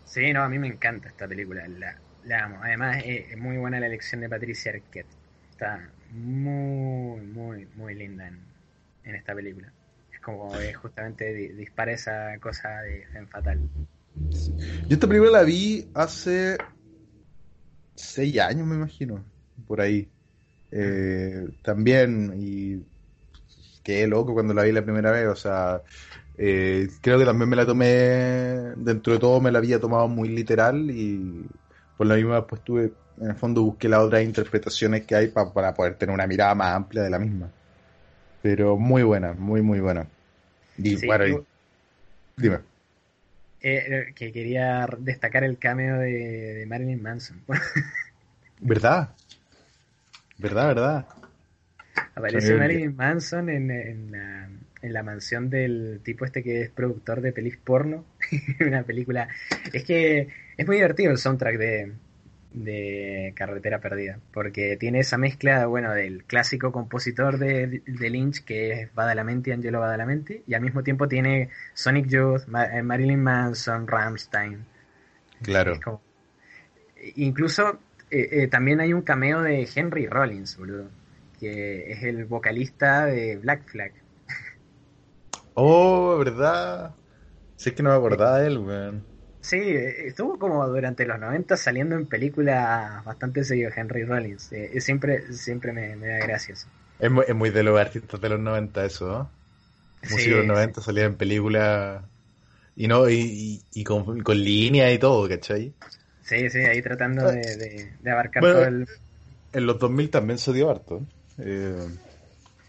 Sí, 0.03 0.31
no, 0.33 0.43
a 0.43 0.49
mí 0.49 0.59
me 0.59 0.67
encanta 0.67 1.09
esta 1.09 1.27
película, 1.27 1.67
la, 1.67 2.01
la 2.21 2.45
amo. 2.45 2.59
Además, 2.63 3.03
es, 3.05 3.31
es 3.31 3.37
muy 3.37 3.57
buena 3.57 3.79
la 3.79 3.87
elección 3.87 4.21
de 4.21 4.29
Patricia 4.29 4.71
Arquette. 4.71 5.17
Está 5.49 5.91
muy, 6.09 7.21
muy, 7.21 7.65
muy 7.75 7.95
linda 7.95 8.27
en, 8.27 8.45
en 9.03 9.15
esta 9.15 9.33
película. 9.35 9.73
Es 10.11 10.19
como 10.21 10.59
eh, 10.59 10.73
justamente 10.73 11.33
di- 11.33 11.49
dispara 11.53 11.93
esa 11.93 12.37
cosa 12.39 12.81
de 12.81 13.07
Femme 13.07 13.27
Fatal. 13.27 13.59
Yo 14.87 14.95
esta 14.95 15.07
película 15.07 15.31
la 15.31 15.43
vi 15.43 15.89
hace 15.93 16.57
seis 17.95 18.39
años, 18.39 18.67
me 18.67 18.75
imagino, 18.75 19.23
por 19.67 19.81
ahí. 19.81 20.09
Eh, 20.71 21.47
también, 21.63 22.33
y 22.37 22.85
qué 23.83 24.07
loco 24.07 24.33
cuando 24.33 24.53
la 24.53 24.63
vi 24.63 24.71
la 24.71 24.83
primera 24.83 25.11
vez, 25.11 25.27
o 25.27 25.35
sea, 25.35 25.83
eh, 26.35 26.87
creo 27.01 27.19
que 27.19 27.25
también 27.25 27.49
me 27.49 27.55
la 27.55 27.65
tomé, 27.65 27.85
dentro 28.77 29.13
de 29.13 29.19
todo 29.19 29.41
me 29.41 29.51
la 29.51 29.59
había 29.59 29.79
tomado 29.79 30.07
muy 30.07 30.29
literal 30.29 30.89
y 30.91 31.49
por 31.95 32.07
la 32.07 32.15
misma 32.15 32.37
después 32.37 32.63
tuve, 32.63 32.97
en 33.17 33.29
el 33.31 33.35
fondo 33.35 33.63
busqué 33.63 33.89
las 33.89 33.99
otras 34.01 34.23
interpretaciones 34.23 35.05
que 35.05 35.15
hay 35.15 35.27
pa- 35.29 35.53
para 35.53 35.73
poder 35.73 35.97
tener 35.97 36.13
una 36.13 36.27
mirada 36.27 36.55
más 36.55 36.75
amplia 36.75 37.03
de 37.03 37.09
la 37.09 37.19
misma. 37.19 37.53
Pero 38.41 38.77
muy 38.77 39.03
buena, 39.03 39.33
muy, 39.33 39.61
muy 39.61 39.79
buena. 39.81 40.11
Y 40.77 40.95
Sí, 40.95 41.07
bueno, 41.07 41.27
y- 41.27 41.43
dime. 42.37 42.59
eh, 43.61 44.13
que 44.15 44.31
quería 44.33 44.87
destacar 44.99 45.43
el 45.43 45.57
cameo 45.57 45.97
de, 45.99 46.09
de 46.55 46.65
Marilyn 46.65 47.01
Manson. 47.01 47.43
¿Verdad? 48.59 49.15
¿Verdad, 50.37 50.67
verdad? 50.67 51.07
Aparece. 52.15 52.55
Marilyn 52.55 52.95
Manson 52.95 53.49
en, 53.49 53.71
en 53.71 54.11
la, 54.11 54.49
en 54.81 54.93
la 54.93 55.03
mansión 55.03 55.49
del 55.49 55.99
tipo 56.03 56.25
este 56.25 56.43
que 56.43 56.61
es 56.61 56.69
productor 56.69 57.21
de 57.21 57.31
pelis 57.31 57.57
porno. 57.57 58.05
Una 58.59 58.83
película. 58.83 59.27
Es 59.71 59.83
que 59.83 60.27
es 60.57 60.67
muy 60.67 60.75
divertido 60.75 61.11
el 61.11 61.17
soundtrack 61.17 61.57
de, 61.57 61.91
de 62.53 63.33
Carretera 63.35 63.79
Perdida. 63.79 64.19
Porque 64.31 64.77
tiene 64.77 64.99
esa 64.99 65.17
mezcla, 65.17 65.65
bueno, 65.65 65.91
del 65.93 66.23
clásico 66.25 66.71
compositor 66.71 67.39
de, 67.39 67.81
de 67.85 68.09
Lynch, 68.09 68.43
que 68.43 68.71
es 68.73 68.93
Badalamenti, 68.93 69.51
Angelo 69.51 69.79
Badalamenti. 69.79 70.43
Y 70.45 70.53
al 70.53 70.61
mismo 70.61 70.83
tiempo 70.83 71.07
tiene 71.07 71.49
Sonic 71.73 72.07
Youth, 72.07 72.45
Ma- 72.47 72.65
eh, 72.77 72.83
Marilyn 72.83 73.23
Manson, 73.23 73.87
Rammstein. 73.87 74.65
Claro. 75.41 75.79
Como- 75.83 76.01
Incluso 77.15 77.79
eh, 78.11 78.29
eh, 78.31 78.47
también 78.47 78.79
hay 78.79 78.93
un 78.93 79.01
cameo 79.01 79.41
de 79.41 79.67
Henry 79.75 80.07
Rollins, 80.07 80.55
boludo, 80.57 80.89
que 81.43 81.91
es 81.93 82.03
el 82.03 82.25
vocalista 82.25 83.05
de 83.07 83.37
Black 83.37 83.67
Flag. 83.69 83.93
Oh, 85.55 86.17
¿verdad? 86.19 86.97
Sí, 87.57 87.69
es 87.69 87.75
que 87.75 87.83
no 87.83 87.91
me 87.91 87.97
acordaba 87.97 88.39
de 88.39 88.47
él, 88.47 88.59
weón. 88.59 89.07
Sí, 89.41 89.57
estuvo 89.59 90.39
como 90.39 90.67
durante 90.67 91.05
los 91.05 91.19
90 91.19 91.55
saliendo 91.55 91.95
en 91.95 92.07
películas 92.07 93.03
bastante 93.05 93.43
seguido 93.43 93.69
Henry 93.75 94.05
Rollins. 94.05 94.51
Eh, 94.53 94.71
eh, 94.73 94.81
siempre 94.81 95.31
siempre 95.33 95.71
me, 95.71 95.95
me 95.95 96.07
da 96.07 96.17
gracia 96.19 96.53
eso. 96.53 96.67
Es 96.97 97.11
muy, 97.11 97.25
es 97.27 97.35
muy 97.35 97.49
de 97.49 97.63
los 97.63 97.79
artistas 97.79 98.21
de 98.21 98.29
los 98.29 98.39
90 98.39 98.85
eso, 98.85 99.07
¿no? 99.07 99.35
Música 100.07 100.31
Sí, 100.31 100.37
de 100.37 100.37
los 100.39 100.47
sí. 100.55 100.57
90 100.57 100.81
salía 100.81 101.05
en 101.05 101.17
películas 101.17 102.05
y 102.75 102.87
no 102.87 103.09
y, 103.09 103.15
y- 103.73 103.81
y 103.81 103.85
con, 103.85 104.21
con 104.23 104.37
línea 104.43 104.91
y 104.93 104.99
todo, 104.99 105.29
¿cachai? 105.29 105.75
Sí, 106.21 106.49
sí, 106.49 106.59
ahí 106.59 106.81
tratando 106.81 107.27
de, 107.27 107.55
de- 107.57 107.97
de 107.99 108.11
abarcar 108.11 108.47
Bueno, 108.47 108.49
todo 108.49 108.65
el... 108.65 108.87
En 109.53 109.65
los 109.67 109.79
2000 109.79 110.09
también 110.11 110.39
se 110.39 110.53
dio 110.53 110.69
harto. 110.69 111.07
Eh, 111.37 111.87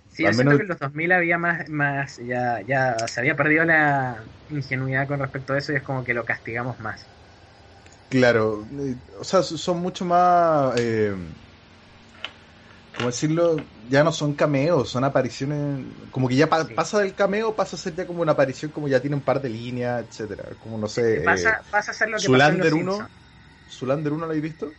Sí, 0.08 0.24
yo 0.24 0.32
al 0.32 0.34
siento 0.34 0.54
menos- 0.54 0.56
que 0.56 0.62
en 0.62 0.68
los 0.68 0.78
2000 0.78 1.12
había 1.12 1.36
más, 1.38 1.68
más 1.68 2.16
ya, 2.18 2.62
ya 2.62 3.06
se 3.08 3.20
había 3.20 3.36
perdido 3.36 3.64
la 3.64 4.26
ingenuidad 4.48 5.06
con 5.08 5.18
respecto 5.20 5.52
a 5.52 5.58
eso 5.58 5.72
y 5.72 5.76
es 5.76 5.82
como 5.82 6.04
que 6.04 6.14
lo 6.14 6.24
castigamos 6.24 6.78
más. 6.78 7.10
claro, 8.08 8.66
eh, 8.80 8.96
o 9.18 9.24
sea, 9.24 9.42
son 9.42 9.80
mucho 9.80 10.04
más, 10.04 10.74
eh, 10.78 11.14
¿cómo 12.92 13.08
decirlo? 13.08 13.68
Ya 13.88 14.04
no 14.04 14.12
son 14.12 14.34
cameos, 14.34 14.90
son 14.90 15.04
apariciones, 15.04 15.86
como 16.10 16.28
que 16.28 16.36
ya 16.36 16.48
pa- 16.48 16.68
Sí. 16.68 16.74
pasa 16.74 17.00
del 17.00 17.14
cameo, 17.14 17.56
pasa 17.56 17.76
a 17.76 17.78
ser 17.78 17.94
ya 17.94 18.06
como 18.06 18.22
una 18.22 18.32
aparición, 18.32 18.70
como 18.72 18.88
ya 18.88 19.00
tiene 19.00 19.16
un 19.16 19.24
par 19.24 19.40
de 19.40 19.48
líneas, 19.50 20.04
etcétera 20.08 20.56
Como 20.56 20.78
no 20.78 20.86
sé, 20.88 21.02
Pasa, 21.26 21.50
eh, 21.50 21.56
pasa 21.70 21.90
a 21.92 21.94
ser 21.94 22.08
lo 22.10 22.20
que 22.20 22.28
Zoolander 22.28 22.30
pasó 22.30 22.54
en 22.54 22.58
Los 22.58 22.72
1, 22.74 23.10
Zoolander 23.68 24.12
1 24.12 24.26
lo 24.26 24.32
habéis 24.32 24.42
visto? 24.42 24.78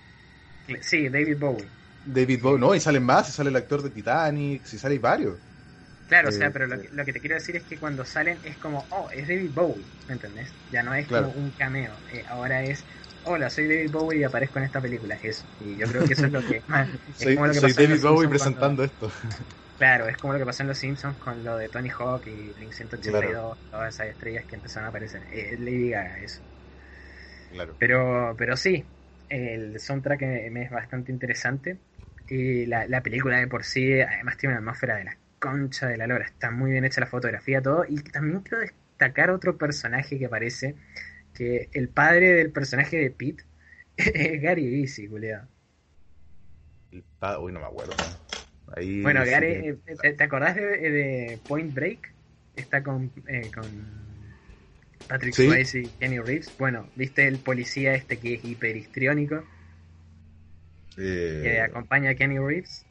Sí, 0.82 1.10
David 1.10 1.38
Bowie. 1.40 1.72
David 2.06 2.42
Bowie, 2.42 2.60
no, 2.60 2.76
y 2.76 2.80
salen 2.80 3.04
más, 3.04 3.30
y 3.30 3.32
sale 3.34 3.50
el 3.50 3.56
actor 3.56 3.82
de 3.84 3.90
Titanic, 3.92 4.66
si 4.66 4.78
sale 4.80 5.00
varios. 5.00 5.42
Claro, 6.06 6.30
o 6.30 6.32
Eh, 6.32 6.32
sea, 6.32 6.52
pero 6.52 6.68
lo 6.68 6.80
que, 6.80 6.90
lo 6.92 7.04
que 7.04 7.14
te 7.14 7.20
quiero 7.20 7.36
decir 7.36 7.56
es 7.56 7.64
que 7.66 7.80
cuando 7.80 8.06
salen 8.06 8.40
es 8.44 8.60
como, 8.60 8.88
oh, 8.92 9.10
es 9.12 9.28
David 9.28 9.52
Bowie, 9.54 9.92
¿me 10.06 10.14
entendés? 10.14 10.56
Ya 10.70 10.84
no 10.84 10.94
es 10.94 11.08
Claro. 11.08 11.32
como 11.32 11.32
un 11.32 11.52
cameo, 11.54 12.04
eh, 12.08 12.24
ahora 12.28 12.64
es, 12.64 12.86
hola, 13.24 13.50
soy 13.50 13.68
David 13.68 13.90
Bowie 13.92 14.20
y 14.20 14.24
aparezco 14.24 14.60
en 14.60 14.66
esta 14.66 14.82
película, 14.82 15.16
eso. 15.16 15.48
Y 15.58 15.76
yo 15.78 15.88
creo 15.88 16.06
que 16.06 16.14
eso 16.14 16.28
es 16.28 16.32
lo 16.32 16.46
que... 16.46 16.64
es 17.18 17.32
Soy, 17.32 17.34
como 17.34 17.48
lo 17.48 17.54
que 17.56 17.62
soy 17.62 17.62
pasó 17.62 17.82
en 17.82 17.88
David 17.88 18.02
Los 18.02 18.02
Bowie 18.02 18.28
Simpsons 18.28 18.30
presentando 18.30 18.84
esto. 18.84 19.10
claro, 19.78 20.08
es 20.08 20.18
como 20.18 20.34
lo 20.34 20.40
que 20.40 20.46
pasó 20.46 20.64
en 20.64 20.68
Los 20.70 20.78
Simpsons 20.80 21.18
con 21.18 21.44
lo 21.44 21.58
de 21.58 21.70
Tony 21.70 21.90
Hawk 21.90 22.28
y 22.28 22.52
Blink 22.54 22.74
182, 22.74 23.58
todas 23.70 23.94
esas 23.96 24.08
estrellas 24.08 24.46
que 24.46 24.56
empezaron 24.56 24.86
a 24.88 24.90
aparecer. 24.90 25.24
Eh, 25.32 25.56
Lady 25.58 25.90
Gaga, 25.92 26.20
eso. 26.20 26.44
Claro. 27.50 27.80
Pero, 27.80 28.36
pero 28.38 28.56
sí, 28.58 28.90
el 29.30 29.80
soundtrack 29.80 30.22
eh, 30.24 30.50
me 30.52 30.64
es 30.64 30.72
bastante 30.72 31.12
interesante. 31.12 31.82
Y 32.28 32.66
la, 32.66 32.88
la 32.88 33.04
película 33.04 33.38
de 33.40 33.48
por 33.48 33.64
sí, 33.64 34.02
además, 34.02 34.38
tiene 34.38 34.54
una 34.56 34.60
atmósfera 34.62 34.96
de 34.98 35.04
la 35.06 35.20
concha 35.40 35.88
de 35.88 35.98
la 35.98 36.08
lora. 36.08 36.26
Está 36.26 36.52
muy 36.52 36.72
bien 36.72 36.86
hecha 36.86 37.02
la 37.02 37.08
fotografía, 37.08 37.62
todo. 37.62 37.86
Y 37.88 38.02
también 38.04 38.42
quiero 38.42 38.60
destacar 38.62 39.30
otro 39.32 39.58
personaje 39.58 40.18
que 40.20 40.26
aparece, 40.26 40.76
que 41.34 41.70
el 41.74 41.90
padre 41.90 42.34
del 42.36 42.52
personaje 42.52 42.98
de 42.98 43.12
Pete 43.12 43.46
es 43.98 44.42
Gary 44.42 44.82
Busey, 44.82 45.08
culiao. 45.10 45.50
El 46.92 47.04
pa- 47.20 47.40
Uy, 47.40 47.52
no 47.52 47.60
me 47.60 47.66
acuerdo. 47.68 48.02
Ahí 48.68 48.86
Bueno, 49.02 49.24
Gary, 49.26 49.48
que- 49.48 49.68
eh, 49.70 49.80
¿te, 50.02 50.14
te 50.14 50.24
acordás 50.24 50.56
de, 50.56 50.64
de 50.64 51.44
Point 51.46 51.74
Break? 51.74 52.16
Está 52.56 52.84
con, 52.84 53.14
eh, 53.28 53.52
con 53.54 54.36
Patrick 55.08 55.36
Sí. 55.36 55.36
Swayze 55.38 55.80
y 55.80 55.92
Kenny 56.00 56.20
Reeves. 56.20 56.56
Bueno, 56.58 56.92
¿viste 56.96 57.28
el 57.28 57.42
policía 57.42 57.96
este 57.96 58.20
que 58.20 58.36
es 58.36 58.46
hiperhistriónico? 58.46 59.46
Eh, 60.98 61.42
Que 61.42 61.62
acompaña 61.62 62.10
a 62.12 62.16
Kenny 62.16 62.38
Reeves. 62.40 62.86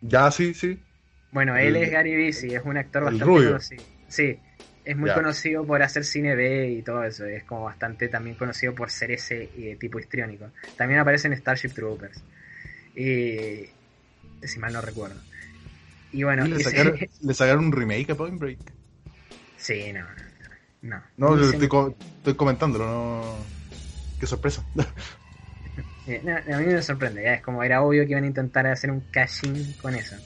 Ya, 0.00 0.30
sí, 0.30 0.54
sí. 0.54 0.86
Bueno, 1.30 1.56
él 1.56 1.76
El- 1.76 1.76
es 1.76 1.90
Gary 1.90 2.26
Busey, 2.26 2.54
es 2.54 2.62
un 2.64 2.76
actor 2.78 3.04
bastante 3.04 3.24
rubio. 3.24 3.42
conocido. 3.42 3.84
Sí, 4.06 4.42
es 4.84 4.96
muy 4.96 5.10
Ya. 5.10 5.12
conocido 5.12 5.66
por 5.66 5.82
hacer 5.82 6.04
cine 6.04 6.34
B 6.34 6.70
y 6.70 6.82
todo 6.82 7.04
eso. 7.04 7.26
Es 7.26 7.44
como 7.44 7.64
bastante 7.64 8.08
también 8.08 8.36
conocido 8.36 8.74
por 8.74 8.90
ser 8.90 9.10
ese 9.10 9.50
eh, 9.54 9.76
tipo 9.78 9.98
histriónico. 9.98 10.52
También 10.76 11.00
aparece 11.00 11.28
en 11.28 11.36
Starship 11.36 11.72
Troopers. 11.74 12.24
Y, 12.94 13.66
si 14.42 14.58
mal 14.60 14.72
no 14.72 14.82
recuerdo. 14.82 15.24
Y 16.10 16.24
bueno, 16.24 16.46
Y 16.46 16.52
le, 16.52 16.58
ese- 16.58 16.60
sacaron, 16.60 16.98
le 17.20 17.34
sacaron 17.34 17.66
un 17.66 17.72
remake 17.72 18.10
a 18.12 18.16
Point 18.16 18.38
Break. 18.40 18.74
sí, 19.56 19.92
no, 19.92 20.06
no. 20.82 21.02
No, 21.16 21.36
estoy, 21.40 21.68
co- 21.68 21.98
estoy 22.18 22.36
comentándolo, 22.36 22.86
no. 22.86 23.54
Qué 24.18 24.26
sorpresa. 24.26 24.66
Eh, 26.06 26.22
no, 26.22 26.36
a 26.36 26.58
mí 26.58 26.66
me 26.66 26.82
sorprende, 26.82 27.22
ya 27.24 27.34
es 27.34 27.42
como 27.42 27.62
era 27.64 27.82
obvio 27.82 28.04
que 28.04 28.12
iban 28.12 28.24
a 28.24 28.26
intentar 28.28 28.66
hacer 28.66 28.90
un 28.90 29.02
cash-in 29.10 29.74
con 29.74 29.94
eso. 29.96 30.16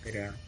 Pero, 0.00 0.40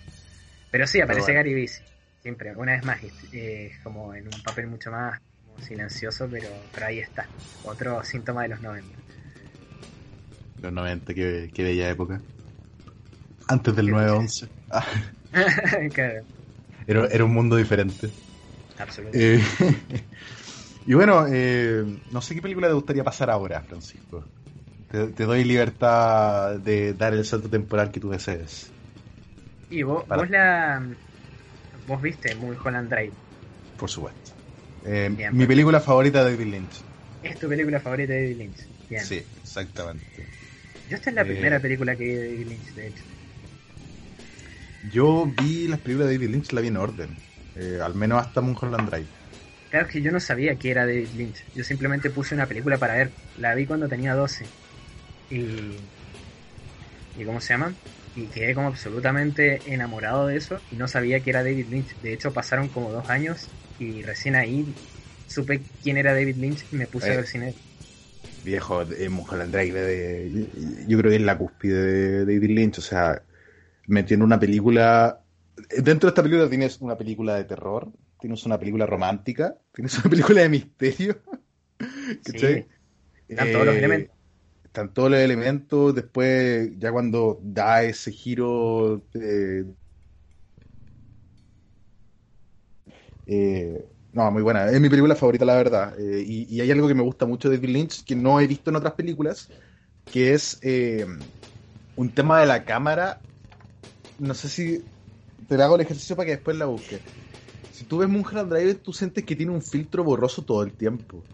pero 0.70 0.86
sí, 0.86 1.00
aparece 1.00 1.32
bueno. 1.32 1.34
Gary 1.34 1.54
Busey, 1.60 1.86
siempre, 2.20 2.56
una 2.56 2.72
vez 2.74 2.84
más, 2.84 3.00
eh, 3.32 3.72
como 3.82 4.14
en 4.14 4.28
un 4.28 4.42
papel 4.42 4.66
mucho 4.68 4.90
más 4.92 5.20
como 5.44 5.60
silencioso, 5.60 6.28
pero, 6.30 6.70
pero 6.74 6.86
ahí 6.86 7.00
está, 7.00 7.32
otro 7.62 8.02
síntoma 8.04 8.42
de 8.44 8.48
los 8.50 8.60
90. 8.62 9.00
Los 10.56 10.72
90, 10.72 11.12
qué, 11.14 11.50
qué 11.54 11.62
bella 11.62 11.90
época. 11.90 12.24
Antes 13.48 13.74
del 13.74 13.88
Qué 13.88 13.90
9-11. 13.90 14.50
Ah, 14.70 14.86
claro, 15.92 16.26
era, 16.86 17.06
era 17.08 17.24
un 17.24 17.32
mundo 17.34 17.56
diferente. 17.56 18.14
absolutamente. 18.76 19.36
Eh, 19.38 19.42
y 20.84 20.94
bueno, 20.94 21.26
eh, 21.28 21.84
no 22.06 22.20
sé 22.22 22.34
qué 22.34 22.42
película 22.42 22.68
te 22.68 22.74
gustaría 22.74 23.04
pasar 23.04 23.30
ahora, 23.30 23.62
Francisco. 23.64 24.30
Te, 24.96 25.12
te 25.12 25.24
doy 25.24 25.44
libertad 25.44 26.58
de 26.60 26.94
dar 26.94 27.12
el 27.14 27.24
salto 27.24 27.50
temporal 27.50 27.90
que 27.90 28.00
tú 28.00 28.10
desees. 28.10 28.74
y 29.68 29.82
vos, 29.82 30.04
para- 30.06 30.26
vos 30.26 30.30
la... 30.30 30.96
Vos 31.84 32.02
viste 32.02 32.34
Mulholland 32.34 32.90
Drive, 32.90 33.18
Por 33.76 33.90
supuesto. 33.90 34.32
Eh, 34.82 35.10
Bien, 35.16 35.38
mi 35.38 35.46
película 35.46 35.80
favorita 35.80 36.24
de 36.24 36.32
David 36.32 36.46
Lynch. 36.52 36.86
es 37.20 37.36
tu 37.38 37.46
película 37.48 37.78
favorita 37.80 38.14
de 38.14 38.22
David 38.22 38.36
Lynch. 38.38 38.70
Bien. 38.88 39.08
Sí, 39.08 39.30
exactamente. 39.36 40.32
Yo 40.84 40.96
esta 40.96 41.10
es 41.10 41.16
la 41.16 41.24
Eh, 41.24 41.26
primera 41.26 41.60
película 41.60 41.96
que 41.96 42.04
vi 42.04 42.12
de 42.14 42.20
David 42.30 42.46
Lynch, 42.48 42.72
de 42.74 42.88
hecho. 42.88 43.04
Yo 44.80 45.26
vi 45.26 45.68
las 45.68 45.80
películas 45.80 46.08
de 46.08 46.14
David 46.16 46.30
Lynch, 46.30 46.52
la 46.52 46.60
vi 46.60 46.68
en 46.68 46.76
orden. 46.76 47.22
Eh, 47.54 47.78
al 47.82 47.94
menos 47.94 48.20
hasta 48.20 48.40
Mulholland 48.40 48.88
Drive. 48.90 49.10
Claro, 49.68 49.86
es 49.86 49.92
que 49.92 50.02
yo 50.02 50.12
no 50.12 50.20
sabía 50.20 50.56
que 50.58 50.70
era 50.70 50.86
David 50.86 51.10
Lynch. 51.14 51.48
Yo 51.52 51.62
simplemente 51.64 52.10
puse 52.10 52.34
una 52.34 52.46
película 52.48 52.78
para 52.78 52.94
ver. 52.94 53.16
La 53.34 53.54
vi 53.54 53.66
cuando 53.66 53.88
tenía 53.88 54.14
12. 54.14 54.52
Y. 55.28 55.90
¿Y 57.14 57.24
cómo 57.24 57.40
se 57.40 57.54
llama? 57.54 57.78
Y 58.14 58.30
quedé 58.30 58.54
como 58.54 58.68
absolutamente 58.68 59.72
enamorado 59.72 60.26
de 60.26 60.36
eso. 60.36 60.64
Y 60.70 60.76
no 60.76 60.88
sabía 60.88 61.22
que 61.22 61.30
era 61.30 61.42
David 61.42 61.68
Lynch. 61.68 61.98
De 62.00 62.12
hecho, 62.12 62.32
pasaron 62.32 62.70
como 62.70 62.92
dos 62.92 63.08
años. 63.08 63.54
Y 63.78 64.02
recién 64.02 64.36
ahí 64.36 64.78
supe 65.26 65.68
quién 65.80 65.96
era 65.98 66.14
David 66.14 66.36
Lynch 66.36 66.66
y 66.70 66.76
me 66.76 66.88
puse 66.88 67.12
Eh. 67.12 67.12
a 67.12 67.16
ver 67.16 67.26
cine. 67.26 67.58
Viejo, 68.42 68.82
eh, 68.82 69.08
Mulholland 69.08 69.52
Drive, 69.54 69.80
de- 69.80 70.86
yo 70.86 70.98
creo 70.98 71.10
que 71.10 71.16
es 71.16 71.22
la 71.22 71.38
cúspide 71.38 71.82
de 71.82 72.18
David 72.26 72.50
Lynch. 72.50 72.78
O 72.78 72.82
sea, 72.82 73.24
metió 73.88 74.16
en 74.16 74.22
una 74.22 74.38
película. 74.40 75.24
Dentro 75.70 76.08
de 76.08 76.10
esta 76.12 76.22
película 76.22 76.48
tienes 76.50 76.80
una 76.80 76.96
película 76.98 77.36
de 77.36 77.44
terror, 77.44 77.92
tienes 78.20 78.44
una 78.46 78.58
película 78.58 78.86
romántica, 78.86 79.56
tienes 79.72 79.98
una 79.98 80.10
película 80.10 80.42
de 80.42 80.48
misterio 80.50 81.22
¿Cachai? 82.24 82.66
Están 83.28 83.50
todos 83.52 83.66
los 83.66 83.76
Eh, 83.76 83.78
elementos. 83.78 84.15
Están 84.76 84.92
todos 84.92 85.10
los 85.10 85.20
elementos. 85.20 85.94
Después, 85.94 86.70
ya 86.78 86.92
cuando 86.92 87.38
da 87.42 87.82
ese 87.82 88.12
giro. 88.12 89.02
eh, 93.26 93.88
no, 94.12 94.30
muy 94.30 94.42
buena. 94.42 94.70
Es 94.70 94.78
mi 94.80 94.90
película 94.90 95.16
favorita, 95.16 95.46
la 95.46 95.56
verdad. 95.56 95.98
Eh, 95.98 96.22
y, 96.26 96.54
y 96.56 96.60
hay 96.60 96.70
algo 96.70 96.88
que 96.88 96.94
me 96.94 97.02
gusta 97.02 97.24
mucho 97.24 97.48
de 97.48 97.56
David 97.56 97.70
Lynch 97.70 98.04
que 98.04 98.14
no 98.14 98.38
he 98.38 98.46
visto 98.46 98.68
en 98.70 98.76
otras 98.76 98.92
películas, 98.94 99.50
que 100.10 100.34
es 100.34 100.58
eh, 100.62 101.06
un 101.94 102.14
tema 102.14 102.40
de 102.40 102.46
la 102.46 102.64
cámara. 102.66 103.22
No 104.18 104.34
sé 104.34 104.48
si 104.50 104.84
te 105.48 105.54
hago 105.62 105.76
el 105.76 105.82
ejercicio 105.82 106.16
para 106.16 106.26
que 106.26 106.32
después 106.36 106.56
la 106.56 106.66
busques. 106.66 107.00
Si 107.70 107.86
tú 107.86 107.98
ves 107.98 108.08
Mulholland 108.10 108.52
Drive, 108.52 108.74
tú 108.76 108.92
sientes 108.92 109.24
que 109.24 109.36
tiene 109.36 109.52
un 109.52 109.62
filtro 109.62 110.04
borroso 110.04 110.44
todo 110.44 110.62
el 110.62 110.74
tiempo. 110.74 111.24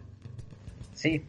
Sí. 1.02 1.28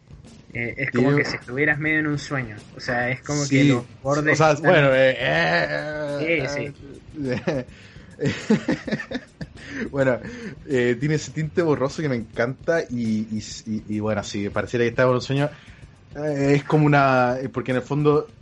Eh, 0.52 0.74
es 0.78 0.90
como 0.92 1.16
que 1.16 1.24
si 1.24 1.36
estuvieras 1.36 1.78
medio 1.80 1.98
en 1.98 2.06
un 2.06 2.18
sueño. 2.18 2.62
O 2.74 2.80
sea, 2.80 3.10
es 3.10 3.22
como 3.22 3.42
Sí. 3.44 3.56
que 3.58 3.64
los 3.64 3.86
bordes. 4.00 4.34
O 4.34 4.36
sea, 4.36 4.52
están- 4.52 4.70
bueno, 4.70 4.88
eh, 4.94 5.16
Sí, 6.20 6.74
eh, 7.26 7.66
bueno, 9.90 10.20
eh, 10.68 10.96
tiene 11.00 11.16
ese 11.16 11.32
tinte 11.32 11.62
borroso 11.62 12.02
que 12.02 12.08
me 12.08 12.16
encanta 12.16 12.82
y, 12.88 13.36
y, 13.36 13.42
y- 13.66 13.96
y 13.96 14.00
bueno, 14.00 14.22
sí, 14.22 14.48
pareciera 14.50 14.84
que 14.84 14.90
estaba 14.90 15.10
en 15.10 15.14
un 15.16 15.20
sueño. 15.20 15.50
eh, 16.14 16.52
es 16.56 16.64
como 16.64 16.86
una... 16.86 17.36
Porque 17.52 17.72
en 17.72 17.78
el 17.78 17.82
fondo 17.82 18.36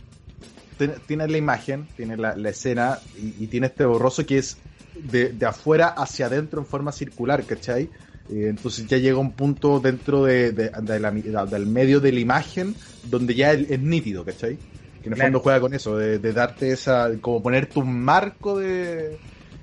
tiene, 0.76 1.00
tiene 1.00 1.28
la 1.28 1.38
imagen, 1.38 1.88
tiene 1.94 2.16
la, 2.16 2.36
la 2.36 2.50
escena 2.50 3.04
y, 3.14 3.44
y 3.44 3.48
tiene 3.48 3.68
este 3.68 3.84
borroso 3.84 4.26
que 4.26 4.38
es 4.38 4.62
de, 4.94 5.32
de 5.32 5.46
afuera 5.46 5.88
hacia 5.88 6.26
adentro 6.26 6.60
en 6.60 6.66
forma 6.66 6.92
circular, 6.92 7.46
¿cachai? 7.46 7.90
Eh, 8.32 8.48
entonces 8.48 8.86
ya 8.86 8.98
llega 8.98 9.18
un 9.18 9.36
punto 9.36 9.80
dentro 9.80 10.24
de, 10.24 10.52
de- 10.52 10.70
de 10.82 11.00
la- 11.00 11.46
del 11.46 11.66
medio 11.66 12.00
de 12.00 12.12
la 12.12 12.20
imagen 12.20 12.78
donde 13.02 13.34
ya 13.34 13.52
es, 13.52 13.68
es 13.70 13.80
nítido, 13.80 14.24
¿cachai? 14.24 14.58
Que 15.02 15.08
en 15.08 15.12
el 15.14 15.16
Claro. 15.16 15.18
fondo 15.18 15.40
juega 15.40 15.60
con 15.60 15.74
eso, 15.74 15.96
de, 15.98 16.18
de 16.18 16.32
darte 16.32 16.72
esa, 16.72 17.10
como 17.20 17.42
ponerte 17.42 17.80
un 17.80 18.00
marco 18.04 18.58
de, 18.58 19.20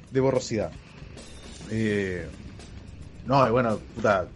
de 0.10 0.20
borrosidad. 0.20 0.76
Eh, 1.70 2.30
no, 3.24 3.52
bueno, 3.52 3.88
puta, 3.94 4.34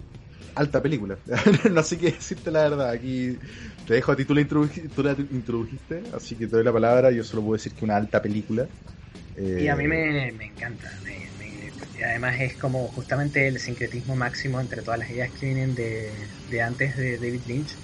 alta 0.55 0.81
película. 0.83 1.19
no 1.71 1.83
sé 1.83 1.97
qué 1.99 2.11
decirte 2.13 2.51
la 2.51 2.63
verdad. 2.69 2.89
Aquí 2.91 3.37
te 3.85 3.95
dejo 3.95 4.11
a 4.13 4.15
ti, 4.15 4.25
tú 4.25 4.35
la, 4.35 4.45
tú 4.47 5.03
la 5.03 5.13
introdujiste, 5.31 6.07
así 6.13 6.37
que 6.37 6.47
te 6.47 6.57
doy 6.57 6.63
la 6.65 6.73
palabra. 6.73 7.11
Yo 7.11 7.23
solo 7.23 7.43
puedo 7.43 7.53
decir 7.55 7.75
que 7.75 7.85
una 7.85 7.97
alta 7.97 8.21
película. 8.21 8.69
Eh, 9.35 9.43
Y 9.55 9.67
a 9.67 9.75
mí 9.75 9.87
me, 9.87 10.31
me 10.31 10.45
encanta. 10.45 10.87
me- 11.03 11.31
y 12.03 12.09
además 12.09 12.35
es 12.41 12.57
como 12.57 12.89
justamente 12.89 13.47
el 13.47 13.59
sincretismo 13.59 14.15
máximo 14.15 14.59
entre 14.61 14.81
todas 14.83 14.99
las 14.99 15.09
ideas 15.09 15.31
que 15.31 15.45
vienen 15.47 15.75
de, 15.75 16.35
de 16.45 16.61
antes 16.61 16.95
de 16.97 17.17
David 17.19 17.43
Lynch. 17.45 17.79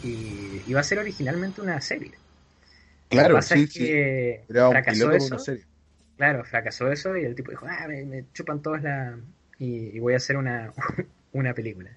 Y 0.00 0.68
iba 0.70 0.80
a 0.80 0.84
ser 0.84 0.98
originalmente 1.00 1.60
una 1.60 1.80
serie. 1.80 2.20
Lo 3.12 3.24
que 3.24 3.30
Claro, 3.30 3.32
pasa 3.32 3.54
sí, 3.54 3.56
es 3.56 3.66
sí. 3.66 3.92
que 3.92 4.48
Era 4.48 4.68
un 4.70 4.82
fracasó 4.82 5.12
eso. 5.12 5.36
una 5.36 5.38
serie. 5.38 5.66
Claro, 6.16 6.44
fracasó 6.44 6.90
eso 6.90 7.16
y 7.16 7.24
el 7.24 7.34
tipo 7.34 7.50
dijo, 7.52 7.66
ah, 7.68 7.86
me, 7.88 8.04
me 8.04 8.32
chupan 8.32 8.62
todos 8.62 8.82
la... 8.82 9.18
Y, 9.58 9.96
y 9.96 10.00
voy 10.00 10.14
a 10.14 10.16
hacer 10.18 10.36
una, 10.36 10.72
una 11.32 11.54
película. 11.54 11.90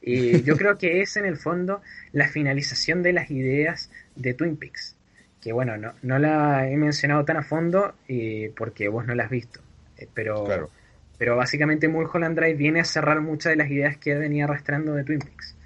Y 0.00 0.42
yo 0.44 0.56
creo 0.56 0.78
que 0.78 1.02
es 1.02 1.16
en 1.16 1.26
el 1.26 1.36
fondo 1.36 1.82
la 2.12 2.28
finalización 2.28 3.02
de 3.02 3.12
las 3.12 3.30
ideas 3.30 3.90
de 4.14 4.34
Twin 4.34 4.56
Peaks. 4.56 4.96
Que 5.40 5.52
bueno, 5.52 5.76
no, 5.76 5.94
no 6.02 6.18
la 6.18 6.68
he 6.68 6.76
mencionado 6.76 7.24
tan 7.24 7.36
a 7.38 7.42
fondo 7.42 7.94
eh, 8.08 8.52
porque 8.56 8.88
vos 8.88 9.06
no 9.06 9.14
la 9.14 9.24
has 9.24 9.30
visto. 9.30 9.60
Eh, 9.96 10.08
pero, 10.14 10.42
Claro. 10.42 10.72
Pero 11.18 11.36
básicamente 11.36 11.88
Mulholland 11.88 12.38
Drive 12.38 12.54
viene 12.54 12.80
a 12.80 12.84
cerrar 12.84 13.20
muchas 13.20 13.50
de 13.50 13.56
las 13.56 13.70
ideas 13.70 13.96
que 13.96 14.14
venía 14.14 14.44
arrastrando 14.44 14.94
de 14.94 15.04
Twin 15.04 15.20
Peaks. 15.20 15.56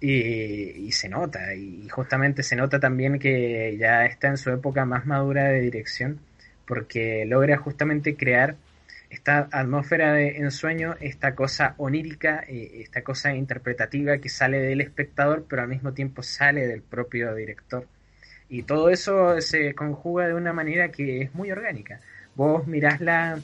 Y, 0.00 0.90
se 0.90 1.08
nota, 1.08 1.54
y 1.54 1.88
justamente 1.88 2.42
se 2.42 2.56
nota 2.56 2.80
también 2.80 3.20
que 3.20 3.76
ya 3.78 4.04
está 4.04 4.28
en 4.28 4.36
su 4.36 4.50
época 4.50 4.84
más 4.84 5.06
madura 5.06 5.44
de 5.44 5.60
dirección, 5.60 6.18
porque 6.66 7.24
logra 7.24 7.56
justamente 7.56 8.16
crear 8.16 8.56
esta 9.10 9.48
atmósfera 9.52 10.14
de 10.14 10.38
ensueño, 10.38 10.96
esta 11.00 11.34
cosa 11.36 11.74
onírica, 11.76 12.44
eh, 12.48 12.80
esta 12.80 13.02
cosa 13.02 13.34
interpretativa 13.34 14.18
que 14.18 14.28
sale 14.28 14.58
del 14.58 14.80
espectador, 14.80 15.44
pero 15.48 15.62
al 15.62 15.68
mismo 15.68 15.92
tiempo 15.92 16.22
sale 16.22 16.66
del 16.66 16.82
propio 16.82 17.34
director. 17.34 17.86
Y 18.48 18.64
todo 18.64 18.90
eso 18.90 19.40
se 19.40 19.74
conjuga 19.74 20.26
de 20.26 20.34
una 20.34 20.52
manera 20.52 20.90
que 20.90 21.22
es 21.22 21.34
muy 21.34 21.50
orgánica. 21.52 22.00
Vos 22.34 22.66
mirás 22.66 23.00
la, 23.00 23.38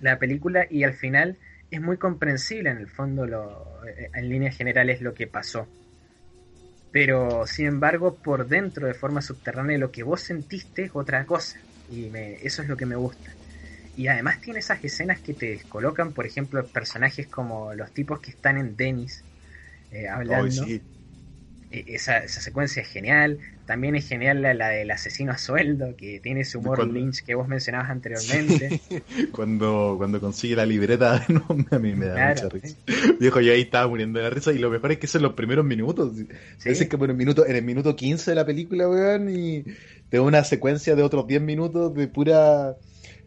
la 0.00 0.18
película 0.18 0.66
y 0.70 0.84
al 0.84 0.94
final 0.94 1.38
es 1.70 1.80
muy 1.80 1.98
comprensible 1.98 2.70
en 2.70 2.78
el 2.78 2.88
fondo, 2.88 3.26
lo, 3.26 3.84
eh, 3.86 4.10
en 4.14 4.28
líneas 4.28 4.56
generales, 4.56 5.00
lo 5.02 5.14
que 5.14 5.26
pasó. 5.26 5.70
Pero, 6.90 7.46
sin 7.46 7.66
embargo, 7.66 8.20
por 8.22 8.48
dentro, 8.48 8.86
de 8.86 8.94
forma 8.94 9.20
subterránea, 9.22 9.78
lo 9.78 9.92
que 9.92 10.02
vos 10.02 10.22
sentiste 10.22 10.84
es 10.84 10.90
otra 10.94 11.26
cosa. 11.26 11.58
Y 11.86 12.10
me- 12.10 12.34
eso 12.36 12.62
es 12.62 12.68
lo 12.68 12.76
que 12.76 12.86
me 12.86 12.96
gusta. 12.96 13.36
Y 13.94 14.08
además 14.08 14.40
tiene 14.40 14.60
esas 14.60 14.84
escenas 14.84 15.20
que 15.22 15.34
te 15.34 15.46
descolocan, 15.48 16.14
por 16.14 16.26
ejemplo, 16.26 16.70
personajes 16.70 17.28
como 17.28 17.74
los 17.74 17.92
tipos 17.92 18.20
que 18.20 18.32
están 18.32 18.58
en 18.58 18.76
Denis 18.76 19.26
eh, 19.90 20.08
hablando. 20.08 20.62
Sí. 20.64 20.82
Esa, 21.70 22.18
esa 22.18 22.40
secuencia 22.40 22.82
es 22.82 22.88
genial. 22.88 23.40
También 23.68 23.94
es 23.94 24.08
genial 24.08 24.42
la, 24.42 24.54
la 24.54 24.68
del 24.70 24.90
asesino 24.90 25.30
a 25.30 25.38
sueldo, 25.38 25.94
que 25.94 26.18
tiene 26.20 26.40
ese 26.40 26.58
humor 26.58 26.78
Cuando- 26.78 26.94
Lynch 26.94 27.22
que 27.22 27.34
vos 27.36 27.46
mencionabas 27.46 27.90
anteriormente. 27.90 28.80
Cuando, 29.32 29.94
cuando 29.98 30.20
consigue 30.20 30.56
la 30.56 30.66
libreta, 30.66 31.24
no, 31.28 31.44
a 31.70 31.78
mí 31.78 31.94
me 31.94 32.06
da 32.06 32.14
Claro, 32.14 32.42
mucha 32.44 32.48
risa. 32.48 32.76
Viejo, 33.20 33.40
yo 33.40 33.52
ahí 33.52 33.60
estaba 33.60 33.86
muriendo 33.86 34.18
de 34.18 34.24
la 34.24 34.30
risa. 34.30 34.52
Y 34.52 34.58
lo 34.58 34.70
mejor 34.70 34.90
es 34.92 34.98
que 34.98 35.06
son 35.06 35.22
los 35.22 35.34
primeros 35.34 35.64
minutos. 35.64 36.14
Sí. 36.16 36.68
Es 36.70 36.84
que 36.88 36.98
por 36.98 37.10
el 37.10 37.16
minuto, 37.16 37.46
en 37.46 37.54
el 37.56 37.62
minuto 37.64 37.94
15 37.94 38.30
de 38.30 38.34
la 38.34 38.46
película, 38.46 38.88
weón, 38.88 39.28
y 39.30 39.64
da 40.10 40.22
una 40.22 40.42
secuencia 40.44 40.96
de 40.96 41.02
otros 41.02 41.26
10 41.26 41.42
minutos 41.42 41.94
de 41.94 42.08
pura. 42.08 42.74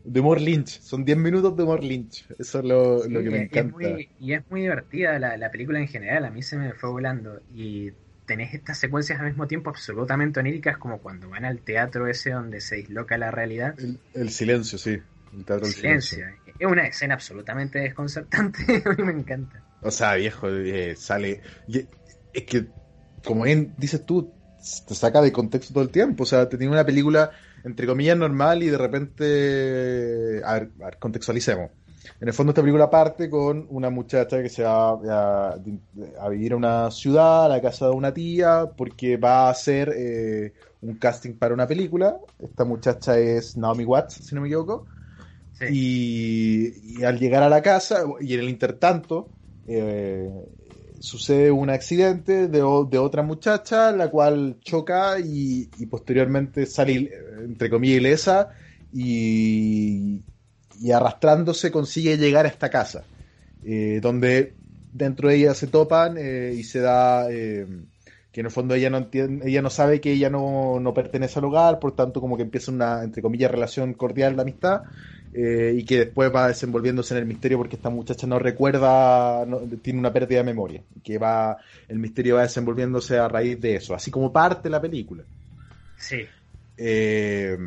de 0.04 0.20
humor 0.20 0.42
Lynch. 0.42 0.82
Son 0.82 1.06
10 1.06 1.18
minutos 1.20 1.56
de 1.56 1.62
humor 1.64 1.84
Lynch. 1.84 2.26
Eso 2.40 2.58
es 2.60 2.66
lo, 2.66 3.08
lo 3.08 3.20
Sí, 3.20 3.26
que 3.26 3.30
me 3.30 3.38
y 3.38 3.42
es 3.42 3.44
encanta. 3.52 3.78
muy- 3.78 4.10
y 4.20 4.34
es 4.34 4.42
muy 4.50 4.62
divertida 4.62 5.20
la, 5.20 5.38
la 5.38 5.52
película 5.52 5.80
en 5.80 5.88
general, 5.88 6.26
a 6.26 6.32
mí 6.32 6.42
se 6.42 6.58
me 6.58 6.74
fue 6.74 6.90
volando. 6.90 7.40
Y 7.54 7.92
tenés 8.32 8.54
estas 8.54 8.78
secuencias 8.78 9.20
al 9.20 9.26
mismo 9.26 9.46
tiempo 9.46 9.70
absolutamente 9.70 10.40
oníricas, 10.40 10.78
como 10.78 11.00
cuando 11.00 11.28
van 11.28 11.44
al 11.44 11.60
teatro 11.60 12.08
ese 12.08 12.30
donde 12.30 12.62
se 12.62 12.78
disloca 12.78 13.18
la 13.18 13.30
realidad. 13.30 13.76
El, 13.78 14.00
el 14.14 14.30
silencio, 14.30 14.78
sí. 14.78 15.02
El 15.34 15.44
teatro 15.44 15.66
del 15.66 15.76
Silencio. 15.76 16.18
silencio. 16.20 16.54
Es 16.58 16.66
una 16.66 16.88
escena 16.88 17.16
absolutamente 17.16 17.80
desconcertante, 17.80 18.84
a 18.86 18.90
mí 18.94 19.04
me 19.04 19.12
encanta. 19.12 19.62
O 19.82 19.92
sea, 19.92 20.16
viejo, 20.16 20.48
eh, 20.48 20.96
sale. 20.96 21.42
es 21.68 22.44
que, 22.46 22.68
como 23.26 23.44
bien 23.44 23.74
dices 23.78 24.06
tú, 24.06 24.34
te 24.88 24.96
saca 24.96 25.22
de 25.22 25.34
contexto 25.34 25.74
todo 25.74 25.84
el 25.84 25.90
tiempo. 25.90 26.24
O 26.24 26.26
sea, 26.26 26.48
te 26.48 26.58
tiene 26.58 26.72
una 26.72 26.86
película, 26.86 27.32
entre 27.66 27.86
comillas, 27.86 28.16
normal 28.18 28.64
y 28.64 28.68
de 28.68 28.78
repente. 28.78 30.42
A 30.46 30.54
ver, 30.54 30.72
a 30.82 30.86
ver, 30.86 30.98
contextualicemos. 31.00 31.70
En 32.20 32.28
el 32.28 32.34
fondo, 32.34 32.52
esta 32.52 32.62
película 32.62 32.90
parte 32.90 33.30
con 33.30 33.68
una 33.70 33.90
muchacha 33.90 34.42
que 34.42 34.50
se 34.50 34.64
va 34.64 34.92
a, 34.92 35.56
a 36.20 36.30
vivir 36.30 36.54
a 36.54 36.56
una 36.56 36.92
ciudad, 36.92 37.46
a 37.46 37.50
la 37.50 37.62
casa 37.62 37.88
de 37.88 37.92
una 37.92 38.14
tía, 38.14 38.72
porque 38.76 39.18
va 39.18 39.48
a 39.48 39.52
hacer 39.52 39.94
eh, 39.96 40.54
un 40.82 40.96
casting 40.96 41.34
para 41.34 41.54
una 41.54 41.68
película. 41.68 42.18
Esta 42.40 42.66
muchacha 42.66 43.18
es 43.18 43.58
Naomi 43.58 43.86
Watts, 43.86 44.16
si 44.16 44.36
no 44.36 44.42
me 44.42 44.48
equivoco. 44.48 44.88
Sí. 45.54 45.66
Y, 45.72 47.00
y 47.00 47.04
al 47.04 47.20
llegar 47.20 47.44
a 47.44 47.50
la 47.50 47.62
casa, 47.62 48.04
y 48.20 48.34
en 48.34 48.40
el 48.40 48.50
intertanto, 48.50 49.30
eh, 49.68 50.30
sucede 51.00 51.52
un 51.52 51.70
accidente 51.70 52.48
de, 52.48 52.62
otra 52.62 53.24
muchacha, 53.24 53.92
la 53.92 54.10
cual 54.10 54.58
choca 54.62 55.20
y, 55.20 55.70
y 55.78 55.86
posteriormente 55.88 56.66
sale, 56.66 57.12
entre 57.44 57.70
comillas, 57.70 57.98
ilesa 57.98 58.50
y, 58.94 60.22
y 60.82 60.92
arrastrándose 60.92 61.72
consigue 61.72 62.18
llegar 62.18 62.46
a 62.46 62.50
esta 62.50 62.70
casa, 62.70 63.10
eh, 63.62 64.00
donde 64.02 64.58
dentro 64.92 65.30
de 65.30 65.36
ella 65.38 65.54
se 65.54 65.68
topan 65.68 66.18
eh, 66.18 66.54
y 66.56 66.64
se 66.64 66.80
da... 66.82 67.32
eh, 67.32 67.68
que 68.32 68.40
en 68.42 68.46
el 68.46 68.52
fondo 68.52 68.74
ella 68.76 68.90
no 68.90 68.98
entiende, 68.98 69.48
ella 69.50 69.62
no 69.62 69.70
sabe 69.70 70.00
que 70.00 70.14
ella 70.14 70.30
no, 70.30 70.80
no 70.80 70.94
pertenece 70.94 71.40
al 71.40 71.46
hogar, 71.46 71.80
por 71.80 71.96
tanto 71.96 72.22
como 72.22 72.38
que 72.38 72.44
empieza 72.44 72.72
una, 72.72 73.04
entre 73.04 73.22
comillas, 73.22 73.52
relación 73.52 73.94
cordial 73.94 74.36
de 74.38 74.42
amistad, 74.44 74.84
eh, 75.34 75.74
y 75.78 75.86
que 75.86 76.00
después 76.00 76.32
va 76.34 76.48
desenvolviéndose 76.48 77.14
en 77.14 77.20
el 77.22 77.26
misterio 77.26 77.58
porque 77.58 77.76
esta 77.76 77.90
muchacha 77.90 78.28
no 78.28 78.40
recuerda, 78.40 79.46
no- 79.46 79.62
tiene 79.82 80.00
una 80.00 80.14
pérdida 80.14 80.40
de 80.40 80.44
memoria, 80.46 80.84
que 81.04 81.18
va, 81.18 81.58
el 81.88 82.00
misterio 82.00 82.36
va 82.36 82.44
desenvolviéndose 82.44 83.18
a 83.18 83.28
raíz 83.28 83.60
de 83.60 83.76
eso, 83.76 83.94
así 83.96 84.12
como 84.12 84.32
parte 84.32 84.70
la 84.70 84.82
película. 84.82 85.26
Sí. 85.98 86.28
Eh, 86.78 87.58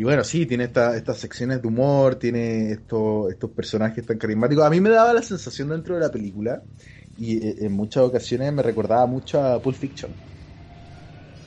y 0.00 0.04
bueno, 0.04 0.24
sí, 0.24 0.46
tiene 0.46 0.64
esta- 0.64 0.96
estas 0.96 1.18
secciones 1.18 1.60
de 1.62 1.68
humor, 1.68 2.16
tiene 2.16 2.72
estos, 2.72 3.30
estos 3.30 3.50
personajes 3.52 4.06
tan 4.06 4.18
carismáticos. 4.18 4.64
A 4.64 4.70
mí 4.70 4.80
me 4.80 4.90
daba 4.90 5.12
la 5.14 5.22
sensación 5.22 5.68
dentro 5.68 5.94
de 5.94 6.00
la 6.00 6.10
película, 6.10 6.64
y 7.16 7.46
eh, 7.46 7.56
en 7.66 7.72
muchas 7.72 8.04
ocasiones 8.04 8.52
me 8.52 8.62
recordaba 8.62 9.06
mucho 9.06 9.42
a 9.42 9.60
Pulp 9.60 9.76
Fiction. 9.76 10.18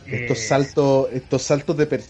Estos 0.09 0.39
Eh, 0.39 0.45
saltos, 0.45 1.07
estos 1.11 1.41
saltos 1.43 1.77
de... 1.77 1.87
per- 1.87 2.05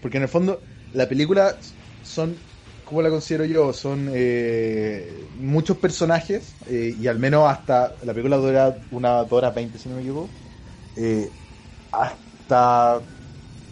Porque 0.00 0.16
en 0.18 0.24
el 0.24 0.28
fondo 0.28 0.64
la 0.92 1.08
película 1.08 1.58
son 2.02 2.46
¿cómo 2.84 3.02
la 3.02 3.10
considero 3.10 3.44
yo? 3.46 3.72
Son 3.72 4.10
eh, 4.14 5.28
muchos 5.32 5.78
personajes 5.78 6.58
eh, 6.66 6.94
y 6.96 7.06
al 7.08 7.18
menos 7.18 7.50
hasta 7.50 7.96
la 8.02 8.12
película 8.14 8.36
dura 8.36 8.80
una 8.90 9.22
hora 9.22 9.50
veinte, 9.50 9.78
si 9.78 9.88
no 9.88 9.96
me 9.96 10.02
equivoco. 10.02 10.36
Eh, 10.96 11.36
hasta 11.92 13.08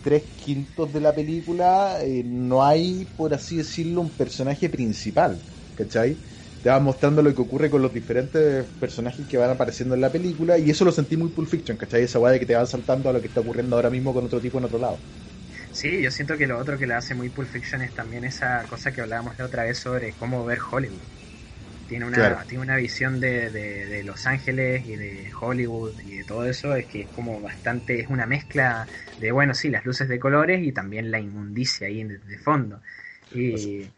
tres 0.03 0.31
quintos 0.37 0.93
de 0.93 1.01
la 1.01 1.15
película 1.15 2.03
eh, 2.05 2.23
no 2.27 2.65
hay, 2.65 3.07
por 3.17 3.35
así 3.35 3.57
decirlo, 3.59 4.01
un 4.03 4.17
personaje 4.17 4.69
principal, 4.71 5.47
¿cachai? 5.75 6.21
Te 6.61 6.71
va 6.71 6.81
mostrando 6.81 7.23
lo 7.23 7.35
que 7.35 7.43
ocurre 7.43 7.71
con 7.71 7.83
los 7.83 7.93
diferentes 7.93 8.71
personajes 8.79 9.27
que 9.27 9.39
van 9.39 9.51
apareciendo 9.51 9.95
en 9.95 10.01
la 10.03 10.13
película 10.13 10.59
y 10.59 10.71
eso 10.71 10.85
lo 10.85 10.93
sentí 10.93 11.17
muy 11.17 11.31
Pulp 11.31 11.49
Fiction, 11.49 11.77
¿cachai? 11.77 12.03
Esa 12.05 12.19
weá 12.21 12.33
de 12.33 12.41
que 12.41 12.47
te 12.47 12.55
van 12.57 12.67
saltando 12.67 13.09
a 13.11 13.13
lo 13.13 13.21
que 13.21 13.29
está 13.29 13.41
ocurriendo 13.41 13.77
ahora 13.77 13.91
mismo 13.91 14.13
con 14.15 14.25
otro 14.27 14.41
tipo 14.41 14.59
en 14.59 14.65
otro 14.65 14.79
lado. 14.79 15.05
Sí, 15.73 16.01
yo 16.03 16.11
siento 16.13 16.39
que 16.39 16.47
lo 16.47 16.57
otro 16.61 16.79
que 16.79 16.87
le 16.87 16.95
hace 16.95 17.15
muy 17.17 17.31
Pulp 17.31 17.49
Fiction 17.49 17.83
es 17.83 17.93
también 17.93 18.23
esa 18.25 18.65
cosa 18.69 18.93
que 18.93 19.01
hablábamos 19.01 19.37
la 19.39 19.47
otra 19.47 19.65
vez 19.65 19.79
sobre 19.81 20.15
cómo 20.15 20.45
ver 20.45 20.59
Hollywood. 20.71 21.03
Tiene 21.93 22.07
una, 22.07 22.37
Claro. 22.37 22.47
tiene 22.49 22.63
una 22.65 22.77
visión 22.77 23.21
de, 23.21 23.51
de- 23.51 23.87
de 23.87 24.03
Los 24.05 24.27
Ángeles 24.27 24.87
y 24.87 24.97
de 24.97 25.31
Hollywood 25.39 26.01
y 26.01 26.17
de 26.19 26.25
todo 26.25 26.45
eso, 26.47 26.75
es 26.75 26.87
que 26.87 27.03
es 27.03 27.09
como 27.11 27.41
bastante, 27.41 28.01
es 28.01 28.09
una 28.09 28.27
mezcla 28.27 28.89
de, 29.19 29.31
bueno, 29.33 29.55
sí, 29.55 29.71
las 29.71 29.85
luces 29.85 30.09
de 30.09 30.19
colores 30.21 30.63
y 30.67 30.73
también 30.73 31.11
la 31.11 31.21
inmundicia 31.21 31.87
ahí 31.89 32.03
de, 32.05 32.19
de 32.19 32.39
fondo. 32.39 32.81
Y 33.31 33.91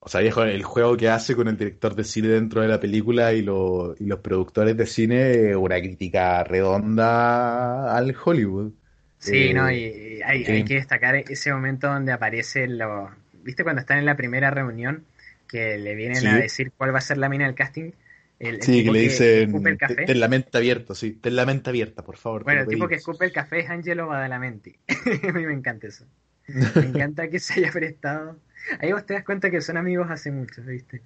O 0.00 0.08
sea, 0.08 0.20
viejo, 0.20 0.42
el 0.44 0.62
juego 0.64 0.96
que 0.96 1.08
hace 1.08 1.34
con 1.34 1.48
el 1.48 1.56
director 1.56 1.94
de 1.94 2.04
cine 2.04 2.28
dentro 2.28 2.60
de 2.62 2.68
la 2.68 2.78
película 2.80 3.32
y, 3.32 3.42
lo- 3.42 3.94
y 3.98 4.04
los 4.06 4.20
productores 4.20 4.76
de 4.76 4.86
cine, 4.86 5.32
eh, 5.50 5.56
una 5.56 5.78
crítica 5.80 6.44
redonda 6.44 7.96
al 7.96 8.14
Hollywood. 8.24 8.72
sí, 9.18 9.52
Eh, 9.52 9.54
¿no? 9.54 9.70
Y, 9.70 9.76
y 10.18 10.22
hay, 10.22 10.44
sí. 10.44 10.52
hay 10.52 10.64
que 10.64 10.74
destacar 10.74 11.16
ese 11.16 11.52
momento 11.52 11.88
donde 11.88 12.12
aparecen 12.12 12.78
los... 12.78 13.10
¿Viste 13.42 13.62
cuando 13.62 13.80
están 13.80 13.98
en 13.98 14.06
la 14.06 14.16
primera 14.16 14.50
reunión 14.50 15.04
que 15.48 15.78
le 15.78 15.94
vienen 15.94 16.16
Sí. 16.16 16.26
a 16.26 16.36
decir 16.36 16.72
cuál 16.76 16.94
va 16.94 16.98
a 16.98 17.02
ser 17.02 17.18
la 17.18 17.28
mina 17.28 17.46
del 17.46 17.54
casting? 17.54 17.92
El, 18.38 18.56
el 18.56 18.62
Sí, 18.62 18.72
tipo 18.80 18.92
que 18.92 18.98
le 18.98 19.04
dicen, 19.04 19.66
el 19.66 19.78
café. 19.78 20.04
ten 20.06 20.18
la 20.20 20.28
mente 20.28 20.58
abierta, 20.58 20.94
sí, 20.94 21.12
ten 21.12 21.36
la 21.36 21.46
mente 21.46 21.70
abierta, 21.70 22.02
por 22.02 22.16
favor. 22.16 22.44
Bueno, 22.44 22.62
el 22.62 22.66
tipo 22.66 22.86
que 22.88 22.96
pedimos". 22.96 23.08
escupe 23.08 23.24
el 23.26 23.32
café 23.32 23.60
es 23.60 23.70
Angelo 23.70 24.08
Badalamenti. 24.08 24.74
a 25.28 25.32
mí 25.32 25.46
me 25.46 25.52
encanta 25.52 25.86
eso. 25.86 26.04
Me 26.48 26.86
encanta 26.86 27.28
que 27.28 27.38
se 27.38 27.60
haya 27.60 27.70
prestado. 27.72 28.38
Ahí 28.80 28.92
vos 28.92 29.06
te 29.06 29.14
das 29.14 29.24
cuenta 29.24 29.50
que 29.50 29.60
son 29.60 29.76
amigos 29.76 30.08
hace 30.10 30.30
mucho, 30.30 30.62
¿viste? 30.62 31.00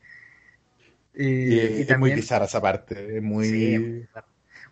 Y, 1.14 1.26
Y, 1.26 1.54
y 1.54 1.58
es 1.60 1.76
muy 1.76 1.84
también- 1.86 2.16
bizarra 2.16 2.44
esa 2.46 2.60
parte, 2.60 3.16
es 3.18 3.22
muy... 3.22 3.44
Sí, 3.46 3.74
es 3.74 3.80
muy. 3.80 4.08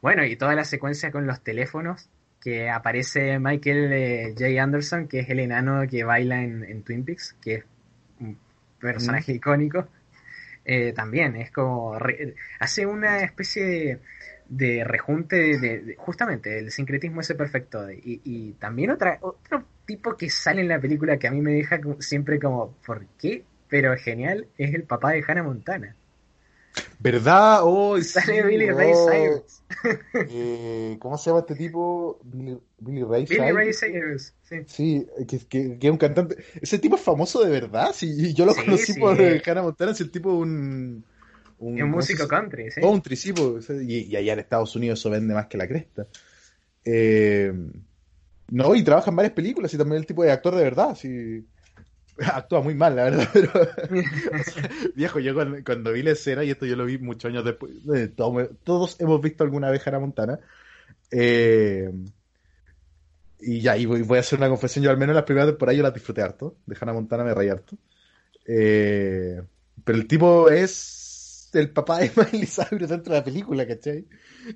Bueno, 0.01 0.25
y 0.25 0.37
toda 0.37 0.55
la 0.55 0.65
secuencia 0.65 1.11
con 1.11 1.27
los 1.27 1.43
teléfonos, 1.43 2.09
que 2.41 2.69
aparece 2.71 3.39
Michael 3.41 3.93
eh, 3.93 4.35
J. 4.39 4.63
Anderson, 4.63 5.09
que 5.09 5.21
es 5.21 5.31
el 5.31 5.41
enano 5.41 5.85
que 5.89 6.05
baila 6.05 6.43
en, 6.43 6.63
en 6.65 6.83
Twin 6.83 7.05
Peaks, 7.05 7.35
que 7.43 7.55
es 7.57 7.65
un 8.21 8.39
personaje 8.93 9.33
icónico. 9.33 9.89
Eh, 10.65 10.93
también 10.93 11.37
es 11.37 11.51
como... 11.51 11.99
re- 11.99 12.35
hace 12.59 12.87
una 12.87 13.21
especie 13.23 13.65
de, 13.65 13.99
de 14.49 14.85
rejunte 14.85 15.37
de, 15.37 15.59
de- 15.59 15.81
de- 15.81 15.95
justamente 15.97 16.59
el 16.59 16.71
sincretismo 16.73 17.21
ese 17.21 17.35
perfecto. 17.35 17.91
y, 17.91 18.21
y 18.25 18.53
también 18.55 18.91
otra, 18.91 19.19
otro 19.21 19.65
tipo 19.87 20.17
que 20.17 20.29
sale 20.31 20.63
en 20.63 20.69
la 20.69 20.81
película 20.81 21.19
que 21.19 21.29
a 21.29 21.31
mí 21.31 21.41
me 21.41 21.53
deja 21.53 21.81
siempre 22.01 22.41
como, 22.41 22.73
¿por 22.85 23.07
qué? 23.21 23.45
Pero 23.69 23.97
genial, 23.97 24.47
es 24.59 24.75
el 24.75 24.83
papá 24.85 25.13
de 25.13 25.25
Hannah 25.27 25.43
Montana. 25.43 25.95
¿Verdad? 26.99 27.61
Oh, 27.63 28.01
Sale 28.01 28.43
sí, 28.43 28.43
Billy 28.43 28.71
Ray 28.71 28.93
oh. 28.95 29.07
Cyrus. 29.11 29.63
Eh, 30.29 30.97
¿Cómo 31.01 31.19
se 31.19 31.31
llama 31.31 31.41
este 31.41 31.55
tipo? 31.55 32.19
Billy, 32.25 32.59
Billy 32.79 33.03
Ray 33.03 33.25
Billy 33.27 33.37
Cyrus. 33.37 33.55
Ray 33.55 33.73
Cyrus, 33.73 34.33
sí. 34.43 34.57
Sí, 34.67 35.07
que, 35.29 35.39
que- 35.47 35.79
que 35.79 35.87
es 35.87 35.91
un 35.91 35.99
cantante. 35.99 36.37
Ese 36.61 36.79
tipo 36.79 36.97
es 36.97 37.03
famoso 37.03 37.43
de 37.45 37.51
verdad. 37.51 37.91
Sí, 37.95 38.33
yo 38.35 38.47
lo 38.47 38.53
Sí, 38.53 38.61
conocí 38.65 38.93
sí. 38.93 39.01
por 39.01 39.21
eh, 39.21 39.43
Hannah 39.45 39.63
Montana, 39.63 39.93
es 39.93 40.01
el 40.01 40.11
tipo 40.11 40.31
de 40.31 40.37
un. 40.39 41.05
Un 41.59 41.81
¿cómo 41.81 41.97
músico 41.97 42.29
country, 42.29 42.71
sí. 42.71 42.81
Country, 42.81 43.17
sí, 43.17 43.33
po, 43.33 43.55
o 43.55 43.61
sea, 43.63 43.77
y, 43.83 44.05
y 44.11 44.17
allá 44.17 44.35
en 44.35 44.41
Estados 44.41 44.77
Unidos 44.77 44.99
eso 45.01 45.11
vende 45.11 45.33
más 45.35 45.47
que 45.47 45.57
la 45.57 45.67
cresta. 45.67 46.07
Eh, 46.85 47.53
no, 48.49 48.75
y 48.75 48.85
trabaja 48.85 49.11
en 49.11 49.17
varias 49.17 49.35
películas 49.35 49.73
y 49.75 49.79
también 49.79 50.01
el 50.01 50.07
tipo 50.07 50.23
de 50.23 50.31
actor 50.31 50.55
de 50.55 50.63
verdad, 50.63 50.95
sí. 50.95 51.45
Actúa 52.19 52.63
muy 52.63 52.75
mal, 52.75 52.97
la 52.97 53.05
verdad, 53.05 53.29
pero 53.33 53.51
o 53.53 54.39
sea, 54.45 54.71
viejo, 54.95 55.21
yo 55.21 55.35
cuando, 55.35 55.59
cuando 55.65 55.93
vi 55.93 56.03
la 56.03 56.13
escena, 56.13 56.45
y 56.45 56.51
esto 56.51 56.65
yo 56.67 56.77
lo 56.77 56.87
vi 56.87 56.99
muchos 56.99 57.31
años 57.31 57.45
después, 57.45 57.73
eh, 57.95 58.09
todo- 58.09 58.49
todos 58.65 58.99
hemos 59.01 59.21
visto 59.21 59.45
alguna 59.45 59.71
vez 59.71 59.87
Hannah 59.87 59.99
Montana, 60.01 60.41
eh, 61.13 61.91
y 63.39 63.61
ya, 63.61 63.77
y 63.77 63.85
voy, 63.87 64.03
voy 64.03 64.17
a 64.19 64.21
hacer 64.21 64.39
una 64.39 64.49
confesión, 64.49 64.85
yo 64.85 64.91
al 64.91 64.97
menos 64.99 65.15
las 65.15 65.25
primeras 65.25 65.49
temporadas 65.51 65.77
yo 65.77 65.83
las 65.83 65.95
disfruté 65.95 66.23
harto, 66.23 66.57
de 66.67 66.77
Hannah 66.81 66.93
Montana 66.95 67.25
me 67.25 67.35
reí 67.35 67.49
harto, 67.49 67.77
Eh, 68.47 69.43
pero 69.85 69.99
el 69.99 70.07
tipo 70.09 70.51
es 70.51 71.51
el 71.55 71.73
papá 71.73 72.01
de 72.01 72.11
Miley 72.33 72.47
Cyrus 72.47 72.91
dentro 72.91 73.15
de 73.15 73.21
la 73.21 73.25
película, 73.25 73.67
¿cachai? 73.67 74.07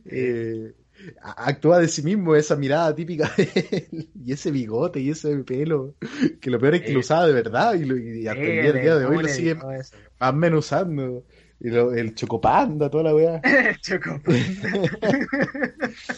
Eh, 0.07 0.75
actúa 1.23 1.79
de 1.79 1.89
sí 1.89 2.03
mismo 2.03 2.35
esa 2.37 2.57
mirada 2.57 2.95
típica 2.95 3.31
de 3.37 3.89
él, 3.93 4.11
y 4.15 4.33
ese 4.33 4.51
bigote 4.51 5.01
y 5.01 5.11
ese 5.11 5.37
pelo, 5.45 5.97
que 6.41 6.51
lo 6.51 6.59
peor 6.59 6.75
es 6.77 6.83
que 6.83 6.93
lo 6.93 7.01
usaba 7.01 7.27
de 7.27 7.33
verdad 7.33 7.75
y, 7.75 7.85
lo, 7.85 7.97
y 7.97 8.27
hasta 8.27 8.49
el 8.49 8.59
día, 8.59 8.71
el 8.71 8.81
día 8.81 8.97
de 8.97 9.07
hoy 9.07 9.19
lo 9.19 9.29
sigue 9.29 9.55
más 9.55 9.93
o 10.21 10.33
menos 10.33 10.67
usando. 10.67 11.25
Y 11.63 11.69
lo- 11.71 11.93
el 11.93 12.15
chocopanda, 12.15 12.89
toda 12.91 13.05
la 13.05 13.15
weá. 13.15 13.41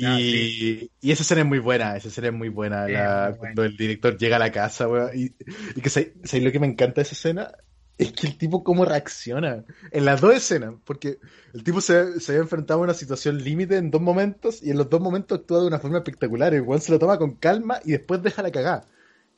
No, 0.00 0.18
Y, 0.20 0.90
y 1.00 1.12
esa 1.12 1.22
escena 1.22 1.40
es 1.42 1.46
muy 1.46 1.58
buena, 1.58 1.96
esa 1.96 2.08
escena 2.08 2.28
es 2.28 2.34
muy 2.34 2.48
buena. 2.48 2.86
Sí, 2.86 2.92
la- 2.92 3.28
muy 3.30 3.38
buena. 3.38 3.38
Cuando 3.38 3.64
el 3.64 3.76
director 3.76 4.16
llega 4.16 4.36
a 4.36 4.38
la 4.38 4.52
casa, 4.52 4.88
weón. 4.88 5.10
Y, 5.14 5.34
y 5.76 5.80
que 5.80 5.90
¿sabes 5.90 6.12
sabes 6.24 6.44
lo 6.44 6.52
que 6.52 6.60
me 6.60 6.66
encanta 6.66 6.96
de 6.96 7.02
esa 7.02 7.12
escena? 7.14 7.52
Es 7.98 8.12
que 8.12 8.28
el 8.28 8.38
tipo 8.38 8.62
cómo 8.62 8.84
reacciona. 8.84 9.64
En 9.90 10.04
las 10.04 10.20
dos 10.20 10.34
escenas, 10.34 10.74
porque 10.84 11.18
el 11.52 11.64
tipo 11.64 11.80
se, 11.80 12.20
se 12.20 12.32
había 12.32 12.42
enfrentado 12.42 12.80
a 12.80 12.84
una 12.84 12.94
situación 12.94 13.42
límite 13.42 13.76
en 13.76 13.90
dos 13.90 14.00
momentos 14.00 14.62
y 14.62 14.70
en 14.70 14.78
los 14.78 14.88
dos 14.88 15.00
momentos 15.00 15.40
actúa 15.40 15.60
de 15.60 15.66
una 15.66 15.80
forma 15.80 15.98
espectacular. 15.98 16.54
El 16.54 16.62
weón 16.62 16.80
se 16.80 16.92
lo 16.92 16.98
toma 17.00 17.18
con 17.18 17.34
calma 17.36 17.80
y 17.84 17.92
después 17.92 18.22
deja 18.22 18.42
la 18.42 18.52
cagada. 18.52 18.86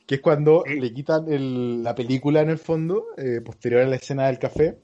Que 0.07 0.15
es 0.15 0.21
cuando 0.21 0.63
le 0.67 0.93
quitan 0.93 1.31
el- 1.31 1.83
la 1.83 1.95
película 1.95 2.41
en 2.41 2.49
el 2.51 2.59
fondo, 2.59 3.07
eh, 3.17 3.41
posterior 3.41 3.81
a 3.83 3.87
la 3.87 3.95
escena 3.97 4.27
del 4.27 4.39
café. 4.39 4.79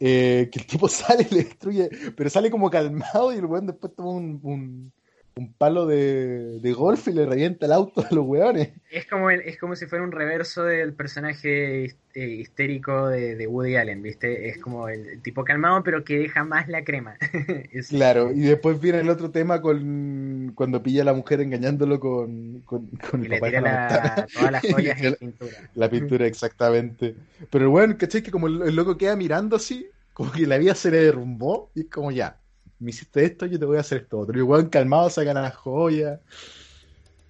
eh, 0.00 0.48
que 0.52 0.58
el 0.60 0.66
tipo 0.66 0.88
sale 0.88 1.26
y 1.30 1.34
le 1.34 1.44
destruye, 1.44 1.90
pero 2.16 2.30
sale 2.30 2.50
como 2.50 2.70
calmado 2.70 3.32
y 3.32 3.38
el 3.38 3.46
weón 3.46 3.66
después 3.66 3.94
toma 3.94 4.10
un, 4.10 4.40
un, 4.42 4.92
un 5.34 5.52
palo 5.54 5.86
de, 5.86 6.60
de 6.60 6.72
golf 6.72 7.08
y 7.08 7.12
le 7.12 7.24
revienta 7.26 7.66
el 7.66 7.72
auto 7.72 8.02
a 8.02 8.14
los 8.14 8.24
weones. 8.26 8.70
Es 8.90 9.06
como, 9.06 9.30
el- 9.30 9.40
es 9.42 9.58
como 9.58 9.74
si 9.76 9.86
fuera 9.86 10.04
un 10.04 10.12
reverso 10.12 10.64
del 10.64 10.92
personaje 10.94 11.84
eh, 12.14 12.26
histérico 12.28 13.08
de, 13.08 13.34
de 13.36 13.46
Woody 13.46 13.76
Allen, 13.76 14.02
¿viste? 14.02 14.48
Es 14.50 14.58
como 14.58 14.88
el, 14.88 15.06
el 15.08 15.22
tipo 15.22 15.44
calmado, 15.44 15.82
pero 15.82 16.04
que 16.04 16.18
deja 16.18 16.44
más 16.44 16.68
la 16.68 16.84
crema. 16.84 17.16
Es- 17.72 17.88
Claro, 17.88 18.30
y 18.32 18.40
después 18.40 18.80
viene 18.80 19.00
el 19.00 19.08
otro 19.10 19.30
tema 19.30 19.60
con 19.62 20.52
cuando 20.54 20.82
pilla 20.82 21.02
a 21.02 21.06
la 21.06 21.14
mujer 21.14 21.40
engañándolo 21.40 21.98
con, 21.98 22.60
con, 22.66 22.86
con 23.10 23.22
Y 23.22 23.24
el 23.24 23.30
le 23.30 23.38
papá 23.38 23.46
tira 23.48 23.60
la- 23.62 24.26
todas 24.34 24.52
las 24.52 24.62
joyas 24.62 24.98
Y 25.02 25.06
en 25.06 25.10
la- 25.12 25.16
pintura. 25.16 25.52
La 25.74 25.90
pintura, 25.90 26.26
exactamente. 26.26 27.14
Pero 27.50 27.70
bueno, 27.70 27.96
¿cachai? 27.98 28.22
Que 28.22 28.30
como 28.30 28.46
el, 28.48 28.62
el 28.62 28.76
loco 28.76 28.98
queda 28.98 29.16
mirando 29.16 29.56
así, 29.56 29.88
como 30.12 30.30
que 30.32 30.46
la 30.46 30.58
vida 30.58 30.74
se 30.74 30.90
le 30.90 30.98
derrumbó 30.98 31.70
y 31.74 31.80
es 31.80 31.86
como 31.90 32.10
ya, 32.10 32.36
me 32.82 32.90
hiciste 32.90 33.24
esto, 33.24 33.46
yo 33.46 33.58
te 33.58 33.64
voy 33.64 33.76
a 33.76 33.80
hacer 33.80 34.02
esto 34.02 34.18
otro. 34.18 34.38
Y 34.38 34.42
weón 34.42 34.68
calmado 34.68 35.08
saca 35.10 35.32
las 35.32 35.54
joyas. 35.56 36.20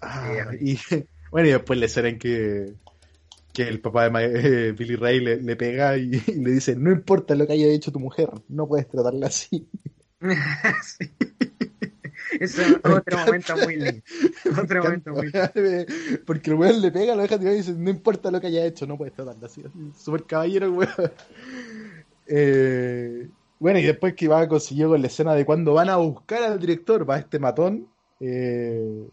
Ah, 0.00 0.46
y 0.60 0.78
bueno, 1.30 1.48
y 1.48 1.52
después 1.52 1.78
le 1.78 1.88
serán 1.88 2.18
que, 2.18 2.72
que 3.52 3.62
el 3.68 3.80
papá 3.80 4.04
de 4.04 4.10
Ma- 4.10 4.22
eh, 4.24 4.72
Billy 4.72 4.96
Ray 4.96 5.20
le, 5.20 5.36
le 5.40 5.56
pega 5.56 5.96
y, 5.96 6.10
y 6.26 6.34
le 6.40 6.50
dice, 6.50 6.74
no 6.76 6.90
importa 6.90 7.34
lo 7.34 7.46
que 7.46 7.52
haya 7.52 7.66
hecho 7.68 7.92
tu 7.92 8.00
mujer, 8.00 8.30
no 8.48 8.66
puedes 8.66 8.88
tratarla 8.88 9.26
así. 9.28 9.66
Sí. 10.84 11.10
Es 12.40 12.58
otro 12.58 13.18
momento 13.18 13.56
muy 13.58 13.76
lindo. 13.76 14.02
Otro 14.62 14.82
momento 14.82 15.10
muy 15.12 15.30
lindo. 15.30 15.92
Porque 16.24 16.50
el 16.50 16.56
weón 16.56 16.80
le 16.80 16.90
pega, 16.90 17.14
lo 17.14 17.22
deja 17.22 17.38
tirar 17.38 17.54
y 17.54 17.58
dice, 17.58 17.74
no 17.74 17.90
importa 17.90 18.30
lo 18.30 18.40
que 18.40 18.46
haya 18.46 18.64
hecho, 18.64 18.86
no 18.86 18.96
puedes 18.96 19.14
tratarla 19.14 19.46
así. 19.46 19.62
Súper 19.96 20.24
caballero, 20.24 20.72
weón. 20.72 21.12
Eh, 22.26 23.28
bueno, 23.62 23.78
y 23.78 23.82
después 23.84 24.14
que 24.14 24.28
va 24.28 24.48
consiguió 24.48 24.88
con 24.90 25.00
la 25.00 25.06
escena 25.08 25.34
de 25.34 25.44
cuando 25.46 25.74
van 25.74 25.88
a 25.90 25.96
buscar 25.96 26.42
al 26.42 26.58
director, 26.60 27.08
va 27.08 27.18
este 27.18 27.38
matón. 27.38 27.92
eh, 28.20 29.10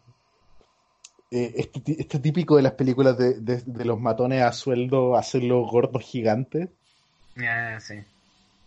eh, 1.32 1.54
este, 1.58 2.02
este 2.02 2.20
típico 2.20 2.56
de 2.56 2.62
las 2.64 2.74
películas 2.74 3.18
de, 3.18 3.40
de- 3.42 3.64
de 3.66 3.86
los 3.86 4.00
matones 4.00 4.42
a 4.44 4.52
sueldo, 4.54 5.16
hacerlos 5.18 5.70
gordos 5.70 6.04
gigantes. 6.04 6.70
Ah, 7.38 7.80
sí. 7.80 8.04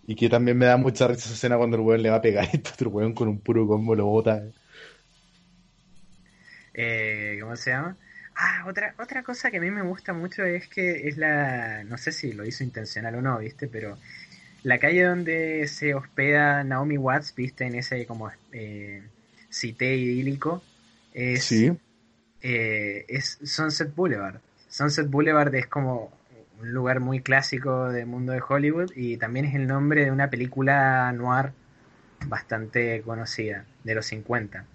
Y 0.06 0.14
que 0.14 0.28
también 0.28 0.56
me 0.58 0.66
da 0.66 0.76
mucha 0.76 1.08
risa 1.08 1.24
esa 1.26 1.34
escena 1.34 1.56
cuando 1.58 1.76
el 1.76 1.82
weón 1.82 2.02
le 2.02 2.10
va 2.10 2.16
a 2.16 2.20
pegar 2.22 2.44
y 2.52 2.56
este 2.58 2.70
otro 2.70 2.90
weón 2.90 3.14
con 3.14 3.26
un 3.28 3.40
puro 3.40 3.66
combo 3.66 3.94
lo 3.96 4.06
bota. 4.06 4.40
Eh, 6.74 7.38
¿Cómo 7.40 7.56
se 7.56 7.70
llama? 7.70 7.96
Ah, 8.34 8.64
otra, 8.66 8.94
otra 8.98 9.22
cosa 9.22 9.50
que 9.50 9.58
a 9.58 9.60
mí 9.60 9.70
me 9.70 9.82
gusta 9.82 10.12
mucho 10.14 10.42
es 10.44 10.68
que 10.68 11.06
es 11.08 11.16
la. 11.18 11.84
No 11.84 11.98
sé 11.98 12.12
si 12.12 12.32
lo 12.32 12.44
hizo 12.46 12.64
intencional 12.64 13.14
o 13.16 13.22
no, 13.22 13.38
¿viste? 13.38 13.68
Pero 13.68 13.98
la 14.62 14.78
calle 14.78 15.04
donde 15.04 15.66
se 15.68 15.94
hospeda 15.94 16.64
Naomi 16.64 16.98
Watts, 16.98 17.34
¿viste? 17.34 17.64
En 17.66 17.74
ese 17.74 18.06
como 18.06 18.30
eh, 18.52 19.02
cité 19.50 19.96
idílico. 19.96 20.62
Es, 21.12 21.44
Sí. 21.46 21.72
eh, 22.42 23.04
es 23.08 23.38
Sunset 23.44 23.94
Boulevard. 23.94 24.40
Sunset 24.68 25.08
Boulevard 25.08 25.54
es 25.54 25.66
como 25.66 26.12
un 26.60 26.72
lugar 26.72 27.00
muy 27.00 27.20
clásico 27.22 27.90
del 27.90 28.06
mundo 28.06 28.32
de 28.32 28.42
Hollywood 28.46 28.90
y 28.94 29.16
también 29.18 29.46
es 29.46 29.54
el 29.54 29.66
nombre 29.66 30.04
de 30.04 30.10
una 30.12 30.30
película 30.30 31.12
noir 31.12 31.52
bastante 32.26 33.02
conocida, 33.02 33.66
de 33.84 33.94
los 33.94 34.06
50. 34.06 34.66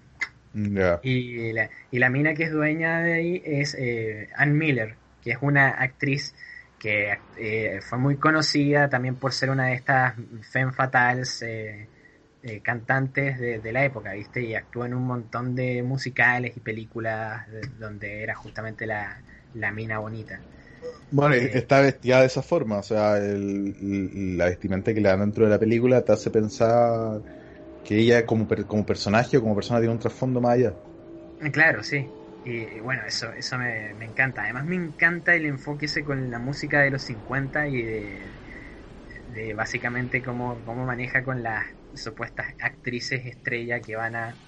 Ya. 0.53 1.01
Y 1.01 1.53
la, 1.53 1.69
y 1.91 1.99
la 1.99 2.09
mina 2.09 2.33
que 2.33 2.43
es 2.43 2.51
dueña 2.51 3.01
de 3.01 3.13
ahí 3.13 3.41
es 3.45 3.75
eh, 3.79 4.29
Ann 4.35 4.57
Miller, 4.57 4.95
que 5.21 5.31
es 5.31 5.38
una 5.41 5.69
actriz 5.69 6.35
que 6.78 7.23
eh, 7.36 7.82
fue 7.82 7.97
muy 7.97 8.17
conocida 8.19 8.89
también 8.89 9.17
por 9.19 9.34
ser 9.34 9.49
una 9.49 9.67
de 9.67 9.73
estas 9.75 10.15
femme 10.51 10.71
fatales 10.73 11.41
eh, 11.41 11.89
eh, 12.41 12.61
cantantes 12.61 13.39
de, 13.39 13.59
de 13.59 13.71
la 13.73 13.84
época, 13.86 14.13
¿viste? 14.13 14.43
Y 14.43 14.55
actuó 14.55 14.86
en 14.86 14.93
un 14.93 15.03
montón 15.07 15.55
de 15.55 15.84
musicales 15.84 16.55
y 16.57 16.61
películas 16.61 17.47
de- 17.49 17.67
donde 17.69 18.23
era 18.23 18.36
justamente 18.36 18.86
la, 18.88 19.23
la 19.53 19.71
mina 19.71 19.99
bonita. 19.99 20.45
Bueno, 21.09 21.36
Eh, 21.36 21.51
está 21.53 21.82
vestida 21.82 22.19
de 22.21 22.28
esa 22.28 22.41
forma, 22.43 22.80
o 22.80 22.84
sea, 22.84 23.17
el- 23.17 24.38
la 24.38 24.45
vestimenta 24.45 24.93
que 24.93 25.01
le 25.01 25.09
dan 25.09 25.19
dentro 25.21 25.45
de 25.45 25.49
la 25.51 25.59
película 25.59 26.03
te 26.03 26.11
hace 26.11 26.32
pensar 26.32 27.23
que 27.84 27.99
ella 27.99 28.25
como, 28.25 28.47
como 28.67 28.86
personaje 28.86 29.38
o 29.38 29.41
como 29.41 29.55
persona 29.55 29.80
tiene 29.80 29.93
un 29.93 29.99
trasfondo 29.99 30.41
más 30.41 30.53
allá. 30.55 30.78
Claro, 31.51 31.84
sí. 31.84 32.13
Y, 32.49 32.79
bueno, 32.79 33.03
eso, 33.05 33.33
eso 33.33 33.57
me, 33.57 33.93
me 33.95 34.05
encanta. 34.05 34.43
Además 34.43 34.65
me 34.65 34.75
encanta 34.75 35.35
el 35.35 35.45
enfoque 35.45 35.85
ese 35.85 36.03
con 36.03 36.29
la 36.31 36.39
música 36.39 36.81
de 36.81 36.91
los 36.91 37.03
50 37.03 37.67
y 37.67 37.81
de, 37.83 38.39
de 39.27 39.53
básicamente 39.53 40.21
cómo, 40.23 40.63
cómo 40.65 40.85
maneja 40.85 41.23
con 41.23 41.43
las 41.43 41.67
supuestas 41.93 42.55
actrices 42.59 43.25
estrella 43.25 43.83
que 43.83 43.95
van 43.95 44.15
a 44.15 44.41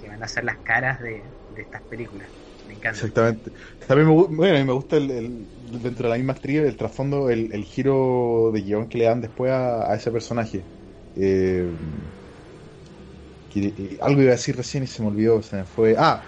que 0.00 0.08
van 0.08 0.22
a 0.22 0.26
hacer 0.26 0.44
las 0.44 0.60
caras 0.62 1.00
de, 1.00 1.34
de 1.48 1.62
estas 1.62 1.82
películas. 1.84 2.32
Me 2.66 2.74
encanta. 2.74 3.12
Exactamente. 3.12 3.52
También 3.86 4.08
me, 4.08 4.14
bueno, 4.36 4.56
a 4.56 4.58
mí 4.60 4.64
me 4.64 4.72
gusta 4.72 4.96
el, 4.96 5.50
dentro 5.56 6.04
de 6.06 6.10
la 6.10 6.16
misma 6.16 6.32
actriz 6.34 6.60
el 6.60 6.76
trasfondo, 6.76 7.28
el, 7.30 7.52
el 7.52 7.64
giro 7.64 8.50
de 8.52 8.60
guion 8.62 8.88
que 8.88 8.98
le 8.98 9.04
dan 9.06 9.20
después 9.20 9.50
a, 9.50 9.90
a 9.90 9.96
ese 9.96 10.12
personaje. 10.12 10.68
Eh, 11.14 11.76
eh, 13.54 13.98
algo 14.00 14.20
iba 14.22 14.30
a 14.32 14.34
decir 14.36 14.56
recién 14.56 14.84
y 14.84 14.86
se 14.86 15.02
me 15.02 15.08
olvidó, 15.08 15.42
se 15.42 15.56
me 15.56 15.64
fue. 15.66 15.94
Ah, 15.98 16.24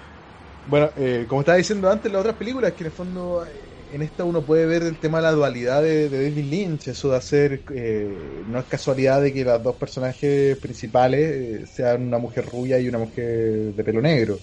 bueno, 0.67 0.91
eh, 0.97 1.27
como 1.29 1.41
estaba 1.41 1.59
diciendo 1.59 1.91
antes, 1.91 2.11
las 2.11 2.21
otras 2.21 2.37
películas, 2.37 2.73
que 2.73 2.85
en 2.85 2.87
el 2.87 2.93
fondo 2.93 3.45
eh, 3.47 3.77
en 3.89 4.03
esta 4.03 4.25
uno 4.25 4.45
puede 4.45 4.67
ver 4.67 4.83
el 4.83 4.99
tema 4.99 5.19
de 5.19 5.23
la 5.25 5.33
dualidad 5.33 5.83
de, 5.83 6.09
David 6.09 6.45
Lynch, 6.45 6.89
eso 6.89 7.11
de 7.11 7.17
hacer, 7.17 7.64
eh, 7.75 8.43
no 8.47 8.59
es 8.59 8.67
casualidad 8.67 9.23
de 9.23 9.33
que 9.33 9.45
los 9.45 9.62
dos 9.62 9.77
personajes 9.77 10.57
principales 10.59 11.62
eh, 11.62 11.67
sean 11.67 12.03
una 12.03 12.19
mujer 12.19 12.47
rubia 12.47 12.79
y 12.81 12.89
una 12.89 12.99
mujer 12.99 13.75
de 13.75 13.85
pelo 13.85 14.01
negro. 14.01 14.39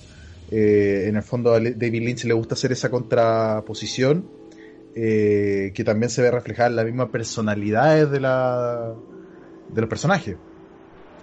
Eh, 0.47 1.05
en 1.07 1.15
el 1.15 1.23
fondo 1.23 1.53
a 1.53 1.59
David 1.59 2.01
Lynch 2.03 2.25
le 2.25 2.33
gusta 2.33 2.55
hacer 2.55 2.71
esa 2.71 2.89
contraposición 2.89 4.29
que 4.95 5.83
también 5.83 6.11
se 6.11 6.21
ve 6.21 6.29
reflejada 6.29 6.69
en 6.69 6.75
las 6.75 6.85
mismas 6.85 7.09
personalidades 7.09 8.11
de, 8.11 8.19
la, 8.19 8.93
de 9.67 9.81
los 9.81 9.89
personajes. 9.89 10.37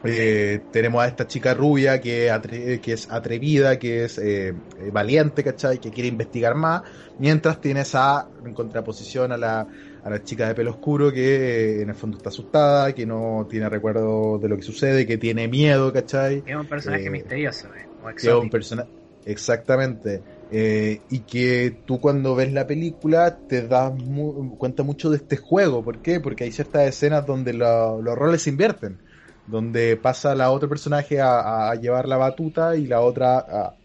Eh, 0.03 0.67
tenemos 0.71 1.03
a 1.03 1.09
esta 1.09 1.27
chica 1.27 1.53
rubia 1.55 2.01
que, 2.01 2.27
es 2.29 2.33
atre- 2.33 2.81
que 2.81 2.93
es 2.95 3.11
atrevida, 3.11 3.79
que 3.79 4.05
es 4.05 4.17
eh, 4.19 4.55
eh, 4.77 4.91
valiente, 4.91 5.45
¿cachai? 5.45 5.79
Que 5.79 5.91
quiere 5.91 6.09
investigar 6.09 6.55
más, 6.55 6.83
mientras 7.19 7.61
tienes 7.61 7.95
a, 7.95 8.33
en 8.45 8.55
contraposición 8.55 9.31
a 9.33 9.37
la, 9.37 9.69
a 10.03 10.11
la 10.11 10.23
chica 10.23 10.49
de 10.49 10.55
pelo 10.55 10.71
oscuro 10.73 11.13
que 11.13 11.81
eh, 11.81 11.83
en 11.83 11.91
el 11.91 11.95
fondo 11.97 12.17
está 12.17 12.31
asustada, 12.31 12.95
que 12.95 13.05
no 13.07 13.47
tiene 13.49 13.69
recuerdo 13.69 14.39
de 14.39 14.49
lo 14.49 14.57
que 14.57 14.63
sucede, 14.63 15.07
que 15.07 15.19
tiene 15.19 15.49
miedo, 15.49 15.93
¿cachai? 15.93 16.45
Es 16.45 16.55
un 16.55 16.67
personaje 16.69 17.09
Eh, 17.09 17.11
misterioso 17.11 17.75
eh, 17.75 17.89
o 18.03 18.11
es 18.21 18.33
exótico. 18.33 18.35
un 18.35 18.51
personaje 18.51 18.91
exactamente 19.25 20.25
Eh, 20.53 21.05
y 21.09 21.25
que 21.27 21.83
tú 21.87 22.01
cuando 22.01 22.35
ves 22.35 22.53
la 22.53 22.67
película 22.67 23.41
te 23.47 23.69
das 23.69 23.93
mu- 23.95 24.57
cuenta 24.59 24.83
mucho 24.83 25.09
de 25.11 25.19
este 25.19 25.37
juego 25.37 25.85
¿por 25.85 26.01
qué? 26.03 26.19
porque 26.21 26.43
hay 26.45 26.51
ciertas 26.53 26.89
escenas 26.89 27.25
donde 27.27 27.53
lo- 27.53 28.03
los 28.03 28.17
roles 28.17 28.43
se 28.43 28.51
invierten 28.51 29.01
donde 29.51 29.97
pasa 29.97 30.35
la 30.35 30.51
otra 30.51 30.69
personaje 30.69 31.21
a, 31.21 31.71
a 31.71 31.75
llevar 31.77 32.09
la 32.09 32.17
batuta 32.19 32.77
y 32.77 32.87
la 32.87 33.01
otra 33.03 33.39
a, 33.39 33.77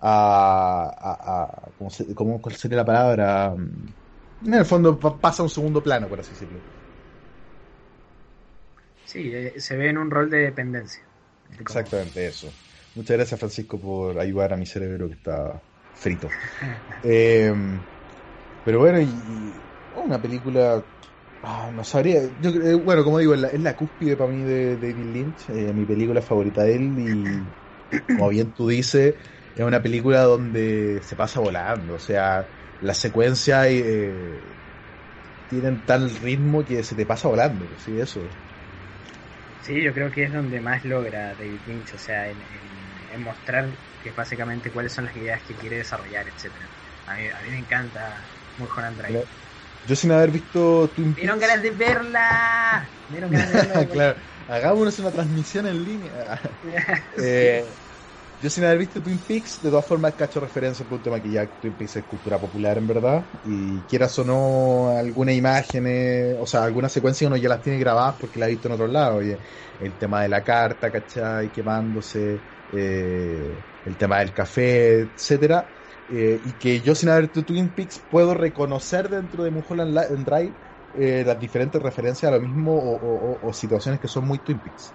a, 0.00 1.44
a- 1.68 1.72
¿cómo, 1.76 1.90
se- 1.90 2.14
cómo- 2.14 2.40
cuál 2.42 2.56
sería 2.56 2.78
la 2.78 2.84
palabra? 2.84 3.54
en 4.40 4.54
el 4.54 4.64
fondo 4.66 4.98
pa- 4.98 5.20
pasa 5.20 5.42
a 5.42 5.44
un 5.46 5.50
segundo 5.50 5.82
plano 5.82 6.08
por 6.08 6.20
así 6.20 6.30
decirlo 6.34 6.64
Sí, 9.04 9.30
eh, 9.34 9.60
se 9.60 9.76
ve 9.76 9.88
en 9.88 9.98
un 9.98 10.10
rol 10.10 10.28
de 10.30 10.38
dependencia. 10.38 11.08
Exactamente 11.58 12.26
eso. 12.26 12.58
Muchas 12.94 13.16
gracias 13.16 13.40
Francisco 13.40 13.80
por 13.80 14.18
ayudar 14.18 14.52
a 14.52 14.56
mi 14.56 14.66
cerebro 14.66 15.08
que 15.08 15.14
está 15.16 15.62
frito. 15.92 16.36
Eh, 17.02 17.52
pero 18.62 18.78
bueno, 18.80 19.00
y, 19.00 19.06
y- 19.06 19.70
una 19.90 20.20
película, 20.20 20.84
ah, 21.44 21.70
no 21.72 21.84
sabría, 21.84 22.20
yo 22.38 22.50
eh, 22.50 22.74
bueno, 22.74 23.04
como 23.04 23.18
digo, 23.18 23.34
es 23.34 23.40
la, 23.40 23.48
es 23.48 23.60
la 23.60 23.76
cúspide 23.76 24.16
para 24.16 24.30
mí 24.30 24.42
de 24.42 24.76
David 24.78 25.06
Lynch, 25.06 25.48
eh, 25.50 25.72
mi 25.74 25.86
película 25.86 26.22
favorita 26.22 26.62
de 26.64 26.76
él 26.76 26.98
y 26.98 27.54
como 28.14 28.30
bien 28.30 28.54
tú 28.54 28.68
dices, 28.68 29.16
es 29.54 29.64
una 29.64 29.82
película 29.82 30.22
donde 30.22 31.02
se 31.02 31.16
pasa 31.16 31.40
volando, 31.40 31.94
o 31.96 31.98
sea, 32.00 32.48
las 32.80 32.98
secuencias 32.98 33.66
eh, 33.70 34.42
tienen 35.46 35.84
tal 35.84 36.10
ritmo 36.16 36.64
que 36.64 36.82
se 36.84 36.96
te 36.96 37.06
pasa 37.06 37.28
volando, 37.28 37.76
sí, 37.78 37.98
eso. 37.98 38.38
Sí, 39.58 39.82
yo 39.82 39.94
creo 39.94 40.10
que 40.10 40.24
es 40.24 40.32
donde 40.32 40.60
más 40.60 40.84
logra 40.84 41.34
David 41.34 41.62
Lynch, 41.66 41.94
o 41.94 41.98
sea, 41.98 42.28
en, 42.28 42.42
en- 42.42 42.98
en 43.10 43.22
mostrar 43.22 43.78
que 43.98 44.10
es 44.10 44.14
básicamente 44.14 44.70
cuáles 44.70 44.92
son 44.94 45.06
las 45.06 45.16
ideas 45.16 45.42
que 45.42 45.56
quiere 45.56 45.76
desarrollar, 45.78 46.28
etcétera. 46.28 46.70
A 47.06 47.14
mí, 47.14 47.28
a 47.30 47.40
mí 47.40 47.48
me 47.50 47.58
encanta 47.58 48.30
Mulholland 48.56 48.98
Drive. 49.00 49.22
Claro. 49.22 49.43
Yo 49.84 49.96
sin 49.96 50.12
haber 50.12 50.30
visto 50.30 50.92
Twin 50.92 51.14
¡Me 51.14 51.22
dieron 51.22 51.38
Peaks- 51.38 51.40
ganas 51.40 51.62
de 51.62 51.70
verla! 51.70 52.96
¡Me 53.06 53.16
dieron 53.16 53.30
ganas 53.32 53.48
de 53.48 53.54
verla! 53.56 53.86
claro, 53.90 54.20
hagámonos 54.46 54.98
una 54.98 55.12
transmisión 55.12 55.66
en 55.66 55.84
línea. 55.84 56.58
Eh, 57.16 57.78
yo 58.40 58.50
sin 58.50 58.64
haber 58.64 58.78
visto 58.78 59.02
Twin 59.02 59.24
Peaks, 59.26 59.60
de 59.62 59.70
todas 59.70 59.86
formas 59.86 60.14
cacho 60.14 60.40
referencia 60.40 60.84
por 60.86 60.98
un 60.98 61.02
tema 61.02 61.20
que 61.22 61.30
ya 61.30 61.48
Twin 61.52 61.76
Peaks 61.76 61.96
es 61.96 62.04
cultura 62.06 62.40
popular 62.40 62.78
en 62.78 62.86
verdad. 62.88 63.28
Y 63.42 63.84
quieras 63.86 64.18
o 64.18 64.24
no, 64.24 64.90
algunas 64.90 65.34
imágenes, 65.36 66.36
o 66.38 66.46
sea, 66.46 66.64
algunas 66.64 66.92
secuencias 66.92 67.28
uno 67.28 67.36
ya 67.38 67.48
las 67.50 67.62
tiene 67.62 67.78
grabadas 67.78 68.16
porque 68.20 68.38
las 68.40 68.48
ha 68.48 68.50
visto 68.50 68.68
en 68.68 68.74
otro 68.74 68.88
lado. 68.88 69.16
Oye, 69.18 69.40
el 69.78 69.96
tema 69.98 70.22
de 70.22 70.28
la 70.30 70.44
carta, 70.44 70.90
¿cachai? 70.92 71.50
Quemándose, 71.52 72.42
eh, 72.68 73.64
el 73.84 73.96
tema 73.98 74.20
del 74.20 74.32
café, 74.34 75.00
etcétera. 75.02 75.72
Eh, 76.06 76.40
y 76.44 76.54
que 76.58 76.82
yo 76.82 76.94
sin 76.94 77.08
haber 77.08 77.24
visto 77.24 77.44
Twin 77.44 77.74
Peaks 77.74 77.98
puedo 78.08 78.34
reconocer 78.34 79.08
dentro 79.08 79.42
de 79.44 79.50
Mulholland 79.50 80.24
Drive 80.26 80.56
eh, 80.92 81.24
las 81.26 81.38
diferentes 81.38 81.80
referencias 81.82 82.30
a 82.32 82.36
lo 82.36 82.40
mismo 82.42 82.74
o, 82.74 82.96
o- 82.96 83.38
o- 83.40 83.48
o 83.48 83.52
situaciones 83.54 84.00
que 84.00 84.08
son 84.08 84.26
muy 84.26 84.38
Twin 84.40 84.60
Peaks. 84.60 84.92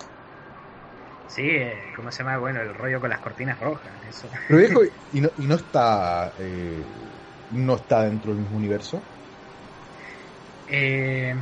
Sí, 1.26 1.44
eh, 1.48 1.94
¿cómo 1.96 2.12
se 2.12 2.24
llama? 2.24 2.38
Bueno, 2.40 2.62
el 2.62 2.74
rollo 2.74 3.00
con 3.00 3.10
las 3.10 3.22
cortinas 3.22 3.60
rojas. 3.60 4.04
Eso. 4.04 4.30
Pero 4.46 4.60
viejo, 4.60 4.82
y 5.10 5.22
no, 5.22 5.30
y 5.38 5.48
no 5.48 5.56
está 5.56 6.34
eh, 6.38 6.86
no 7.50 7.76
está 7.76 8.04
dentro 8.06 8.32
del 8.34 8.42
mismo 8.42 8.58
universo. 8.58 9.10
Eh, 10.68 11.34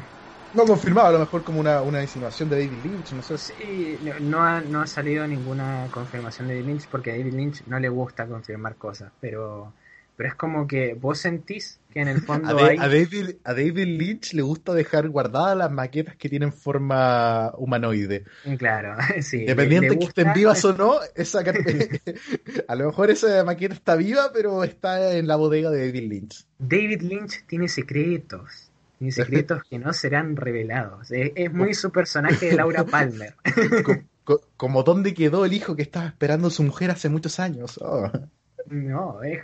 No 0.53 0.65
confirmado, 0.65 1.07
a 1.07 1.11
lo 1.11 1.19
mejor 1.19 1.43
como 1.43 1.59
una, 1.59 1.81
una 1.81 2.01
insinuación 2.01 2.49
de 2.49 2.55
David 2.57 2.83
Lynch, 2.83 3.13
no 3.13 3.21
sé. 3.21 3.37
sí, 3.37 3.99
no- 4.21 4.41
ha, 4.43 4.61
no 4.61 4.81
ha 4.81 4.87
salido 4.87 5.27
ninguna 5.27 5.89
confirmación 5.91 6.47
de 6.47 6.55
David 6.55 6.67
Lynch 6.67 6.89
porque 6.89 7.11
a 7.11 7.17
David 7.17 7.33
Lynch 7.33 7.63
no 7.67 7.79
le 7.79 7.89
gusta 7.89 8.27
confirmar 8.27 8.75
cosas, 8.77 9.11
pero, 9.19 9.73
pero 10.15 10.29
es 10.29 10.35
como 10.35 10.65
que 10.67 10.93
vos 10.93 11.19
sentís 11.19 11.79
que 11.91 12.01
en 12.01 12.07
el 12.07 12.17
A, 12.23 12.25
fondo 12.25 12.55
Da- 12.55 12.67
hay... 12.67 12.77
a 12.77 12.87
David, 12.87 13.35
a 13.43 13.53
David 13.53 13.85
Lynch 13.99 14.33
le 14.33 14.41
gusta 14.41 14.73
dejar 14.73 15.09
guardadas 15.09 15.57
las 15.57 15.71
maquetas 15.71 16.15
que 16.15 16.29
tienen 16.29 16.51
forma 16.53 17.51
humanoide. 17.57 18.23
Claro, 18.57 18.95
sí. 19.21 19.45
Dependiente 19.45 19.89
le- 19.89 19.95
le 19.95 19.99
que 19.99 20.05
estén 20.07 20.33
vivas 20.33 20.63
o 20.65 20.73
no, 20.73 20.99
esa, 21.15 21.43
a 22.67 22.75
lo 22.75 22.87
mejor 22.87 23.11
esa 23.11 23.43
maqueta 23.43 23.75
está 23.75 23.95
viva, 23.95 24.31
pero 24.33 24.63
está 24.63 25.13
en 25.17 25.27
la 25.27 25.35
bodega 25.35 25.69
de 25.69 25.85
David 25.87 26.09
Lynch. 26.09 26.45
David 26.59 27.01
Lynch 27.01 27.45
tiene 27.47 27.67
secretos. 27.67 28.66
Tiene 28.97 29.11
secretos 29.11 29.63
que 29.69 29.79
no 29.79 29.93
serán 29.93 30.35
revelados. 30.35 31.11
Es, 31.11 31.31
es 31.35 31.53
muy 31.53 31.73
su 31.73 31.91
personaje 31.91 32.47
de 32.47 32.53
Laura 32.55 32.83
Palmer. 32.91 33.35
Co- 33.83 33.97
co- 34.23 34.41
como 34.57 34.83
dónde 34.83 35.13
quedó 35.13 35.45
el 35.45 35.53
hijo 35.53 35.75
que 35.75 35.83
estaba 35.83 36.07
esperando 36.07 36.49
su 36.49 36.63
mujer 36.63 36.91
hace 36.91 37.09
muchos 37.09 37.39
años. 37.39 37.77
Oh. 37.81 38.11
No, 38.69 39.21
es... 39.23 39.39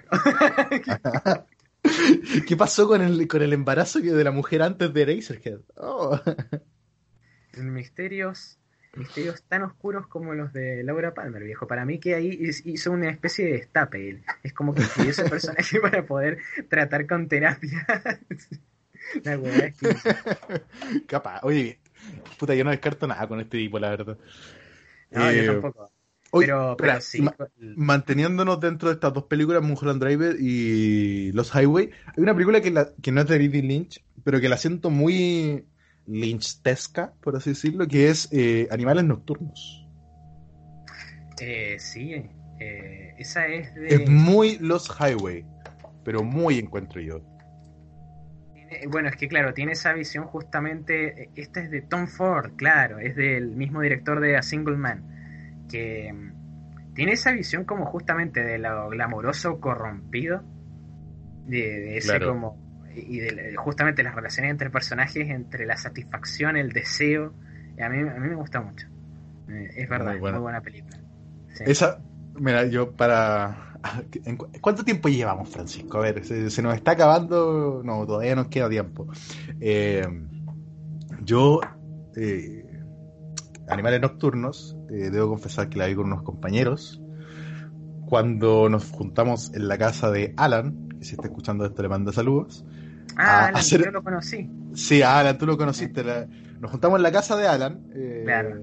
¿Qué 2.47 2.55
pasó 2.57 2.87
con 2.87 3.01
el, 3.01 3.27
con 3.27 3.41
el 3.41 3.53
embarazo 3.53 3.99
de 3.99 4.23
la 4.23 4.31
mujer 4.31 4.61
antes 4.61 4.93
de 4.93 5.01
Eraserhead? 5.01 5.59
Oh. 5.75 6.19
misterios 7.57 8.57
misterios 8.95 9.41
tan 9.47 9.63
oscuros 9.63 10.05
como 10.07 10.35
los 10.35 10.53
de 10.53 10.83
Laura 10.83 11.13
Palmer, 11.15 11.43
viejo. 11.43 11.65
Para 11.65 11.83
mí 11.83 11.99
que 11.99 12.13
ahí 12.15 12.29
hiz- 12.37 12.61
hizo 12.65 12.91
una 12.91 13.09
especie 13.09 13.45
de 13.45 13.51
destape. 13.53 14.21
Es 14.43 14.53
como 14.53 14.73
que 14.75 14.83
escribió 14.83 15.11
ese 15.11 15.27
personaje 15.29 15.79
para 15.79 16.05
poder 16.05 16.37
tratar 16.69 17.07
con 17.07 17.27
terapia. 17.27 17.87
La 19.23 19.37
weá 19.37 19.65
es 19.65 19.75
que 19.75 19.85
hizo. 19.87 20.09
Capaz, 21.07 21.39
oye, 21.43 21.79
puta, 22.37 22.55
yo 22.55 22.63
no 22.63 22.71
descarto 22.71 23.07
nada 23.07 23.27
con 23.27 23.39
este 23.39 23.57
tipo, 23.57 23.79
la 23.79 23.89
verdad. 23.91 24.17
No, 25.11 25.31
Eh, 25.31 25.37
yo 25.37 25.51
tampoco. 25.53 25.91
Oye, 26.31 26.47
pero, 26.47 26.75
pero 26.77 27.01
sí. 27.01 27.21
ma- 27.21 27.35
Manteniéndonos 27.75 28.59
dentro 28.59 28.89
de 28.89 28.95
estas 28.95 29.13
dos 29.13 29.25
películas, 29.25 29.61
Mulholland 29.61 30.01
Drive 30.03 30.35
y 30.39 31.31
Los 31.31 31.53
Highway, 31.53 31.91
hay 32.05 32.23
una 32.23 32.33
película 32.33 32.61
que, 32.61 32.71
la- 32.71 32.89
que 33.01 33.11
no 33.11 33.21
es 33.21 33.27
de 33.27 33.37
David 33.37 33.63
Lynch, 33.63 34.03
pero 34.23 34.39
que 34.39 34.49
la 34.49 34.57
siento 34.57 34.89
muy 34.89 35.65
lynchtesca, 36.05 37.13
por 37.21 37.35
así 37.35 37.51
decirlo, 37.51 37.87
que 37.87 38.09
es 38.09 38.29
eh, 38.31 38.67
Animales 38.71 39.05
Nocturnos. 39.05 39.87
Eh, 41.39 41.77
sí, 41.79 42.13
eh, 42.59 43.15
esa 43.17 43.47
es 43.47 43.73
de... 43.75 43.95
Es 43.95 44.09
muy 44.09 44.57
Los 44.59 44.89
Highway, 44.99 45.45
pero 46.03 46.23
muy 46.23 46.59
encuentro 46.59 47.01
yo. 47.01 47.21
Tiene- 48.73 48.87
Bueno, 48.87 49.09
es 49.09 49.15
que 49.15 49.27
claro, 49.27 49.53
tiene 49.53 49.71
esa 49.73 49.93
visión 49.93 50.25
justamente. 50.25 51.29
Esta 51.35 51.61
es 51.61 51.69
de 51.71 51.81
Tom 51.81 52.07
Ford, 52.07 52.53
claro, 52.55 52.99
es 52.99 53.15
del 53.15 53.51
mismo 53.55 53.81
director 53.81 54.19
de 54.19 54.37
A 54.37 54.41
Single 54.41 54.77
Man. 54.77 55.65
Que 55.69 56.11
mm, 56.13 56.93
tiene 56.93 57.13
esa 57.13 57.31
visión 57.31 57.65
como 57.65 57.85
justamente 57.85 58.43
de 58.43 58.57
lo 58.59 58.89
glamoroso 58.89 59.59
corrompido. 59.59 60.43
De, 61.45 61.57
de 61.57 61.97
ese 61.97 62.09
Claro. 62.09 62.29
como. 62.33 62.63
Y 62.95 63.19
de, 63.19 63.55
justamente 63.57 64.03
las 64.03 64.13
relaciones 64.13 64.51
entre 64.51 64.69
personajes, 64.69 65.27
entre 65.29 65.65
la 65.65 65.77
satisfacción, 65.77 66.57
el 66.57 66.71
deseo. 66.71 67.33
Y 67.77 67.81
a 67.81 67.89
mí, 67.89 67.99
a 67.99 68.13
mí 68.19 68.29
me 68.29 68.35
gusta 68.35 68.61
mucho. 68.61 68.87
Eh, 69.49 69.69
Es 69.75 69.89
verdad, 69.89 70.07
Muy 70.09 70.15
es 70.15 70.21
buena. 70.21 70.37
muy 70.37 70.43
buena 70.43 70.61
película. 70.61 70.97
Sí. 71.55 71.63
Esa, 71.67 71.99
mira, 72.35 72.65
yo 72.65 72.91
para... 72.95 73.72
¿en 74.25 74.37
cu- 74.37 74.47
¿Cuánto 74.61 74.83
tiempo 74.83 75.09
llevamos, 75.09 75.49
Francisco? 75.49 75.97
A 75.97 76.01
ver, 76.01 76.25
se, 76.25 76.49
se 76.49 76.61
nos 76.61 76.75
está 76.75 76.91
acabando... 76.91 77.81
No, 77.83 78.05
todavía 78.05 78.35
nos 78.35 78.47
queda 78.47 78.69
tiempo. 78.69 79.07
Eh, 79.59 80.07
yo, 81.23 81.59
eh, 82.15 82.65
Animales 83.67 84.01
Nocturnos, 84.01 84.75
eh, 84.89 85.09
debo 85.09 85.29
confesar 85.29 85.69
que 85.69 85.77
la 85.79 85.87
vi 85.87 85.95
con 85.95 86.05
unos 86.05 86.23
compañeros. 86.23 87.01
Cuando 88.05 88.69
nos 88.69 88.91
juntamos 88.91 89.53
en 89.53 89.67
la 89.67 89.77
casa 89.77 90.11
de 90.11 90.33
Alan, 90.37 90.89
que 90.99 91.05
si 91.05 91.15
está 91.15 91.27
escuchando 91.27 91.65
esto 91.65 91.81
le 91.81 91.89
manda 91.89 92.11
saludos. 92.11 92.65
ah, 93.17 93.45
Alan, 93.47 93.55
hacer- 93.57 93.83
yo 93.85 93.91
lo 93.91 94.03
conocí. 94.03 94.49
Sí, 94.75 95.01
Alan, 95.01 95.37
tú 95.37 95.45
lo 95.45 95.57
conociste. 95.57 96.03
la- 96.03 96.27
nos 96.59 96.71
juntamos 96.71 96.99
en 96.99 97.03
la 97.03 97.11
casa 97.11 97.35
de 97.35 97.47
Alan. 97.47 97.81
Claro. 98.23 98.61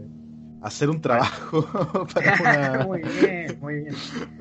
Hacer 0.63 0.91
un 0.91 1.01
trabajo 1.01 2.07
para 2.15 2.35
una... 2.79 2.87
muy 2.87 3.03
bien, 3.03 3.59
muy 3.61 3.75
bien. 3.77 3.95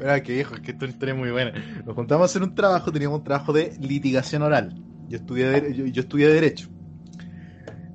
Ah, 0.06 0.20
qué 0.22 0.34
viejo, 0.34 0.56
es 0.56 0.62
que 0.62 0.72
historia 0.72 1.14
es 1.14 1.20
muy 1.20 1.32
buena. 1.32 1.54
Nos 1.86 1.96
juntamos 1.96 2.24
a 2.24 2.26
hacer 2.26 2.44
un 2.44 2.54
trabajo, 2.56 2.92
teníamos 2.92 3.20
un 3.20 3.24
trabajo 3.24 3.54
de 3.54 3.74
litigación 3.80 4.42
oral. 4.42 4.76
Yo 5.08 5.18
estudié, 5.18 5.46
de- 5.48 5.74
yo, 5.76 5.86
yo 5.86 6.02
estudié 6.02 6.28
Derecho. 6.28 6.70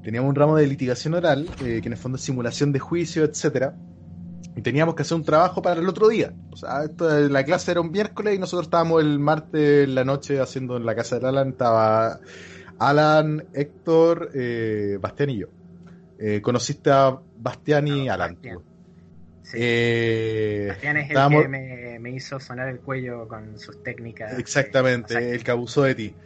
Teníamos 0.03 0.29
un 0.29 0.35
ramo 0.35 0.57
de 0.57 0.67
litigación 0.67 1.15
oral, 1.15 1.49
eh, 1.65 1.81
que 1.81 1.87
en 1.89 1.93
el 1.93 1.99
fondo 1.99 2.17
es 2.17 2.23
simulación 2.23 2.73
de 2.73 2.79
juicio, 2.79 3.25
etcétera. 3.25 3.75
Y 4.57 4.61
teníamos 4.63 4.95
que 4.95 5.03
hacer 5.03 5.17
un 5.17 5.25
trabajo 5.25 5.63
para 5.63 5.81
el 5.81 5.89
otro 5.89 6.09
día. 6.09 6.33
O 6.51 6.57
sea, 6.57 6.85
esto- 6.85 7.09
la 7.29 7.45
clase 7.45 7.71
era 7.71 7.81
un 7.81 7.91
miércoles 7.91 8.35
y 8.35 8.39
nosotros 8.39 8.67
estábamos 8.67 9.03
el 9.03 9.19
martes 9.19 9.89
en 9.89 9.95
la 9.95 10.05
noche 10.05 10.41
haciendo 10.41 10.77
en 10.77 10.85
la 10.87 10.95
casa 10.95 11.19
de 11.19 11.27
Alan. 11.29 11.49
Estaba 11.49 12.21
Alan, 12.79 13.45
Héctor, 13.55 14.31
eh, 14.35 14.99
Bastián 15.01 15.31
y 15.31 15.39
yo. 15.39 15.47
Eh, 16.19 16.41
conociste 16.43 16.91
a 16.91 17.19
Bastián 17.45 17.87
y 17.87 18.09
Ah, 18.09 18.15
Alan. 18.15 18.39
Sí. 19.43 19.59
Eh, 19.59 20.67
Bastián 20.71 20.97
es 20.97 21.11
el 21.11 21.43
que 21.43 21.49
me, 21.49 21.99
me 22.01 22.11
hizo 22.11 22.41
sonar 22.41 22.69
el 22.69 22.81
cuello 22.81 23.29
con 23.29 23.59
sus 23.59 23.83
técnicas. 23.83 24.39
Exactamente, 24.39 25.15
eh, 25.15 25.35
el 25.35 25.45
que 25.45 25.51
abusó 25.51 25.83
de 25.83 25.95
ti. 25.95 26.15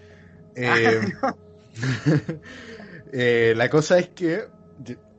Ah, 0.60 1.34
Eh, 3.10 3.54
la 3.56 3.70
cosa 3.70 3.98
es 3.98 4.08
que 4.08 4.44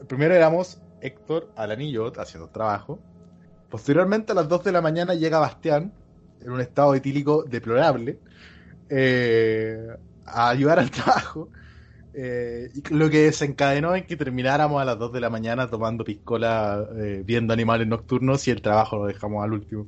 primero 0.08 0.36
éramos 0.36 0.80
Héctor, 1.02 1.52
Alan 1.56 1.82
y 1.82 1.92
yo 1.92 2.12
haciendo 2.18 2.50
trabajo. 2.50 3.00
Posteriormente, 3.70 4.32
a 4.34 4.36
las 4.36 4.48
2 4.48 4.64
de 4.66 4.72
la 4.72 4.82
mañana, 4.82 5.16
llega 5.16 5.40
Bastián 5.40 5.92
en 6.42 6.52
un 6.52 6.62
estado 6.62 6.94
etílico 6.94 7.44
deplorable 7.44 8.20
eh, 8.90 9.88
a 10.26 10.50
ayudar 10.50 10.78
al 10.80 10.92
trabajo. 10.92 11.50
Eh, 12.14 12.70
lo 12.92 13.10
que 13.10 13.24
desencadenó 13.24 13.96
en 13.96 14.06
que 14.06 14.16
termináramos 14.16 14.82
a 14.82 14.86
las 14.86 14.98
2 14.98 15.14
de 15.14 15.22
la 15.22 15.30
mañana 15.30 15.70
tomando 15.70 16.04
piscola, 16.04 16.88
eh, 16.98 17.24
viendo 17.26 17.54
animales 17.54 17.88
nocturnos 17.88 18.48
y 18.48 18.52
el 18.52 18.62
trabajo 18.62 18.98
lo 18.98 19.06
dejamos 19.06 19.44
al 19.44 19.54
último. 19.54 19.88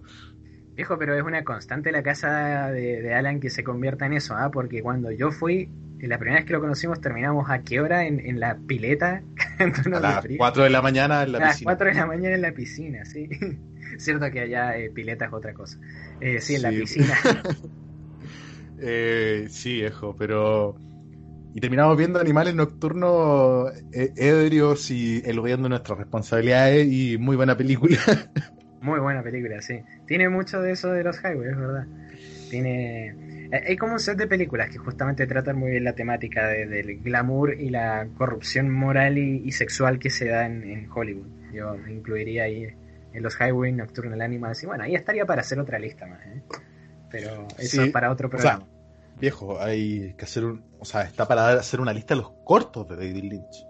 Viejo, 0.76 0.98
pero 0.98 1.16
es 1.16 1.24
una 1.24 1.44
constante 1.44 1.92
la 1.92 2.02
casa 2.02 2.72
de, 2.72 3.02
de 3.02 3.14
Alan 3.14 3.40
que 3.40 3.50
se 3.50 3.64
convierta 3.64 4.06
en 4.06 4.14
eso, 4.14 4.36
¿ah? 4.36 4.50
Porque 4.52 4.82
cuando 4.82 5.12
yo 5.12 5.32
fui, 5.32 5.70
la 6.00 6.18
primera 6.18 6.40
vez 6.40 6.46
que 6.46 6.54
lo 6.54 6.62
conocimos, 6.62 7.00
terminamos 7.02 7.50
a 7.50 7.62
qué 7.62 7.80
hora 7.80 8.06
en, 8.06 8.20
en 8.20 8.40
la 8.40 8.58
pileta. 8.58 9.22
A 9.60 10.00
las 10.00 10.26
4 10.38 10.64
de 10.64 10.70
la 10.72 10.82
mañana 10.82 11.22
en 11.22 11.34
la 11.34 11.38
a 11.38 11.42
las 11.42 11.52
piscina. 11.54 11.72
4 11.72 11.88
de 11.88 11.94
la 11.94 12.06
mañana 12.08 12.36
en 12.36 12.42
la 12.42 12.52
piscina, 12.52 13.06
sí. 13.06 13.30
Cierto 13.98 14.32
que 14.32 14.40
allá 14.40 14.78
eh, 14.78 14.90
pileta 14.90 15.26
es 15.26 15.34
otra 15.34 15.54
cosa. 15.54 15.78
Eh, 16.20 16.42
sí, 16.42 16.56
en 16.56 16.62
la 16.64 16.70
piscina. 16.70 17.16
Eh, 18.84 19.46
sí, 19.48 19.76
viejo, 19.76 20.16
pero. 20.18 20.76
Y 21.54 21.60
terminamos 21.60 21.98
viendo 21.98 22.20
animales 22.20 22.56
nocturnos 22.56 23.72
eh, 23.92 24.14
ebrios 24.16 24.90
y 24.92 25.22
eludiendo 25.26 25.68
nuestras 25.70 25.98
responsabilidades 26.00 26.88
y 26.92 27.18
muy 27.18 27.36
buena 27.36 27.58
película. 27.58 27.98
Muy 28.80 29.00
buena 29.00 29.22
película, 29.22 29.62
sí. 29.62 29.80
Tiene 30.08 30.28
mucho 30.30 30.60
de 30.62 30.72
eso 30.72 30.92
de 30.92 31.04
los 31.04 31.18
highways, 31.24 31.56
verdad. 31.56 31.88
Tiene. 32.50 33.10
eh, 33.52 33.64
Hay 33.68 33.78
como 33.78 33.94
un 33.94 34.00
set 34.00 34.18
de 34.18 34.28
películas 34.28 34.70
que 34.70 34.80
justamente 34.80 35.28
tratan 35.28 35.58
muy 35.58 35.72
bien 35.72 35.84
la 35.84 35.94
temática 35.94 36.48
de- 36.48 36.66
del 36.68 37.00
glamour 37.02 37.54
y 37.60 37.70
la 37.70 38.08
corrupción 38.18 38.72
moral 38.72 39.18
y, 39.20 39.44
y 39.46 39.52
sexual 39.52 40.00
que 40.00 40.10
se 40.10 40.28
da 40.30 40.46
en, 40.48 40.64
en 40.64 40.90
Hollywood. 40.92 41.28
Yo 41.54 41.76
incluiría 41.88 42.44
ahí 42.46 42.66
en 43.14 43.24
los 43.24 43.36
Highway 43.40 43.72
Nocturnal 43.74 44.22
Animals. 44.22 44.64
Y 44.64 44.66
bueno, 44.66 44.84
ahí 44.84 44.96
estaría 44.96 45.26
para 45.26 45.42
hacer 45.42 45.60
otra 45.60 45.78
lista 45.80 46.08
más. 46.08 46.20
¿eh? 46.26 46.42
Pero 47.12 47.48
eso 47.60 47.84
Sí, 47.84 47.84
es 47.84 47.92
para 47.92 48.12
otro 48.12 48.30
o 48.34 48.38
sea, 48.40 48.54
programa. 48.54 48.81
Viejo, 49.22 49.62
hay 49.62 50.14
que 50.18 50.26
hacer 50.26 50.44
un. 50.44 50.64
O 50.80 50.86
sea, 50.86 51.04
está 51.04 51.28
para 51.28 51.52
hacer 51.54 51.80
una 51.80 51.94
lista 51.94 52.16
de 52.16 52.22
los 52.22 52.32
cortos 52.44 52.88
de 52.90 52.96
David 52.96 53.24
Lynch. 53.24 53.66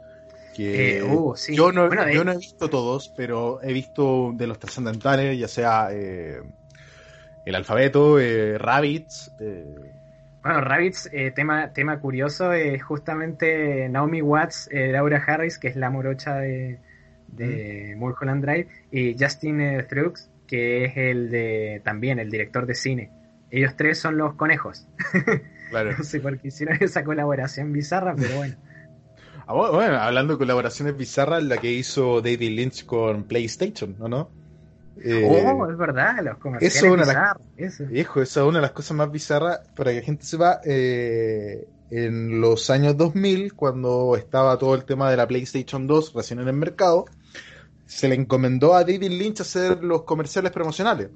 Que 0.55 0.97
Eh, 0.97 1.03
uh, 1.03 1.35
sí. 1.35 1.55
yo, 1.55 1.71
no, 1.71 1.87
Bueno, 1.87 2.09
yo 2.09 2.23
no 2.23 2.31
he 2.31 2.37
visto 2.37 2.69
todos, 2.69 3.13
pero 3.15 3.61
he 3.61 3.71
visto 3.73 4.31
de 4.33 4.47
los 4.47 4.57
trascendentales, 4.59 5.37
ya 5.37 5.47
sea 5.47 5.89
eh, 5.91 6.41
El 7.45 7.55
Alfabeto, 7.55 8.19
eh, 8.19 8.57
Rabbits. 8.57 9.31
eh, 9.39 9.65
Bueno, 10.43 10.61
Rabbits, 10.61 11.09
eh, 11.13 11.31
tema, 11.31 11.71
tema 11.73 11.99
curioso, 11.99 12.51
es 12.53 12.81
justamente 12.83 13.87
Naomi 13.89 14.21
Watts, 14.21 14.69
eh, 14.71 14.91
Laura 14.91 15.23
Harris, 15.25 15.57
que 15.57 15.67
es 15.67 15.75
la 15.75 15.89
morocha 15.89 16.35
de, 16.37 16.79
de 17.27 17.93
Mulholland 17.97 18.43
Drive, 18.43 18.67
y 18.91 19.15
Justin 19.17 19.61
eh, 19.61 19.83
Truex, 19.83 20.29
que 20.47 20.85
es 20.85 20.97
el 20.97 21.29
de 21.29 21.81
también 21.83 22.19
el 22.19 22.29
director 22.29 22.65
de 22.65 22.75
cine. 22.75 23.11
Ellos 23.51 23.75
tres 23.75 23.99
son 23.99 24.17
los 24.17 24.33
conejos. 24.35 24.87
claro. 25.69 25.91
No 25.97 26.03
sé 26.03 26.19
por 26.19 26.39
qué 26.39 26.47
hicieron 26.47 26.77
esa 26.79 27.03
colaboración 27.03 27.71
bizarra, 27.71 28.15
pero 28.15 28.35
bueno. 28.37 28.55
Ah, 29.45 29.53
bueno, 29.53 29.97
hablando 29.97 30.33
de 30.33 30.39
colaboraciones 30.39 30.95
bizarras, 30.95 31.43
la 31.43 31.57
que 31.57 31.71
hizo 31.71 32.21
David 32.21 32.51
Lynch 32.51 32.85
con 32.85 33.23
PlayStation, 33.23 33.95
¿no? 33.99 34.07
no? 34.07 34.29
Eh, 35.03 35.25
oh, 35.25 35.69
es 35.69 35.77
verdad, 35.77 36.19
los 36.21 36.37
comerciales 36.37 36.75
eso 36.75 36.93
una 36.93 37.05
bizarros, 37.05 37.47
eso. 37.57 37.83
Esa 37.91 38.21
es 38.21 38.37
una 38.37 38.59
de 38.59 38.61
las 38.61 38.71
cosas 38.71 38.95
más 38.95 39.11
bizarras 39.11 39.59
para 39.75 39.91
que 39.91 39.99
la 39.99 40.05
gente 40.05 40.25
sepa. 40.25 40.61
eh, 40.63 41.67
en 41.89 42.39
los 42.39 42.69
años 42.69 42.95
2000, 42.95 43.53
cuando 43.53 44.15
estaba 44.15 44.57
todo 44.57 44.75
el 44.75 44.85
tema 44.85 45.11
de 45.11 45.17
la 45.17 45.27
PlayStation 45.27 45.87
2 45.87 46.13
recién 46.13 46.39
en 46.39 46.47
el 46.47 46.53
mercado, 46.53 47.05
se 47.85 48.07
le 48.07 48.15
encomendó 48.15 48.75
a 48.75 48.85
David 48.85 49.11
Lynch 49.11 49.41
hacer 49.41 49.83
los 49.83 50.03
comerciales 50.03 50.51
promocionales 50.51 51.09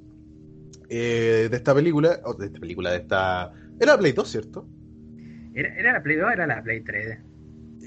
eh, 0.90 1.48
de 1.50 1.58
esta 1.58 1.74
película, 1.74 2.20
o 2.24 2.34
de 2.34 2.48
esta 2.48 2.60
película, 2.60 2.92
de 2.92 2.98
esta... 2.98 3.52
Era 3.80 3.98
Play 3.98 4.12
2, 4.14 4.30
¿cierto? 4.30 4.68
¿Era, 5.54 5.74
¿Era 5.76 5.94
la 5.94 6.04
Play 6.04 6.18
2 6.18 6.26
o 6.28 6.32
era 6.32 6.48
la 6.48 6.62
Play 6.64 6.82
3? 6.84 7.20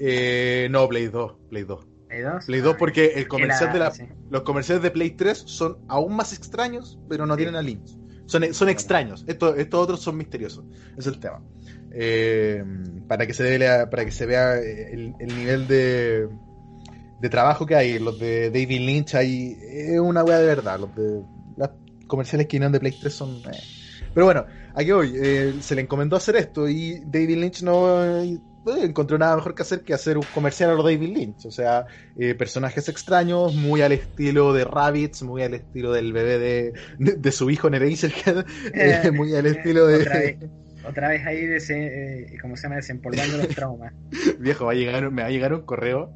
Eh, 0.01 0.67
no, 0.71 0.87
Play 0.87 1.07
2, 1.07 1.33
Play 1.49 1.63
2. 1.63 1.87
¿Play 2.07 2.21
2? 2.21 2.45
Play 2.45 2.61
2 2.61 2.73
Ah, 2.73 2.77
porque 2.77 3.05
el 3.15 3.27
comercial 3.27 3.67
la- 3.67 3.73
de 3.73 3.79
la, 3.79 3.91
sí. 3.91 4.03
los 4.29 4.41
comerciales 4.43 4.81
de 4.83 4.91
Play 4.91 5.11
3 5.11 5.37
son 5.37 5.77
aún 5.87 6.15
más 6.15 6.33
extraños, 6.33 6.99
pero 7.09 7.25
no 7.25 7.33
Sí. 7.35 7.37
tienen 7.39 7.55
a 7.55 7.61
Lynch. 7.61 7.97
Son, 8.25 8.53
son 8.53 8.69
extraños. 8.69 9.25
Estos, 9.27 9.57
estos 9.57 9.79
otros 9.79 10.01
son 10.01 10.15
misteriosos. 10.17 10.63
Es 10.97 11.07
el 11.07 11.19
tema. 11.19 11.41
Eh, 11.91 12.63
para 13.07 13.25
que 13.25 13.33
se 13.33 13.43
vea, 13.57 13.89
para 13.89 14.05
que 14.05 14.11
se 14.11 14.25
vea 14.27 14.57
el, 14.59 15.15
el 15.19 15.35
nivel 15.35 15.67
de, 15.67 16.29
de 17.21 17.29
trabajo 17.29 17.65
que 17.65 17.75
hay. 17.75 17.97
Los 17.97 18.19
de 18.19 18.51
David 18.51 18.81
Lynch 18.81 19.15
hay 19.15 19.57
es 19.61 19.99
una 19.99 20.23
wea 20.23 20.37
de 20.37 20.45
verdad. 20.45 20.79
Los 20.79 20.95
de 20.95 21.23
las 21.57 21.71
comerciales 22.09 22.47
que 22.47 22.57
vienen 22.57 22.73
de 22.73 22.81
Play 22.81 22.97
3 22.99 23.13
son. 23.13 23.37
eh. 23.37 23.63
Pero 24.13 24.25
bueno, 24.25 24.45
aquí 24.73 24.91
voy. 24.91 25.13
Eh, 25.15 25.53
se 25.61 25.75
le 25.75 25.81
encomendó 25.81 26.17
hacer 26.17 26.35
esto 26.35 26.67
y 26.67 27.01
David 27.05 27.37
Lynch 27.37 27.61
no 27.61 28.21
eh, 28.21 28.37
encontró 28.81 29.17
nada 29.17 29.35
mejor 29.35 29.55
que 29.55 29.61
hacer 29.61 29.81
que 29.81 29.93
hacer 29.93 30.17
un 30.17 30.25
comercial 30.33 30.71
a 30.71 30.73
los 30.73 30.83
David 30.83 31.15
Lynch. 31.15 31.45
O 31.45 31.51
sea, 31.51 31.85
eh, 32.17 32.35
personajes 32.35 32.89
extraños, 32.89 33.55
muy 33.55 33.81
al 33.81 33.91
estilo 33.91 34.53
de 34.53 34.65
Rabbits, 34.65 35.23
muy 35.23 35.43
al 35.43 35.53
estilo 35.53 35.91
del 35.91 36.13
bebé 36.13 36.39
de, 36.39 36.73
de, 36.97 37.11
de 37.13 37.31
su 37.31 37.49
hijo 37.49 37.69
eh, 38.73 39.11
muy 39.11 39.35
al 39.35 39.45
estilo 39.45 39.87
de... 39.87 40.01
Otra 40.01 40.19
vez, 40.19 40.37
otra 40.87 41.09
vez 41.09 41.25
ahí, 41.25 41.45
dese, 41.45 41.75
eh, 42.23 42.37
¿cómo 42.41 42.55
se 42.55 42.63
llama? 42.63 42.77
Desempolvando 42.77 43.37
los 43.37 43.49
traumas. 43.49 43.93
Viejo, 44.39 44.65
va 44.65 44.71
a 44.71 44.75
llegar, 44.75 45.11
me 45.11 45.21
va 45.21 45.27
a 45.27 45.31
llegar 45.31 45.53
un 45.53 45.61
correo 45.61 46.11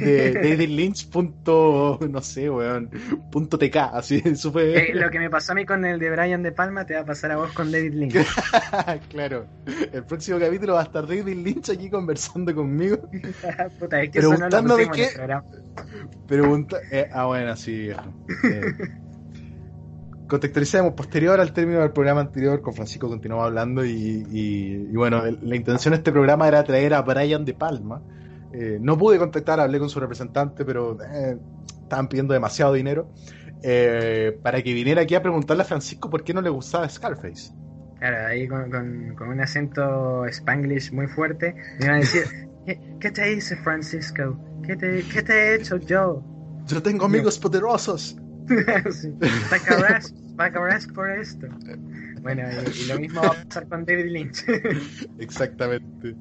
de 0.00 0.32
David 0.34 0.68
Lynch. 0.68 1.08
Punto, 1.10 1.98
no 2.10 2.20
sé, 2.22 2.48
weón. 2.50 2.90
Punto 3.30 3.58
TK. 3.58 3.76
Así, 3.92 4.20
eso 4.24 4.52
fue. 4.52 4.90
Eh, 4.90 4.94
lo 4.94 5.10
que 5.10 5.18
me 5.18 5.30
pasó 5.30 5.52
a 5.52 5.54
mí 5.54 5.64
con 5.64 5.84
el 5.84 5.98
de 5.98 6.10
Brian 6.10 6.42
De 6.42 6.52
Palma 6.52 6.84
te 6.86 6.94
va 6.94 7.00
a 7.00 7.04
pasar 7.04 7.32
a 7.32 7.36
vos 7.36 7.52
con 7.52 7.70
David 7.72 7.94
Lynch. 7.94 8.16
claro. 9.10 9.46
El 9.92 10.04
próximo 10.04 10.38
capítulo 10.38 10.74
va 10.74 10.80
a 10.80 10.84
estar 10.84 11.06
David 11.06 11.36
Lynch 11.44 11.70
aquí 11.70 11.90
conversando 11.90 12.54
conmigo. 12.54 12.98
Puta, 13.78 14.02
es 14.02 14.10
que 14.10 14.18
eso 14.20 14.36
no 14.36 14.48
lo 14.48 14.76
qué-. 14.90 15.08
Pregunta. 16.26 16.78
eh, 16.90 17.08
ah, 17.12 17.26
bueno, 17.26 17.56
sí, 17.56 17.72
viejo. 17.78 18.02
Eh, 18.44 18.60
contextualicemos 20.28 20.92
posterior 20.94 21.38
al 21.40 21.52
término 21.52 21.80
del 21.80 21.92
programa 21.92 22.20
anterior. 22.22 22.60
Con 22.60 22.74
Francisco 22.74 23.08
continuamos 23.08 23.46
hablando. 23.46 23.84
Y, 23.84 24.26
y- 24.30 24.88
y 24.90 24.96
bueno, 24.96 25.24
el- 25.24 25.38
la 25.42 25.56
intención 25.56 25.92
de 25.92 25.98
este 25.98 26.12
programa 26.12 26.48
era 26.48 26.64
traer 26.64 26.94
a 26.94 27.02
Brian 27.02 27.44
De 27.44 27.54
Palma. 27.54 28.02
Eh, 28.52 28.78
no 28.80 28.96
pude 28.96 29.18
contactar, 29.18 29.60
hablé 29.60 29.78
con 29.78 29.90
su 29.90 30.00
representante, 30.00 30.64
pero 30.64 30.96
eh, 31.02 31.38
estaban 31.82 32.08
pidiendo 32.08 32.34
demasiado 32.34 32.72
dinero. 32.72 33.10
eh, 33.62 34.38
para 34.42 34.62
que 34.62 34.72
viniera 34.74 35.02
aquí 35.02 35.14
a 35.14 35.22
preguntarle 35.22 35.62
a 35.62 35.66
Francisco 35.66 36.10
por 36.10 36.22
qué 36.24 36.34
no 36.34 36.42
le 36.42 36.50
gustaba 36.50 36.88
Scarface. 36.88 37.52
Claro, 37.98 38.26
ahí 38.26 38.46
con, 38.46 38.70
con- 38.70 39.14
con 39.16 39.28
un 39.28 39.40
acento 39.40 40.26
spanglish 40.26 40.92
muy 40.92 41.06
fuerte, 41.06 41.54
me 41.78 41.86
iban 41.86 41.96
a 41.96 41.98
decir, 42.00 42.24
¿qué, 42.66 42.78
qué 43.00 43.10
te 43.10 43.32
hice 43.32 43.56
Francisco? 43.56 44.38
¿Qué 44.66 44.76
te, 44.76 45.02
qué 45.12 45.22
te 45.22 45.32
he 45.32 45.54
hecho 45.54 45.78
yo? 45.78 46.22
Yo 46.68 46.82
tengo 46.82 47.06
amigos 47.06 47.38
poderosos. 47.38 48.16
Sí, 48.92 49.08
Bacarras 50.36 50.86
por 50.94 51.10
esto. 51.10 51.46
Bueno, 52.26 52.42
y, 52.74 52.80
y 52.82 52.86
lo 52.86 52.98
mismo 52.98 53.20
va 53.22 53.28
a 53.28 53.44
pasar 53.44 53.68
con 53.68 53.84
David 53.84 54.06
Lynch. 54.06 54.44
Exactamente. 55.18 56.14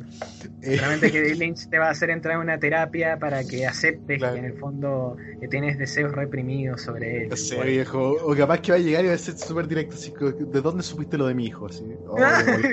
Eh, 0.61 0.77
Solamente 0.77 1.11
que 1.11 1.21
David 1.23 1.37
Lynch 1.37 1.67
te 1.69 1.79
va 1.79 1.87
a 1.87 1.91
hacer 1.91 2.09
entrar 2.11 2.35
en 2.35 2.41
una 2.41 2.59
terapia 2.59 3.17
para 3.17 3.43
que 3.43 3.65
aceptes 3.65 4.19
Claro. 4.19 4.33
que 4.35 4.39
en 4.39 4.45
el 4.45 4.53
fondo 4.59 5.17
que 5.41 5.47
tienes 5.47 5.77
deseos 5.79 6.11
reprimidos 6.11 6.81
sobre 6.81 7.23
él. 7.23 7.29
No 7.29 7.35
sé, 7.35 7.59
viejo. 7.63 8.11
O 8.23 8.35
capaz 8.35 8.59
que 8.61 8.71
va 8.71 8.77
a 8.77 8.81
llegar 8.81 9.03
y 9.05 9.07
va 9.07 9.13
a 9.15 9.17
ser 9.17 9.35
súper 9.37 9.67
directo. 9.67 9.95
Así, 9.95 10.13
¿De 10.51 10.61
dónde 10.61 10.83
supiste 10.83 11.17
lo 11.17 11.27
de 11.27 11.33
mi 11.33 11.47
hijo? 11.47 11.65
Así. 11.67 11.83
Oh, 12.07 12.15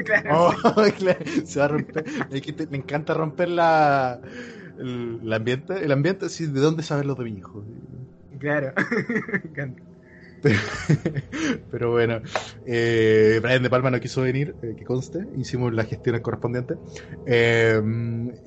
Claro. 0.04 0.54
oh, 0.76 0.84
claro, 0.98 1.18
Se 1.46 1.58
va 1.58 1.64
a 1.64 1.68
romper. 1.68 2.04
Me 2.70 2.76
encanta 2.76 3.14
romper 3.14 3.48
la, 3.48 4.20
el, 4.78 5.20
el 5.22 5.32
ambiente. 5.32 5.74
El 5.84 5.92
ambiente, 5.92 6.26
así, 6.26 6.46
¿de 6.46 6.60
dónde 6.60 6.82
sabes 6.82 7.06
lo 7.06 7.14
de 7.14 7.24
mi 7.24 7.38
hijo? 7.38 7.64
Claro. 8.38 8.72
Me 9.44 9.50
encanta. 9.50 9.82
Pero 11.70 11.92
bueno, 11.92 12.20
eh, 12.66 13.38
Brian 13.42 13.62
De 13.62 13.70
Palma 13.70 13.90
no 13.90 14.00
quiso 14.00 14.22
venir, 14.22 14.56
eh, 14.62 14.74
que 14.76 14.84
conste, 14.84 15.26
hicimos 15.36 15.72
las 15.72 15.86
gestiones 15.86 16.20
correspondientes. 16.20 16.78
Eh, 17.26 17.80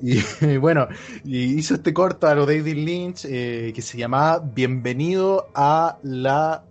y 0.02 0.56
bueno, 0.58 0.88
y 1.24 1.58
hizo 1.58 1.74
este 1.74 1.94
corto 1.94 2.26
a 2.26 2.34
lo 2.34 2.44
David 2.44 2.76
Lynch 2.76 3.24
eh, 3.24 3.72
que 3.74 3.82
se 3.82 3.96
llamaba 3.96 4.38
Bienvenido 4.40 5.48
a 5.54 5.98
la. 6.02 6.64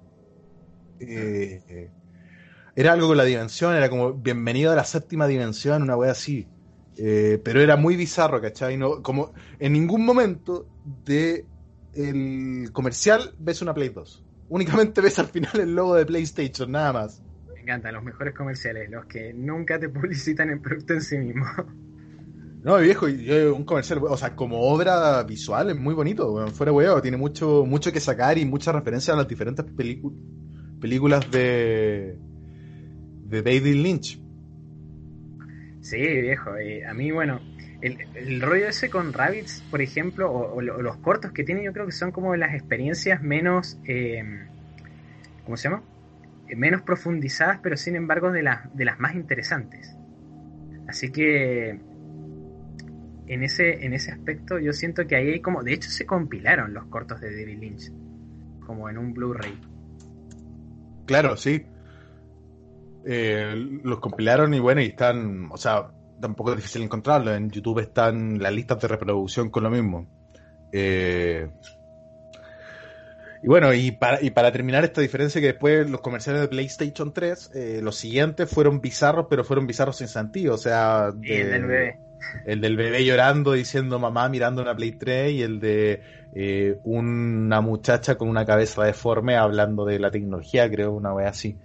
era 2.76 2.94
algo 2.94 3.08
con 3.08 3.18
la 3.18 3.24
dimensión, 3.24 3.76
era 3.76 3.90
como 3.90 4.14
Bienvenido 4.14 4.72
a 4.72 4.76
la 4.76 4.86
séptima 4.86 5.28
dimensión, 5.28 5.82
una 5.82 5.98
wea 5.98 6.12
así. 6.12 6.48
Pero 6.98 7.60
era 7.62 7.76
muy 7.76 7.98
bizarro, 7.98 8.42
¿cachai? 8.42 8.78
No, 8.78 9.02
como 9.02 9.34
en 9.60 9.74
ningún 9.74 10.06
momento 10.06 10.66
de 11.04 11.46
el 11.94 12.70
comercial 12.72 13.34
ves 13.38 13.62
una 13.62 13.74
Play 13.74 13.90
2. 13.90 14.25
Únicamente 14.50 15.02
ves 15.02 15.18
al 15.20 15.28
final 15.28 15.60
el 15.60 15.76
logo 15.76 15.96
de 15.96 16.06
PlayStation, 16.06 16.72
nada 16.72 16.94
más. 16.94 17.22
Me 17.54 17.62
encantan 17.62 17.96
los 17.96 18.04
mejores 18.04 18.36
comerciales, 18.36 18.90
los 18.90 19.06
que 19.06 19.34
nunca 19.34 19.80
te 19.80 19.90
publicitan 19.90 20.50
el 20.50 20.60
producto 20.62 20.94
en 20.94 21.02
sí 21.02 21.18
mismo. 21.18 21.46
No, 22.64 22.78
viejo, 22.80 23.08
y- 23.08 23.32
y 23.32 23.42
un 23.46 23.64
comercial, 23.64 24.00
o 24.04 24.18
sea, 24.18 24.36
como 24.36 24.60
obra 24.62 25.22
visual 25.24 25.70
es 25.70 25.78
muy 25.78 25.94
bonito, 25.94 26.32
weón, 26.34 26.50
fuera 26.52 26.72
huevo, 26.72 27.00
tiene 27.02 27.18
mucho, 27.18 27.64
mucho 27.66 27.92
que 27.92 28.00
sacar 28.00 28.38
y 28.40 28.46
muchas 28.46 28.74
referencias 28.74 29.14
a 29.14 29.18
las 29.18 29.28
diferentes 29.28 29.66
películas 30.80 31.30
de, 31.32 32.18
de 33.28 33.42
David 33.44 33.76
Lynch. 33.76 34.20
Sí, 35.82 35.98
viejo. 35.98 36.56
eh, 36.58 36.84
a 36.86 36.94
mí, 36.96 37.12
bueno, 37.12 37.40
el, 37.82 38.42
rollo 38.42 38.68
ese 38.68 38.90
con 38.90 39.14
Rabbits, 39.14 39.64
por 39.70 39.82
ejemplo, 39.82 40.32
o, 40.32 40.56
o 40.56 40.62
lo- 40.62 40.82
los 40.82 40.98
cortos 40.98 41.32
que 41.32 41.44
tiene, 41.44 41.64
yo 41.64 41.74
creo 41.74 41.86
que 41.86 41.92
son 41.92 42.12
como 42.12 42.36
las 42.36 42.54
experiencias 42.54 43.22
menos. 43.22 43.78
eh, 43.86 44.24
¿Cómo 45.44 45.58
se 45.58 45.70
llama? 45.70 45.84
Eh, 46.48 46.56
menos 46.56 46.82
profundizadas, 46.82 47.60
pero 47.62 47.78
sin 47.78 47.96
embargo 47.96 48.32
de, 48.32 48.44
las 48.44 48.76
de 48.76 48.86
las 48.86 49.00
más 49.00 49.16
interesantes. 49.16 49.96
Así 50.88 51.12
que. 51.12 51.80
En 53.28 53.42
ese, 53.42 53.84
en 53.84 53.94
ese 53.94 54.12
aspecto, 54.12 54.60
yo 54.60 54.72
siento 54.72 55.08
que 55.08 55.16
ahí 55.16 55.30
hay 55.32 55.42
como. 55.42 55.64
De 55.64 55.74
hecho, 55.74 55.90
se 55.90 56.06
compilaron 56.06 56.74
los 56.74 56.86
cortos 56.86 57.20
de 57.22 57.36
David 57.36 57.58
Lynch. 57.60 57.92
Como 58.66 58.88
en 58.90 58.98
un 59.00 59.14
Blu-ray. 59.14 59.54
Claro, 61.08 61.36
sí. 61.36 61.66
Eh, 63.06 63.54
los 63.84 64.00
compilaron 64.00 64.54
y 64.54 64.60
bueno, 64.60 64.82
y 64.82 64.86
están, 64.88 65.50
o 65.52 65.58
sea, 65.58 65.92
tampoco 66.20 66.52
es 66.52 66.58
difícil 66.58 66.82
encontrarlo. 66.84 67.34
En 67.34 67.50
YouTube 67.50 67.80
están 67.80 68.40
las 68.40 68.54
listas 68.54 68.80
de 68.82 68.88
reproducción 68.88 69.50
con 69.50 69.64
lo 69.64 69.70
mismo. 69.70 70.08
Eh, 70.72 71.50
y 73.44 73.48
bueno, 73.48 73.74
y 73.74 73.92
para, 73.92 74.22
y 74.24 74.32
para 74.32 74.52
terminar 74.52 74.84
esta 74.84 75.02
diferencia 75.02 75.40
que 75.40 75.48
después 75.48 75.88
los 75.90 76.02
comerciales 76.02 76.42
de 76.42 76.48
PlayStation 76.48 77.14
3, 77.14 77.52
eh, 77.54 77.80
los 77.84 77.96
siguientes 77.96 78.50
fueron 78.50 78.82
bizarros, 78.82 79.28
pero 79.30 79.44
fueron 79.44 79.68
bizarros 79.68 79.98
sin 79.98 80.08
sentido. 80.08 80.56
O 80.56 80.58
sea, 80.58 81.10
el 81.14 81.22
de- 81.22 81.46
del 81.46 81.66
bebé. 81.66 82.00
el 82.46 82.62
del 82.62 82.76
bebé 82.76 83.06
llorando 83.06 83.52
diciendo 83.52 84.00
mamá 84.00 84.28
mirando 84.30 84.62
una 84.64 84.76
Play 84.76 84.94
3 84.94 85.32
y 85.34 85.42
el 85.44 85.60
de 85.60 86.02
eh, 86.34 86.80
una 86.84 87.62
muchacha 87.62 88.16
con 88.18 88.30
una 88.30 88.46
cabeza 88.46 88.84
deforme 88.84 89.36
hablando 89.38 89.86
de 89.86 90.00
la 90.00 90.10
tecnología, 90.10 90.70
creo, 90.70 90.92
una 90.94 91.14
wea 91.14 91.30
así. 91.30 91.58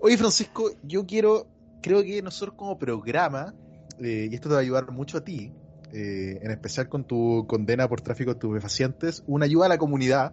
Oye, 0.00 0.16
Francisco, 0.16 0.70
yo 0.82 1.06
quiero, 1.06 1.46
creo 1.84 2.02
que 2.02 2.22
nosotros 2.22 2.56
como 2.56 2.78
programa, 2.78 3.54
eh, 3.98 4.28
y 4.30 4.34
esto 4.34 4.48
te 4.48 4.54
va 4.54 4.60
a 4.60 4.62
ayudar 4.62 4.90
mucho 4.90 5.18
a 5.18 5.20
ti, 5.20 5.52
eh, 5.92 6.38
en 6.40 6.50
especial 6.50 6.88
con 6.88 7.04
tu 7.04 7.44
condena 7.46 7.86
por 7.86 8.00
tráfico 8.00 8.30
de 8.30 8.36
estupefacientes, 8.36 9.22
una 9.26 9.44
ayuda 9.44 9.66
a 9.66 9.68
la 9.68 9.76
comunidad 9.76 10.32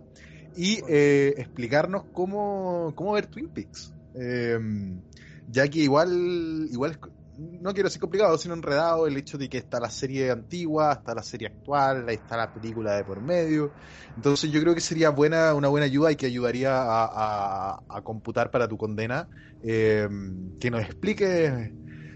y 0.56 0.80
eh, 0.88 1.34
explicarnos 1.38 2.04
cómo, 2.14 2.94
cómo 2.96 3.12
ver 3.12 3.28
Twin 3.28 3.50
Peaks. 3.50 3.92
Eh, 4.14 4.58
ya 5.50 5.68
que 5.68 5.80
igual, 5.80 6.68
igual 6.72 6.98
no 7.62 7.74
quiero 7.74 7.90
ser 7.90 8.00
complicado, 8.00 8.38
sino 8.38 8.54
enredado 8.54 9.08
el 9.08 9.18
hecho 9.18 9.38
de 9.38 9.50
que 9.50 9.58
está 9.58 9.80
la 9.80 9.90
serie 9.90 10.30
antigua, 10.30 10.94
está 10.94 11.16
la 11.16 11.24
serie 11.24 11.48
actual, 11.48 12.08
ahí 12.08 12.16
está 12.16 12.38
la 12.38 12.54
película 12.54 12.96
de 12.96 13.04
por 13.04 13.22
medio. 13.22 13.72
Entonces 14.16 14.52
yo 14.52 14.62
creo 14.62 14.76
que 14.76 14.82
sería 14.82 15.10
buena, 15.10 15.54
una 15.56 15.68
buena 15.68 15.86
ayuda 15.86 16.12
y 16.12 16.16
que 16.16 16.28
ayudaría 16.28 16.72
a, 16.74 18.02
computar 18.04 18.52
para 18.52 18.68
tu 18.68 18.78
condena, 18.78 19.28
eh, 19.64 20.08
que 20.60 20.72
nos 20.72 20.82
explique 20.82 21.74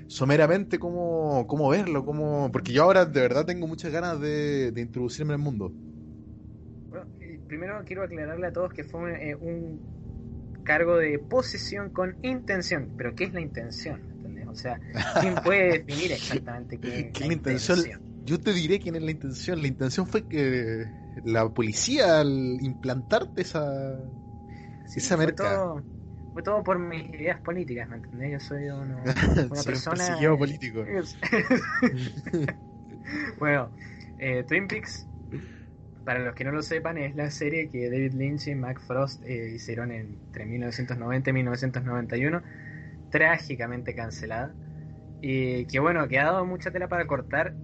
someramente 0.07 0.77
cómo, 0.77 1.45
cómo 1.47 1.69
verlo, 1.69 2.05
cómo... 2.05 2.51
porque 2.51 2.71
yo 2.71 2.83
ahora 2.83 3.05
de 3.05 3.21
verdad 3.21 3.45
tengo 3.45 3.67
muchas 3.67 3.91
ganas 3.91 4.19
de, 4.19 4.71
de 4.71 4.81
introducirme 4.81 5.33
en 5.33 5.39
el 5.39 5.43
mundo. 5.43 5.71
Bueno, 6.89 7.07
primero 7.47 7.81
quiero 7.85 8.03
aclararle 8.03 8.47
a 8.47 8.53
todos 8.53 8.73
que 8.73 8.83
fue 8.83 9.29
eh, 9.29 9.35
un 9.35 10.61
cargo 10.63 10.97
de 10.97 11.19
posesión 11.19 11.91
con 11.91 12.17
intención. 12.23 12.93
Pero 12.97 13.15
¿qué 13.15 13.25
es 13.25 13.33
la 13.33 13.41
intención? 13.41 14.14
O 14.55 14.57
sea, 14.57 14.79
¿quién 15.19 15.35
puede 15.43 15.79
definir 15.83 16.13
exactamente 16.13 16.79
qué, 16.79 17.11
¿Qué 17.11 17.23
es 17.23 17.27
la 17.27 17.33
intención? 17.33 17.79
Yo 18.23 18.39
te 18.39 18.53
diré 18.53 18.79
quién 18.79 18.95
es 18.95 19.03
la 19.03 19.11
intención. 19.11 19.61
La 19.61 19.67
intención 19.67 20.07
fue 20.07 20.25
que 20.27 20.85
la 21.25 21.49
policía 21.49 22.21
al 22.21 22.57
implantarte 22.61 23.41
esa... 23.41 23.99
Sí, 24.87 24.99
esa 24.99 25.17
fue 25.17 25.25
merca. 25.25 25.55
todo, 25.55 25.83
fue 26.31 26.41
todo 26.41 26.63
por 26.63 26.79
mis 26.79 27.09
ideas 27.09 27.41
políticas, 27.41 27.89
¿me 27.89 27.97
entendés? 27.97 28.31
Yo 28.31 28.39
soy 28.39 28.69
una, 28.69 28.95
una 28.95 29.13
Soy 29.13 29.43
un 29.43 29.63
persona... 29.65 29.97
perseguido 29.97 30.37
político. 30.37 30.85
bueno, 33.39 33.71
eh, 34.19 34.45
Twin 34.47 34.69
Peaks, 34.69 35.05
para 36.05 36.19
los 36.19 36.33
que 36.33 36.45
no 36.45 36.51
lo 36.51 36.61
sepan, 36.61 36.97
es 36.97 37.13
la 37.15 37.29
serie 37.29 37.69
que 37.69 37.89
David 37.89 38.13
Lynch 38.13 38.47
y 38.47 38.55
Mac 38.55 38.79
Frost 38.79 39.21
eh, 39.25 39.51
hicieron 39.53 39.91
entre 39.91 40.45
1990 40.45 41.29
y 41.29 41.33
1991, 41.33 42.41
trágicamente 43.09 43.95
cancelada. 43.95 44.55
Y 45.21 45.65
que 45.67 45.79
bueno, 45.79 46.07
que 46.07 46.19
ha 46.19 46.25
dado 46.25 46.45
mucha 46.45 46.71
tela 46.71 46.87
para 46.89 47.07
cortar 47.07 47.55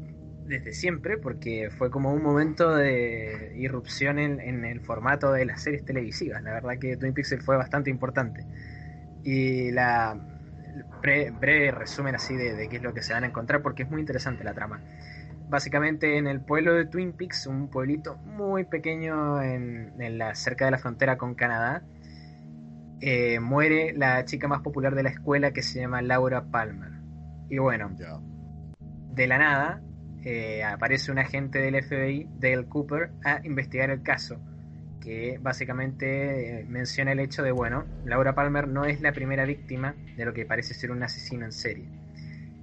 desde 0.43 0.73
siempre, 0.73 1.17
porque 1.17 1.69
fue 1.71 1.91
como 1.91 2.13
un 2.13 2.23
momento 2.23 2.75
de 2.75 3.53
irrupción 3.57 4.19
en, 4.19 4.39
en 4.41 4.65
el 4.65 4.81
formato 4.81 5.31
de 5.33 5.45
las 5.45 5.61
series 5.63 5.85
televisivas. 5.85 6.43
La 6.43 6.53
verdad 6.53 6.79
que 6.79 6.97
Twin 6.97 7.13
Peaks 7.13 7.35
fue 7.43 7.57
bastante 7.57 7.89
importante. 7.89 8.47
Y 9.23 9.71
la 9.71 10.15
bre- 11.01 11.31
breve 11.37 11.71
resumen 11.71 12.15
así 12.15 12.35
de, 12.35 12.55
de 12.55 12.69
qué 12.69 12.77
es 12.77 12.81
lo 12.83 12.93
que 12.93 13.01
se 13.03 13.13
van 13.13 13.23
a 13.23 13.27
encontrar, 13.27 13.61
porque 13.61 13.83
es 13.83 13.89
muy 13.89 14.01
interesante 14.01 14.43
la 14.43 14.53
trama. 14.53 14.83
Básicamente 15.47 16.17
en 16.17 16.27
el 16.27 16.41
pueblo 16.41 16.73
de 16.73 16.85
Twin 16.85 17.13
Peaks, 17.13 17.47
un 17.47 17.69
pueblito 17.69 18.19
muy 18.23 18.65
pequeño 18.65 19.41
en, 19.43 19.93
en 20.01 20.17
la, 20.17 20.35
cerca 20.35 20.65
de 20.65 20.71
la 20.71 20.77
frontera 20.79 21.17
con 21.17 21.35
Canadá, 21.35 21.83
eh, 23.01 23.39
muere 23.39 23.93
la 23.93 24.23
chica 24.25 24.47
más 24.47 24.61
popular 24.61 24.93
de 24.93 25.01
la 25.01 25.09
escuela 25.09 25.51
que 25.51 25.63
se 25.63 25.79
llama 25.79 26.03
Laura 26.03 26.43
Palmer. 26.51 26.91
Y 27.49 27.57
bueno, 27.57 27.89
de 29.13 29.27
la 29.27 29.39
nada, 29.39 29.81
eh, 30.23 30.63
aparece 30.63 31.11
un 31.11 31.17
agente 31.17 31.59
del 31.59 31.83
FBI, 31.83 32.29
Dale 32.39 32.65
Cooper, 32.67 33.09
a 33.25 33.41
investigar 33.43 33.89
el 33.89 34.03
caso, 34.03 34.39
que 35.01 35.39
básicamente 35.41 36.59
eh, 36.59 36.65
menciona 36.65 37.13
el 37.13 37.19
hecho 37.19 37.41
de, 37.41 37.51
bueno, 37.51 37.85
Laura 38.05 38.35
Palmer 38.35 38.67
no 38.67 38.85
es 38.85 39.01
la 39.01 39.11
primera 39.13 39.45
víctima 39.45 39.95
de 40.15 40.23
lo 40.23 40.31
que 40.31 40.45
parece 40.45 40.75
ser 40.75 40.91
un 40.91 41.01
asesino 41.01 41.43
en 41.45 41.51
serie. 41.51 41.89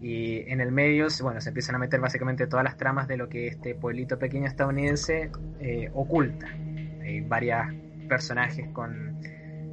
Y 0.01 0.48
en 0.48 0.60
el 0.60 0.70
medio, 0.70 1.09
bueno, 1.20 1.40
se 1.40 1.48
empiezan 1.48 1.74
a 1.74 1.78
meter 1.78 1.98
básicamente 1.98 2.47
todas 2.47 2.62
las 2.62 2.77
tramas 2.77 3.09
de 3.09 3.16
lo 3.16 3.28
que 3.28 3.48
este 3.48 3.74
pueblito 3.74 4.20
pequeño 4.20 4.47
estadounidense 4.47 5.32
oculta. 5.93 6.47
Hay 7.02 7.23
varios 7.23 7.66
personajes 8.09 8.69
con 8.69 9.19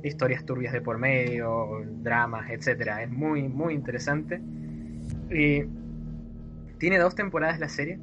historias 0.08 0.46
turbias 0.46 0.74
de 0.74 0.82
por 0.82 0.98
medio, 0.98 1.84
dramas, 2.02 2.50
etcétera. 2.50 3.04
Es 3.04 3.10
muy, 3.10 3.48
muy 3.48 3.74
interesante. 3.74 4.42
Y 5.32 5.64
tiene 6.78 6.98
dos 7.00 7.16
temporadas 7.16 7.60
la 7.60 7.70
serie 7.70 8.00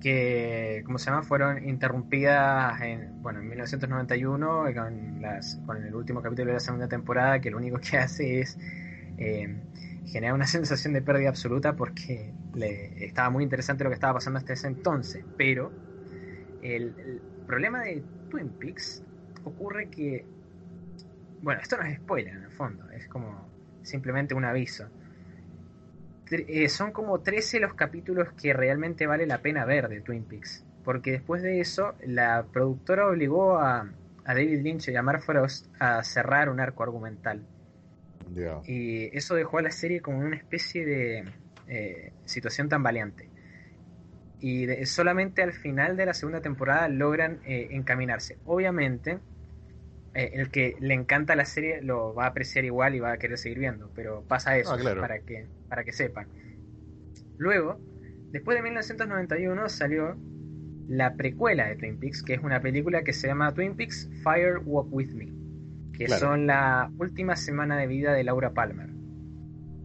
que, 0.00 0.82
como 0.84 0.98
se 0.98 1.06
llama, 1.06 1.22
fueron 1.22 1.66
interrumpidas 1.66 2.78
en, 2.82 3.22
bueno, 3.22 3.40
en 3.40 3.48
1991 3.48 4.64
con, 4.74 5.22
las, 5.22 5.58
el 5.86 5.94
último 5.94 6.20
capítulo 6.20 6.48
de 6.48 6.54
la 6.54 6.60
segunda 6.60 6.88
temporada, 6.88 7.40
que 7.40 7.50
lo 7.50 7.56
único 7.56 7.78
que 7.78 7.96
hace 7.96 8.40
es 8.40 8.58
eh, 9.16 9.56
generar 10.06 10.34
una 10.34 10.46
sensación 10.46 10.92
de 10.92 11.00
pérdida 11.00 11.30
absoluta 11.30 11.74
porque 11.74 12.34
le, 12.54 13.04
estaba 13.04 13.30
muy 13.30 13.44
interesante 13.44 13.82
lo 13.82 13.90
que 13.90 13.94
estaba 13.94 14.14
pasando 14.14 14.38
hasta 14.38 14.52
ese 14.52 14.66
entonces. 14.66 15.24
Pero 15.38 15.72
el 16.60 17.22
problema 17.46 17.80
de 17.80 18.02
Twin 18.28 18.50
Peaks 18.50 19.02
ocurre 19.44 19.88
que, 19.88 20.26
bueno, 21.44 21.60
esto 21.60 21.76
no 21.76 21.84
es 21.84 21.96
spoiler 21.98 22.34
en 22.34 22.42
el 22.42 22.50
fondo, 22.50 22.90
es 22.90 23.06
como 23.06 23.48
simplemente 23.82 24.34
un 24.34 24.44
aviso 24.44 24.88
eh, 26.30 26.68
son 26.68 26.92
como 26.92 27.20
13 27.20 27.60
los 27.60 27.74
capítulos 27.74 28.32
que 28.32 28.52
realmente 28.52 29.06
vale 29.06 29.26
la 29.26 29.38
pena 29.38 29.64
ver 29.64 29.88
de 29.88 30.00
Twin 30.00 30.24
Peaks. 30.24 30.64
Porque 30.82 31.12
después 31.12 31.42
de 31.42 31.60
eso, 31.60 31.94
la 32.04 32.46
productora 32.52 33.08
obligó 33.08 33.58
a, 33.58 33.90
David 34.26 34.62
Lynch 34.62 34.88
y 34.88 34.96
a 34.96 35.02
Mark 35.02 35.22
Frost 35.22 35.66
a 35.78 36.02
cerrar 36.02 36.48
un 36.48 36.60
arco 36.60 36.82
argumental. 36.82 37.46
Y 38.66 39.16
eso 39.16 39.34
dejó 39.34 39.58
a 39.58 39.62
la 39.62 39.70
serie 39.70 40.00
como 40.00 40.18
una 40.18 40.36
especie 40.36 40.86
de 40.86 41.24
eh, 41.68 42.12
situación 42.24 42.68
tan 42.70 42.82
valiente. 42.82 43.28
Y 44.40 44.66
solamente 44.86 45.42
al 45.42 45.52
final 45.52 45.96
de 45.96 46.06
la 46.06 46.14
segunda 46.14 46.40
temporada 46.40 46.88
logran 46.88 47.40
eh, 47.44 47.68
encaminarse. 47.70 48.38
Obviamente, 48.46 49.18
el 50.14 50.50
que 50.50 50.76
le 50.80 50.94
encanta 50.94 51.34
la 51.34 51.44
serie 51.44 51.82
lo 51.82 52.14
va 52.14 52.24
a 52.24 52.28
apreciar 52.28 52.64
igual 52.64 52.94
y 52.94 53.00
va 53.00 53.12
a 53.12 53.18
querer 53.18 53.36
seguir 53.36 53.58
viendo, 53.58 53.90
pero 53.94 54.22
pasa 54.22 54.56
eso 54.56 54.74
ah, 54.74 54.94
para 55.00 55.18
que 55.20 55.46
para 55.68 55.84
que 55.84 55.92
sepan. 55.92 56.28
Luego, 57.36 57.80
después 58.30 58.56
de 58.56 58.62
1991 58.62 59.68
salió 59.68 60.16
la 60.86 61.14
precuela 61.14 61.66
de 61.66 61.76
Twin 61.76 61.98
Peaks, 61.98 62.22
que 62.22 62.34
es 62.34 62.42
una 62.42 62.60
película 62.60 63.02
que 63.02 63.12
se 63.12 63.26
llama 63.26 63.52
Twin 63.52 63.74
Peaks 63.74 64.08
Fire 64.22 64.58
Walk 64.64 64.88
With 64.92 65.14
Me, 65.14 65.32
que 65.92 66.08
son 66.08 66.46
la 66.46 66.90
última 66.98 67.36
semana 67.36 67.76
de 67.76 67.86
vida 67.86 68.12
de 68.12 68.22
Laura 68.22 68.52
Palmer. 68.52 68.90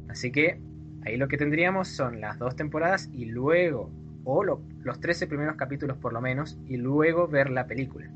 Así 0.09 0.31
que 0.31 0.61
ahí 1.05 1.17
lo 1.17 1.27
que 1.27 1.37
tendríamos 1.37 1.87
son 1.87 2.21
las 2.21 2.37
dos 2.37 2.55
temporadas 2.55 3.09
y 3.13 3.25
luego, 3.25 3.91
o 4.25 4.43
los 4.43 4.99
13 4.99 5.27
primeros 5.27 5.55
capítulos 5.55 5.97
por 5.97 6.13
lo 6.13 6.21
menos, 6.21 6.59
y 6.65 6.77
luego 6.77 7.27
ver 7.27 7.49
la 7.49 7.65
película. 7.65 8.11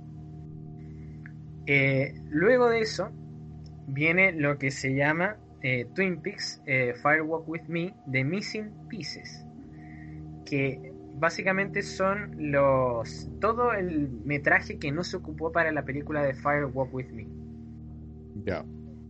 Eh, 1.65 2.13
luego 2.29 2.69
de 2.69 2.81
eso 2.81 3.09
viene 3.87 4.31
lo 4.33 4.57
que 4.57 4.71
se 4.71 4.93
llama 4.95 5.37
eh, 5.61 5.87
Twin 5.95 6.21
Peaks 6.21 6.61
eh, 6.65 6.93
Firewalk 7.01 7.47
With 7.47 7.63
Me 7.67 7.93
The 8.11 8.23
Missing 8.23 8.69
Pieces, 8.89 9.45
que 10.45 10.93
básicamente 11.15 11.81
son 11.81 12.51
los 12.51 13.29
todo 13.39 13.73
el 13.73 14.09
metraje 14.25 14.77
que 14.77 14.91
no 14.91 15.05
se 15.05 15.15
ocupó 15.17 15.53
para 15.53 15.71
la 15.71 15.83
película 15.83 16.21
de 16.21 16.33
Firewalk 16.33 16.93
With 16.93 17.11
Me. 17.11 17.27
Ya. 18.45 18.65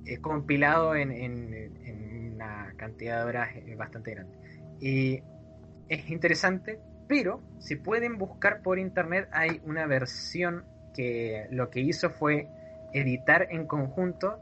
Es 0.05 0.19
compilado 0.19 0.95
en, 0.95 1.11
en, 1.11 2.33
una 2.35 2.73
cantidad 2.77 3.23
de 3.23 3.29
horas 3.29 3.49
eh, 3.55 3.75
bastante 3.75 4.11
grande. 4.11 4.37
Y 4.79 5.23
es 5.87 6.09
interesante, 6.09 6.79
pero 7.07 7.41
si 7.57 7.77
pueden 7.77 8.17
buscar 8.17 8.61
por 8.61 8.77
internet 8.77 9.27
hay 9.31 9.59
una 9.65 9.87
versión 9.87 10.65
que 10.93 11.47
lo 11.49 11.69
que 11.69 11.81
hizo 11.81 12.09
fue 12.09 12.47
editar 12.93 13.47
en 13.49 13.65
conjunto 13.65 14.39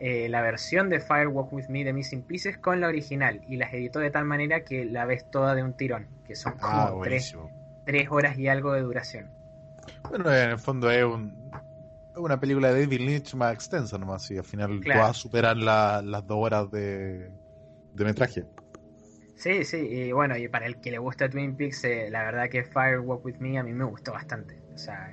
eh, 0.00 0.28
la 0.28 0.42
versión 0.42 0.90
de 0.90 1.00
Firewalk 1.00 1.52
With 1.52 1.68
Me 1.68 1.84
de 1.84 1.92
Missing 1.92 2.22
Pieces 2.22 2.58
con 2.58 2.80
la 2.80 2.88
original 2.88 3.40
y 3.46 3.56
las 3.56 3.72
editó 3.72 4.00
de 4.00 4.10
tal 4.10 4.24
manera 4.24 4.64
que 4.64 4.84
la 4.84 5.06
ves 5.06 5.30
toda 5.30 5.54
de 5.54 5.62
un 5.62 5.72
tirón, 5.72 6.08
que 6.26 6.34
son 6.34 6.54
ah, 6.60 6.88
como 6.90 7.04
tres, 7.04 7.34
horas 8.10 8.36
y 8.36 8.48
algo 8.48 8.72
de 8.72 8.80
duración. 8.82 9.30
Bueno, 10.08 10.34
en 10.34 10.50
el 10.50 10.58
fondo 10.58 10.90
es 10.90 11.04
una 12.16 12.40
película 12.40 12.72
de 12.72 12.80
David 12.82 13.00
Lynch 13.00 13.34
más 13.34 13.54
extensa 13.54 13.96
nomás, 13.96 14.28
y 14.30 14.36
al 14.36 14.44
final 14.44 14.80
va 14.90 15.08
a 15.08 15.14
superar 15.14 15.56
las 15.56 16.26
dos 16.26 16.38
horas 16.38 16.70
de, 16.70 17.30
metraje. 17.94 18.44
Sí, 19.36 19.64
sí, 19.64 19.76
y 19.76 20.12
bueno, 20.12 20.36
y 20.36 20.48
para 20.48 20.66
el 20.66 20.80
que 20.80 20.90
le 20.90 20.98
gusta 20.98 21.28
Twin 21.28 21.56
Peaks, 21.56 21.84
eh, 21.84 22.08
la 22.10 22.24
verdad 22.24 22.48
que 22.48 22.64
Firewalk 22.64 23.24
With 23.24 23.36
Me 23.38 23.58
a 23.58 23.62
mí 23.62 23.72
me 23.72 23.84
gustó 23.84 24.12
bastante. 24.12 24.60
O 24.74 24.78
sea, 24.78 25.08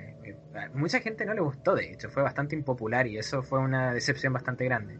mucha 0.74 1.00
gente 1.00 1.24
no 1.24 1.34
le 1.34 1.40
gustó, 1.40 1.74
de 1.74 1.92
hecho, 1.92 2.10
fue 2.10 2.22
bastante 2.22 2.54
impopular 2.54 3.06
y 3.06 3.18
eso 3.18 3.42
fue 3.42 3.58
una 3.58 3.92
decepción 3.92 4.32
bastante 4.32 4.64
grande. 4.64 4.98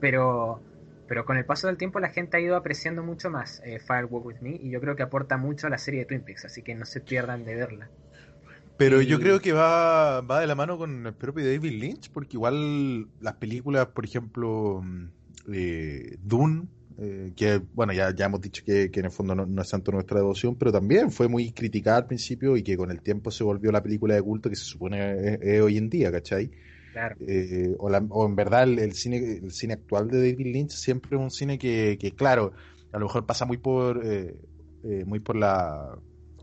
Pero, 0.00 0.60
pero 1.06 1.24
con 1.24 1.36
el 1.36 1.44
paso 1.44 1.66
del 1.66 1.76
tiempo 1.76 2.00
la 2.00 2.10
gente 2.10 2.36
ha 2.36 2.40
ido 2.40 2.56
apreciando 2.56 3.02
mucho 3.02 3.30
más 3.30 3.60
eh, 3.64 3.78
Firewalk 3.78 4.26
With 4.26 4.40
Me 4.40 4.50
y 4.50 4.70
yo 4.70 4.80
creo 4.80 4.96
que 4.96 5.02
aporta 5.02 5.36
mucho 5.36 5.66
a 5.66 5.70
la 5.70 5.78
serie 5.78 6.00
de 6.00 6.06
Twin 6.06 6.22
Peaks, 6.22 6.44
así 6.44 6.62
que 6.62 6.74
no 6.74 6.84
se 6.84 7.00
pierdan 7.00 7.44
de 7.44 7.54
verla. 7.54 7.88
Pero 8.76 9.00
yo 9.00 9.20
creo 9.20 9.40
que 9.40 9.52
va, 9.52 10.20
va 10.20 10.40
de 10.40 10.48
la 10.48 10.56
mano 10.56 10.76
con 10.76 11.06
el 11.06 11.14
propio 11.14 11.44
David 11.44 11.80
Lynch, 11.80 12.10
porque 12.10 12.36
igual 12.36 13.06
las 13.20 13.34
películas, 13.34 13.86
por 13.86 14.04
ejemplo, 14.04 14.80
mm, 14.82 15.06
eh, 15.52 16.16
Dune, 16.20 16.64
eh, 16.96 17.32
que 17.34 17.60
bueno, 17.72 17.92
ya, 17.92 18.14
ya 18.14 18.26
hemos 18.26 18.40
dicho 18.40 18.62
que, 18.64 18.90
en 18.92 19.04
el 19.04 19.10
fondo 19.10 19.34
no, 19.34 19.62
es 19.62 19.70
tanto 19.70 19.90
nuestra 19.90 20.18
devoción, 20.18 20.54
pero 20.56 20.70
también 20.70 21.10
fue 21.10 21.28
muy 21.28 21.50
criticada 21.52 21.98
al 21.98 22.06
principio 22.06 22.56
y 22.56 22.62
que 22.62 22.76
con 22.76 22.90
el 22.90 23.00
tiempo 23.00 23.30
se 23.30 23.42
volvió 23.42 23.72
la 23.72 23.82
película 23.82 24.14
de 24.14 24.22
culto 24.22 24.48
que 24.48 24.56
se 24.56 24.64
supone 24.64 25.38
es, 25.40 25.60
hoy 25.60 25.76
en 25.76 25.90
día, 25.90 26.12
¿cachai? 26.12 26.50
Eh, 27.26 27.74
o, 27.78 28.26
en 28.26 28.36
verdad 28.36 28.68
el, 28.68 28.92
cine 28.92 29.40
el 29.42 29.50
cine 29.50 29.74
actual 29.74 30.08
de 30.08 30.18
David 30.18 30.46
Lynch 30.46 30.70
siempre 30.70 31.16
es 31.16 31.20
un 31.20 31.32
cine 31.32 31.58
que, 31.58 32.14
claro, 32.16 32.52
a 32.92 32.98
lo 32.98 33.06
mejor 33.06 33.26
pasa 33.26 33.44
muy 33.44 33.56
por 33.56 34.00
eh, 34.04 34.36
muy 35.04 35.18
por 35.18 35.34
la 35.34 35.98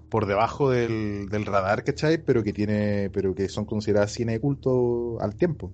por 0.10 0.26
debajo 0.26 0.70
del, 0.70 1.30
del 1.30 1.46
radar, 1.46 1.86
¿cachai? 1.86 2.18
Pero 2.18 2.44
que 2.44 2.52
tiene, 2.52 3.10
pero 3.14 3.34
que 3.34 3.48
son 3.48 3.64
consideradas 3.64 4.12
cine 4.12 4.34
de 4.34 4.42
culto 4.42 5.22
al 5.22 5.38
tiempo. 5.38 5.72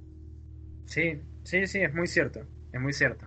Sí, 0.86 1.20
sí, 1.44 1.66
sí, 1.66 1.80
es 1.80 1.92
muy 1.96 2.06
cierto, 2.06 2.42
es 2.72 2.80
muy 2.80 2.94
cierto. 2.94 3.26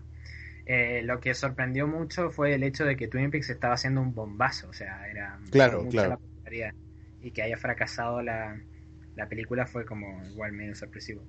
Eh, 0.73 1.03
lo 1.03 1.19
que 1.19 1.35
sorprendió 1.35 1.89
mucho 1.89 2.31
fue 2.31 2.55
el 2.55 2.63
hecho 2.63 2.85
de 2.85 2.97
que 2.97 3.09
Twin 3.09 3.33
Peaks 3.33 3.51
estaba 3.51 3.75
haciendo 3.75 4.01
un 4.01 4.15
bombazo, 4.15 4.69
o 4.69 4.73
sea, 4.73 5.05
era 5.11 5.37
claro, 5.51 5.85
claro. 5.89 6.21
y 7.21 7.33
que 7.33 7.43
haya 7.43 7.57
fracasado 7.57 8.23
la, 8.23 8.57
película 9.29 9.67
fue 9.67 9.85
como 9.85 10.25
igual 10.27 10.53
medio 10.53 10.77
sorpresivo. 10.77 11.25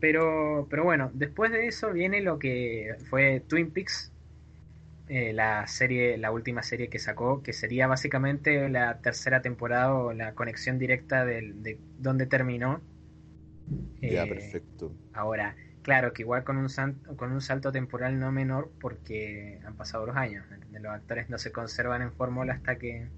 Pero, 0.00 0.66
pero 0.68 0.82
bueno, 0.82 1.12
después 1.14 1.52
de 1.52 1.68
eso 1.68 1.92
viene 1.92 2.20
lo 2.20 2.40
que 2.40 2.96
fue 3.08 3.38
Twin 3.46 3.70
Peaks, 3.70 4.10
eh, 5.06 5.32
la 5.34 5.68
serie, 5.68 6.18
la 6.18 6.32
última 6.32 6.64
serie 6.64 6.88
que 6.88 6.98
sacó, 6.98 7.44
que 7.44 7.52
sería 7.52 7.86
básicamente 7.86 8.68
la 8.68 8.98
tercera 8.98 9.40
temporada 9.40 9.94
o 9.94 10.12
la 10.12 10.34
conexión 10.34 10.80
directa 10.80 11.24
de, 11.24 11.52
de 11.54 11.78
donde 12.00 12.26
terminó. 12.26 12.80
Ya, 14.00 14.24
eh, 14.24 14.28
perfecto. 14.28 14.92
Ahora, 15.12 15.54
Claro, 15.82 16.12
que 16.12 16.22
igual 16.22 16.44
con 16.44 16.58
un, 16.58 16.68
con 17.16 17.32
un 17.32 17.40
salto 17.40 17.72
temporal 17.72 18.18
no 18.18 18.30
menor 18.32 18.70
porque 18.80 19.60
han 19.64 19.74
pasado 19.74 20.06
los 20.06 20.16
años. 20.16 20.44
Los 20.72 20.92
actores 20.92 21.30
no 21.30 21.38
se 21.38 21.52
conservan 21.52 22.02
en 22.02 22.12
fórmula 22.12 22.54
hasta 22.54 22.76
que... 22.76 23.08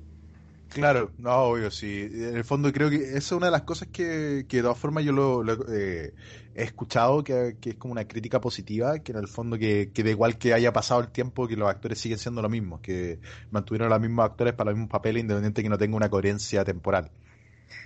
Claro, 0.68 1.10
no, 1.18 1.34
obvio, 1.34 1.70
sí. 1.70 2.08
En 2.10 2.36
el 2.36 2.44
fondo 2.44 2.72
creo 2.72 2.88
que 2.88 2.96
esa 2.96 3.18
es 3.18 3.32
una 3.32 3.46
de 3.46 3.52
las 3.52 3.62
cosas 3.62 3.88
que, 3.88 4.46
que 4.48 4.58
de 4.58 4.62
todas 4.62 4.78
formas 4.78 5.04
yo 5.04 5.12
lo, 5.12 5.44
eh, 5.70 6.14
he 6.54 6.62
escuchado, 6.62 7.22
que, 7.22 7.56
es 7.62 7.74
como 7.74 7.92
una 7.92 8.06
crítica 8.06 8.40
positiva, 8.40 9.00
que 9.00 9.12
en 9.12 9.18
el 9.18 9.28
fondo 9.28 9.58
que, 9.58 9.90
que 9.92 10.02
da 10.02 10.10
igual 10.10 10.38
que 10.38 10.54
haya 10.54 10.72
pasado 10.72 11.02
el 11.02 11.08
tiempo, 11.08 11.46
que 11.46 11.56
los 11.56 11.68
actores 11.68 11.98
siguen 11.98 12.18
siendo 12.18 12.40
lo 12.40 12.48
mismo, 12.48 12.80
que 12.80 13.18
mantuvieron 13.50 13.90
los 13.90 14.00
mismos 14.00 14.24
actores 14.24 14.54
para 14.54 14.70
los 14.70 14.78
mismos 14.78 14.90
papeles, 14.90 15.20
independiente 15.20 15.62
que 15.62 15.68
no 15.68 15.76
tenga 15.76 15.96
una 15.96 16.08
coherencia 16.08 16.64
temporal. 16.64 17.10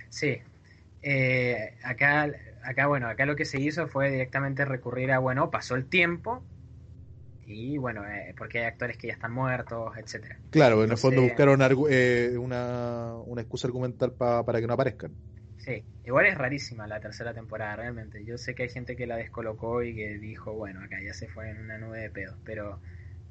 Sí. 0.09 0.37
Eh, 1.01 1.77
acá 1.83 2.29
acá, 2.67 2.87
bueno, 2.87 3.07
acá 3.09 3.25
lo 3.25 3.35
que 3.35 3.45
se 3.45 3.59
hizo 3.61 3.87
fue 3.87 4.11
directamente 4.11 4.65
recurrir 4.65 5.11
a, 5.11 5.19
bueno, 5.19 5.49
pasó 5.51 5.75
el 5.75 5.87
tiempo 5.89 6.45
y 7.43 7.77
bueno, 7.77 8.05
eh, 8.07 8.35
porque 8.37 8.59
hay 8.59 8.65
actores 8.65 8.97
que 8.97 9.07
ya 9.07 9.13
están 9.13 9.33
muertos, 9.33 9.95
etcétera. 9.97 10.41
Claro, 10.49 10.83
en 10.83 10.91
el 10.91 10.97
fondo 10.97 11.21
buscaron 11.23 11.59
eh, 11.89 12.35
una, 12.39 13.15
una 13.25 13.41
excusa 13.41 13.67
argumental 13.67 14.13
para 14.15 14.59
que 14.61 14.67
no 14.67 14.73
aparezcan. 14.73 15.17
Sí, 15.57 15.85
igual 16.03 16.25
es 16.27 16.37
rarísima 16.37 16.87
la 16.87 16.99
tercera 16.99 17.33
temporada, 17.33 17.75
realmente. 17.75 18.23
Yo 18.23 18.37
sé 18.37 18.55
que 18.55 18.63
hay 18.63 18.69
gente 18.69 18.95
que 18.95 19.07
la 19.07 19.17
descolocó 19.17 19.83
y 19.83 19.95
que 19.95 20.17
dijo, 20.17 20.53
bueno, 20.53 20.81
acá 20.83 20.97
ya 21.03 21.13
se 21.13 21.27
fue 21.27 21.49
en 21.49 21.59
una 21.59 21.77
nube 21.77 21.99
de 21.99 22.09
pedos, 22.11 22.39
pero 22.43 22.81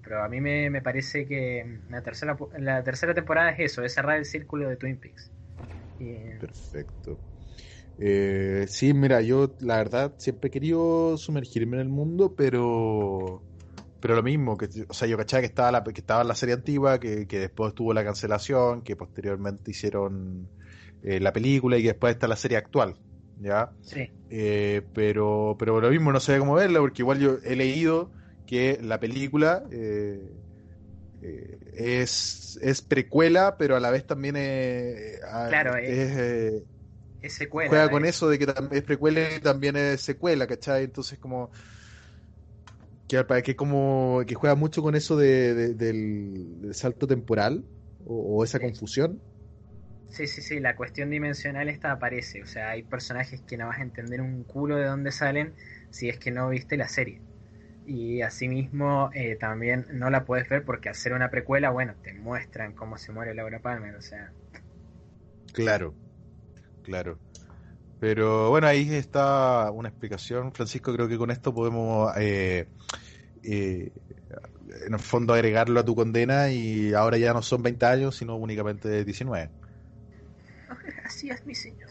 pero 0.02 0.22
a 0.22 0.28
mí 0.28 0.40
me, 0.40 0.70
me 0.70 0.82
parece 0.82 1.26
que 1.26 1.80
la 1.88 2.00
tercera, 2.02 2.36
la 2.58 2.84
tercera 2.84 3.12
temporada 3.14 3.50
es 3.50 3.58
eso, 3.72 3.82
es 3.82 3.92
cerrar 3.94 4.16
el 4.18 4.24
círculo 4.24 4.68
de 4.68 4.76
Twin 4.76 5.00
Peaks. 5.00 5.32
Y- 5.98 6.30
Perfecto. 6.38 7.20
Eh, 7.98 8.66
sí, 8.68 8.92
mira, 8.94 9.22
yo 9.22 9.54
la 9.60 9.76
verdad 9.78 10.14
siempre 10.18 10.48
he 10.48 10.50
querido 10.50 11.16
sumergirme 11.16 11.76
en 11.76 11.82
el 11.82 11.88
mundo, 11.88 12.34
pero 12.36 13.46
pero 14.00 14.14
lo 14.14 14.22
mismo, 14.22 14.56
que, 14.56 14.68
o 14.88 14.94
sea, 14.94 15.08
yo 15.08 15.16
cachaba 15.16 15.40
que 15.40 15.46
estaba 15.46 15.72
la, 15.72 15.82
que 15.82 16.00
estaba 16.00 16.22
la 16.24 16.34
serie 16.34 16.54
antigua, 16.54 17.00
que, 17.00 17.26
que 17.26 17.40
después 17.40 17.74
tuvo 17.74 17.92
la 17.94 18.04
cancelación, 18.04 18.82
que 18.82 18.94
posteriormente 18.96 19.70
hicieron 19.70 20.48
eh, 21.02 21.18
la 21.20 21.32
película 21.32 21.76
y 21.78 21.82
que 21.82 21.88
después 21.88 22.14
está 22.14 22.28
la 22.28 22.36
serie 22.36 22.58
actual, 22.58 22.96
¿ya? 23.36 23.72
sí, 23.80 24.08
Eh, 24.28 24.82
pero, 24.92 25.56
pero 25.58 25.80
lo 25.80 25.90
mismo 25.90 26.12
no 26.12 26.20
sé 26.20 26.38
cómo 26.38 26.54
verla, 26.54 26.80
porque 26.80 27.02
igual 27.02 27.18
yo 27.18 27.38
he 27.44 27.56
leído 27.56 28.12
que 28.44 28.78
la 28.82 29.00
película 29.00 29.64
eh, 29.72 30.20
eh, 31.20 31.58
es, 31.72 32.58
es 32.62 32.82
precuela, 32.82 33.56
pero 33.58 33.76
a 33.76 33.80
la 33.80 33.90
vez 33.90 34.06
también 34.06 34.36
es, 34.36 35.20
Claro, 35.48 35.76
es, 35.76 36.16
eh, 36.18 36.62
es 37.20 37.34
secuela. 37.34 37.78
juega 37.78 37.90
con 37.90 38.04
es- 38.04 38.06
eso 38.06 38.28
de 38.28 38.38
que 38.38 38.46
es 38.72 38.82
precuela 38.84 39.34
y 39.36 39.40
también 39.40 39.76
es 39.76 40.02
secuela, 40.02 40.46
¿cachai? 40.46 40.84
Entonces 40.84 41.18
como 41.18 41.50
que, 43.06 43.24
que 43.44 43.56
como 43.56 44.22
que 44.26 44.34
juega 44.34 44.54
mucho 44.56 44.82
con 44.82 44.94
eso 44.94 45.16
de, 45.16 45.54
de- 45.54 45.74
del, 45.74 46.60
del 46.60 46.74
salto 46.74 47.06
temporal 47.06 47.66
o, 47.98 48.38
o 48.40 48.44
esa 48.44 48.60
confusión. 48.60 49.22
Sí, 50.08 50.26
sí, 50.26 50.40
sí, 50.42 50.60
la 50.60 50.74
cuestión 50.76 51.10
dimensional 51.10 51.68
esta 51.68 51.92
aparece. 51.92 52.42
O 52.42 52.46
sea, 52.46 52.70
hay 52.70 52.82
personajes 52.82 53.42
que 53.42 53.56
no 53.56 53.68
vas 53.68 53.78
a 53.78 53.82
entender 53.82 54.20
un 54.20 54.44
culo 54.44 54.76
de 54.76 54.86
dónde 54.86 55.12
salen 55.12 55.56
si 55.90 56.08
es 56.08 56.18
que 56.18 56.30
no 56.30 56.48
viste 56.48 56.76
la 56.76 56.88
serie. 56.88 57.22
Y 57.84 58.22
asimismo 58.22 59.10
eh, 59.14 59.36
también 59.36 59.86
no 59.90 60.10
la 60.10 60.24
puedes 60.26 60.48
ver 60.48 60.64
porque 60.64 60.88
al 60.90 60.96
ser 60.96 61.14
una 61.14 61.30
precuela, 61.30 61.70
bueno, 61.70 61.96
te 62.02 62.14
muestran 62.14 62.74
cómo 62.74 62.98
se 62.98 63.12
muere 63.12 63.34
Laura 63.34 63.60
Palmer. 63.62 63.96
O 63.96 64.02
sea, 64.02 64.34
Claro, 65.52 65.96
claro. 66.86 67.18
Pero 67.98 68.50
bueno, 68.50 68.66
ahí 68.66 68.94
está 68.94 69.70
una 69.72 69.88
explicación, 69.88 70.52
Francisco. 70.52 70.92
Creo 70.92 71.08
que 71.08 71.18
con 71.18 71.30
esto 71.30 71.52
podemos, 71.52 72.12
eh, 72.16 72.68
eh, 73.42 73.92
en 74.86 74.92
el 74.92 75.00
fondo, 75.00 75.34
agregarlo 75.34 75.80
a 75.80 75.84
tu 75.84 75.94
condena 75.94 76.50
y 76.50 76.94
ahora 76.94 77.18
ya 77.18 77.32
no 77.32 77.42
son 77.42 77.62
20 77.62 77.86
años, 77.86 78.16
sino 78.16 78.36
únicamente 78.36 79.04
19. 79.04 79.50
gracias, 80.84 81.44
mi 81.46 81.54
señor. 81.54 81.88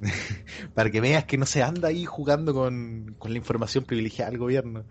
Para 0.74 0.90
que 0.90 1.00
veas 1.00 1.24
que 1.24 1.38
no 1.38 1.46
se 1.46 1.62
anda 1.62 1.88
ahí 1.88 2.04
jugando 2.04 2.54
con, 2.54 3.14
con 3.18 3.32
la 3.32 3.38
información 3.38 3.84
privilegiada 3.84 4.30
del 4.30 4.38
gobierno. 4.38 4.84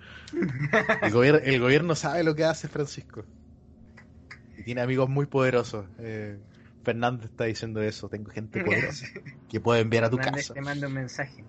El, 1.02 1.16
el 1.16 1.60
gobierno 1.60 1.96
sabe 1.96 2.24
lo 2.24 2.36
que 2.36 2.46
hace, 2.46 2.68
Francisco. 2.68 3.26
Y 4.58 4.64
tiene 4.64 4.82
amigos 4.82 5.10
muy 5.10 5.26
poderosos. 5.26 5.86
Eh, 6.00 6.38
Fernández 6.88 7.32
está 7.32 7.44
diciendo 7.44 7.82
eso. 7.82 8.08
Tengo 8.08 8.32
gente 8.32 8.64
poderosa 8.64 9.06
que 9.50 9.60
puede 9.60 9.82
enviar 9.82 10.06
a 10.06 10.10
tu 10.10 10.16
Fernández 10.16 10.48
casa. 10.48 10.54
te 10.54 10.62
manda 10.62 10.88
un 10.88 10.94
mensaje. 10.94 11.44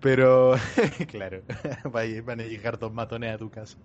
Pero, 0.00 0.54
claro, 1.10 1.42
van 2.24 2.40
a 2.40 2.44
llegar 2.44 2.78
dos 2.78 2.94
matones 2.94 3.34
a 3.34 3.36
tu 3.36 3.50
casa. 3.50 3.76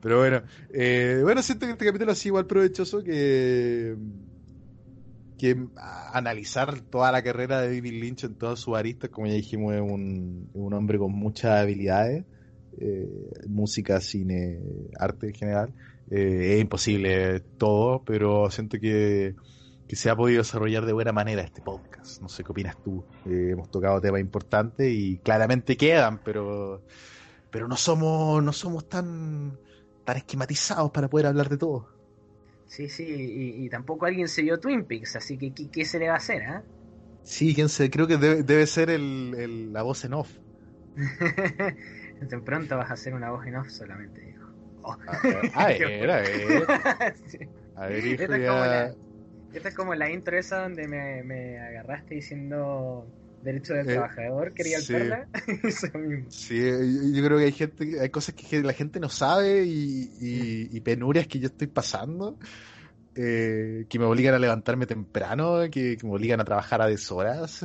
Pero 0.00 0.18
bueno, 0.18 0.42
eh, 0.72 1.18
bueno, 1.24 1.42
siento 1.42 1.66
que 1.66 1.72
este 1.72 1.86
capítulo 1.86 2.12
ha 2.12 2.14
sido 2.14 2.34
igual 2.34 2.46
provechoso 2.46 3.02
que, 3.02 3.96
que 5.38 5.66
analizar 6.12 6.80
toda 6.82 7.10
la 7.10 7.24
carrera 7.24 7.60
de 7.60 7.74
David 7.74 8.00
Lynch 8.00 8.24
en 8.24 8.36
todas 8.36 8.60
sus 8.60 8.76
aristas. 8.76 9.10
Como 9.10 9.26
ya 9.26 9.32
dijimos, 9.34 9.74
es 9.74 9.80
un, 9.80 10.50
es 10.54 10.60
un 10.60 10.72
hombre 10.72 10.98
con 10.98 11.10
muchas 11.10 11.62
habilidades, 11.62 12.24
eh, 12.78 13.08
música, 13.48 14.00
cine, 14.00 14.60
arte 14.96 15.26
en 15.26 15.34
general. 15.34 15.74
Eh, 16.10 16.54
es 16.56 16.60
imposible 16.60 17.40
todo, 17.56 18.04
pero 18.04 18.50
siento 18.50 18.78
que, 18.80 19.36
que 19.86 19.96
se 19.96 20.10
ha 20.10 20.16
podido 20.16 20.38
desarrollar 20.42 20.86
de 20.86 20.92
buena 20.94 21.12
manera 21.12 21.42
este 21.42 21.62
podcast. 21.62 22.20
No 22.22 22.28
sé 22.28 22.44
qué 22.44 22.52
opinas 22.52 22.76
tú. 22.82 23.06
Eh, 23.24 23.50
hemos 23.52 23.70
tocado 23.70 24.00
temas 24.00 24.20
importantes 24.20 24.90
y 24.92 25.20
claramente 25.20 25.76
quedan, 25.76 26.20
pero 26.22 26.84
pero 27.50 27.68
no 27.68 27.76
somos 27.76 28.42
no 28.42 28.52
somos 28.52 28.88
tan 28.88 29.60
tan 30.04 30.16
esquematizados 30.18 30.90
para 30.92 31.08
poder 31.08 31.26
hablar 31.26 31.48
de 31.48 31.58
todo. 31.58 31.88
Sí, 32.66 32.88
sí, 32.88 33.04
y, 33.04 33.64
y 33.66 33.68
tampoco 33.70 34.06
alguien 34.06 34.28
se 34.28 34.42
vio 34.42 34.60
Twin 34.60 34.86
Peaks, 34.86 35.16
así 35.16 35.36
que 35.38 35.52
¿qué, 35.54 35.70
qué 35.70 35.84
se 35.84 35.98
le 35.98 36.08
va 36.08 36.14
a 36.14 36.16
hacer, 36.18 36.42
ah? 36.44 36.64
Sí, 37.22 37.54
quién 37.54 37.68
sé, 37.68 37.90
creo 37.90 38.06
que 38.08 38.16
debe, 38.16 38.42
debe 38.42 38.66
ser 38.66 38.90
el, 38.90 39.34
el- 39.36 39.72
la 39.72 39.82
voz 39.82 40.04
en 40.04 40.14
off. 40.14 40.38
Pronto 42.44 42.76
vas 42.76 42.90
a 42.90 42.94
hacer 42.94 43.14
una 43.14 43.30
voz 43.30 43.46
en 43.46 43.56
off 43.56 43.68
solamente, 43.70 44.27
dijo. 44.78 44.82
Oh. 44.82 44.96
A 45.54 45.66
ver, 45.68 45.80
a 45.82 45.86
ver, 45.88 46.10
a 46.10 46.20
ver, 46.20 47.14
Sí. 47.26 47.38
a 47.74 47.86
ver, 47.86 48.06
hijo, 48.06 48.22
Esta 48.22 48.36
es 48.36 48.48
como 48.48 48.64
la- 48.64 48.94
Esta 49.54 49.68
es 49.70 49.74
como 49.74 49.94
la 49.94 50.10
intro 50.10 50.38
esa 50.38 50.62
donde 50.62 50.86
me, 50.88 51.22
me 51.22 51.58
agarraste 51.58 52.14
diciendo 52.16 53.06
derecho 53.42 53.72
del 53.74 53.88
Eh, 53.88 53.92
trabajador, 53.94 54.52
quería 54.52 54.76
el 54.76 54.82
sí. 54.82 54.92
perla. 54.92 55.26
Eso 55.64 55.98
mismo. 55.98 56.30
Sí, 56.30 56.58
yo, 56.58 56.78
yo 57.14 57.24
creo 57.24 57.38
que 57.38 57.44
hay 57.44 57.52
gente, 57.52 58.00
hay 58.00 58.10
cosas 58.10 58.34
que 58.34 58.60
la 58.62 58.72
gente 58.72 59.00
no 59.00 59.08
sabe 59.08 59.64
y, 59.64 60.10
y- 60.20 60.68
y 60.76 60.80
penurias 60.80 61.26
que 61.26 61.38
yo 61.38 61.46
estoy 61.46 61.68
pasando, 61.68 62.36
eh, 63.14 63.86
que 63.88 63.98
me 63.98 64.04
obligan 64.04 64.34
a 64.34 64.38
levantarme 64.38 64.86
temprano, 64.86 65.60
que, 65.70 65.96
que 65.96 66.06
me 66.06 66.12
obligan 66.12 66.40
a 66.40 66.44
trabajar 66.44 66.82
a 66.82 66.86
deshoras. 66.86 67.64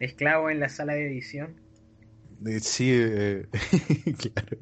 Esclavo 0.00 0.48
en 0.48 0.60
la 0.60 0.68
sala 0.68 0.94
de 0.94 1.06
edición. 1.06 1.56
Eh, 2.46 2.60
Sí, 2.60 2.90
eh, 2.92 3.48
claro. 4.18 4.58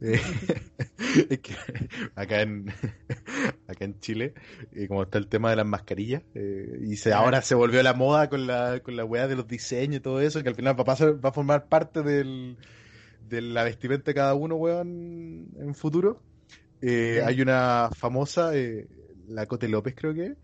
Eh, 0.00 0.20
es 1.30 1.38
que 1.40 1.54
acá 2.16 2.42
en 2.42 2.66
acá 3.68 3.84
en 3.84 3.98
Chile, 4.00 4.34
eh, 4.72 4.88
como 4.88 5.02
está 5.04 5.18
el 5.18 5.28
tema 5.28 5.50
de 5.50 5.56
las 5.56 5.66
mascarillas, 5.66 6.22
eh, 6.34 6.78
y 6.82 6.96
se, 6.96 7.12
ahora 7.12 7.42
se 7.42 7.54
volvió 7.54 7.82
la 7.82 7.94
moda 7.94 8.28
con 8.28 8.46
la, 8.46 8.80
con 8.80 8.96
la 8.96 9.04
weá 9.04 9.28
de 9.28 9.36
los 9.36 9.46
diseños 9.46 9.98
y 9.98 10.00
todo 10.00 10.20
eso, 10.20 10.42
que 10.42 10.48
al 10.48 10.54
final 10.56 10.76
va 10.78 10.82
a, 10.82 10.84
pasar- 10.86 11.24
va 11.24 11.28
a 11.30 11.32
formar 11.32 11.68
parte 11.68 12.02
del, 12.02 12.58
de 13.20 13.42
la 13.42 13.64
vestimenta 13.64 14.10
de 14.10 14.14
cada 14.14 14.34
uno, 14.34 14.56
weón, 14.56 15.48
en 15.58 15.74
futuro. 15.74 16.24
Hay 16.82 17.40
una 17.40 17.90
famosa, 17.96 18.54
eh, 18.56 18.88
la 19.26 19.46
Cote 19.46 19.68
López 19.68 19.94
creo 19.96 20.12
que, 20.14 20.34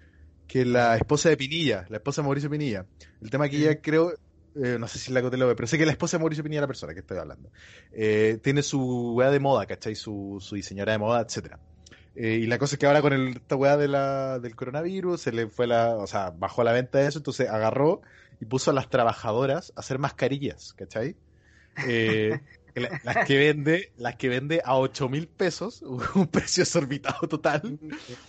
que 0.47 0.63
es 0.63 0.67
la 0.67 0.97
esposa 0.97 1.29
de 1.29 1.37
Pinilla, 1.37 1.87
la 1.91 1.99
esposa 1.99 2.23
de 2.23 2.27
Mauricio 2.27 2.51
Pinilla. 2.51 2.87
El 3.21 3.31
tema 3.31 3.49
que 3.49 3.59
ella 3.59 3.81
creo, 3.81 4.13
eh, 4.57 4.77
no 4.79 4.89
sé 4.89 4.99
si 4.99 5.13
la 5.13 5.23
Cote 5.23 5.37
López, 5.37 5.55
pero 5.57 5.67
sé 5.67 5.79
que 5.79 5.87
la 5.87 5.93
esposa 5.93 6.17
de 6.17 6.23
Mauricio 6.23 6.45
es 6.45 6.61
la 6.61 6.67
persona 6.67 6.93
que 6.93 7.01
estoy 7.01 7.19
hablando. 7.19 7.51
Eh, 7.93 8.39
tiene 8.43 8.63
su 8.63 9.15
weá 9.15 9.31
de 9.31 9.41
moda, 9.41 9.67
¿cachai? 9.67 9.95
Su, 9.95 10.39
su 10.41 10.55
diseñadora 10.57 10.93
de 10.93 10.99
moda, 10.99 11.21
etcétera. 11.21 11.59
Eh, 12.17 12.41
y 12.43 12.47
la 12.47 12.59
cosa 12.59 12.75
es 12.75 12.79
que 12.79 12.87
ahora 12.87 13.03
con 13.03 13.13
el, 13.13 13.37
esta 13.37 13.57
weá 13.57 13.77
de 13.77 13.89
del 14.41 14.57
coronavirus, 14.57 15.21
se 15.21 15.33
le 15.33 15.49
fue 15.49 15.67
la, 15.67 15.97
o 15.97 16.07
sea, 16.07 16.31
bajó 16.31 16.65
la 16.65 16.73
venta 16.73 16.99
de 16.99 17.07
eso, 17.07 17.19
entonces 17.19 17.49
agarró 17.49 18.03
y 18.41 18.47
puso 18.47 18.71
a 18.71 18.75
las 18.75 18.91
trabajadoras 18.91 19.73
a 19.77 19.81
hacer 19.81 19.99
mascarillas, 19.99 20.73
¿cachai? 20.75 21.17
Eh, 21.87 22.41
la- 22.75 23.01
las 23.03 23.27
que 23.27 23.37
vende, 23.37 23.93
las 23.97 24.17
que 24.17 24.29
vende 24.29 24.61
a 24.65 24.77
8 24.77 25.09
mil 25.09 25.27
pesos, 25.29 25.83
un 26.15 26.27
precio 26.29 26.63
exorbitado 26.63 27.27
total. 27.29 27.79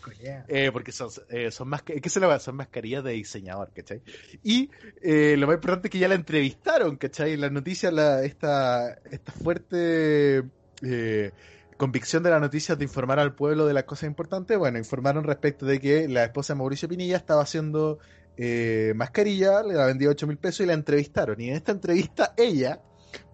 Corea. 0.02 0.46
Eh, 0.48 0.72
porque 0.72 0.92
son, 0.92 1.10
eh, 1.30 1.52
son, 1.52 1.68
más, 1.70 1.84
¿qué 1.84 2.10
se 2.10 2.40
son 2.40 2.56
mascarillas 2.56 3.04
de 3.04 3.12
diseñador, 3.12 3.72
¿cachai? 3.74 4.02
Y 4.44 4.70
eh, 5.02 5.36
lo 5.38 5.48
más 5.48 5.56
importante 5.56 5.88
es 5.88 5.92
que 5.92 6.00
ya 6.00 6.08
la 6.08 6.16
entrevistaron, 6.16 6.96
¿cachai? 6.98 7.34
En 7.34 7.42
las 7.42 7.52
noticias, 7.52 7.92
la, 7.94 8.24
esta, 8.24 8.94
esta 9.12 9.32
fuerte 9.32 10.44
eh, 10.84 11.32
convicción 11.78 12.24
de 12.24 12.30
las 12.30 12.42
noticias 12.42 12.78
de 12.78 12.84
informar 12.84 13.20
al 13.20 13.34
pueblo 13.36 13.66
de 13.66 13.74
las 13.74 13.84
cosas 13.86 14.08
importantes, 14.08 14.58
bueno, 14.58 14.78
informaron 14.78 15.24
respecto 15.24 15.66
de 15.66 15.80
que 15.80 16.08
la 16.08 16.24
esposa 16.24 16.54
de 16.54 16.60
Mauricio 16.60 16.88
Pinilla 16.88 17.18
estaba 17.18 17.42
haciendo 17.42 18.00
eh, 18.38 18.94
mascarilla, 18.96 19.64
le 19.64 19.74
la 19.74 19.86
vendía 19.88 20.10
8 20.10 20.28
mil 20.28 20.38
pesos 20.38 20.62
y 20.62 20.66
la 20.68 20.74
entrevistaron. 20.74 21.40
Y 21.42 21.50
en 21.50 21.56
esta 21.56 21.72
entrevista 21.72 22.34
ella 22.38 22.82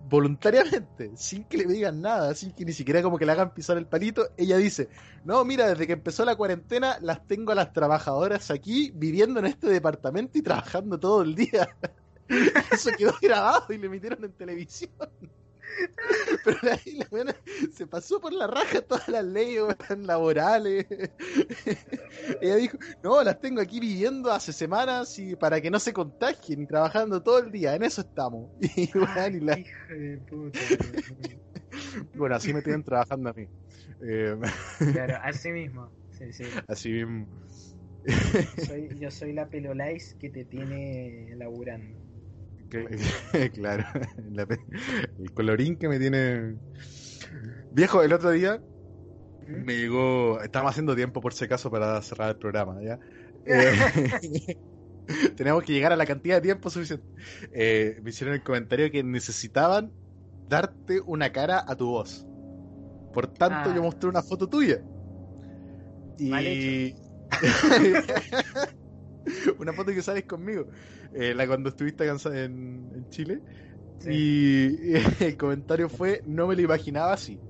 voluntariamente, 0.09 1.11
sin 1.15 1.43
que 1.43 1.57
le 1.57 1.65
digan 1.65 2.01
nada, 2.01 2.33
sin 2.33 2.51
que 2.51 2.65
ni 2.65 2.73
siquiera 2.73 3.01
como 3.01 3.17
que 3.17 3.25
le 3.25 3.33
hagan 3.33 3.53
pisar 3.53 3.77
el 3.77 3.87
palito, 3.87 4.29
ella 4.37 4.57
dice, 4.57 4.89
no, 5.25 5.43
mira, 5.43 5.67
desde 5.67 5.85
que 5.85 5.93
empezó 5.93 6.23
la 6.23 6.35
cuarentena 6.35 6.97
las 7.01 7.25
tengo 7.27 7.51
a 7.51 7.55
las 7.55 7.73
trabajadoras 7.73 8.49
aquí 8.51 8.91
viviendo 8.95 9.39
en 9.39 9.47
este 9.47 9.67
departamento 9.67 10.37
y 10.37 10.41
trabajando 10.41 10.99
todo 10.99 11.21
el 11.21 11.35
día. 11.35 11.67
Eso 12.71 12.91
quedó 12.97 13.13
grabado 13.21 13.65
y 13.73 13.77
lo 13.77 13.87
emitieron 13.87 14.23
en 14.23 14.31
televisión. 14.31 14.91
Pero 16.43 16.57
ahí 16.71 16.93
la 16.97 17.07
buena 17.09 17.35
se 17.73 17.87
pasó 17.87 18.19
por 18.19 18.33
la 18.33 18.47
raja 18.47 18.81
todas 18.81 19.07
las 19.07 19.25
leyes 19.25 19.63
laborales. 19.97 20.85
Ella 22.41 22.55
dijo, 22.55 22.77
no, 23.03 23.23
las 23.23 23.39
tengo 23.39 23.61
aquí 23.61 23.79
viviendo 23.79 24.31
hace 24.31 24.53
semanas 24.53 25.17
y 25.19 25.35
para 25.35 25.61
que 25.61 25.69
no 25.69 25.79
se 25.79 25.93
contagien 25.93 26.61
y 26.61 26.67
trabajando 26.67 27.21
todo 27.21 27.39
el 27.39 27.51
día, 27.51 27.75
en 27.75 27.83
eso 27.83 28.01
estamos. 28.01 28.51
Y, 28.59 29.39
la- 29.39 29.59
Hijo 29.59 29.93
de 29.93 30.17
puta. 30.29 30.59
bueno, 32.13 32.35
así 32.35 32.53
me 32.53 32.61
tienen 32.61 32.83
trabajando 32.83 33.29
a 33.29 33.33
mí. 33.33 33.47
Eh, 34.01 34.35
Claro, 34.93 35.17
así 35.23 35.49
mismo. 35.51 35.91
Sí, 36.11 36.31
sí. 36.33 36.43
así 36.67 36.89
mismo. 36.91 37.27
Soy, 38.65 38.89
yo 38.99 39.11
soy 39.11 39.33
la 39.33 39.49
pelolais 39.49 40.15
que 40.19 40.29
te 40.29 40.45
tiene 40.45 41.35
laburando. 41.35 42.06
Cl- 42.69 43.52
claro, 43.53 43.85
el 45.19 45.34
colorín 45.34 45.77
que 45.77 45.88
me 45.88 45.99
tiene. 45.99 46.56
Viejo, 47.72 48.02
el 48.03 48.14
otro 48.14 48.31
día 48.31 48.61
¿Mm? 49.48 49.64
me 49.65 49.77
llegó. 49.77 50.41
Estábamos 50.41 50.72
haciendo 50.72 50.95
tiempo 50.95 51.22
por 51.22 51.34
si 51.34 51.45
acaso 51.45 51.69
para 51.72 52.02
cerrar 52.02 52.30
el 52.31 52.38
programa, 52.38 52.81
¿ya? 52.81 52.99
Eh, 53.49 54.57
Teníamos 55.38 55.64
que 55.64 55.72
llegar 55.72 55.94
a 55.94 55.95
la 55.95 56.06
cantidad 56.06 56.35
de 56.35 56.41
tiempo 56.41 56.69
suficiente. 56.69 57.06
Eh, 57.53 57.98
me 58.03 58.10
hicieron 58.10 58.35
el 58.35 58.44
comentario 58.44 58.91
que 58.91 59.02
necesitaban 59.03 59.94
darte 60.49 60.99
una 60.99 61.31
cara 61.31 61.64
a 61.65 61.76
tu 61.77 61.88
voz. 61.88 62.26
Por 63.14 63.27
tanto, 63.27 63.69
Ah. 63.69 63.73
yo 63.73 63.81
mostré 63.81 64.10
una 64.10 64.22
foto 64.22 64.48
tuya. 64.49 64.81
Mal 66.19 66.45
Y. 66.45 66.94
una 69.60 69.73
foto 69.73 69.94
que 69.94 70.02
sales 70.02 70.26
conmigo. 70.26 70.68
Eh, 71.11 71.34
la 71.34 71.47
cuando 71.47 71.69
estuviste 71.69 72.05
en, 72.07 72.91
en 72.93 73.09
Chile. 73.09 73.43
Sí. 73.99 74.11
Y 74.11 74.95
el 75.25 75.38
comentario 75.38 75.89
fue: 75.89 76.21
No 76.25 76.47
me 76.47 76.55
lo 76.55 76.61
imaginaba 76.63 77.13
así. 77.13 77.41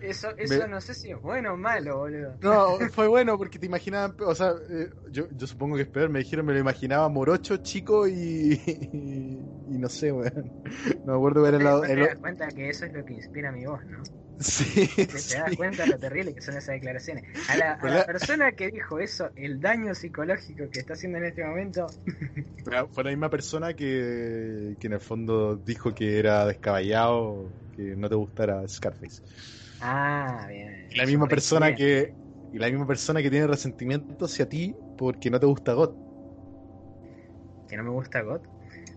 Eso, 0.00 0.36
eso 0.36 0.66
Me- 0.66 0.66
no 0.66 0.80
sé 0.80 0.94
si 0.94 1.10
es 1.10 1.20
bueno 1.20 1.52
o 1.54 1.56
malo, 1.56 1.98
boludo. 1.98 2.40
No, 2.42 2.78
fue 2.90 3.06
bueno 3.06 3.36
porque 3.36 3.58
te 3.58 3.66
imaginaban, 3.66 4.14
o 4.20 4.34
sea, 4.34 4.52
eh, 4.70 4.88
yo, 5.10 5.28
yo 5.30 5.46
supongo 5.46 5.76
que 5.76 5.82
es 5.82 5.88
peor, 5.90 6.08
me 6.08 6.20
dijeron 6.20 6.46
me 6.46 6.54
lo 6.54 6.58
imaginaba 6.58 7.06
morocho, 7.10 7.58
chico 7.58 8.08
y, 8.08 8.58
y, 8.92 9.74
y 9.74 9.78
no 9.78 9.88
sé, 9.90 10.10
weón. 10.10 10.54
No 11.04 11.12
me 11.12 11.18
acuerdo 11.18 11.42
ver 11.42 11.54
el 11.54 11.64
lado. 11.64 11.84
El 11.84 12.08
cuenta 12.18 12.48
que 12.52 12.68
eso 12.70 12.86
es 12.86 12.92
lo 12.92 13.04
que 13.04 13.14
inspira 13.14 13.52
mi 13.52 13.66
voz, 13.66 13.84
¿no? 13.86 14.10
sí, 14.86 14.86
Que 15.10 15.22
te 15.22 15.34
sí. 15.34 15.36
das 15.36 15.54
cuenta 15.54 15.86
lo 15.86 15.98
terrible 15.98 16.34
que 16.34 16.40
son 16.40 16.56
esas 16.56 16.74
declaraciones. 16.74 17.24
A 17.46 17.56
la, 17.56 17.72
a 17.72 17.90
la 17.90 18.04
persona 18.04 18.52
que 18.52 18.70
dijo 18.70 18.98
eso, 19.00 19.30
el 19.36 19.60
daño 19.60 19.94
psicológico 19.94 20.70
que 20.70 20.80
está 20.80 20.94
haciendo 20.94 21.18
en 21.18 21.24
este 21.26 21.44
momento, 21.44 21.86
Fue 22.92 23.04
la 23.04 23.10
misma 23.10 23.30
persona 23.30 23.74
que, 23.74 24.76
que 24.78 24.86
en 24.86 24.92
el 24.92 25.00
fondo 25.00 25.56
dijo 25.56 25.94
que 25.94 26.18
era 26.18 26.44
descabellado, 26.46 27.54
que 27.72 27.96
no 27.96 28.08
te 28.08 28.14
gustara 28.16 28.66
Scarface. 28.68 29.22
Ah, 29.80 30.46
bien. 30.48 30.88
Y 30.88 30.96
la 30.98 31.06
misma 31.06 31.28
persona 31.28 31.72
bien. 31.72 31.74
que 31.74 32.16
y 32.52 32.58
la 32.58 32.68
misma 32.68 32.86
persona 32.86 33.22
que 33.22 33.30
tiene 33.30 33.46
resentimiento 33.46 34.24
hacia 34.24 34.48
ti 34.48 34.74
porque 34.96 35.30
no 35.30 35.38
te 35.40 35.46
gusta 35.46 35.72
God. 35.74 35.94
Que 37.66 37.76
no 37.76 37.84
me 37.84 37.90
gusta 37.90 38.20
God. 38.22 38.42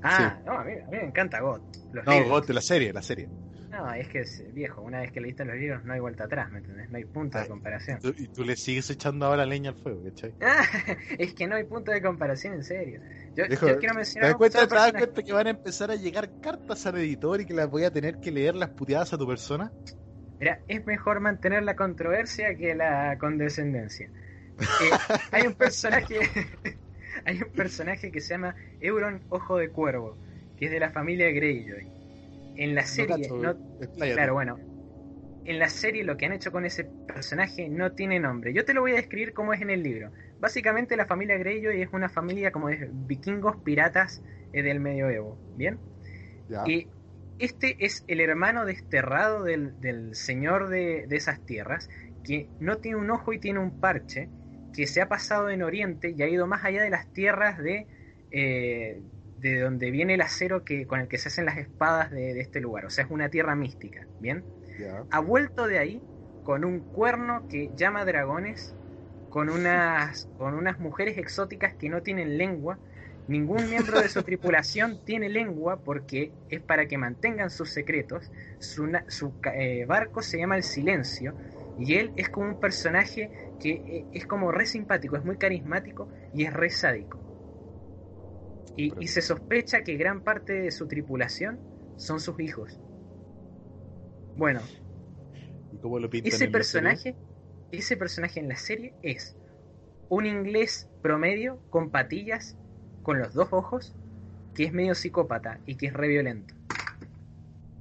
Ah, 0.01 0.41
no, 0.45 0.53
a 0.59 0.63
mí, 0.65 0.73
a 0.73 0.89
mí 0.89 0.97
me 0.97 1.05
encanta 1.05 1.39
God. 1.41 1.61
Los 1.91 2.07
No, 2.09 2.13
libros. 2.13 2.33
God 2.33 2.45
de 2.47 2.53
la 2.53 2.61
serie, 2.61 2.93
la 2.93 3.01
serie. 3.01 3.29
No, 3.73 3.91
es 3.93 4.07
que 4.07 4.19
es 4.21 4.43
viejo. 4.53 4.81
Una 4.81 5.01
vez 5.01 5.11
que 5.11 5.19
leíste 5.19 5.43
los 5.45 5.55
libros, 5.55 5.83
no 5.83 5.93
hay 5.93 5.99
vuelta 5.99 6.25
atrás, 6.25 6.51
¿me 6.51 6.59
entendés? 6.59 6.89
No 6.89 6.97
hay 6.97 7.05
punto 7.05 7.37
de 7.39 7.43
Ah, 7.43 7.47
comparación. 7.47 7.99
Tú- 8.01 8.13
y 8.17 8.27
tú 8.27 8.43
le 8.43 8.55
sigues 8.55 8.89
echando 8.89 9.25
ahora 9.25 9.45
leña 9.45 9.69
al 9.71 9.75
fuego, 9.75 10.03
¿cachai? 10.03 10.35
Ah, 10.41 10.63
es 11.17 11.33
que 11.33 11.47
no 11.47 11.55
hay 11.55 11.63
punto 11.63 11.91
de 11.91 12.01
comparación, 12.01 12.53
en 12.53 12.63
serio. 12.63 13.01
Yo, 13.35 13.45
quiero 13.79 13.93
¿Te 13.93 13.97
mencionar. 13.97 14.29
das 14.29 14.35
cuenta, 14.37 14.67
te 14.67 14.75
das 14.75 14.93
cuenta 14.93 15.23
que 15.23 15.33
van 15.33 15.47
a 15.47 15.49
empezar 15.51 15.91
a 15.91 15.95
llegar 15.95 16.31
cartas 16.39 16.85
al 16.85 16.97
editor 16.97 17.41
y 17.41 17.45
que 17.45 17.53
las 17.53 17.69
voy 17.69 17.83
a 17.83 17.91
tener 17.91 18.19
que 18.19 18.31
leer 18.31 18.55
las 18.55 18.69
puteadas 18.71 19.13
a 19.13 19.17
tu 19.17 19.27
persona? 19.27 19.73
Mira, 20.39 20.63
es 20.67 20.85
mejor 20.85 21.19
mantener 21.21 21.63
la 21.63 21.75
controversia 21.75 22.55
que 22.57 22.75
la 22.75 23.17
condescendencia. 23.19 24.11
Eh, 24.79 24.99
hay 25.31 25.47
un 25.47 25.55
personaje. 25.55 26.19
hay 27.25 27.41
un 27.41 27.51
personaje 27.53 28.11
que 28.11 28.21
se 28.21 28.33
llama 28.35 28.55
Euron 28.79 29.25
Ojo 29.29 29.57
de 29.57 29.71
Cuervo, 29.71 30.19
que 30.55 30.65
es 30.65 30.71
de 30.71 30.79
la 30.79 30.91
familia 30.91 31.31
Greyjoy. 31.31 31.91
En 32.55 32.75
la 32.75 32.85
serie, 32.85 33.29
no, 33.29 33.55
claro, 33.95 34.33
bueno. 34.33 34.59
En 35.45 35.59
la 35.59 35.67
serie 35.67 36.03
lo 36.03 36.15
que 36.15 36.25
han 36.25 36.33
hecho 36.33 36.51
con 36.51 36.65
ese 36.65 36.85
personaje 36.85 37.67
no 37.67 37.91
tiene 37.91 38.19
nombre. 38.19 38.53
Yo 38.53 38.63
te 38.63 38.73
lo 38.73 38.81
voy 38.81 38.93
a 38.93 38.95
describir 38.95 39.33
como 39.33 39.53
es 39.53 39.61
en 39.61 39.69
el 39.69 39.83
libro. 39.83 40.11
Básicamente 40.39 40.95
la 40.95 41.05
familia 41.05 41.37
Greyjoy 41.37 41.81
es 41.81 41.89
una 41.91 42.07
familia 42.07 42.51
como 42.51 42.69
de 42.69 42.89
vikingos 42.91 43.57
piratas 43.57 44.23
eh, 44.53 44.61
del 44.61 44.79
medioevo, 44.79 45.37
¿bien? 45.57 45.79
Ya. 46.47 46.63
Y 46.65 46.87
este 47.39 47.75
es 47.79 48.05
el 48.07 48.21
hermano 48.21 48.65
desterrado 48.65 49.43
del, 49.43 49.79
del 49.81 50.15
señor 50.15 50.69
de, 50.69 51.07
de 51.07 51.15
esas 51.17 51.45
tierras, 51.45 51.89
que 52.23 52.47
no 52.59 52.77
tiene 52.77 52.97
un 52.97 53.11
ojo 53.11 53.33
y 53.33 53.39
tiene 53.39 53.59
un 53.59 53.81
parche, 53.81 54.29
que 54.73 54.87
se 54.87 55.01
ha 55.01 55.07
pasado 55.07 55.49
en 55.49 55.61
Oriente 55.61 56.13
y 56.15 56.21
ha 56.21 56.27
ido 56.27 56.47
más 56.47 56.63
allá 56.63 56.81
de 56.81 56.89
las 56.89 57.11
tierras 57.13 57.57
de, 57.57 57.85
eh, 58.31 59.01
de 59.43 59.59
donde 59.59 59.91
viene 59.91 60.13
el 60.13 60.21
acero 60.21 60.63
que, 60.63 60.87
con 60.87 61.01
el 61.01 61.09
que 61.09 61.17
se 61.17 61.27
hacen 61.27 61.45
las 61.45 61.57
espadas 61.57 62.11
de, 62.11 62.33
de 62.33 62.39
este 62.39 62.61
lugar. 62.61 62.85
O 62.85 62.89
sea, 62.89 63.03
es 63.03 63.11
una 63.11 63.29
tierra 63.29 63.55
mística, 63.55 64.07
¿bien? 64.19 64.45
Ha 65.11 65.19
vuelto 65.19 65.67
de 65.67 65.79
ahí 65.79 66.01
con 66.43 66.63
un 66.63 66.79
cuerno 66.79 67.45
que 67.49 67.69
llama 67.75 68.05
dragones, 68.05 68.77
con 69.29 69.49
unas, 69.49 70.29
con 70.37 70.53
unas 70.53 70.79
mujeres 70.79 71.17
exóticas 71.17 71.75
que 71.75 71.89
no 71.89 72.01
tienen 72.01 72.37
lengua. 72.37 72.79
Ningún 73.27 73.69
miembro 73.69 73.99
de 73.99 74.07
su 74.07 74.23
tripulación 74.23 75.03
tiene 75.03 75.27
lengua 75.27 75.83
porque 75.83 76.31
es 76.49 76.61
para 76.61 76.87
que 76.87 76.97
mantengan 76.97 77.49
sus 77.49 77.69
secretos. 77.71 78.31
Su, 78.59 78.89
su 79.09 79.33
eh, 79.53 79.85
barco 79.85 80.21
se 80.21 80.37
llama 80.37 80.55
El 80.55 80.63
Silencio 80.63 81.35
y 81.75 81.95
él 81.95 82.13
es 82.15 82.29
como 82.29 82.47
un 82.47 82.59
personaje 82.59 83.29
que 83.59 83.71
eh, 83.71 84.07
es 84.13 84.25
como 84.25 84.51
re 84.53 84.65
simpático, 84.65 85.17
es 85.17 85.25
muy 85.25 85.37
carismático 85.37 86.09
y 86.31 86.45
es 86.45 86.53
re 86.53 86.69
sádico. 86.69 87.25
Y, 88.75 88.93
y 89.03 89.07
se 89.07 89.21
sospecha 89.21 89.83
que 89.83 89.95
gran 89.97 90.21
parte 90.21 90.53
de 90.53 90.71
su 90.71 90.87
tripulación 90.87 91.59
son 91.97 92.19
sus 92.19 92.39
hijos. 92.39 92.79
Bueno, 94.35 94.61
¿Y 95.71 95.77
cómo 95.77 95.99
lo 95.99 96.09
pintan 96.09 96.33
ese 96.33 96.47
personaje, 96.47 97.15
ese 97.71 97.97
personaje 97.97 98.39
en 98.39 98.49
la 98.49 98.55
serie 98.55 98.93
es 99.01 99.35
un 100.09 100.25
inglés 100.25 100.89
promedio 101.01 101.59
con 101.69 101.89
patillas, 101.89 102.55
con 103.01 103.19
los 103.19 103.33
dos 103.33 103.49
ojos, 103.51 103.95
que 104.53 104.65
es 104.65 104.73
medio 104.73 104.95
psicópata 104.95 105.59
y 105.65 105.75
que 105.75 105.87
es 105.87 105.93
re 105.93 106.07
violento. 106.07 106.53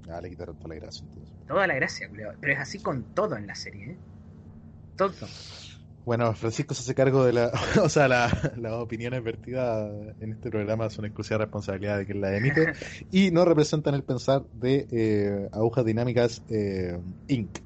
Ah, 0.09 0.21
le 0.21 0.31
quitaron 0.31 0.57
toda 0.57 0.75
la 0.75 0.81
gracia 0.81 1.07
entonces. 1.07 1.35
Toda 1.47 1.67
la 1.67 1.75
gracia, 1.75 2.11
pero 2.41 2.53
es 2.53 2.59
así 2.59 2.81
con 2.81 3.15
todo 3.15 3.37
en 3.37 3.47
la 3.47 3.55
serie, 3.55 3.93
¿eh? 3.93 3.97
Todo. 4.97 5.13
Bueno, 6.05 6.35
Francisco 6.35 6.75
se 6.75 6.83
hace 6.83 6.95
cargo 6.95 7.25
de 7.25 7.33
la. 7.33 7.51
O 7.83 7.89
sea, 7.89 8.09
la- 8.09 8.29
las 8.57 8.73
opiniones 8.73 9.23
vertidas 9.23 9.89
en 10.19 10.33
este 10.33 10.51
programa 10.51 10.91
son 10.91 11.05
exclusiva 11.05 11.39
responsabilidad 11.39 11.99
de 11.99 12.07
quien 12.07 12.21
la 12.21 12.37
emite 12.37 12.73
y 13.11 13.31
no 13.31 13.45
representan 13.45 13.95
el 13.95 14.03
pensar 14.05 14.45
de 14.53 14.87
eh, 14.91 15.49
Agujas 15.53 15.85
Dinámicas 15.85 16.43
eh, 16.49 16.99
Inc. 17.29 17.59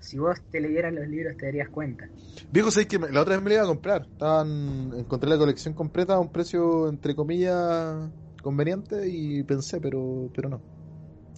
Si 0.00 0.18
vos 0.18 0.38
te 0.50 0.60
leyeras 0.60 0.92
los 0.92 1.06
libros 1.06 1.36
te 1.36 1.46
darías 1.46 1.68
cuenta. 1.68 2.08
Viejo, 2.50 2.70
sé 2.70 2.86
que 2.88 2.98
la 2.98 3.20
otra 3.22 3.34
vez 3.34 3.42
me 3.42 3.50
la 3.50 3.54
iba 3.56 3.64
a 3.64 3.66
comprar. 3.66 4.02
Estaban, 4.10 4.92
encontré 4.96 5.28
la 5.30 5.38
colección 5.38 5.74
completa 5.74 6.14
a 6.14 6.20
un 6.20 6.30
precio, 6.32 6.88
entre 6.88 7.14
comillas, 7.14 8.10
conveniente 8.42 9.08
y 9.08 9.42
pensé, 9.44 9.80
pero, 9.80 10.30
pero 10.34 10.48
no. 10.48 10.64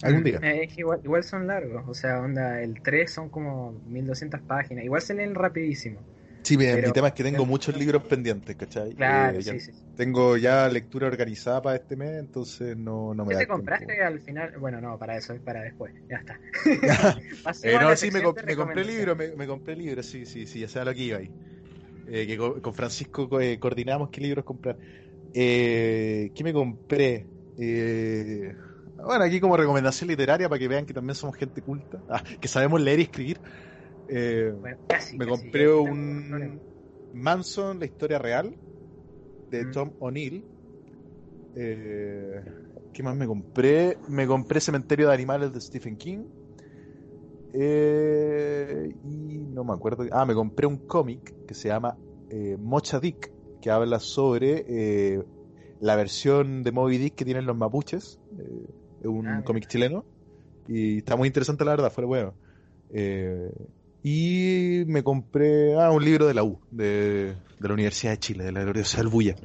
Algún 0.05 0.23
día. 0.23 0.39
Eh, 0.41 0.69
igual, 0.77 0.99
igual 1.03 1.23
son 1.23 1.47
largos, 1.47 1.83
o 1.87 1.93
sea, 1.93 2.19
onda, 2.19 2.61
el 2.61 2.81
3 2.81 3.11
son 3.11 3.29
como 3.29 3.73
1200 3.87 4.41
páginas, 4.41 4.83
igual 4.85 5.01
se 5.01 5.13
leen 5.13 5.35
rapidísimo. 5.35 5.99
Sí, 6.43 6.57
mi, 6.57 6.65
pero- 6.65 6.87
mi 6.87 6.93
tema 6.93 7.07
es 7.07 7.13
que 7.15 7.23
tengo 7.23 7.37
pero- 7.37 7.45
muchos 7.47 7.75
libros 7.75 8.03
pendientes, 8.03 8.55
¿cachai? 8.55 8.93
Claro, 8.93 9.39
Eh, 9.39 9.41
sí, 9.41 9.59
sí. 9.59 9.71
sí. 9.71 9.79
Tengo 9.95 10.37
ya 10.37 10.67
lectura 10.69 11.07
organizada 11.07 11.61
para 11.61 11.77
este 11.77 11.95
mes, 11.95 12.19
entonces 12.19 12.77
no, 12.77 13.15
no 13.15 13.25
me 13.25 13.29
¿Qué 13.29 13.33
da 13.33 13.39
te 13.39 13.45
tiempo. 13.45 13.53
compraste 13.55 14.03
al 14.03 14.19
final? 14.21 14.53
Bueno, 14.59 14.79
no, 14.79 14.97
para 14.99 15.17
eso, 15.17 15.33
es 15.33 15.41
para 15.41 15.61
después. 15.63 15.91
Ya 16.07 16.17
está. 16.17 16.39
Eh, 17.63 17.77
no, 17.81 17.95
sí, 17.95 18.11
me, 18.11 18.19
comp- 18.19 18.25
compré 18.25 18.43
recomendaciones. 18.43 18.95
libro, 18.95 19.15
me, 19.15 19.35
me 19.35 19.47
compré 19.47 19.75
libro, 19.75 20.03
sí, 20.03 20.25
sí, 20.25 20.45
sí, 20.45 20.59
ya 20.59 20.67
sé 20.67 20.79
a 20.79 20.85
lo 20.85 20.93
que 20.93 21.01
iba 21.01 21.17
ahí. 21.17 21.31
Eh, 22.07 22.27
que 22.27 22.37
co- 22.37 22.61
con 22.61 22.75
Francisco 22.75 23.27
co- 23.27 23.41
eh, 23.41 23.57
coordinamos 23.59 24.09
qué 24.11 24.21
libros 24.21 24.45
comprar. 24.45 24.77
Eh, 25.33 26.31
¿Qué 26.35 26.43
me 26.43 26.53
compré? 26.53 27.25
Eh, 27.57 28.53
bueno, 29.03 29.23
aquí 29.25 29.39
como 29.39 29.57
recomendación 29.57 30.09
literaria 30.09 30.47
para 30.49 30.59
que 30.59 30.67
vean 30.67 30.85
que 30.85 30.93
también 30.93 31.15
somos 31.15 31.35
gente 31.35 31.61
culta, 31.61 32.01
ah, 32.09 32.23
que 32.39 32.47
sabemos 32.47 32.81
leer 32.81 32.99
y 32.99 33.03
escribir. 33.03 33.39
Eh, 34.07 34.53
Bueno, 34.59 34.77
casi, 34.87 35.17
me 35.17 35.27
compré 35.27 35.71
un 35.71 36.61
Manson, 37.13 37.79
la 37.79 37.85
historia 37.85 38.19
real, 38.19 38.55
de 39.49 39.65
Mm. 39.65 39.71
Tom 39.71 39.91
O'Neill. 39.99 40.43
Eh, 41.55 42.41
¿Qué 42.93 43.03
más 43.03 43.15
me 43.15 43.25
compré? 43.25 43.97
Me 44.09 44.27
compré 44.27 44.59
Cementerio 44.59 45.07
de 45.07 45.13
Animales 45.13 45.53
de 45.53 45.61
Stephen 45.61 45.97
King. 45.97 46.25
Eh, 47.53 48.93
y 49.03 49.37
no 49.53 49.63
me 49.63 49.73
acuerdo. 49.73 50.05
Ah, 50.11 50.25
me 50.25 50.33
compré 50.33 50.67
un 50.67 50.85
cómic 50.87 51.33
que 51.47 51.53
se 51.53 51.69
llama 51.69 51.97
Mocha 52.59 52.99
Dick, 52.99 53.31
que 53.61 53.71
habla 53.71 53.99
sobre 53.99 54.65
la 55.79 55.95
versión 55.95 56.63
de 56.63 56.71
Moby 56.71 56.97
Dick 56.97 57.15
que 57.15 57.25
tienen 57.25 57.45
los 57.45 57.55
mapuches. 57.57 58.19
Eh, 58.39 58.65
es 58.69 58.84
un 59.07 59.27
Ah, 59.27 59.43
cómic 59.43 59.67
chileno. 59.67 60.05
Y 60.67 60.99
está 60.99 61.15
muy 61.15 61.27
interesante, 61.27 61.63
la 61.63 61.71
verdad, 61.71 61.91
fue 61.91 62.05
bueno. 62.05 62.33
Eh, 62.89 63.51
y 64.03 64.83
me 64.87 65.03
compré 65.03 65.75
ah, 65.79 65.91
un 65.91 66.03
libro 66.03 66.27
de 66.27 66.33
la 66.33 66.43
U, 66.43 66.59
de, 66.71 67.35
de 67.59 67.67
la 67.67 67.73
Universidad 67.73 68.11
de 68.11 68.19
Chile, 68.19 68.43
de 68.45 68.51
la 68.51 68.61
Gloriosa 68.63 69.01
Albuya. 69.01 69.35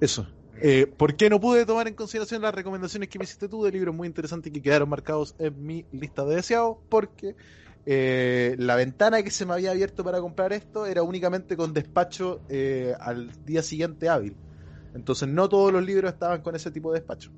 Eso. 0.00 0.26
Eh, 0.64 0.86
¿Por 0.86 1.16
qué 1.16 1.28
no 1.28 1.40
pude 1.40 1.66
tomar 1.66 1.88
en 1.88 1.94
consideración 1.94 2.42
las 2.42 2.54
recomendaciones 2.54 3.08
que 3.08 3.18
me 3.18 3.24
hiciste 3.24 3.48
tú 3.48 3.64
de 3.64 3.72
libros 3.72 3.94
muy 3.94 4.06
interesantes 4.06 4.52
que 4.52 4.62
quedaron 4.62 4.88
marcados 4.88 5.34
en 5.38 5.64
mi 5.66 5.84
lista 5.92 6.24
de 6.24 6.36
deseados? 6.36 6.76
Porque 6.88 7.34
eh, 7.84 8.54
la 8.58 8.76
ventana 8.76 9.22
que 9.22 9.30
se 9.30 9.44
me 9.44 9.54
había 9.54 9.72
abierto 9.72 10.04
para 10.04 10.20
comprar 10.20 10.52
esto 10.52 10.86
era 10.86 11.02
únicamente 11.02 11.56
con 11.56 11.72
despacho 11.72 12.40
eh, 12.48 12.94
al 13.00 13.32
día 13.44 13.62
siguiente 13.62 14.08
hábil. 14.08 14.36
Entonces 14.94 15.28
no 15.28 15.48
todos 15.48 15.72
los 15.72 15.84
libros 15.84 16.12
estaban 16.12 16.42
con 16.42 16.54
ese 16.54 16.70
tipo 16.70 16.92
de 16.92 17.00
despacho. 17.00 17.32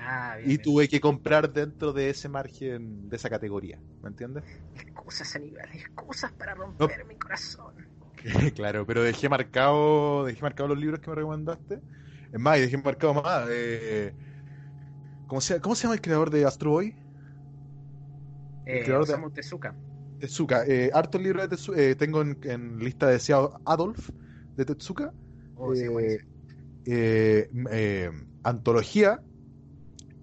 Ah, 0.00 0.36
bien. 0.36 0.50
Y 0.50 0.56
bien. 0.56 0.62
tuve 0.62 0.88
que 0.88 1.00
comprar 1.00 1.52
dentro 1.52 1.92
de 1.92 2.10
ese 2.10 2.28
margen, 2.28 3.08
de 3.08 3.16
esa 3.16 3.30
categoría. 3.30 3.78
¿Me 4.02 4.08
entiendes? 4.08 4.44
Excusas, 4.74 5.36
Aníbal, 5.36 5.68
excusas 5.74 6.32
para 6.32 6.54
romper 6.54 7.04
mi 7.06 7.16
corazón. 7.16 7.74
claro, 8.54 8.86
pero 8.86 9.02
dejé 9.02 9.28
marcado, 9.28 10.24
dejé 10.24 10.40
marcado 10.42 10.68
los 10.68 10.78
libros 10.78 11.00
que 11.00 11.10
me 11.10 11.16
recomendaste. 11.16 11.80
Es 12.32 12.40
más, 12.40 12.58
y 12.58 12.62
dejé 12.62 12.76
marcado 12.78 13.14
más. 13.14 13.48
Eh, 13.50 14.14
¿cómo, 15.26 15.40
se, 15.40 15.60
¿Cómo 15.60 15.74
se 15.74 15.82
llama 15.84 15.94
el 15.94 16.00
creador 16.00 16.30
de 16.30 16.44
Astro 16.44 16.70
Boy? 16.70 16.94
Eh, 18.66 18.82
creador 18.84 19.06
de- 19.06 19.30
Tezuka. 19.30 19.74
Tezuka. 20.18 20.64
Eh, 20.66 20.90
hartos 20.92 21.20
libros 21.20 21.42
de 21.42 21.48
Tezuka. 21.48 21.80
eh, 21.80 21.94
tengo 21.94 22.20
en, 22.22 22.38
en 22.44 22.78
lista 22.78 23.08
deseado 23.08 23.60
Adolf 23.64 24.10
de 24.56 24.64
Tezuka. 24.64 25.12
Oh, 25.56 25.74
sí, 25.74 25.86
antología 28.42 29.20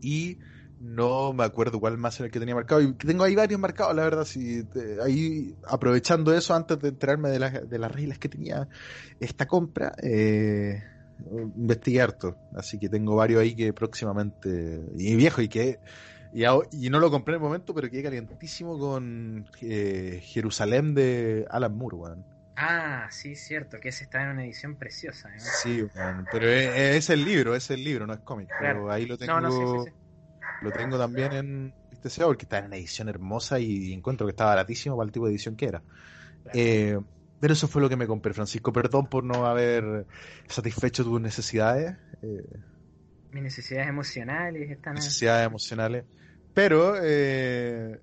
y 0.02 0.40
no 0.80 1.34
me 1.34 1.44
acuerdo 1.44 1.80
cuál 1.80 1.98
más 1.98 2.19
era 2.19 2.28
el 2.28 2.32
que 2.32 2.40
tenía 2.40 2.56
marcado. 2.56 2.82
Y 2.82 2.94
tengo 2.95 3.24
ahí 3.24 3.36
varios 3.36 3.60
marcados, 3.60 3.95
la 3.95 4.03
verdad. 4.03 4.26
Si 4.26 4.64
ahí 5.03 5.57
aprovechando 5.68 6.34
eso 6.34 6.53
antes 6.56 6.80
de 6.80 6.90
enterarme 6.90 7.30
de, 7.30 7.40
las- 7.40 7.69
de 7.69 7.80
las 7.80 7.91
reglas 7.91 8.19
que 8.19 8.30
tenía 8.30 8.68
esta 9.19 9.48
compra, 9.48 9.94
eh, 10.03 10.84
investigué 11.56 12.02
harto. 12.02 12.40
Así 12.53 12.80
que 12.80 12.90
tengo 12.90 13.15
varios 13.15 13.41
ahí 13.41 13.56
que 13.56 13.74
próximamente. 13.74 14.82
Y 14.95 15.15
viejo, 15.15 15.41
y 15.41 15.49
que. 15.49 15.82
Y 16.32 16.90
no 16.90 16.99
lo 16.99 17.10
compré 17.10 17.36
en 17.36 17.41
el 17.41 17.44
momento, 17.48 17.74
pero 17.74 17.90
quedé 17.90 18.03
calientísimo 18.03 18.78
con 18.78 19.45
eh, 19.61 20.19
Jerusalén 20.24 20.94
de 20.94 21.45
Alan 21.49 21.76
Moore, 21.76 21.95
weón. 21.98 22.26
Ah, 22.60 23.08
sí, 23.12 23.36
cierto, 23.36 23.80
que 23.80 23.90
ese 23.90 24.06
está 24.06 24.24
en 24.24 24.30
una 24.30 24.44
edición 24.44 24.76
preciosa. 24.76 25.30
¿eh? 25.30 25.40
Sí, 25.40 25.84
weón, 25.84 26.28
pero 26.32 26.48
es, 26.50 26.76
es 26.98 27.10
el 27.12 27.24
libro, 27.24 27.56
es 27.56 27.70
el 27.70 27.84
libro, 27.84 28.08
no 28.08 28.14
es 28.14 28.20
cómic. 28.22 28.50
Pero 28.60 28.92
ahí 28.92 29.06
lo 29.06 29.18
tengo, 29.18 29.40
No, 29.40 29.42
no, 29.42 29.52
sí, 29.52 29.90
sí, 29.90 29.92
sí. 29.92 29.98
lo 30.64 30.72
tengo 30.72 30.98
también 30.98 31.34
en 31.34 31.74
este 31.92 32.10
SEO 32.10 32.28
porque 32.28 32.46
está 32.46 32.58
en 32.60 32.66
una 32.66 32.78
edición 32.78 33.10
hermosa 33.10 33.60
y 33.60 33.94
encuentro 33.94 34.26
que 34.26 34.32
está 34.32 34.46
baratísimo 34.46 34.98
para 34.98 35.06
el 35.06 35.12
tipo 35.12 35.26
de 35.28 35.34
edición 35.34 35.56
que 35.56 35.66
era. 35.68 35.84
Claro. 36.44 36.60
Eh, 36.60 37.00
pero 37.40 37.54
eso 37.54 37.68
fue 37.68 37.82
lo 37.84 37.90
que 37.90 37.96
me 37.96 38.08
compré, 38.08 38.34
Francisco. 38.34 38.74
Perdón 38.74 39.08
por 39.08 39.24
no 39.24 39.46
haber 39.46 40.08
satisfecho 40.48 41.04
tus 41.04 41.22
necesidades, 41.22 41.96
eh, 42.24 42.44
Mis 43.32 43.44
necesidades 43.44 43.88
emocionales 43.88 44.72
están. 44.72 44.96
necesidades 44.96 45.46
emocionales. 45.46 46.06
Pero, 46.56 46.96
eh, 47.00 48.00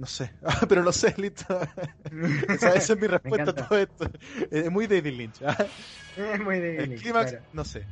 no 0.00 0.06
sé. 0.06 0.32
Pero 0.68 0.82
no 0.82 0.92
sé, 0.92 1.14
listo. 1.18 1.44
Esa, 2.48 2.74
esa 2.74 2.92
es 2.94 2.98
mi 3.00 3.06
respuesta 3.06 3.50
a 3.50 3.54
todo 3.54 3.78
esto. 3.78 4.10
Es 4.50 4.70
muy 4.70 4.86
David 4.86 5.12
Lynch. 5.12 5.42
¿ah? 5.42 5.56
es 6.16 6.40
muy 6.40 6.56
El 6.56 6.62
débil. 6.62 7.00
clímax, 7.00 7.30
claro. 7.32 7.46
no 7.52 7.64
sé. 7.64 7.86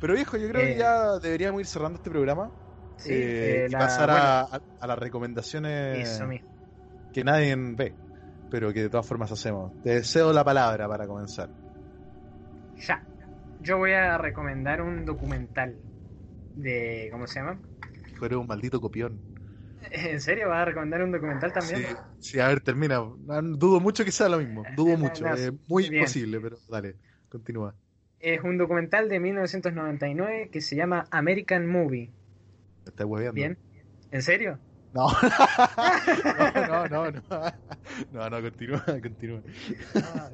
Pero 0.00 0.14
viejo, 0.14 0.36
yo 0.36 0.48
creo 0.48 0.62
Eh, 0.62 0.72
que 0.72 0.78
ya 0.78 1.18
deberíamos 1.20 1.60
ir 1.60 1.66
cerrando 1.66 1.96
este 1.96 2.10
programa 2.10 2.50
Sí, 2.96 3.12
eh, 3.12 3.64
eh, 3.64 3.66
y 3.68 3.72
la- 3.72 3.78
pasar 3.78 4.10
bueno, 4.10 4.24
a, 4.24 4.60
a- 4.80 4.86
las 4.86 4.98
recomendaciones 4.98 6.08
Eso 6.08 6.26
mismo. 6.26 6.46
que 7.12 7.24
nadie 7.24 7.54
ve, 7.56 7.96
pero 8.48 8.72
que 8.72 8.82
de 8.82 8.90
todas 8.90 9.06
formas 9.06 9.30
hacemos. 9.32 9.72
Te 9.82 10.02
cedo 10.04 10.32
la 10.32 10.44
palabra 10.44 10.88
para 10.88 11.06
comenzar. 11.06 11.50
Ya. 12.86 13.06
Yo 13.60 13.78
voy 13.78 13.92
a 13.92 14.18
recomendar 14.18 14.82
un 14.82 15.04
documental 15.04 15.78
de. 16.54 17.08
¿Cómo 17.12 17.26
se 17.26 17.40
llama? 17.40 17.60
Fuera 18.18 18.38
un 18.38 18.46
maldito 18.46 18.80
copión. 18.80 19.20
¿En 19.90 20.20
serio? 20.20 20.48
¿Vas 20.48 20.62
a 20.62 20.64
recomendar 20.66 21.02
un 21.02 21.12
documental 21.12 21.52
también? 21.52 21.80
Sí, 21.80 21.96
sí, 22.20 22.40
a 22.40 22.48
ver, 22.48 22.60
termina. 22.60 22.96
No, 22.96 23.42
Dudo 23.42 23.80
mucho 23.80 24.04
que 24.04 24.12
sea 24.12 24.28
lo 24.28 24.38
mismo. 24.38 24.64
Dudo 24.76 24.96
mucho. 24.96 25.24
no, 25.24 25.34
muy 25.68 25.88
bien. 25.88 26.04
posible, 26.04 26.40
pero 26.40 26.58
dale, 26.68 26.96
continúa. 27.28 27.74
Es 28.20 28.42
un 28.42 28.56
documental 28.56 29.08
de 29.08 29.20
1999 29.20 30.48
que 30.50 30.60
se 30.60 30.76
llama 30.76 31.06
American 31.10 31.66
Movie. 31.66 32.10
¿Me 32.84 32.90
estás 32.90 33.06
hueveando? 33.06 33.34
¿Bien? 33.34 33.58
¿En 34.10 34.22
serio? 34.22 34.58
No. 34.94 35.08
no, 36.68 36.88
no, 36.88 36.88
no, 36.88 37.10
no. 37.10 37.22
No, 38.12 38.30
no, 38.30 38.42
continúa, 38.42 38.84
continúa. 39.02 39.42
Ah. 39.96 40.30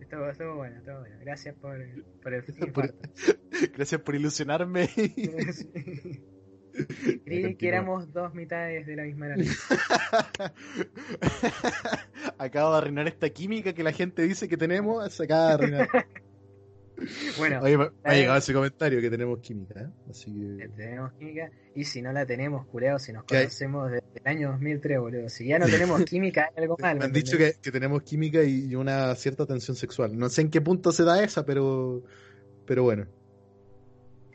Estuvo, 0.00 0.30
estuvo 0.30 0.56
bueno, 0.56 0.78
estuvo 0.78 1.00
bueno. 1.00 1.16
Gracias 1.20 1.54
por, 1.56 1.78
por 2.22 2.32
el 2.32 2.44
infarto. 2.48 2.94
Gracias 3.74 4.00
por 4.00 4.14
ilusionarme. 4.14 4.88
Creí 7.24 7.54
que 7.54 7.68
éramos 7.68 8.12
dos 8.12 8.34
mitades 8.34 8.86
de 8.86 8.96
la 8.96 9.04
misma 9.04 9.28
naranja. 9.28 9.74
Acabo 12.38 12.72
de 12.72 12.78
arruinar 12.78 13.08
esta 13.08 13.30
química 13.30 13.72
que 13.72 13.82
la 13.82 13.92
gente 13.92 14.22
dice 14.22 14.48
que 14.48 14.56
tenemos. 14.56 15.12
Se 15.12 15.24
acaba 15.24 15.48
de 15.48 15.54
arruinar. 15.54 15.88
Bueno, 17.38 17.60
Oye, 17.62 17.78
me, 17.78 17.84
me 17.84 17.90
ha 18.02 18.16
eh, 18.16 18.20
llegado 18.22 18.38
ese 18.38 18.52
comentario 18.52 19.00
que 19.00 19.08
tenemos 19.08 19.38
química. 19.38 19.82
¿eh? 19.82 19.86
Así 20.10 20.34
que. 20.34 20.68
tenemos 20.70 21.12
química 21.12 21.48
y 21.72 21.84
si 21.84 22.02
no 22.02 22.12
la 22.12 22.26
tenemos, 22.26 22.66
culeado, 22.66 22.98
si 22.98 23.12
nos 23.12 23.22
conocemos 23.22 23.92
desde 23.92 24.04
el 24.16 24.26
año 24.26 24.50
2003, 24.50 24.98
boludo. 24.98 25.28
Si 25.28 25.46
ya 25.46 25.60
no 25.60 25.66
tenemos 25.66 26.02
química, 26.04 26.50
hay 26.56 26.64
algo 26.64 26.76
mal. 26.80 26.98
me 26.98 27.04
han 27.04 27.12
¿me 27.12 27.18
dicho 27.20 27.38
que, 27.38 27.54
que 27.62 27.70
tenemos 27.70 28.02
química 28.02 28.42
y 28.42 28.74
una 28.74 29.14
cierta 29.14 29.46
tensión 29.46 29.76
sexual. 29.76 30.18
No 30.18 30.28
sé 30.28 30.40
en 30.40 30.50
qué 30.50 30.60
punto 30.60 30.90
se 30.90 31.04
da 31.04 31.22
esa, 31.22 31.46
pero. 31.46 32.02
Pero 32.66 32.82
bueno. 32.82 33.06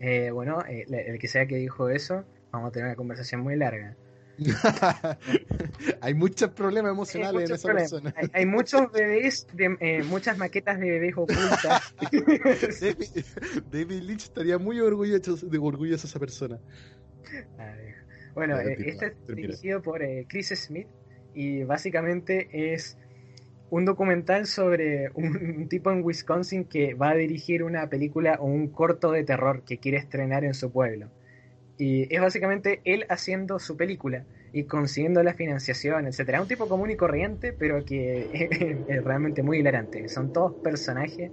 Eh, 0.06 0.32
bueno, 0.32 0.60
eh, 0.68 0.86
el 0.90 1.18
que 1.18 1.30
sea 1.30 1.46
que 1.46 1.56
dijo 1.56 1.90
eso, 1.90 2.26
vamos 2.54 2.70
a 2.70 2.72
tener 2.72 2.88
una 2.88 2.96
conversación 2.96 3.42
muy 3.42 3.56
larga. 3.56 3.96
Hay 6.02 6.14
muchos 6.14 6.50
problemas 6.52 6.92
emocionales 6.92 7.50
en 7.50 7.56
esa 7.56 7.68
problemas. 7.68 7.92
persona. 7.92 8.14
Hay, 8.16 8.30
hay 8.34 8.46
muchos 8.46 8.92
bebés, 8.92 9.48
de, 9.54 9.76
eh, 9.80 10.04
muchas 10.04 10.38
maquetas 10.38 10.80
de 10.80 10.90
bebés 10.90 11.14
ocultas. 11.16 11.96
David, 12.82 13.26
David 13.72 14.02
Lynch 14.02 14.24
estaría 14.24 14.58
muy 14.58 14.80
orgulloso 14.80 15.36
de 15.36 15.58
orgulloso 15.58 16.04
de 16.04 16.10
esa 16.10 16.20
persona. 16.20 16.60
Bueno, 18.34 18.60
eh, 18.60 18.78
este 18.80 19.08
es 19.08 19.36
dirigido 19.36 19.82
por 19.82 20.02
eh, 20.02 20.26
Chris 20.28 20.50
Smith 20.56 20.88
y 21.36 21.64
básicamente 21.64 22.74
es 22.74 22.98
un 23.70 23.86
documental 23.86 24.46
sobre 24.46 25.10
un, 25.14 25.38
un 25.38 25.70
tipo 25.70 25.92
en 25.92 26.04
Wisconsin 26.04 26.66
que 26.66 26.94
va 26.96 27.12
a 27.12 27.16
dirigir 27.16 27.64
una 27.64 27.88
película 27.90 28.38
o 28.40 28.46
un 28.46 28.70
corto 28.70 29.12
de 29.12 29.24
terror 29.24 29.64
que 29.64 29.78
quiere 29.78 29.98
estrenar 29.98 30.44
en 30.44 30.54
su 30.54 30.72
pueblo. 30.72 31.10
Y 31.78 32.14
es 32.14 32.22
básicamente 32.22 32.82
él 32.86 33.06
haciendo 33.10 33.60
su 33.60 33.76
película 33.76 34.26
y 34.52 34.64
consiguiendo 34.66 35.24
la 35.24 35.34
financiación, 35.34 36.06
etcétera. 36.06 36.42
Un 36.42 36.48
tipo 36.48 36.70
común 36.70 36.92
y 36.92 36.96
corriente, 36.96 37.54
pero 37.54 37.84
que 37.84 38.86
es 38.88 39.04
realmente 39.04 39.42
muy 39.42 39.60
hilarante. 39.60 40.08
Son 40.10 40.32
todos 40.32 40.54
personajes 40.62 41.32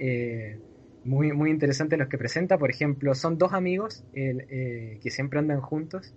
eh, 0.00 0.58
muy, 1.04 1.32
muy 1.32 1.50
interesantes 1.50 1.98
los 1.98 2.08
que 2.08 2.18
presenta. 2.18 2.58
Por 2.58 2.70
ejemplo, 2.70 3.14
son 3.14 3.38
dos 3.38 3.52
amigos 3.52 4.04
el, 4.12 4.44
eh, 4.50 4.98
que 5.00 5.10
siempre 5.10 5.38
andan 5.38 5.60
juntos. 5.60 6.14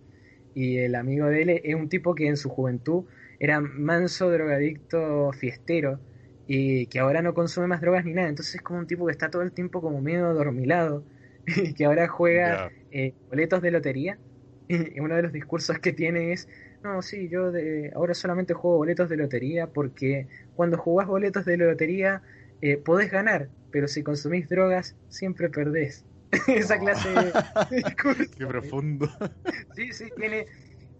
Y 0.55 0.79
el 0.79 0.95
amigo 0.95 1.27
de 1.27 1.41
él 1.43 1.49
es 1.63 1.75
un 1.75 1.87
tipo 1.87 2.15
que 2.15 2.27
en 2.27 2.37
su 2.37 2.49
juventud 2.49 3.05
era 3.39 3.61
manso, 3.61 4.31
drogadicto, 4.31 5.31
fiestero. 5.33 5.99
Y 6.47 6.87
que 6.87 6.99
ahora 6.99 7.21
no 7.21 7.35
consume 7.35 7.67
más 7.67 7.81
drogas 7.81 8.03
ni 8.03 8.13
nada. 8.13 8.29
Entonces 8.29 8.55
es 8.55 8.61
como 8.63 8.79
un 8.79 8.87
tipo 8.87 9.05
que 9.05 9.11
está 9.11 9.29
todo 9.29 9.43
el 9.43 9.51
tiempo 9.51 9.79
como 9.79 10.01
medio 10.01 10.25
adormilado. 10.25 11.05
Y 11.45 11.73
que 11.73 11.85
ahora 11.85 12.07
juega. 12.07 12.71
Eh, 12.91 13.13
boletos 13.29 13.61
de 13.61 13.71
lotería. 13.71 14.17
Y 14.69 14.99
uno 14.99 15.15
de 15.15 15.23
los 15.23 15.33
discursos 15.33 15.79
que 15.79 15.91
tiene 15.91 16.31
es, 16.31 16.47
no, 16.83 17.01
sí, 17.01 17.29
yo 17.29 17.51
de, 17.51 17.91
ahora 17.95 18.13
solamente 18.13 18.53
juego 18.53 18.77
boletos 18.77 19.09
de 19.09 19.17
lotería 19.17 19.67
porque 19.67 20.27
cuando 20.55 20.77
jugás 20.77 21.07
boletos 21.07 21.45
de 21.45 21.57
lotería 21.57 22.21
eh, 22.61 22.77
podés 22.77 23.11
ganar, 23.11 23.49
pero 23.71 23.87
si 23.87 24.03
consumís 24.03 24.47
drogas 24.47 24.95
siempre 25.09 25.49
perdés. 25.49 26.05
Esa 26.47 26.79
clase 26.79 27.09
de 27.09 27.75
discurso. 27.83 28.31
Qué 28.37 28.45
profundo. 28.45 29.09
Sí, 29.75 29.93
sí, 29.93 30.09
tiene... 30.15 30.45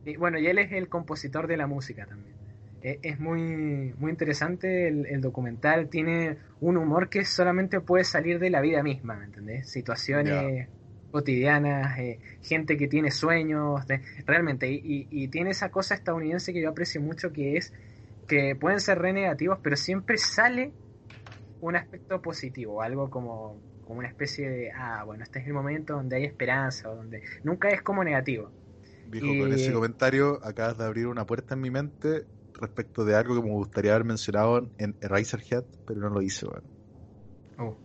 y 0.06 0.16
bueno, 0.18 0.40
y 0.40 0.48
él 0.48 0.58
es 0.58 0.72
el 0.72 0.88
compositor 0.88 1.48
de 1.48 1.58
la 1.58 1.68
música 1.68 2.06
también. 2.06 2.36
Eh, 2.84 3.00
es 3.04 3.20
muy, 3.20 3.94
muy 3.98 4.12
interesante 4.12 4.88
el, 4.88 5.06
el 5.06 5.22
documental, 5.22 5.88
tiene 5.88 6.38
un 6.62 6.78
humor 6.78 7.10
que 7.10 7.26
solamente 7.26 7.80
puede 7.80 8.04
salir 8.04 8.40
de 8.40 8.50
la 8.50 8.60
vida 8.60 8.82
misma, 8.82 9.16
¿me 9.16 9.26
entendés? 9.26 9.70
Situaciones 9.70 10.68
cotidianas, 11.12 11.98
eh, 12.00 12.20
gente 12.42 12.78
que 12.78 12.88
tiene 12.88 13.12
sueños, 13.12 13.86
de- 13.88 14.02
realmente, 14.26 14.70
y, 14.72 14.78
y- 14.84 15.08
y 15.26 15.28
tiene 15.30 15.52
esa 15.52 15.70
cosa 15.72 15.96
estadounidense 15.96 16.54
que 16.54 16.62
yo 16.62 16.70
aprecio 16.70 17.02
mucho 17.02 17.32
que 17.34 17.58
es 17.58 17.74
que 18.28 18.56
pueden 18.56 18.80
ser 18.80 19.00
re 19.00 19.14
negativos, 19.14 19.60
pero 19.64 19.76
siempre 19.76 20.18
sale 20.18 20.74
un 21.60 21.76
aspecto 21.76 22.22
positivo, 22.22 22.82
algo 22.82 23.10
como, 23.10 23.62
como 23.82 24.00
una 24.00 24.08
especie 24.10 24.50
de, 24.50 24.72
ah, 24.74 25.04
bueno, 25.06 25.24
este 25.24 25.40
es 25.40 25.48
el 25.48 25.54
momento 25.54 25.94
donde 25.96 26.16
hay 26.18 26.26
esperanza, 26.26 26.90
o 26.90 26.96
donde 26.96 27.24
nunca 27.44 27.70
es 27.70 27.82
como 27.84 28.04
negativo. 28.04 28.54
Viejo, 29.04 29.28
Y- 29.28 29.38
con 29.38 29.54
ese 29.54 29.74
comentario 29.74 30.40
acabas 30.44 30.78
de 30.78 30.86
abrir 30.86 31.08
una 31.08 31.26
puerta 31.26 31.54
en 31.56 31.62
mi 31.62 31.70
mente 31.72 32.28
respecto 32.54 33.06
de 33.06 33.16
algo 33.16 33.36
que 33.36 33.42
me 33.48 33.54
gustaría 33.54 33.92
haber 33.94 34.06
mencionado 34.06 34.72
en 34.78 34.98
Eraserhead, 35.02 35.66
pero 35.86 36.00
no 36.02 36.10
lo 36.10 36.22
hice. 36.22 36.48
Oh. 37.58 37.78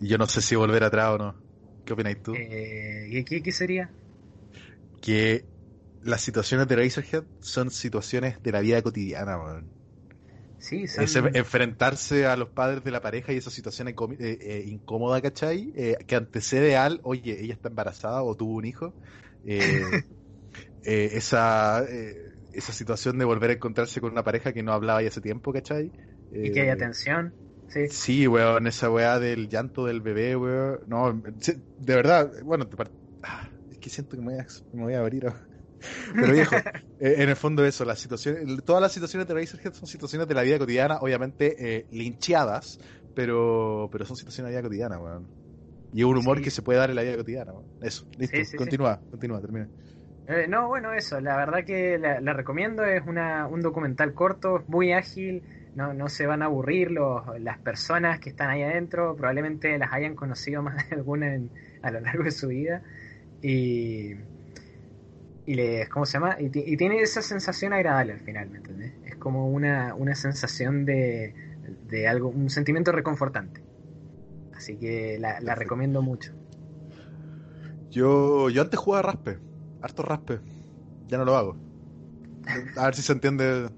Y 0.00 0.08
yo 0.08 0.18
no 0.18 0.26
sé 0.26 0.42
si 0.42 0.56
volver 0.56 0.82
atrás 0.84 1.10
o 1.14 1.18
no. 1.18 1.44
¿Qué 1.88 1.94
opináis 1.94 2.22
tú? 2.22 2.44
Eh, 2.50 3.06
¿y 3.10 3.24
qué, 3.24 3.42
qué 3.42 3.52
sería? 3.52 3.94
Que 5.00 5.48
las 6.00 6.22
situaciones 6.22 6.68
de 6.68 6.74
Eraserhead 6.74 7.24
son 7.40 7.70
situaciones 7.70 8.40
de 8.42 8.52
la 8.52 8.60
vida 8.60 8.82
cotidiana, 8.82 9.38
weón. 9.38 9.74
Sí, 10.58 10.86
son- 10.88 11.30
enfrentarse 11.34 12.26
a 12.26 12.36
los 12.36 12.50
padres 12.50 12.82
de 12.84 12.90
la 12.90 13.00
pareja 13.00 13.32
y 13.32 13.36
esa 13.36 13.50
situación 13.50 13.88
eh, 13.88 13.94
eh, 14.18 14.64
incómoda, 14.66 15.20
¿cachai? 15.20 15.72
Eh, 15.76 15.96
que 16.06 16.16
antecede 16.16 16.76
al, 16.76 17.00
oye, 17.04 17.40
ella 17.44 17.54
está 17.54 17.68
embarazada 17.68 18.22
o 18.22 18.34
tuvo 18.36 18.54
un 18.56 18.64
hijo. 18.64 18.96
Eh, 19.44 20.00
esa, 20.82 21.84
esa 22.52 22.72
situación 22.72 23.18
de 23.18 23.24
volver 23.24 23.50
a 23.50 23.52
encontrarse 23.54 24.00
con 24.00 24.12
una 24.12 24.24
pareja 24.24 24.52
que 24.52 24.62
no 24.62 24.72
hablaba 24.72 25.02
ya 25.02 25.08
hace 25.08 25.20
tiempo, 25.20 25.52
¿cachai? 25.52 25.92
y 26.40 26.50
que 26.50 26.60
Eh, 26.60 26.62
hay 26.62 26.68
atención. 26.70 27.36
Sí. 27.68 27.88
Sí, 27.88 28.26
weón, 28.28 28.66
esa 28.66 28.90
weá 28.90 29.18
del 29.18 29.48
llanto 29.48 29.84
del 29.84 30.00
bebé, 30.00 30.36
weón. 30.36 30.80
No, 30.86 31.12
de 31.12 31.94
verdad, 31.94 32.30
bueno, 32.44 32.66
te 32.68 32.76
ah, 33.22 33.50
es 33.70 33.78
que 33.78 33.90
siento 33.90 34.16
que 34.16 34.22
me 34.22 34.32
voy 34.34 34.40
a, 34.40 34.46
me 34.72 34.82
voy 34.84 34.94
a 34.94 35.00
abrir. 35.00 35.26
Pero 36.14 36.32
viejo, 36.32 36.56
eh, 36.56 36.62
en 36.98 37.28
el 37.28 37.36
fondo 37.36 37.64
eso, 37.64 37.84
las 37.84 38.00
situaciones, 38.00 38.64
todas 38.64 38.82
las 38.82 38.92
situaciones 38.92 39.28
de 39.28 39.34
Razorhead 39.34 39.72
son 39.74 39.88
situaciones 39.88 40.26
de 40.26 40.34
la 40.34 40.42
vida 40.42 40.58
cotidiana, 40.58 40.98
obviamente 41.00 41.54
eh, 41.58 41.86
lincheadas, 41.90 42.78
pero, 43.14 43.88
pero 43.92 44.04
son 44.04 44.16
situaciones 44.16 44.50
de 44.50 44.54
la 44.54 44.60
vida 44.60 44.68
cotidiana, 44.68 44.98
weón. 44.98 45.30
Y 45.92 46.02
un 46.02 46.16
humor 46.18 46.40
Sí. 46.40 46.42
que 46.42 46.50
se 46.50 46.62
puede 46.62 46.78
dar 46.78 46.90
en 46.90 46.96
la 46.96 47.02
vida 47.02 47.16
cotidiana, 47.16 47.52
weón. 47.52 47.66
Eso, 47.80 48.06
listo, 48.16 48.44
sí. 48.44 48.56
continúa, 48.56 49.02
continúa, 49.10 49.40
termina. 49.40 49.70
Eh, 50.26 50.46
no, 50.48 50.68
bueno, 50.68 50.92
eso, 50.92 51.20
la 51.20 51.36
verdad 51.36 51.64
que 51.64 51.98
la, 51.98 52.20
la 52.20 52.32
recomiendo, 52.34 52.84
es 52.84 53.02
una, 53.06 53.46
un 53.46 53.62
documental 53.62 54.12
corto, 54.14 54.62
muy 54.66 54.92
ágil, 54.92 55.42
no, 55.74 55.94
no 55.94 56.08
se 56.08 56.26
van 56.26 56.42
a 56.42 56.46
aburrir 56.46 56.90
los, 56.90 57.22
las 57.40 57.58
personas 57.60 58.20
que 58.20 58.30
están 58.30 58.50
ahí 58.50 58.62
adentro, 58.62 59.16
probablemente 59.16 59.78
las 59.78 59.92
hayan 59.92 60.14
conocido 60.16 60.62
más 60.64 60.88
de 60.90 60.96
alguna 60.96 61.34
en- 61.34 61.52
a 61.82 61.90
lo 61.90 62.00
largo 62.00 62.24
de 62.24 62.30
su 62.32 62.48
vida 62.48 62.82
y, 63.42 64.14
y 65.44 65.54
les, 65.54 65.88
¿cómo 65.88 66.04
se 66.06 66.14
llama? 66.14 66.36
Y, 66.38 66.50
ti- 66.50 66.64
y 66.66 66.76
tiene 66.76 67.00
esa 67.00 67.22
sensación 67.22 67.72
agradable 67.72 68.12
al 68.12 68.20
final, 68.20 68.50
¿me 68.50 68.58
entendés? 68.58 68.94
Es 69.02 69.16
como 69.16 69.48
una, 69.50 69.94
una 69.94 70.14
sensación 70.14 70.84
de, 70.84 71.34
de 71.62 72.06
algo, 72.08 72.28
un 72.28 72.50
sentimiento 72.50 72.92
reconfortante. 72.92 73.62
Así 74.52 74.78
que 74.78 75.18
la, 75.20 75.40
la 75.40 75.54
recomiendo 75.56 76.02
mucho. 76.02 76.34
Yo, 77.90 78.50
yo 78.50 78.62
antes 78.62 78.78
jugaba 78.80 79.02
raspe, 79.02 79.40
harto 79.80 80.02
raspe, 80.02 80.42
ya 81.06 81.18
no 81.18 81.24
lo 81.24 81.36
hago. 81.36 81.60
A 82.76 82.84
ver 82.86 82.94
si 82.94 83.02
se 83.02 83.12
entiende 83.12 83.70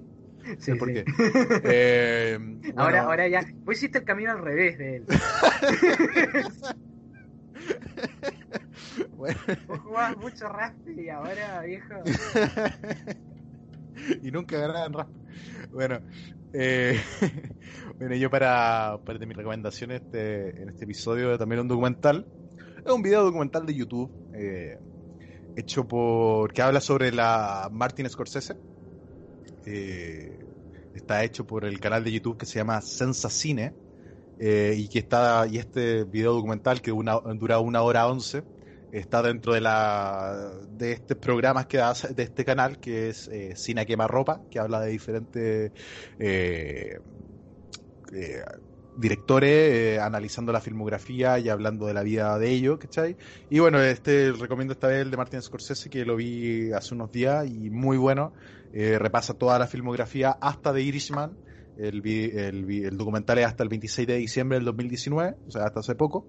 Sí, 0.59 0.75
por 0.75 0.89
sí. 0.89 0.95
qué. 0.95 1.05
Eh, 1.65 2.39
bueno, 2.41 2.83
Ahora, 2.83 3.03
ahora 3.03 3.29
ya, 3.29 3.45
vos 3.65 3.77
hiciste 3.77 3.99
el 3.99 4.05
camino 4.05 4.31
al 4.33 4.43
revés 4.43 4.79
de 4.79 4.97
él. 4.97 5.05
bueno, 9.17 9.39
Vos 9.67 9.79
jugabas 9.81 10.17
mucho 10.17 10.49
Raspi 10.49 10.93
y 11.03 11.09
ahora, 11.11 11.61
viejo. 11.63 11.95
y 14.23 14.31
nunca 14.31 14.59
ganaba 14.59 14.87
en 14.87 14.93
raspe. 14.93 15.15
Bueno, 15.73 16.01
eh, 16.53 17.01
bueno, 17.99 18.15
yo 18.17 18.31
para, 18.31 18.99
para 19.05 19.19
de 19.19 19.27
mis 19.27 19.37
recomendaciones 19.37 20.03
este, 20.03 20.63
en 20.63 20.71
este 20.71 20.85
episodio 20.85 21.37
también 21.39 21.61
un 21.61 21.69
documental. 21.69 22.27
Es 22.85 22.93
un 22.93 23.03
video 23.03 23.23
documental 23.25 23.67
de 23.67 23.75
YouTube 23.75 24.11
eh, 24.35 24.79
hecho 25.57 25.87
por 25.87 26.53
que 26.53 26.63
habla 26.63 26.81
sobre 26.81 27.13
la 27.13 27.69
Martin 27.71 28.09
Scorsese. 28.09 28.55
Eh, 29.67 30.39
está 30.95 31.25
hecho 31.25 31.47
por 31.47 31.65
el 31.65 31.79
canal 31.81 32.05
de 32.05 32.13
YouTube 32.13 32.37
que 32.39 32.47
se 32.47 32.59
llama 32.59 32.81
Sensa 32.81 33.31
Cine 33.31 33.75
eh, 34.39 34.75
y 34.77 34.89
que 34.89 35.01
está 35.01 35.47
y 35.47 35.59
este 35.59 36.05
video 36.05 36.33
documental 36.33 36.81
que 36.81 36.91
dura 36.91 37.59
una 37.59 37.83
hora 37.83 38.07
once 38.07 38.43
está 38.93 39.23
dentro 39.23 39.55
de 39.55 39.61
la 39.61 40.53
de 40.71 40.93
estos 40.93 41.17
programas 41.17 41.67
que 41.67 41.79
da 41.79 41.93
de 41.93 42.23
este 42.23 42.45
canal 42.45 42.79
que 42.79 43.11
es 43.11 43.29
eh, 43.29 43.55
Cine 43.57 43.83
a 43.83 43.85
Quemarropa 43.85 44.43
que 44.51 44.59
habla 44.59 44.81
de 44.81 44.91
diferentes 44.91 45.73
eh, 46.19 46.99
eh, 48.13 48.43
directores 48.97 49.99
analizando 50.01 50.53
la 50.53 50.61
filmografía 50.61 51.39
y 51.39 51.49
hablando 51.49 51.87
de 51.87 51.95
la 51.95 52.03
vida 52.03 52.39
de 52.39 52.51
ellos, 52.51 52.79
¿cachai? 52.79 53.17
Y 53.49 53.61
bueno, 53.61 53.81
este 53.81 54.33
recomiendo 54.33 54.73
esta 54.73 54.89
vez 54.89 55.03
el 55.03 55.11
de 55.11 55.17
Martin 55.17 55.41
Scorsese 55.41 55.89
que 55.89 56.05
lo 56.05 56.17
vi 56.17 56.73
hace 56.73 56.95
unos 56.95 57.11
días 57.11 57.47
y 57.47 57.71
muy 57.71 57.97
bueno, 57.97 58.33
Eh, 58.73 58.99
repasa 58.99 59.35
toda 59.35 59.59
la 59.59 59.67
filmografía 59.67 60.31
hasta 60.31 60.73
de 60.73 60.83
Irishman, 60.83 61.37
el, 61.81 62.97
documental 62.97 63.39
es 63.39 63.47
hasta 63.47 63.63
el 63.63 63.69
26 63.69 64.07
de 64.07 64.17
diciembre 64.17 64.59
del 64.59 64.67
2019, 64.67 65.37
o 65.47 65.51
sea, 65.51 65.65
hasta 65.65 65.81
hace 65.81 65.95
poco, 65.95 66.27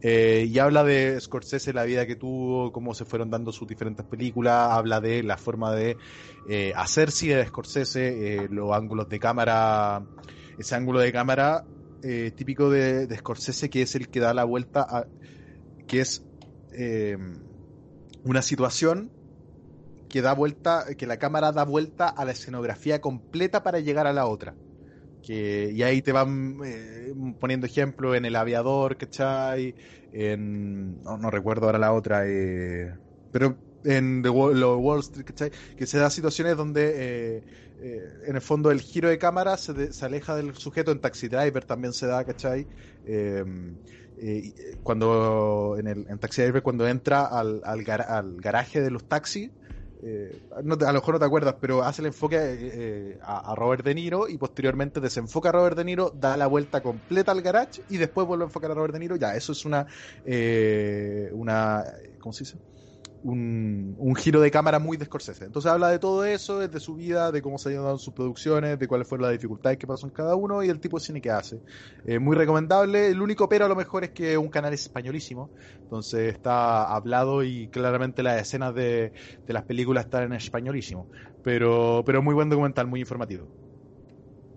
eh, 0.00 0.46
y 0.48 0.58
habla 0.58 0.84
de 0.84 1.20
Scorsese, 1.20 1.72
la 1.72 1.84
vida 1.84 2.06
que 2.06 2.16
tuvo, 2.16 2.72
cómo 2.72 2.94
se 2.94 3.04
fueron 3.04 3.30
dando 3.30 3.52
sus 3.52 3.66
diferentes 3.66 4.06
películas, 4.06 4.70
habla 4.70 5.00
de 5.00 5.22
la 5.22 5.36
forma 5.36 5.74
de 5.74 5.96
eh, 6.48 6.72
hacer 6.76 7.10
cine 7.10 7.36
de 7.36 7.46
Scorsese, 7.46 8.44
eh, 8.44 8.48
los 8.48 8.72
ángulos 8.72 9.08
de 9.08 9.18
cámara, 9.18 10.04
ese 10.58 10.74
ángulo 10.74 11.00
de 11.00 11.12
cámara 11.12 11.64
típico 12.34 12.68
de, 12.68 13.06
de 13.06 13.16
Scorsese 13.16 13.70
que 13.70 13.82
es 13.82 13.94
el 13.94 14.08
que 14.08 14.18
da 14.18 14.34
la 14.34 14.42
vuelta 14.42 14.80
a, 14.82 15.06
que 15.86 16.00
es 16.00 16.26
una 18.24 18.42
situación 18.42 19.12
que 20.12 20.22
da 20.22 20.34
vuelta, 20.34 20.86
que 20.98 21.08
la 21.08 21.18
cámara 21.18 21.52
da 21.52 21.64
vuelta 21.66 22.08
a 22.08 22.24
la 22.26 22.32
escenografía 22.32 23.00
completa 23.02 23.64
para 23.64 23.80
llegar 23.80 24.06
a 24.08 24.14
la 24.14 24.26
otra. 24.28 24.58
Que, 25.22 25.70
y 25.72 25.82
ahí 25.84 26.02
te 26.02 26.12
van 26.12 26.58
eh, 26.64 27.12
poniendo 27.40 27.66
ejemplos 27.66 28.16
en 28.16 28.24
El 28.24 28.36
Aviador, 28.36 28.96
¿cachai? 28.98 29.76
En, 30.10 31.00
no, 31.02 31.30
recuerdo 31.30 31.66
ahora 31.66 31.78
la 31.78 31.92
otra, 31.92 32.24
eh, 32.26 32.98
pero 33.30 33.62
en 33.84 34.22
The 34.22 34.28
Wall, 34.30 34.62
Wall 34.64 35.00
Street, 35.00 35.24
¿cachai? 35.26 35.50
Que 35.76 35.86
se 35.86 35.98
da 35.98 36.10
situaciones 36.10 36.56
donde 36.56 37.38
eh, 37.38 37.44
eh, 37.78 38.00
en 38.26 38.34
el 38.36 38.42
fondo 38.42 38.70
el 38.72 38.80
giro 38.80 39.08
de 39.10 39.18
cámara 39.18 39.56
se, 39.58 39.74
de- 39.74 39.92
se 39.92 40.04
aleja 40.06 40.34
del 40.36 40.54
sujeto 40.56 40.90
en 40.92 41.00
Taxi 41.00 41.28
Driver 41.28 41.64
también 41.64 41.92
se 41.92 42.06
da, 42.06 42.24
¿cachai? 42.24 42.68
Eh, 43.04 43.44
eh, 44.16 44.52
cuando 44.82 45.76
en, 45.78 45.86
el, 45.86 46.18
Taxi 46.20 46.42
Driver 46.42 46.62
cuando 46.62 46.86
entra 46.88 47.24
al, 47.26 47.60
al 47.64 47.82
garaje 47.84 48.80
de 48.80 48.90
los 48.90 49.06
taxis 49.08 49.52
eh, 50.02 50.42
no 50.64 50.76
te- 50.76 50.84
a 50.84 50.88
lo 50.92 51.00
mejor 51.00 51.14
no 51.14 51.20
te 51.20 51.26
acuerdas, 51.26 51.56
pero 51.60 51.82
hace 51.82 52.02
el 52.02 52.06
enfoque 52.06 52.36
eh, 52.40 53.18
a, 53.22 53.54
Robert 53.54 53.84
De 53.84 53.94
Niro 53.94 54.28
y 54.28 54.36
posteriormente 54.38 55.00
desenfoca 55.00 55.50
a 55.50 55.52
Robert 55.52 55.76
De 55.76 55.84
Niro, 55.84 56.10
da 56.14 56.36
la 56.36 56.46
vuelta 56.48 56.82
completa 56.82 57.32
al 57.32 57.42
garage 57.42 57.82
y 57.88 57.96
después 57.98 58.26
vuelve 58.26 58.44
a 58.44 58.46
enfocar 58.46 58.70
a 58.72 58.74
Robert 58.74 58.92
De 58.94 59.00
Niro. 59.00 59.16
Ya, 59.16 59.34
eso 59.36 59.52
es 59.52 59.64
una, 59.64 59.86
eh, 60.24 61.30
una, 61.32 61.84
¿cómo 62.18 62.32
se 62.32 62.44
dice? 62.44 62.58
Un, 63.24 63.94
un 63.98 64.16
giro 64.16 64.40
de 64.40 64.50
cámara 64.50 64.80
muy 64.80 64.96
de 64.96 65.04
Scorsese. 65.04 65.44
Entonces 65.44 65.70
habla 65.70 65.90
de 65.90 66.00
todo 66.00 66.24
eso, 66.24 66.58
de 66.58 66.80
su 66.80 66.96
vida, 66.96 67.30
de 67.30 67.40
cómo 67.40 67.56
se 67.56 67.68
han 67.68 67.76
dado 67.76 67.98
sus 67.98 68.12
producciones, 68.12 68.78
de 68.78 68.88
cuáles 68.88 69.06
fueron 69.06 69.22
las 69.26 69.32
dificultades 69.32 69.78
que 69.78 69.86
pasó 69.86 70.06
en 70.06 70.12
cada 70.12 70.34
uno 70.34 70.62
y 70.64 70.68
el 70.68 70.80
tipo 70.80 70.98
de 70.98 71.04
cine 71.04 71.20
que 71.20 71.30
hace. 71.30 71.60
Eh, 72.04 72.18
muy 72.18 72.36
recomendable. 72.36 73.08
El 73.08 73.22
único 73.22 73.48
pero 73.48 73.66
a 73.66 73.68
lo 73.68 73.76
mejor 73.76 74.02
es 74.02 74.10
que 74.10 74.32
es 74.32 74.38
un 74.38 74.48
canal 74.48 74.72
españolísimo. 74.72 75.50
Entonces 75.82 76.34
está 76.34 76.92
hablado 76.92 77.44
y 77.44 77.68
claramente 77.68 78.24
las 78.24 78.40
escenas 78.40 78.74
de, 78.74 79.12
de 79.46 79.52
las 79.52 79.62
películas 79.62 80.06
están 80.06 80.24
en 80.24 80.32
españolísimo. 80.32 81.08
Pero, 81.44 82.02
pero 82.04 82.22
muy 82.22 82.34
buen 82.34 82.48
documental, 82.48 82.86
muy 82.88 83.00
informativo. 83.00 83.46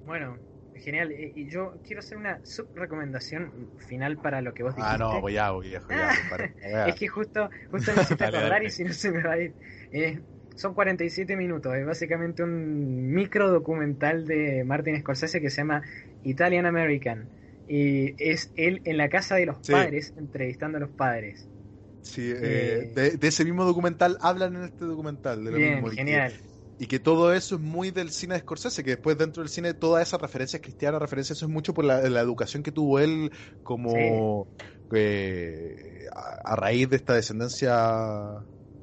Bueno, 0.05 0.37
genial. 0.85 1.11
Y 1.11 1.33
y 1.35 1.49
yo 1.51 1.81
quiero 1.83 1.99
hacer 2.01 2.17
una 2.17 2.41
sub 2.45 2.69
recomendación 2.73 3.73
final 3.77 4.19
para 4.21 4.41
lo 4.41 4.53
que 4.53 4.63
vos 4.63 4.75
dijiste. 4.75 4.95
Ah, 4.95 4.97
no, 4.97 5.21
voy 5.21 5.37
a, 5.37 5.51
voy 5.51 5.73
a, 5.75 5.79
voy 5.81 6.01
a, 6.01 6.09
para- 6.27 6.27
para- 6.27 6.53
Es 6.85 6.95
que 6.95 7.07
justo, 7.07 7.49
justo 7.71 7.93
me 7.93 8.01
hiciste 8.01 8.23
Dale, 8.31 8.37
acordar 8.37 8.63
dale. 8.63 8.65
y 8.65 8.69
si 8.71 8.83
no 8.83 8.93
se 8.93 9.11
me 9.11 9.23
va 9.23 9.33
a 9.33 9.39
ir. 9.39 9.57
Eh, 9.91 10.23
son 10.55 10.73
47 10.73 11.35
minutos, 11.35 11.75
es 11.75 11.85
básicamente 11.85 12.43
un 12.43 13.11
micro 13.13 13.49
documental 13.49 14.25
de 14.27 14.63
Martin 14.65 14.99
Scorsese 15.01 15.41
que 15.41 15.49
se 15.49 15.57
llama 15.61 15.83
Italian 16.23 16.65
American. 16.65 17.31
Y 17.67 18.15
es 18.23 18.51
él 18.55 18.81
en 18.85 18.97
la 18.97 19.09
casa 19.09 19.35
de 19.35 19.45
los 19.47 19.61
Sí. 19.61 19.73
padres, 19.73 20.13
entrevistando 20.15 20.77
a 20.77 20.81
los 20.81 20.91
padres. 20.91 21.49
Sí, 22.01 22.21
Eh, 22.39 22.87
eh, 22.91 22.93
de, 22.93 23.17
de 23.17 23.27
ese 23.27 23.43
mismo 23.45 23.65
documental 23.65 24.17
hablan 24.21 24.55
en 24.55 24.63
este 24.63 24.85
documental. 24.85 25.43
De 25.43 25.51
lo 25.51 25.57
Bien, 25.57 25.59
mismo, 25.59 25.89
genial. 25.89 26.39
Y 26.77 26.88
que 26.88 26.99
todo 26.99 27.34
eso 27.34 27.56
es 27.56 27.61
muy 27.61 27.91
del 27.91 28.11
cine 28.11 28.35
de 28.35 28.41
Scorsese, 28.41 28.84
que 28.84 28.91
después 28.91 29.18
dentro 29.18 29.41
del 29.43 29.49
cine 29.49 29.73
todas 29.73 30.07
esas 30.07 30.22
referencias 30.22 30.61
cristianas, 30.61 31.02
referencias, 31.02 31.38
eso 31.38 31.45
es 31.45 31.52
mucho 31.52 31.73
por 31.73 31.85
la, 31.85 32.02
la 32.10 32.19
educación 32.22 32.64
que 32.64 32.72
tuvo 32.73 32.99
él 32.99 33.31
como 33.64 34.49
eh, 34.93 35.76
a, 36.14 36.53
a 36.53 36.56
raíz 36.57 36.89
de 36.89 36.97
esta 36.97 37.14
descendencia, 37.14 37.72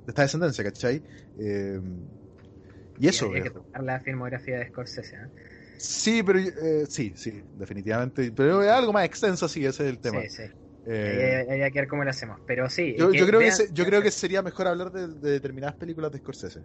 de 0.05 0.10
esta 0.10 0.23
descendencia, 0.23 0.64
¿cachai? 0.64 1.05
Eh, 1.36 1.81
y 2.97 3.09
eso, 3.09 3.27
habría 3.27 3.43
que 3.43 3.51
viejo. 3.51 3.64
tocar 3.64 3.82
la 3.82 4.01
filmografía 4.01 4.59
de 4.59 4.66
Scorsese. 4.69 5.16
¿eh? 5.16 5.28
Sí, 5.78 6.23
pero 6.23 6.39
eh, 6.39 6.86
sí, 6.89 7.12
sí, 7.16 7.43
definitivamente. 7.51 8.31
Pero 8.32 8.62
es 8.62 8.70
algo 8.70 8.93
más 8.93 9.05
extenso, 9.05 9.48
sí, 9.48 9.64
ese 9.64 9.85
es 9.85 9.90
el 9.90 10.01
tema. 10.01 10.20
Sí, 10.20 10.28
sí. 10.28 10.43
Eh, 10.85 11.47
hay 11.48 11.70
que 11.73 11.81
ver 11.81 11.89
cómo 11.89 12.05
lo 12.05 12.10
hacemos. 12.10 12.39
Pero 12.47 12.69
sí. 12.69 12.94
yo, 12.97 13.10
que 13.10 13.19
yo 13.19 13.27
creo 13.27 13.40
que 13.40 13.51
se- 13.52 13.69
yo 13.73 13.85
creo 13.85 14.02
que 14.02 14.10
sería 14.10 14.43
mejor 14.43 14.69
hablar 14.69 14.93
de, 14.93 15.09
de 15.09 15.31
determinadas 15.31 15.77
películas 15.77 16.10
de 16.12 16.19
Scorsese. 16.19 16.60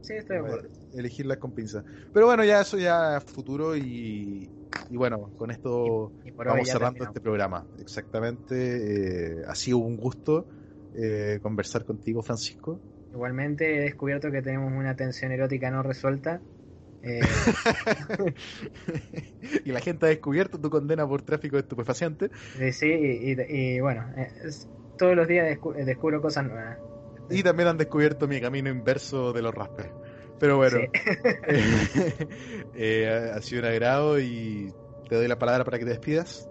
Sí, 0.00 0.14
estoy 0.14 0.36
de 0.36 0.46
acuerdo. 0.46 0.68
elegirlas 0.92 1.38
con 1.38 1.52
pinza. 1.52 1.84
Pero 2.12 2.26
bueno, 2.26 2.44
ya 2.44 2.60
eso 2.60 2.78
ya 2.78 3.18
es 3.18 3.24
futuro 3.24 3.76
y, 3.76 4.50
y 4.88 4.96
bueno, 4.96 5.32
con 5.36 5.50
esto 5.50 6.12
Y 6.24 6.30
vamos 6.30 6.68
cerrando 6.68 7.04
este 7.04 7.20
programa. 7.20 7.66
Exactamente. 7.78 9.40
eh, 9.40 9.44
ha 9.46 9.54
sido 9.54 9.78
un 9.78 9.96
gusto 9.96 10.48
eh, 10.92 11.38
conversar 11.42 11.84
contigo, 11.84 12.22
Francisco. 12.22 12.80
Igualmente 13.12 13.76
he 13.76 13.80
descubierto 13.80 14.30
que 14.30 14.42
tenemos 14.42 14.72
una 14.72 14.96
tensión 14.96 15.32
erótica 15.32 15.70
no 15.70 15.82
resuelta 15.82 16.42
Eh, 17.02 17.20
y 19.64 19.72
la 19.72 19.80
gente 19.80 20.06
ha 20.06 20.10
descubierto 20.10 20.60
tu 20.60 20.70
condena 20.70 21.08
por 21.08 21.22
tráfico 21.22 21.56
de 21.56 21.62
estupefacientes. 21.62 22.30
eh, 22.58 22.72
sí, 22.72 22.86
y, 22.88 23.36
y- 23.76 23.80
bueno, 23.80 24.04
es- 24.16 24.68
todos 24.98 25.16
los 25.16 25.26
días 25.28 25.46
descu- 25.48 25.74
descubro 25.84 26.20
cosas 26.20 26.44
nuevas. 26.44 26.78
Y 27.30 27.42
también 27.42 27.68
han 27.68 27.78
descubierto 27.78 28.28
mi 28.28 28.40
camino 28.40 28.70
inverso 28.70 29.32
de 29.32 29.42
los 29.42 29.54
raspes. 29.54 29.92
Pero 30.38 30.56
bueno, 30.58 30.88
Sí. 30.88 30.90
eh, 32.72 33.08
ha- 33.34 33.36
ha 33.36 33.42
sido 33.42 33.62
un 33.62 33.68
agrado 33.68 34.20
y 34.20 34.76
te 35.08 35.16
doy 35.16 35.28
la 35.28 35.38
palabra 35.38 35.64
para 35.64 35.78
que 35.78 35.84
te 35.84 35.90
despidas. 35.92 36.50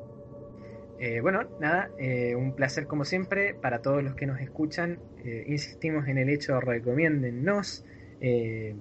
Eh, 0.97 1.21
bueno, 1.21 1.49
nada, 1.57 1.93
eh, 1.97 2.35
un 2.35 2.53
placer 2.55 2.85
como 2.87 3.05
siempre 3.05 3.53
para 3.55 3.81
todos 3.81 4.03
los 4.03 4.15
que 4.15 4.25
nos 4.27 4.41
escuchan. 4.41 5.01
Eh, 5.17 5.45
insistimos 5.47 6.07
en 6.07 6.17
el 6.17 6.29
hecho, 6.29 6.59
recomiéndennos, 6.59 7.85
eh, 8.19 8.75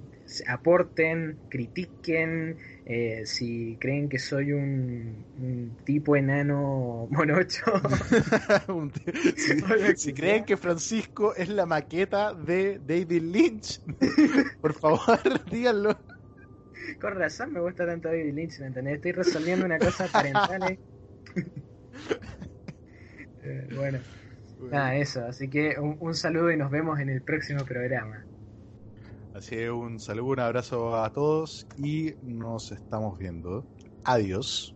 aporten, 0.47 1.41
critiquen. 1.49 2.59
Eh, 2.89 3.27
si 3.27 3.79
creen 3.81 4.09
que 4.09 4.19
soy 4.19 4.53
un, 4.55 5.27
un 5.39 5.79
tipo 5.85 6.17
enano 6.17 7.07
monocho, 7.13 7.65
si, 9.37 9.65
si 9.97 10.15
creen 10.15 10.45
que 10.45 10.57
Francisco 10.57 11.35
es 11.37 11.49
la 11.51 11.67
maqueta 11.67 12.35
de 12.35 12.81
David 12.81 13.23
Lynch, 13.23 13.83
por 14.61 14.75
favor, 14.75 15.21
díganlo. 15.51 16.03
con 17.01 17.15
razón 17.17 17.53
me 17.53 17.61
gusta 17.61 17.87
tanto 17.87 18.09
David 18.09 18.35
Lynch, 18.35 18.61
¿me 18.61 18.67
entendés? 18.69 18.97
Estoy 18.97 19.13
resolviendo 19.13 19.67
una 19.67 19.81
cosa 19.81 20.11
parental. 20.11 20.67
eh. 20.67 20.81
Eh, 23.43 23.69
bueno, 23.75 24.07
nada, 24.71 24.97
eso. 24.97 25.25
Así 25.27 25.51
que 25.51 25.79
un, 25.81 25.97
un 26.01 26.15
saludo 26.15 26.53
y 26.53 26.57
nos 26.59 26.71
vemos 26.71 27.01
en 27.01 27.11
el 27.11 27.23
próximo 27.23 27.67
programa. 27.67 28.28
Así 29.39 29.57
un 29.69 30.01
saludo, 30.01 30.33
un 30.33 30.41
abrazo 30.41 30.97
a 30.97 31.11
todos 31.11 31.65
y 31.77 32.13
nos 32.21 32.73
estamos 32.73 33.17
viendo. 33.19 33.69
Adiós. 34.03 34.75